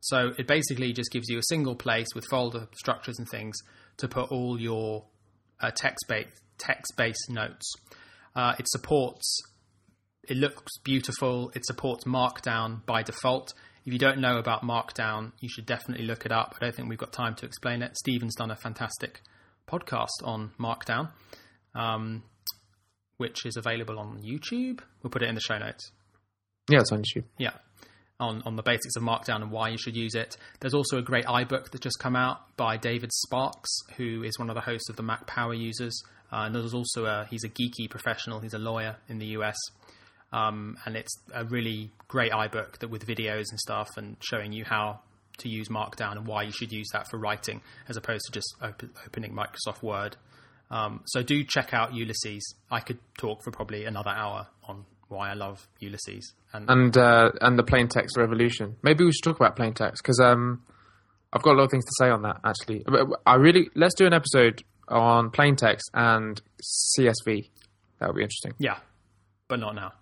So 0.00 0.32
it 0.38 0.46
basically 0.46 0.92
just 0.92 1.10
gives 1.10 1.28
you 1.28 1.38
a 1.38 1.42
single 1.42 1.74
place 1.74 2.08
with 2.14 2.24
folder 2.26 2.68
structures 2.76 3.18
and 3.18 3.28
things 3.28 3.56
to 3.98 4.08
put 4.08 4.30
all 4.30 4.58
your 4.60 5.04
uh, 5.60 5.70
text-based 5.72 6.40
text-based 6.58 7.30
notes. 7.30 7.72
Uh, 8.34 8.54
it 8.58 8.68
supports. 8.68 9.40
It 10.28 10.36
looks 10.36 10.72
beautiful. 10.84 11.50
It 11.54 11.64
supports 11.64 12.04
Markdown 12.04 12.84
by 12.86 13.02
default. 13.02 13.54
If 13.84 13.92
you 13.92 13.98
don't 13.98 14.20
know 14.20 14.36
about 14.36 14.62
Markdown, 14.62 15.32
you 15.40 15.48
should 15.48 15.64
definitely 15.64 16.04
look 16.04 16.26
it 16.26 16.32
up. 16.32 16.54
I 16.60 16.64
don't 16.66 16.74
think 16.74 16.88
we've 16.90 16.98
got 16.98 17.12
time 17.12 17.34
to 17.36 17.46
explain 17.46 17.80
it. 17.82 17.96
Stevan's 17.96 18.34
done 18.34 18.50
a 18.50 18.56
fantastic 18.56 19.22
podcast 19.66 20.22
on 20.22 20.50
Markdown, 20.60 21.10
um, 21.74 22.22
which 23.16 23.46
is 23.46 23.56
available 23.56 23.98
on 23.98 24.20
YouTube. 24.22 24.80
We'll 25.02 25.10
put 25.10 25.22
it 25.22 25.28
in 25.28 25.34
the 25.34 25.40
show 25.40 25.56
notes. 25.58 25.90
Yeah, 26.68 26.80
it's 26.80 26.92
on 26.92 27.02
YouTube. 27.02 27.24
Yeah. 27.38 27.52
On, 28.20 28.42
on 28.44 28.56
the 28.56 28.62
basics 28.62 28.96
of 28.96 29.02
Markdown 29.02 29.42
and 29.42 29.50
why 29.50 29.68
you 29.68 29.78
should 29.78 29.96
use 29.96 30.14
it. 30.14 30.36
There's 30.60 30.74
also 30.74 30.98
a 30.98 31.02
great 31.02 31.24
iBook 31.24 31.70
that 31.70 31.80
just 31.80 31.98
come 31.98 32.16
out 32.16 32.56
by 32.56 32.76
David 32.76 33.12
Sparks, 33.12 33.70
who 33.96 34.22
is 34.22 34.38
one 34.38 34.50
of 34.50 34.54
the 34.54 34.60
hosts 34.60 34.90
of 34.90 34.96
the 34.96 35.02
Mac 35.02 35.26
Power 35.26 35.54
Users. 35.54 36.02
Uh, 36.32 36.42
and 36.44 36.54
there's 36.54 36.74
also 36.74 37.06
a 37.06 37.26
he's 37.30 37.44
a 37.44 37.48
geeky 37.48 37.88
professional. 37.88 38.40
He's 38.40 38.54
a 38.54 38.58
lawyer 38.58 38.96
in 39.08 39.18
the 39.18 39.26
US, 39.38 39.56
um, 40.32 40.76
and 40.84 40.96
it's 40.96 41.14
a 41.32 41.44
really 41.44 41.90
great 42.06 42.32
iBook 42.32 42.78
that 42.78 42.88
with 42.88 43.06
videos 43.06 43.44
and 43.50 43.58
stuff 43.58 43.88
and 43.96 44.16
showing 44.20 44.52
you 44.52 44.64
how 44.64 45.00
to 45.38 45.48
use 45.48 45.68
Markdown 45.68 46.16
and 46.16 46.26
why 46.26 46.42
you 46.42 46.52
should 46.52 46.72
use 46.72 46.88
that 46.92 47.08
for 47.08 47.18
writing 47.18 47.60
as 47.88 47.96
opposed 47.96 48.24
to 48.26 48.32
just 48.32 48.54
op- 48.60 48.82
opening 49.06 49.32
Microsoft 49.32 49.82
Word. 49.82 50.16
Um, 50.70 51.00
so 51.06 51.22
do 51.22 51.44
check 51.44 51.72
out 51.72 51.94
Ulysses. 51.94 52.54
I 52.70 52.80
could 52.80 52.98
talk 53.18 53.42
for 53.42 53.50
probably 53.50 53.84
another 53.84 54.10
hour 54.10 54.48
on 54.64 54.84
why 55.08 55.30
I 55.30 55.34
love 55.34 55.66
Ulysses. 55.80 56.34
And, 56.52 56.68
and 56.68 56.96
uh, 56.96 57.30
and 57.40 57.58
the 57.58 57.62
plain 57.62 57.88
text 57.88 58.16
revolution. 58.16 58.76
Maybe 58.82 59.04
we 59.04 59.12
should 59.12 59.24
talk 59.24 59.36
about 59.36 59.56
plain 59.56 59.74
text 59.74 60.02
because 60.02 60.20
um, 60.20 60.62
I've 61.32 61.42
got 61.42 61.52
a 61.52 61.56
lot 61.58 61.64
of 61.64 61.70
things 61.70 61.84
to 61.84 61.92
say 61.98 62.10
on 62.10 62.22
that. 62.22 62.36
Actually, 62.44 62.84
I 63.26 63.36
really 63.36 63.70
let's 63.74 63.94
do 63.94 64.06
an 64.06 64.12
episode 64.12 64.62
on 64.88 65.30
plain 65.30 65.56
text 65.56 65.90
and 65.94 66.40
CSV. 66.62 67.48
That 67.98 68.08
would 68.08 68.16
be 68.16 68.22
interesting. 68.22 68.54
yeah, 68.58 68.78
but 69.48 69.60
not 69.60 69.74
now. 69.74 69.92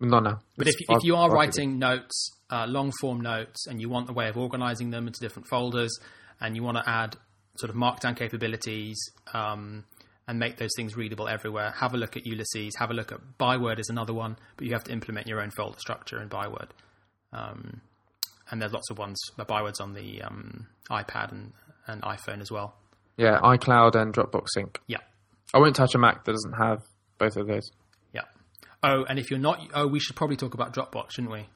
Not 0.00 0.22
now. 0.22 0.40
But 0.56 0.68
if, 0.68 0.74
if 0.88 1.02
you 1.02 1.16
are 1.16 1.30
writing 1.30 1.78
notes, 1.78 2.30
uh, 2.50 2.66
long 2.66 2.92
form 3.00 3.20
notes, 3.20 3.66
and 3.66 3.80
you 3.80 3.88
want 3.88 4.08
a 4.08 4.12
way 4.12 4.28
of 4.28 4.36
organizing 4.36 4.90
them 4.90 5.06
into 5.06 5.20
different 5.20 5.48
folders, 5.48 5.96
and 6.40 6.54
you 6.54 6.62
want 6.62 6.76
to 6.76 6.88
add 6.88 7.16
sort 7.58 7.70
of 7.70 7.76
markdown 7.76 8.16
capabilities 8.16 8.96
um, 9.34 9.84
and 10.28 10.38
make 10.38 10.56
those 10.56 10.70
things 10.76 10.96
readable 10.96 11.26
everywhere, 11.28 11.72
have 11.76 11.94
a 11.94 11.96
look 11.96 12.16
at 12.16 12.26
Ulysses. 12.26 12.74
Have 12.78 12.90
a 12.90 12.94
look 12.94 13.12
at 13.12 13.20
Byword 13.38 13.78
is 13.78 13.88
another 13.88 14.14
one, 14.14 14.36
but 14.56 14.66
you 14.66 14.72
have 14.72 14.84
to 14.84 14.92
implement 14.92 15.26
your 15.26 15.40
own 15.40 15.50
folder 15.50 15.78
structure 15.78 16.20
in 16.20 16.28
Byword. 16.28 16.68
Um, 17.32 17.80
and 18.50 18.60
there's 18.60 18.72
lots 18.72 18.90
of 18.90 18.98
ones. 18.98 19.20
Byword's 19.36 19.80
on 19.80 19.94
the 19.94 20.22
um, 20.22 20.66
iPad 20.90 21.32
and, 21.32 21.52
and 21.86 22.02
iPhone 22.02 22.40
as 22.40 22.50
well. 22.50 22.74
Yeah, 23.18 23.38
iCloud 23.40 23.94
and 23.96 24.14
Dropbox 24.14 24.46
Sync. 24.54 24.80
Yeah. 24.86 24.98
I 25.52 25.58
won't 25.58 25.76
touch 25.76 25.94
a 25.94 25.98
Mac 25.98 26.24
that 26.24 26.32
doesn't 26.32 26.54
have 26.54 26.82
both 27.18 27.36
of 27.36 27.46
those. 27.46 27.70
Yeah. 28.14 28.22
Oh, 28.82 29.04
and 29.08 29.18
if 29.18 29.30
you're 29.30 29.40
not, 29.40 29.60
oh, 29.74 29.86
we 29.86 29.98
should 30.00 30.16
probably 30.16 30.36
talk 30.36 30.54
about 30.54 30.72
Dropbox, 30.72 31.10
shouldn't 31.12 31.32
we? 31.32 31.46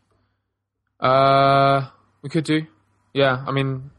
Uh, 1.01 1.89
we 2.23 2.29
could 2.29 2.45
do. 2.45 2.63
Yeah, 3.15 3.45
I 3.47 3.53
mean, 3.53 3.91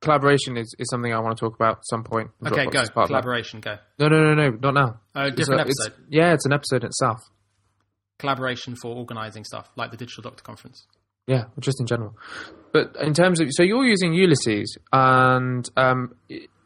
collaboration 0.00 0.56
is, 0.56 0.74
is 0.78 0.88
something 0.90 1.12
I 1.12 1.18
want 1.20 1.36
to 1.36 1.40
talk 1.44 1.54
about 1.54 1.78
at 1.78 1.86
some 1.86 2.04
point. 2.04 2.30
Okay, 2.46 2.66
Dropbox 2.66 2.94
go. 2.94 3.06
Collaboration, 3.06 3.60
go. 3.60 3.78
No, 3.98 4.08
no, 4.08 4.34
no, 4.34 4.50
no, 4.50 4.58
not 4.60 4.74
now. 4.74 5.00
Oh, 5.14 5.26
It's 5.26 5.36
different 5.36 5.60
a- 5.60 5.64
it's- 5.64 5.86
episode. 5.86 6.04
yeah, 6.10 6.32
it's 6.34 6.46
an 6.46 6.52
episode 6.52 6.84
itself. 6.84 7.20
Collaboration 8.18 8.76
for 8.76 8.94
organizing 8.94 9.44
stuff, 9.44 9.68
like 9.76 9.90
the 9.90 9.96
Digital 9.96 10.22
Doctor 10.22 10.42
Conference. 10.42 10.86
Yeah, 11.26 11.44
just 11.58 11.80
in 11.80 11.86
general. 11.86 12.16
But 12.72 12.96
in 13.00 13.14
terms 13.14 13.40
of, 13.40 13.48
so 13.52 13.62
you're 13.62 13.84
using 13.84 14.12
Ulysses, 14.12 14.76
and 14.92 15.68
um, 15.76 16.14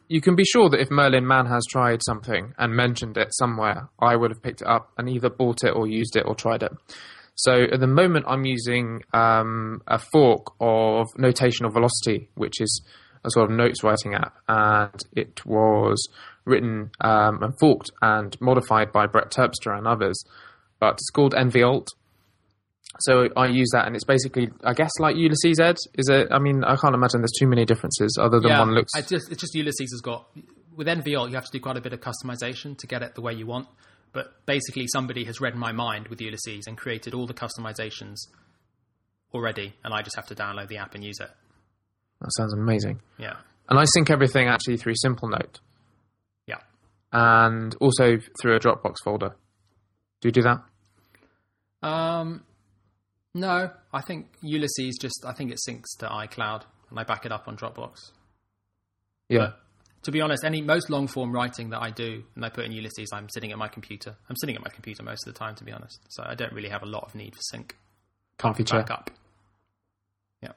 you 0.08 0.20
can 0.20 0.36
be 0.36 0.44
sure 0.44 0.68
that 0.70 0.80
if 0.80 0.90
Merlin 0.90 1.26
Mann 1.26 1.46
has 1.46 1.64
tried 1.70 2.00
something 2.02 2.54
and 2.58 2.74
mentioned 2.74 3.16
it 3.18 3.28
somewhere, 3.32 3.90
I 4.00 4.16
would 4.16 4.30
have 4.30 4.42
picked 4.42 4.62
it 4.62 4.66
up 4.66 4.90
and 4.96 5.08
either 5.08 5.28
bought 5.28 5.64
it 5.64 5.70
or 5.76 5.86
used 5.86 6.16
it 6.16 6.24
or 6.26 6.34
tried 6.34 6.62
it. 6.62 6.72
So 7.34 7.52
at 7.70 7.78
the 7.78 7.86
moment, 7.86 8.24
I'm 8.26 8.44
using 8.44 9.02
um, 9.12 9.82
a 9.86 9.98
fork 9.98 10.54
of 10.60 11.06
Notational 11.16 11.72
Velocity, 11.72 12.30
which 12.34 12.60
is 12.60 12.82
a 13.24 13.30
sort 13.30 13.50
of 13.50 13.56
notes 13.56 13.84
writing 13.84 14.14
app, 14.14 14.34
and 14.48 15.00
it 15.12 15.44
was 15.46 16.08
written 16.44 16.90
um, 17.00 17.42
and 17.42 17.52
forked 17.60 17.90
and 18.00 18.36
modified 18.40 18.92
by 18.92 19.06
Brett 19.06 19.30
Terpstra 19.30 19.76
and 19.76 19.86
others. 19.86 20.24
But 20.80 20.94
it's 20.94 21.10
called 21.10 21.34
NVAlt, 21.34 21.88
so 23.00 23.28
I 23.36 23.46
use 23.46 23.68
that, 23.72 23.86
and 23.86 23.94
it's 23.94 24.04
basically, 24.04 24.50
I 24.64 24.72
guess, 24.72 24.90
like 24.98 25.16
Ulysses 25.16 25.60
Ed. 25.60 25.76
Is 25.94 26.08
it? 26.08 26.28
I 26.30 26.38
mean, 26.38 26.64
I 26.64 26.76
can't 26.76 26.94
imagine 26.94 27.20
there's 27.20 27.32
too 27.38 27.46
many 27.46 27.64
differences 27.64 28.16
other 28.20 28.40
than 28.40 28.50
one 28.50 28.74
looks. 28.74 28.92
I 28.94 29.02
just 29.02 29.30
it's 29.30 29.40
just 29.40 29.54
Ulysses 29.54 29.92
has 29.92 30.00
got 30.00 30.28
with 30.76 30.86
nvALT 30.86 31.28
you 31.28 31.34
have 31.34 31.44
to 31.44 31.52
do 31.52 31.60
quite 31.60 31.76
a 31.76 31.80
bit 31.80 31.92
of 31.92 32.00
customization 32.00 32.78
to 32.78 32.86
get 32.86 33.02
it 33.02 33.14
the 33.14 33.20
way 33.20 33.32
you 33.32 33.46
want. 33.46 33.68
But 34.12 34.46
basically, 34.46 34.86
somebody 34.88 35.24
has 35.24 35.40
read 35.40 35.54
my 35.54 35.72
mind 35.72 36.08
with 36.08 36.20
Ulysses 36.20 36.66
and 36.66 36.78
created 36.78 37.14
all 37.14 37.26
the 37.26 37.34
customizations 37.34 38.16
already, 39.34 39.74
and 39.84 39.92
I 39.92 40.02
just 40.02 40.16
have 40.16 40.26
to 40.26 40.34
download 40.34 40.68
the 40.68 40.78
app 40.78 40.94
and 40.94 41.04
use 41.04 41.20
it. 41.20 41.30
That 42.20 42.30
sounds 42.36 42.54
amazing. 42.54 43.00
Yeah, 43.18 43.36
And 43.68 43.78
I 43.78 43.84
sync 43.84 44.10
everything 44.10 44.48
actually 44.48 44.76
through 44.76 44.94
Simplenote 45.04 45.60
yeah. 46.46 46.56
and 47.12 47.74
also 47.80 48.18
through 48.40 48.56
a 48.56 48.60
Dropbox 48.60 48.96
folder. 49.04 49.36
Do 50.20 50.28
you 50.28 50.32
do 50.32 50.42
that? 50.42 51.86
Um, 51.86 52.42
no, 53.34 53.70
I 53.92 54.00
think 54.00 54.26
Ulysses 54.42 54.96
just 55.00 55.24
I 55.26 55.32
think 55.32 55.52
it 55.52 55.58
syncs 55.68 55.96
to 56.00 56.06
iCloud, 56.06 56.62
and 56.90 56.98
I 56.98 57.04
back 57.04 57.26
it 57.26 57.32
up 57.32 57.48
on 57.48 57.56
Dropbox. 57.56 58.12
Yeah. 59.28 59.52
To 60.04 60.12
be 60.12 60.20
honest, 60.20 60.44
any 60.44 60.62
most 60.62 60.90
long 60.90 61.06
form 61.06 61.32
writing 61.32 61.70
that 61.70 61.82
I 61.82 61.90
do 61.90 62.22
and 62.34 62.44
I 62.44 62.48
put 62.48 62.64
in 62.64 62.72
Ulysses, 62.72 63.10
I'm 63.12 63.28
sitting 63.28 63.52
at 63.52 63.58
my 63.58 63.68
computer. 63.68 64.16
I'm 64.30 64.36
sitting 64.36 64.54
at 64.54 64.62
my 64.62 64.70
computer 64.70 65.02
most 65.02 65.26
of 65.26 65.34
the 65.34 65.38
time, 65.38 65.54
to 65.56 65.64
be 65.64 65.72
honest. 65.72 66.00
So 66.08 66.22
I 66.24 66.34
don't 66.34 66.52
really 66.52 66.68
have 66.68 66.82
a 66.82 66.86
lot 66.86 67.04
of 67.04 67.14
need 67.14 67.34
for 67.34 67.40
sync. 67.42 67.76
Comfy 68.38 68.64
chair. 68.64 68.80
back 68.80 68.90
up. 68.90 69.10
Yeah. 70.42 70.52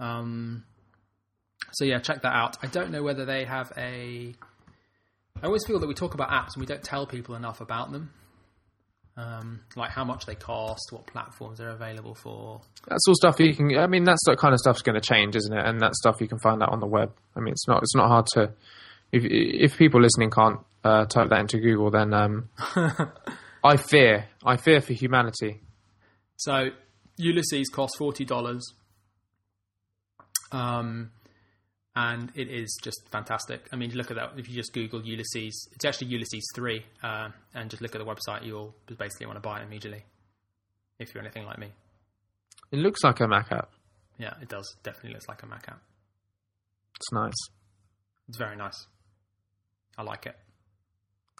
Um. 0.00 0.64
So 1.72 1.84
yeah, 1.84 1.98
check 1.98 2.22
that 2.22 2.32
out. 2.32 2.56
I 2.62 2.68
don't 2.68 2.90
know 2.90 3.02
whether 3.02 3.24
they 3.24 3.44
have 3.44 3.72
a. 3.76 4.34
I 5.42 5.46
always 5.46 5.64
feel 5.66 5.78
that 5.78 5.86
we 5.86 5.94
talk 5.94 6.14
about 6.14 6.30
apps 6.30 6.54
and 6.54 6.60
we 6.60 6.66
don't 6.66 6.82
tell 6.82 7.06
people 7.06 7.34
enough 7.34 7.60
about 7.60 7.92
them. 7.92 8.10
Um, 9.16 9.60
like 9.76 9.90
how 9.90 10.02
much 10.04 10.26
they 10.26 10.34
cost, 10.34 10.88
what 10.90 11.06
platforms 11.06 11.58
they're 11.58 11.68
available 11.68 12.16
for. 12.16 12.60
That's 12.88 13.06
all 13.06 13.14
stuff 13.14 13.38
you 13.38 13.54
can. 13.54 13.76
I 13.78 13.86
mean, 13.86 14.02
that's 14.02 14.24
that 14.26 14.38
kind 14.38 14.52
of 14.52 14.58
stuff's 14.58 14.82
going 14.82 15.00
to 15.00 15.00
change, 15.00 15.36
isn't 15.36 15.56
it? 15.56 15.64
And 15.64 15.80
that 15.82 15.94
stuff 15.94 16.20
you 16.20 16.26
can 16.26 16.40
find 16.40 16.60
out 16.60 16.70
on 16.70 16.80
the 16.80 16.86
web. 16.86 17.12
I 17.36 17.40
mean, 17.40 17.52
it's 17.52 17.68
not. 17.68 17.80
It's 17.82 17.94
not 17.94 18.08
hard 18.08 18.26
to. 18.34 18.52
If 19.12 19.22
if 19.24 19.78
people 19.78 20.00
listening 20.00 20.30
can't 20.30 20.58
uh, 20.82 21.06
type 21.06 21.30
that 21.30 21.38
into 21.38 21.60
Google, 21.60 21.92
then 21.92 22.12
um, 22.12 22.48
I 23.64 23.76
fear. 23.76 24.26
I 24.44 24.56
fear 24.56 24.80
for 24.80 24.94
humanity. 24.94 25.60
So 26.36 26.70
Ulysses 27.16 27.68
costs 27.68 27.96
forty 27.96 28.24
dollars, 28.24 28.74
um, 30.50 31.12
and 31.96 32.32
it 32.34 32.48
is 32.50 32.78
just 32.82 33.08
fantastic. 33.10 33.68
I 33.72 33.76
mean, 33.76 33.92
look 33.92 34.10
at 34.10 34.16
that. 34.16 34.32
If 34.36 34.48
you 34.48 34.54
just 34.54 34.72
Google 34.72 35.02
Ulysses, 35.04 35.68
it's 35.72 35.84
actually 35.84 36.08
Ulysses 36.08 36.46
three, 36.54 36.84
uh, 37.02 37.28
and 37.54 37.70
just 37.70 37.82
look 37.82 37.94
at 37.94 37.98
the 37.98 38.04
website, 38.04 38.44
you'll 38.44 38.74
basically 38.98 39.26
want 39.26 39.36
to 39.36 39.40
buy 39.40 39.60
it 39.60 39.64
immediately. 39.64 40.04
If 40.98 41.14
you're 41.14 41.22
anything 41.22 41.44
like 41.44 41.58
me, 41.58 41.68
It 42.70 42.78
looks 42.78 43.02
like 43.04 43.20
a 43.20 43.28
Mac 43.28 43.50
app. 43.52 43.70
yeah, 44.18 44.34
it 44.40 44.48
does. 44.48 44.76
Definitely 44.82 45.14
looks 45.14 45.28
like 45.28 45.42
a 45.42 45.46
Mac 45.46 45.64
app. 45.68 45.80
It's 46.96 47.12
nice. 47.12 47.34
It's 48.28 48.38
very 48.38 48.56
nice. 48.56 48.86
I 49.98 50.02
like 50.02 50.26
it. 50.26 50.36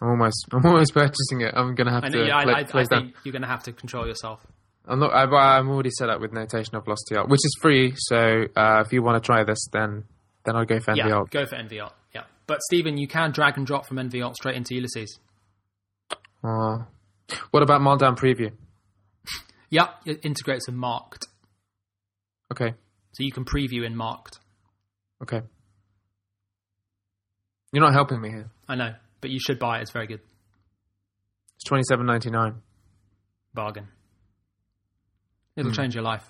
I'm 0.01 0.09
almost. 0.09 0.45
I'm 0.51 0.65
almost 0.65 0.93
purchasing 0.93 1.41
it. 1.41 1.53
I'm 1.55 1.73
going 1.75 1.87
to 1.87 1.93
have 1.93 2.03
And 2.03 2.13
to. 2.13 2.25
yeah, 2.25 2.37
I, 2.37 2.43
play- 2.43 2.53
I, 2.53 2.59
I 2.59 2.63
close 2.63 2.87
down. 2.89 3.01
think 3.03 3.15
you're 3.23 3.31
going 3.31 3.41
to 3.41 3.47
have 3.47 3.63
to 3.63 3.71
control 3.73 4.05
yourself. 4.07 4.45
I'm 4.87 4.99
not. 4.99 5.11
I, 5.13 5.23
I'm 5.57 5.69
already 5.69 5.89
set 5.97 6.09
up 6.09 6.19
with 6.21 6.31
Notational 6.31 6.83
Velocity 6.83 7.15
Alt, 7.15 7.29
which 7.29 7.39
is 7.43 7.57
free. 7.61 7.93
So 7.95 8.43
uh, 8.55 8.83
if 8.85 8.91
you 8.93 9.01
want 9.01 9.21
to 9.21 9.25
try 9.25 9.43
this, 9.43 9.67
then 9.73 10.03
then 10.45 10.55
I'll 10.55 10.65
go 10.65 10.79
for 10.79 10.93
Yeah, 10.95 11.23
go 11.29 11.45
for 11.45 11.55
nvALT. 11.55 11.91
Yeah, 12.13 12.23
but 12.47 12.59
Stevan, 12.61 12.97
you 12.97 13.07
can 13.07 13.31
drag 13.31 13.57
and 13.57 13.65
drop 13.65 13.85
from 13.87 13.97
nvALT 13.97 14.35
straight 14.35 14.55
into 14.55 14.75
Ulysses. 14.75 15.19
Uh, 16.43 16.83
what 17.51 17.63
about 17.63 17.81
Markdown 17.81 18.17
Preview? 18.17 18.51
Yeah, 19.71 19.87
it 20.05 20.19
integrates 20.23 20.67
with 20.67 20.75
Marked. 20.75 21.25
Okay. 22.51 22.75
So 23.13 23.23
you 23.23 23.31
can 23.31 23.43
preview 23.45 23.83
in 23.85 23.95
Marked. 23.95 24.39
Okay. 25.23 25.41
You're 27.73 27.83
not 27.83 27.93
helping 27.93 28.21
me 28.21 28.29
here. 28.29 28.51
I 28.69 28.75
know, 28.75 28.93
but 29.21 29.31
you 29.31 29.39
should 29.39 29.57
buy 29.59 29.79
it. 29.79 29.81
It's 29.81 29.91
very 29.91 30.05
good. 30.07 30.21
It's 31.55 31.63
twenty 31.65 31.83
seven 31.89 32.05
ninety 32.05 32.29
nine. 32.29 32.61
Bargain. 33.53 33.87
It'll 35.57 35.71
Hmm. 35.71 35.75
change 35.75 35.95
your 35.95 36.03
life. 36.03 36.29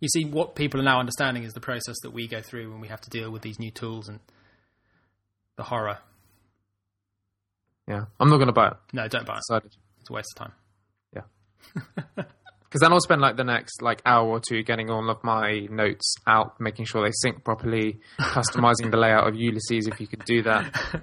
You 0.00 0.08
see, 0.08 0.24
what 0.24 0.54
people 0.54 0.80
are 0.80 0.84
now 0.84 1.00
understanding 1.00 1.42
is 1.42 1.52
the 1.54 1.60
process 1.60 1.96
that 2.02 2.10
we 2.12 2.28
go 2.28 2.40
through 2.40 2.70
when 2.70 2.80
we 2.80 2.88
have 2.88 3.00
to 3.02 3.10
deal 3.10 3.30
with 3.30 3.42
these 3.42 3.58
new 3.58 3.70
tools 3.70 4.08
and 4.08 4.20
the 5.56 5.64
horror. 5.64 5.98
Yeah, 7.88 8.04
I'm 8.20 8.28
not 8.28 8.36
going 8.36 8.48
to 8.48 8.52
buy 8.52 8.68
it. 8.68 8.74
No, 8.92 9.08
don't 9.08 9.26
buy 9.26 9.34
it. 9.34 9.42
Decided. 9.48 9.76
It's 10.00 10.10
a 10.10 10.12
waste 10.12 10.28
of 10.36 10.46
time. 10.46 10.52
Yeah. 11.14 11.22
because 12.68 12.80
then 12.80 12.92
I'll 12.92 13.00
spend 13.00 13.20
like 13.22 13.36
the 13.36 13.44
next 13.44 13.80
like 13.82 14.02
hour 14.04 14.28
or 14.28 14.40
two 14.40 14.62
getting 14.62 14.90
all 14.90 15.08
of 15.10 15.24
my 15.24 15.66
notes 15.70 16.14
out, 16.26 16.60
making 16.60 16.84
sure 16.84 17.04
they 17.04 17.12
sync 17.12 17.44
properly, 17.44 17.98
customizing 18.20 18.90
the 18.90 18.98
layout 18.98 19.26
of 19.26 19.34
Ulysses 19.34 19.88
if 19.88 20.00
you 20.00 20.06
could 20.06 20.24
do 20.24 20.42
that, 20.42 21.02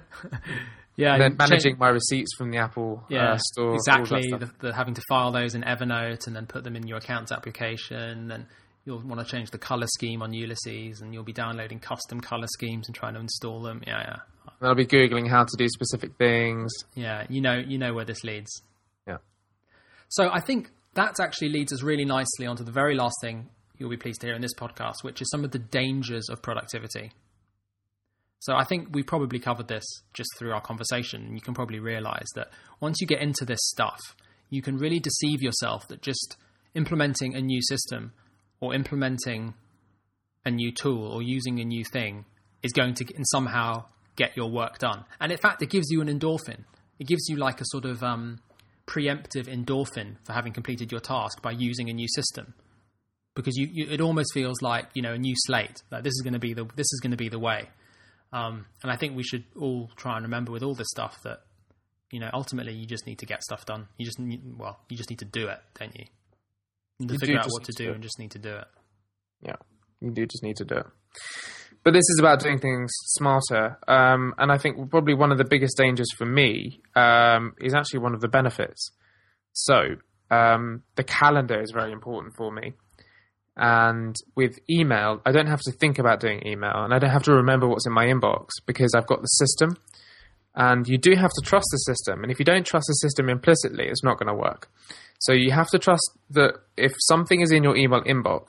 Yeah, 0.96 1.12
and 1.14 1.22
then 1.22 1.36
managing 1.36 1.72
change- 1.72 1.78
my 1.78 1.88
receipts 1.88 2.34
from 2.38 2.50
the 2.50 2.56
Apple 2.58 3.04
yeah, 3.10 3.32
uh, 3.32 3.38
store. 3.52 3.74
exactly. 3.74 4.30
The, 4.30 4.50
the 4.60 4.72
having 4.72 4.94
to 4.94 5.02
file 5.10 5.30
those 5.30 5.54
in 5.54 5.62
Evernote 5.62 6.26
and 6.26 6.34
then 6.34 6.46
put 6.46 6.64
them 6.64 6.74
in 6.74 6.86
your 6.86 6.96
accounts 6.98 7.32
application, 7.32 8.30
and 8.30 8.46
you'll 8.86 9.00
want 9.00 9.20
to 9.20 9.26
change 9.26 9.50
the 9.50 9.58
color 9.58 9.86
scheme 9.88 10.22
on 10.22 10.32
Ulysses, 10.32 11.00
and 11.02 11.12
you'll 11.12 11.24
be 11.24 11.32
downloading 11.32 11.80
custom 11.80 12.20
color 12.20 12.46
schemes 12.46 12.88
and 12.88 12.94
trying 12.94 13.14
to 13.14 13.20
install 13.20 13.60
them. 13.60 13.82
Yeah, 13.86 14.00
yeah, 14.00 14.16
And 14.60 14.68
I'll 14.68 14.74
be 14.74 14.86
googling 14.86 15.28
how 15.28 15.44
to 15.44 15.56
do 15.58 15.68
specific 15.68 16.16
things. 16.16 16.72
yeah. 16.94 17.26
You 17.28 17.40
know, 17.40 17.56
you 17.58 17.76
know 17.76 17.92
where 17.92 18.04
this 18.04 18.22
leads. 18.24 18.62
Yeah. 19.06 19.18
So 20.08 20.30
I 20.32 20.40
think 20.40 20.70
that 20.94 21.16
actually 21.20 21.50
leads 21.50 21.72
us 21.72 21.82
really 21.82 22.04
nicely 22.04 22.46
onto 22.46 22.64
the 22.64 22.72
very 22.72 22.94
last 22.94 23.16
thing 23.20 23.50
you'll 23.76 23.90
be 23.90 23.96
pleased 23.96 24.20
to 24.22 24.28
hear 24.28 24.36
in 24.36 24.40
this 24.40 24.54
podcast, 24.54 25.02
which 25.02 25.20
is 25.20 25.28
some 25.30 25.44
of 25.44 25.50
the 25.50 25.58
dangers 25.58 26.28
of 26.30 26.40
productivity. 26.40 27.12
So 28.38 28.54
I 28.54 28.64
think 28.64 28.88
we 28.92 29.02
probably 29.02 29.38
covered 29.38 29.68
this 29.68 29.84
just 30.14 30.30
through 30.38 30.52
our 30.52 30.60
conversation. 30.60 31.34
You 31.34 31.40
can 31.40 31.52
probably 31.52 31.80
realize 31.80 32.26
that 32.36 32.48
once 32.80 32.98
you 33.00 33.06
get 33.06 33.20
into 33.20 33.44
this 33.44 33.58
stuff, 33.60 33.98
you 34.48 34.62
can 34.62 34.76
really 34.78 35.00
deceive 35.00 35.42
yourself 35.42 35.88
that 35.88 36.00
just 36.00 36.36
implementing 36.74 37.34
a 37.34 37.40
new 37.40 37.60
system 37.62 38.12
or 38.60 38.74
implementing 38.74 39.54
a 40.44 40.50
new 40.50 40.72
tool 40.72 41.10
or 41.12 41.22
using 41.22 41.60
a 41.60 41.64
new 41.64 41.84
thing 41.84 42.24
is 42.62 42.72
going 42.72 42.94
to 42.94 43.04
somehow 43.24 43.84
get 44.16 44.36
your 44.36 44.50
work 44.50 44.78
done. 44.78 45.04
And 45.20 45.30
in 45.30 45.38
fact, 45.38 45.62
it 45.62 45.70
gives 45.70 45.86
you 45.90 46.00
an 46.00 46.08
endorphin. 46.08 46.64
It 46.98 47.06
gives 47.06 47.28
you 47.28 47.36
like 47.36 47.60
a 47.60 47.64
sort 47.66 47.84
of 47.84 48.02
um, 48.02 48.40
preemptive 48.86 49.46
endorphin 49.46 50.16
for 50.24 50.32
having 50.32 50.52
completed 50.52 50.90
your 50.90 51.00
task 51.00 51.42
by 51.42 51.52
using 51.52 51.90
a 51.90 51.92
new 51.92 52.08
system. 52.08 52.54
Because 53.34 53.56
you, 53.56 53.68
you, 53.70 53.86
it 53.90 54.00
almost 54.00 54.32
feels 54.32 54.62
like 54.62 54.86
you 54.94 55.02
know 55.02 55.12
a 55.12 55.18
new 55.18 55.34
slate. 55.36 55.82
Like 55.90 56.04
this 56.04 56.12
is 56.12 56.22
going 56.22 56.32
to 56.32 56.38
be 56.38 56.54
the 56.54 56.64
this 56.64 56.86
is 56.90 57.00
going 57.02 57.10
to 57.10 57.18
be 57.18 57.28
the 57.28 57.38
way. 57.38 57.68
Um, 58.32 58.64
and 58.82 58.90
I 58.90 58.96
think 58.96 59.14
we 59.14 59.22
should 59.22 59.44
all 59.60 59.90
try 59.96 60.16
and 60.16 60.24
remember 60.24 60.52
with 60.52 60.62
all 60.62 60.74
this 60.74 60.88
stuff 60.90 61.18
that 61.24 61.40
you 62.10 62.18
know 62.18 62.30
ultimately 62.32 62.72
you 62.72 62.86
just 62.86 63.06
need 63.06 63.18
to 63.18 63.26
get 63.26 63.42
stuff 63.42 63.66
done. 63.66 63.88
You 63.98 64.06
just 64.06 64.18
need, 64.18 64.40
well 64.56 64.80
you 64.88 64.96
just 64.96 65.10
need 65.10 65.18
to 65.18 65.26
do 65.26 65.48
it, 65.48 65.58
don't 65.78 65.94
you? 65.94 66.06
You, 66.98 67.08
You 67.10 67.18
figure 67.18 67.38
out 67.38 67.44
just 67.44 67.52
what 67.52 67.64
to 67.64 67.72
need 67.72 67.76
to 67.76 67.82
do 67.82 67.88
do 67.88 67.94
and 67.94 68.02
just 68.02 68.18
need 68.18 68.30
to 68.32 68.38
do 68.38 68.54
it. 68.54 68.68
Yeah, 69.42 69.56
you 70.00 70.10
do 70.10 70.26
just 70.26 70.42
need 70.42 70.56
to 70.56 70.64
do 70.64 70.76
it. 70.76 70.86
But 71.84 71.92
this 71.92 72.08
is 72.08 72.18
about 72.18 72.40
doing 72.40 72.58
things 72.58 72.90
smarter. 73.10 73.78
Um, 73.86 74.34
and 74.38 74.50
I 74.50 74.58
think 74.58 74.90
probably 74.90 75.14
one 75.14 75.30
of 75.30 75.38
the 75.38 75.44
biggest 75.44 75.76
dangers 75.76 76.08
for 76.16 76.26
me 76.26 76.80
um, 76.96 77.54
is 77.60 77.74
actually 77.74 78.00
one 78.00 78.12
of 78.12 78.20
the 78.20 78.28
benefits. 78.28 78.90
So 79.52 79.96
um, 80.30 80.82
the 80.96 81.04
calendar 81.04 81.60
is 81.60 81.70
very 81.72 81.92
important 81.92 82.34
for 82.36 82.50
me. 82.50 82.72
And 83.56 84.16
with 84.34 84.58
email, 84.68 85.22
I 85.24 85.32
don't 85.32 85.46
have 85.46 85.60
to 85.60 85.72
think 85.72 85.98
about 85.98 86.20
doing 86.20 86.46
email 86.46 86.74
and 86.74 86.92
I 86.92 86.98
don't 86.98 87.10
have 87.10 87.22
to 87.22 87.32
remember 87.32 87.68
what's 87.68 87.86
in 87.86 87.92
my 87.92 88.06
inbox 88.06 88.48
because 88.66 88.92
I've 88.94 89.06
got 89.06 89.20
the 89.20 89.26
system. 89.26 89.76
And 90.56 90.88
you 90.88 90.96
do 90.96 91.14
have 91.14 91.30
to 91.30 91.42
trust 91.44 91.66
the 91.70 91.78
system. 91.78 92.22
And 92.22 92.32
if 92.32 92.38
you 92.38 92.44
don't 92.44 92.66
trust 92.66 92.86
the 92.88 92.94
system 92.94 93.28
implicitly, 93.28 93.86
it's 93.86 94.02
not 94.02 94.18
going 94.18 94.28
to 94.28 94.34
work. 94.34 94.70
So 95.18 95.32
you 95.32 95.52
have 95.52 95.68
to 95.68 95.78
trust 95.78 96.10
that 96.30 96.54
if 96.76 96.92
something 97.08 97.40
is 97.40 97.52
in 97.52 97.62
your 97.62 97.76
email 97.76 98.02
inbox, 98.02 98.46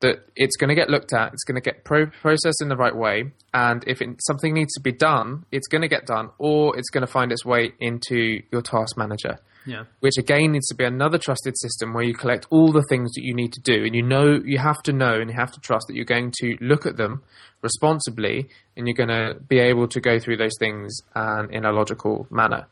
that 0.00 0.26
it's 0.36 0.56
going 0.56 0.68
to 0.68 0.74
get 0.74 0.90
looked 0.90 1.12
at, 1.12 1.32
it's 1.32 1.44
going 1.44 1.54
to 1.54 1.60
get 1.60 1.84
pro- 1.84 2.06
processed 2.06 2.60
in 2.60 2.68
the 2.68 2.76
right 2.76 2.94
way, 2.94 3.32
and 3.54 3.84
if 3.86 4.02
it, 4.02 4.08
something 4.20 4.52
needs 4.52 4.72
to 4.74 4.80
be 4.80 4.92
done, 4.92 5.44
it's 5.50 5.68
going 5.68 5.82
to 5.82 5.88
get 5.88 6.06
done, 6.06 6.30
or 6.38 6.76
it's 6.76 6.90
going 6.90 7.06
to 7.06 7.10
find 7.10 7.32
its 7.32 7.44
way 7.44 7.72
into 7.80 8.42
your 8.50 8.62
task 8.62 8.96
manager, 8.98 9.38
Yeah. 9.64 9.84
which 10.00 10.18
again 10.18 10.52
needs 10.52 10.66
to 10.68 10.74
be 10.74 10.84
another 10.84 11.18
trusted 11.18 11.56
system 11.56 11.92
where 11.94 12.02
you 12.02 12.14
collect 12.14 12.46
all 12.50 12.72
the 12.72 12.84
things 12.88 13.12
that 13.12 13.22
you 13.22 13.34
need 13.34 13.52
to 13.52 13.60
do, 13.60 13.84
and 13.84 13.94
you 13.94 14.02
know 14.02 14.40
you 14.44 14.58
have 14.58 14.82
to 14.84 14.92
know 14.92 15.20
and 15.20 15.30
you 15.30 15.36
have 15.36 15.52
to 15.52 15.60
trust 15.60 15.86
that 15.88 15.94
you're 15.94 16.04
going 16.04 16.32
to 16.40 16.56
look 16.60 16.84
at 16.86 16.96
them 16.96 17.22
responsibly, 17.62 18.48
and 18.76 18.88
you're 18.88 18.96
going 18.96 19.08
to 19.08 19.38
be 19.40 19.58
able 19.58 19.86
to 19.88 20.00
go 20.00 20.18
through 20.18 20.36
those 20.36 20.56
things 20.58 20.96
and 21.14 21.50
in 21.52 21.64
a 21.64 21.72
logical 21.72 22.26
manner. 22.30 22.66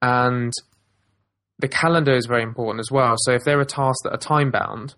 And 0.00 0.52
the 1.58 1.68
calendar 1.68 2.14
is 2.14 2.26
very 2.26 2.42
important 2.42 2.80
as 2.80 2.90
well. 2.90 3.14
So 3.18 3.32
if 3.32 3.44
there 3.44 3.58
are 3.58 3.64
tasks 3.64 4.02
that 4.04 4.12
are 4.12 4.18
time 4.18 4.50
bound, 4.50 4.94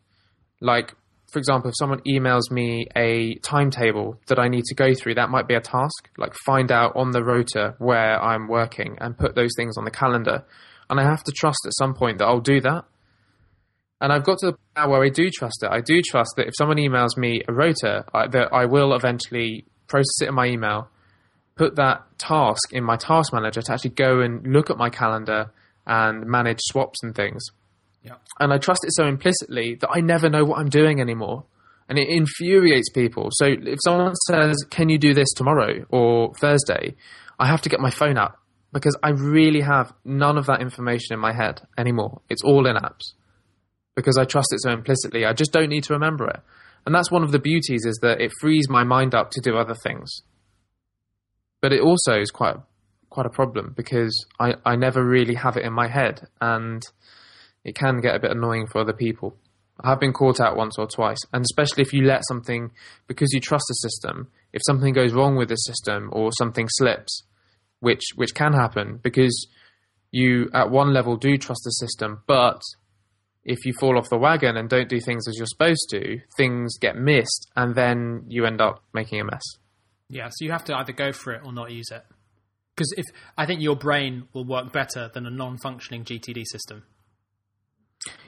like 0.60 0.94
for 1.30 1.38
example, 1.38 1.68
if 1.68 1.74
someone 1.78 2.00
emails 2.08 2.50
me 2.50 2.86
a 2.96 3.34
timetable 3.36 4.18
that 4.28 4.38
I 4.38 4.48
need 4.48 4.64
to 4.64 4.74
go 4.74 4.94
through, 4.94 5.14
that 5.16 5.28
might 5.28 5.46
be 5.46 5.54
a 5.54 5.60
task. 5.60 6.08
Like 6.16 6.34
find 6.46 6.72
out 6.72 6.96
on 6.96 7.10
the 7.10 7.22
rota 7.22 7.74
where 7.78 8.20
I'm 8.22 8.48
working 8.48 8.96
and 9.00 9.16
put 9.16 9.34
those 9.34 9.50
things 9.56 9.76
on 9.76 9.84
the 9.84 9.90
calendar. 9.90 10.44
And 10.88 10.98
I 10.98 11.04
have 11.04 11.22
to 11.24 11.32
trust 11.32 11.58
at 11.66 11.76
some 11.76 11.94
point 11.94 12.18
that 12.18 12.24
I'll 12.24 12.40
do 12.40 12.60
that. 12.62 12.86
And 14.00 14.10
I've 14.10 14.24
got 14.24 14.38
to 14.38 14.46
the 14.46 14.52
point 14.52 14.90
where 14.90 15.04
I 15.04 15.10
do 15.10 15.28
trust 15.28 15.62
it. 15.62 15.70
I 15.70 15.82
do 15.82 16.00
trust 16.00 16.30
that 16.36 16.46
if 16.46 16.54
someone 16.56 16.78
emails 16.78 17.16
me 17.18 17.42
a 17.46 17.52
rota, 17.52 18.06
I, 18.14 18.28
that 18.28 18.52
I 18.52 18.64
will 18.64 18.94
eventually 18.94 19.66
process 19.86 20.22
it 20.22 20.28
in 20.28 20.34
my 20.34 20.46
email, 20.46 20.88
put 21.56 21.76
that 21.76 22.06
task 22.16 22.72
in 22.72 22.84
my 22.84 22.96
task 22.96 23.34
manager 23.34 23.60
to 23.60 23.72
actually 23.72 23.90
go 23.90 24.20
and 24.20 24.46
look 24.46 24.70
at 24.70 24.78
my 24.78 24.88
calendar 24.88 25.52
and 25.86 26.24
manage 26.24 26.60
swaps 26.62 27.02
and 27.02 27.14
things 27.14 27.42
And 28.40 28.52
I 28.52 28.58
trust 28.58 28.84
it 28.84 28.90
so 28.92 29.06
implicitly 29.06 29.76
that 29.80 29.90
I 29.90 30.00
never 30.00 30.28
know 30.28 30.44
what 30.44 30.58
I'm 30.58 30.68
doing 30.68 31.00
anymore. 31.00 31.44
And 31.88 31.98
it 31.98 32.08
infuriates 32.08 32.90
people. 32.90 33.28
So 33.32 33.46
if 33.46 33.78
someone 33.84 34.14
says, 34.26 34.56
Can 34.70 34.88
you 34.88 34.98
do 34.98 35.14
this 35.14 35.32
tomorrow 35.34 35.86
or 35.90 36.34
Thursday? 36.34 36.96
I 37.38 37.46
have 37.46 37.62
to 37.62 37.68
get 37.68 37.80
my 37.80 37.90
phone 37.90 38.18
out 38.18 38.36
because 38.72 38.96
I 39.02 39.10
really 39.10 39.60
have 39.60 39.92
none 40.04 40.36
of 40.36 40.46
that 40.46 40.60
information 40.60 41.14
in 41.14 41.20
my 41.20 41.32
head 41.32 41.62
anymore. 41.78 42.20
It's 42.28 42.42
all 42.42 42.66
in 42.66 42.76
apps 42.76 43.14
because 43.96 44.18
I 44.18 44.24
trust 44.24 44.48
it 44.52 44.60
so 44.60 44.70
implicitly. 44.70 45.24
I 45.24 45.32
just 45.32 45.52
don't 45.52 45.70
need 45.70 45.84
to 45.84 45.94
remember 45.94 46.28
it. 46.28 46.40
And 46.84 46.94
that's 46.94 47.10
one 47.10 47.22
of 47.22 47.32
the 47.32 47.38
beauties 47.38 47.84
is 47.84 47.98
that 48.02 48.20
it 48.20 48.32
frees 48.40 48.68
my 48.68 48.84
mind 48.84 49.14
up 49.14 49.30
to 49.32 49.40
do 49.40 49.56
other 49.56 49.74
things. 49.74 50.22
But 51.60 51.72
it 51.72 51.80
also 51.80 52.20
is 52.20 52.30
quite 52.30 52.56
quite 53.10 53.26
a 53.26 53.30
problem 53.30 53.72
because 53.76 54.26
I, 54.38 54.54
I 54.64 54.76
never 54.76 55.04
really 55.04 55.34
have 55.34 55.56
it 55.56 55.64
in 55.64 55.72
my 55.72 55.88
head 55.88 56.26
and 56.40 56.82
it 57.68 57.74
can 57.74 58.00
get 58.00 58.14
a 58.14 58.18
bit 58.18 58.30
annoying 58.30 58.66
for 58.66 58.80
other 58.80 58.92
people. 58.92 59.36
I 59.80 59.90
have 59.90 60.00
been 60.00 60.12
caught 60.12 60.40
out 60.40 60.56
once 60.56 60.76
or 60.78 60.86
twice, 60.86 61.18
and 61.32 61.42
especially 61.42 61.82
if 61.82 61.92
you 61.92 62.02
let 62.02 62.22
something, 62.26 62.70
because 63.06 63.28
you 63.32 63.40
trust 63.40 63.64
the 63.68 63.74
system, 63.74 64.28
if 64.52 64.62
something 64.66 64.92
goes 64.92 65.12
wrong 65.12 65.36
with 65.36 65.50
the 65.50 65.56
system 65.56 66.08
or 66.12 66.30
something 66.32 66.66
slips, 66.68 67.22
which 67.80 68.02
which 68.16 68.34
can 68.34 68.54
happen, 68.54 68.98
because 69.02 69.46
you 70.10 70.50
at 70.52 70.70
one 70.70 70.92
level 70.92 71.16
do 71.16 71.36
trust 71.36 71.60
the 71.64 71.70
system, 71.70 72.22
but 72.26 72.60
if 73.44 73.64
you 73.64 73.72
fall 73.78 73.98
off 73.98 74.08
the 74.10 74.18
wagon 74.18 74.56
and 74.56 74.68
don't 74.68 74.88
do 74.88 75.00
things 75.00 75.28
as 75.28 75.36
you're 75.36 75.46
supposed 75.46 75.86
to, 75.90 76.20
things 76.36 76.76
get 76.78 76.96
missed, 76.96 77.50
and 77.54 77.74
then 77.74 78.24
you 78.26 78.46
end 78.46 78.60
up 78.60 78.82
making 78.92 79.20
a 79.20 79.24
mess. 79.24 79.44
Yeah, 80.08 80.28
so 80.30 80.44
you 80.44 80.50
have 80.50 80.64
to 80.64 80.74
either 80.74 80.92
go 80.92 81.12
for 81.12 81.32
it 81.34 81.42
or 81.44 81.52
not 81.52 81.70
use 81.70 81.90
it. 81.92 82.02
Because 82.74 82.92
if 82.96 83.04
I 83.36 83.46
think 83.46 83.60
your 83.60 83.76
brain 83.76 84.28
will 84.32 84.44
work 84.44 84.72
better 84.72 85.10
than 85.12 85.26
a 85.26 85.30
non-functioning 85.30 86.04
GTD 86.04 86.44
system. 86.46 86.84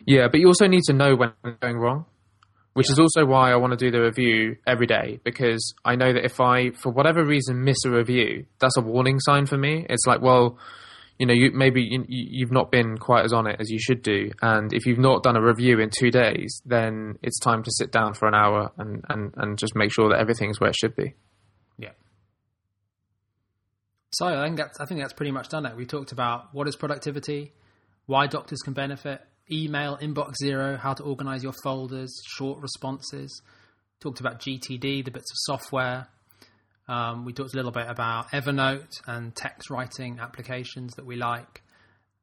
Yeah, 0.06 0.28
but 0.30 0.40
you 0.40 0.46
also 0.46 0.66
need 0.66 0.82
to 0.84 0.92
know 0.92 1.14
when 1.14 1.32
it's 1.44 1.58
going 1.60 1.76
wrong, 1.76 2.06
which 2.74 2.90
is 2.90 2.98
also 2.98 3.24
why 3.24 3.52
I 3.52 3.56
want 3.56 3.72
to 3.72 3.76
do 3.76 3.90
the 3.90 4.00
review 4.00 4.56
every 4.66 4.86
day 4.86 5.20
because 5.24 5.74
I 5.84 5.96
know 5.96 6.12
that 6.12 6.24
if 6.24 6.40
I, 6.40 6.70
for 6.70 6.90
whatever 6.90 7.24
reason, 7.24 7.64
miss 7.64 7.84
a 7.84 7.90
review, 7.90 8.46
that's 8.58 8.76
a 8.76 8.80
warning 8.80 9.20
sign 9.20 9.46
for 9.46 9.56
me. 9.56 9.86
It's 9.88 10.06
like, 10.06 10.20
well, 10.20 10.58
you 11.20 11.26
know, 11.26 11.34
you, 11.34 11.50
maybe 11.52 11.82
you, 11.82 12.02
you've 12.08 12.50
not 12.50 12.70
been 12.70 12.96
quite 12.96 13.26
as 13.26 13.34
on 13.34 13.46
it 13.46 13.56
as 13.60 13.68
you 13.68 13.78
should 13.78 14.00
do, 14.00 14.30
and 14.40 14.72
if 14.72 14.86
you've 14.86 14.98
not 14.98 15.22
done 15.22 15.36
a 15.36 15.42
review 15.42 15.78
in 15.78 15.90
two 15.90 16.10
days, 16.10 16.62
then 16.64 17.18
it's 17.22 17.38
time 17.38 17.62
to 17.62 17.70
sit 17.74 17.92
down 17.92 18.14
for 18.14 18.26
an 18.26 18.34
hour 18.34 18.72
and 18.78 19.04
and 19.10 19.34
and 19.36 19.58
just 19.58 19.76
make 19.76 19.92
sure 19.92 20.08
that 20.08 20.18
everything's 20.18 20.58
where 20.58 20.70
it 20.70 20.76
should 20.76 20.96
be. 20.96 21.12
Yeah. 21.76 21.90
So 24.12 24.28
I 24.28 24.46
think 24.46 24.56
that's 24.56 24.80
I 24.80 24.86
think 24.86 25.00
that's 25.02 25.12
pretty 25.12 25.30
much 25.30 25.50
done 25.50 25.66
it. 25.66 25.76
We 25.76 25.84
talked 25.84 26.10
about 26.10 26.54
what 26.54 26.66
is 26.66 26.74
productivity, 26.74 27.52
why 28.06 28.26
doctors 28.26 28.60
can 28.60 28.72
benefit, 28.72 29.20
email, 29.50 29.98
inbox 29.98 30.34
zero, 30.42 30.76
how 30.76 30.94
to 30.94 31.02
organize 31.02 31.42
your 31.42 31.54
folders, 31.62 32.14
short 32.26 32.60
responses. 32.60 33.42
Talked 34.00 34.20
about 34.20 34.40
GTD, 34.40 35.04
the 35.04 35.10
bits 35.10 35.30
of 35.30 35.36
software. 35.36 36.08
Um, 36.88 37.24
we 37.24 37.32
talked 37.32 37.54
a 37.54 37.56
little 37.56 37.70
bit 37.70 37.86
about 37.88 38.30
Evernote 38.30 39.00
and 39.06 39.34
text 39.34 39.70
writing 39.70 40.18
applications 40.20 40.94
that 40.94 41.06
we 41.06 41.16
like, 41.16 41.62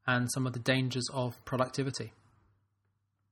and 0.05 0.29
some 0.31 0.45
of 0.45 0.53
the 0.53 0.59
dangers 0.59 1.07
of 1.13 1.33
productivity. 1.45 2.11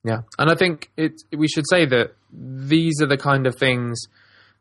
Yeah, 0.06 0.20
and 0.38 0.52
I 0.52 0.56
think 0.56 0.92
it. 0.96 1.14
We 1.36 1.48
should 1.48 1.66
say 1.68 1.86
that 1.88 2.14
these 2.32 3.02
are 3.02 3.08
the 3.08 3.18
kind 3.18 3.48
of 3.48 3.56
things 3.56 4.00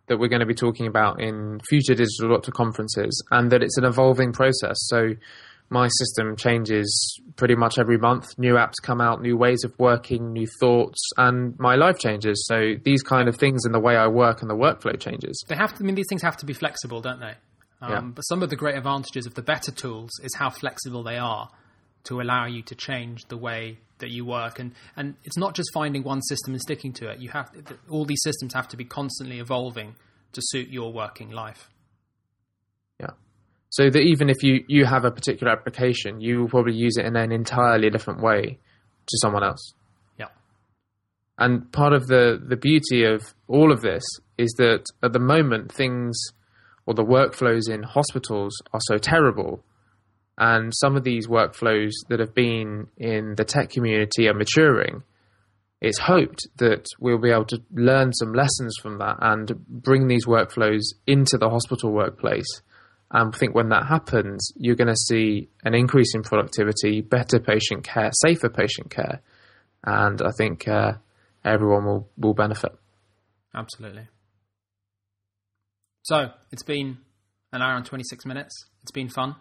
that 0.06 0.18
we're 0.18 0.28
going 0.28 0.40
to 0.40 0.46
be 0.46 0.54
talking 0.54 0.86
about 0.86 1.20
in 1.20 1.60
future 1.68 1.94
digital 1.94 2.30
doctor 2.30 2.50
conferences, 2.50 3.22
and 3.30 3.52
that 3.52 3.62
it's 3.62 3.76
an 3.76 3.84
evolving 3.84 4.32
process. 4.32 4.76
So 4.88 5.10
my 5.74 5.88
system 5.88 6.36
changes 6.36 7.20
pretty 7.36 7.56
much 7.56 7.78
every 7.78 7.98
month. 7.98 8.26
New 8.38 8.54
apps 8.54 8.74
come 8.82 9.00
out, 9.00 9.20
new 9.20 9.36
ways 9.36 9.64
of 9.64 9.74
working, 9.78 10.32
new 10.32 10.46
thoughts, 10.60 11.00
and 11.18 11.58
my 11.58 11.74
life 11.74 11.98
changes. 11.98 12.46
So 12.46 12.74
these 12.84 13.02
kind 13.02 13.28
of 13.28 13.36
things 13.36 13.66
in 13.66 13.72
the 13.72 13.80
way 13.80 13.96
I 13.96 14.06
work 14.06 14.40
and 14.40 14.48
the 14.48 14.54
workflow 14.54 14.98
changes. 14.98 15.44
They 15.48 15.56
have 15.56 15.74
to. 15.74 15.82
I 15.82 15.86
mean, 15.86 15.96
these 15.96 16.06
things 16.08 16.22
have 16.22 16.36
to 16.38 16.46
be 16.46 16.54
flexible, 16.54 17.00
don't 17.00 17.20
they? 17.20 17.34
Um, 17.82 17.90
Yeah. 17.90 18.00
But 18.00 18.22
some 18.22 18.42
of 18.42 18.50
the 18.50 18.56
great 18.56 18.76
advantages 18.76 19.26
of 19.26 19.34
the 19.34 19.42
better 19.42 19.72
tools 19.72 20.10
is 20.22 20.34
how 20.36 20.48
flexible 20.48 21.02
they 21.02 21.18
are 21.18 21.50
to 22.04 22.20
allow 22.20 22.46
you 22.46 22.62
to 22.62 22.74
change 22.74 23.24
the 23.28 23.36
way 23.36 23.78
that 23.98 24.10
you 24.10 24.24
work. 24.24 24.58
And 24.60 24.72
and 24.96 25.16
it's 25.24 25.36
not 25.36 25.54
just 25.54 25.70
finding 25.74 26.04
one 26.04 26.22
system 26.22 26.54
and 26.54 26.60
sticking 26.60 26.92
to 26.94 27.10
it. 27.10 27.18
You 27.18 27.30
have 27.30 27.50
all 27.90 28.04
these 28.04 28.22
systems 28.22 28.54
have 28.54 28.68
to 28.68 28.76
be 28.76 28.84
constantly 28.84 29.40
evolving 29.40 29.96
to 30.32 30.40
suit 30.44 30.68
your 30.68 30.92
working 30.92 31.30
life. 31.30 31.68
So 33.74 33.90
that 33.90 33.98
even 33.98 34.30
if 34.30 34.44
you, 34.44 34.64
you 34.68 34.84
have 34.84 35.04
a 35.04 35.10
particular 35.10 35.52
application, 35.52 36.20
you 36.20 36.38
will 36.38 36.48
probably 36.48 36.74
use 36.74 36.96
it 36.96 37.06
in 37.06 37.16
an 37.16 37.32
entirely 37.32 37.90
different 37.90 38.22
way 38.22 38.60
to 39.06 39.18
someone 39.20 39.42
else. 39.42 39.74
Yeah. 40.16 40.28
And 41.38 41.72
part 41.72 41.92
of 41.92 42.06
the, 42.06 42.40
the 42.40 42.56
beauty 42.56 43.02
of 43.02 43.34
all 43.48 43.72
of 43.72 43.80
this 43.80 44.04
is 44.38 44.52
that 44.58 44.84
at 45.02 45.12
the 45.12 45.18
moment, 45.18 45.72
things 45.72 46.16
or 46.86 46.94
the 46.94 47.02
workflows 47.02 47.68
in 47.68 47.82
hospitals 47.82 48.54
are 48.72 48.80
so 48.84 48.96
terrible 48.96 49.64
and 50.38 50.72
some 50.74 50.94
of 50.94 51.02
these 51.02 51.26
workflows 51.26 51.90
that 52.10 52.20
have 52.20 52.32
been 52.32 52.86
in 52.96 53.34
the 53.36 53.44
tech 53.44 53.70
community 53.70 54.28
are 54.28 54.34
maturing, 54.34 55.02
it's 55.80 55.98
hoped 55.98 56.46
that 56.58 56.86
we'll 57.00 57.18
be 57.18 57.30
able 57.32 57.44
to 57.46 57.60
learn 57.72 58.12
some 58.12 58.32
lessons 58.32 58.76
from 58.80 58.98
that 58.98 59.16
and 59.20 59.52
bring 59.68 60.06
these 60.06 60.26
workflows 60.26 60.82
into 61.08 61.38
the 61.38 61.50
hospital 61.50 61.92
workplace. 61.92 62.62
And 63.14 63.32
I 63.32 63.38
think 63.38 63.54
when 63.54 63.68
that 63.68 63.86
happens, 63.86 64.52
you're 64.56 64.74
going 64.74 64.88
to 64.88 64.96
see 64.96 65.48
an 65.62 65.72
increase 65.72 66.16
in 66.16 66.24
productivity, 66.24 67.00
better 67.00 67.38
patient 67.38 67.84
care, 67.84 68.10
safer 68.12 68.48
patient 68.48 68.90
care, 68.90 69.20
and 69.84 70.20
I 70.20 70.32
think 70.36 70.66
uh, 70.66 70.94
everyone 71.44 71.84
will, 71.84 72.08
will 72.18 72.34
benefit. 72.34 72.72
Absolutely. 73.54 74.08
So 76.02 76.30
it's 76.50 76.64
been 76.64 76.98
an 77.52 77.62
hour 77.62 77.76
and 77.76 77.86
26 77.86 78.26
minutes. 78.26 78.66
It's 78.82 78.90
been 78.90 79.08
fun. 79.08 79.36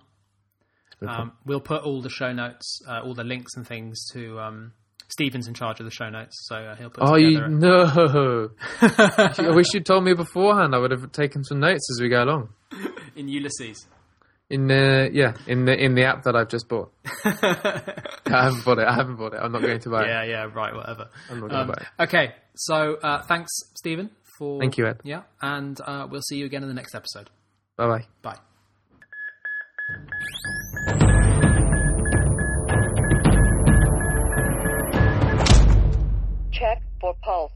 Um, 1.05 1.33
we'll 1.43 1.59
put 1.59 1.81
all 1.81 2.03
the 2.03 2.11
show 2.11 2.31
notes, 2.31 2.79
uh, 2.87 3.01
all 3.03 3.15
the 3.15 3.23
links 3.23 3.53
and 3.55 3.67
things 3.67 4.07
to. 4.13 4.39
Um, 4.39 4.73
Stevan's 5.09 5.47
in 5.47 5.55
charge 5.55 5.79
of 5.79 5.85
the 5.85 5.91
show 5.91 6.09
notes, 6.09 6.45
so 6.47 6.55
uh, 6.55 6.75
he'll 6.75 6.89
put 6.91 7.03
Oh, 7.03 7.17
you 7.17 7.47
no! 7.47 8.49
I 8.81 9.49
wish 9.49 9.67
you'd 9.73 9.85
told 9.85 10.03
me 10.03 10.13
beforehand. 10.13 10.73
I 10.73 10.77
would 10.77 10.91
have 10.91 11.11
taken 11.11 11.43
some 11.43 11.59
notes 11.59 11.87
as 11.91 12.01
we 12.01 12.09
go 12.09 12.23
along. 12.23 12.49
In 13.15 13.27
Ulysses. 13.27 13.87
In 14.49 14.67
the 14.67 15.09
yeah, 15.11 15.33
in 15.47 15.65
the 15.65 15.73
in 15.73 15.95
the 15.95 16.03
app 16.03 16.23
that 16.23 16.35
I've 16.35 16.49
just 16.49 16.67
bought. 16.67 16.91
I 17.25 18.11
haven't 18.25 18.65
bought 18.65 18.77
it. 18.79 18.87
I 18.87 18.93
haven't 18.93 19.15
bought 19.15 19.33
it. 19.33 19.37
I'm 19.41 19.51
not 19.51 19.61
going 19.61 19.79
to 19.79 19.89
buy 19.89 20.03
it. 20.03 20.07
Yeah, 20.07 20.23
yeah, 20.23 20.49
right, 20.53 20.75
whatever. 20.75 21.09
I'm 21.29 21.39
not 21.39 21.49
going 21.49 21.51
to 21.51 21.59
Um, 21.59 21.67
buy 21.67 21.73
it. 21.73 22.03
okay, 22.09 22.35
so 22.55 22.95
uh, 22.95 23.21
thanks, 23.23 23.49
Stevan, 23.75 24.09
for 24.37 24.59
Thank 24.59 24.77
you, 24.77 24.85
Ed. 24.87 24.99
Yeah, 25.03 25.23
and 25.41 25.79
uh, 25.81 26.07
we'll 26.09 26.21
see 26.21 26.37
you 26.37 26.45
again 26.45 26.61
in 26.61 26.67
the 26.67 26.75
next 26.75 26.93
episode. 26.93 27.29
Bye 27.77 27.87
bye. 27.87 28.05
Bye. 28.21 28.37
Check 36.51 36.81
for 37.01 37.13
pulse. 37.23 37.51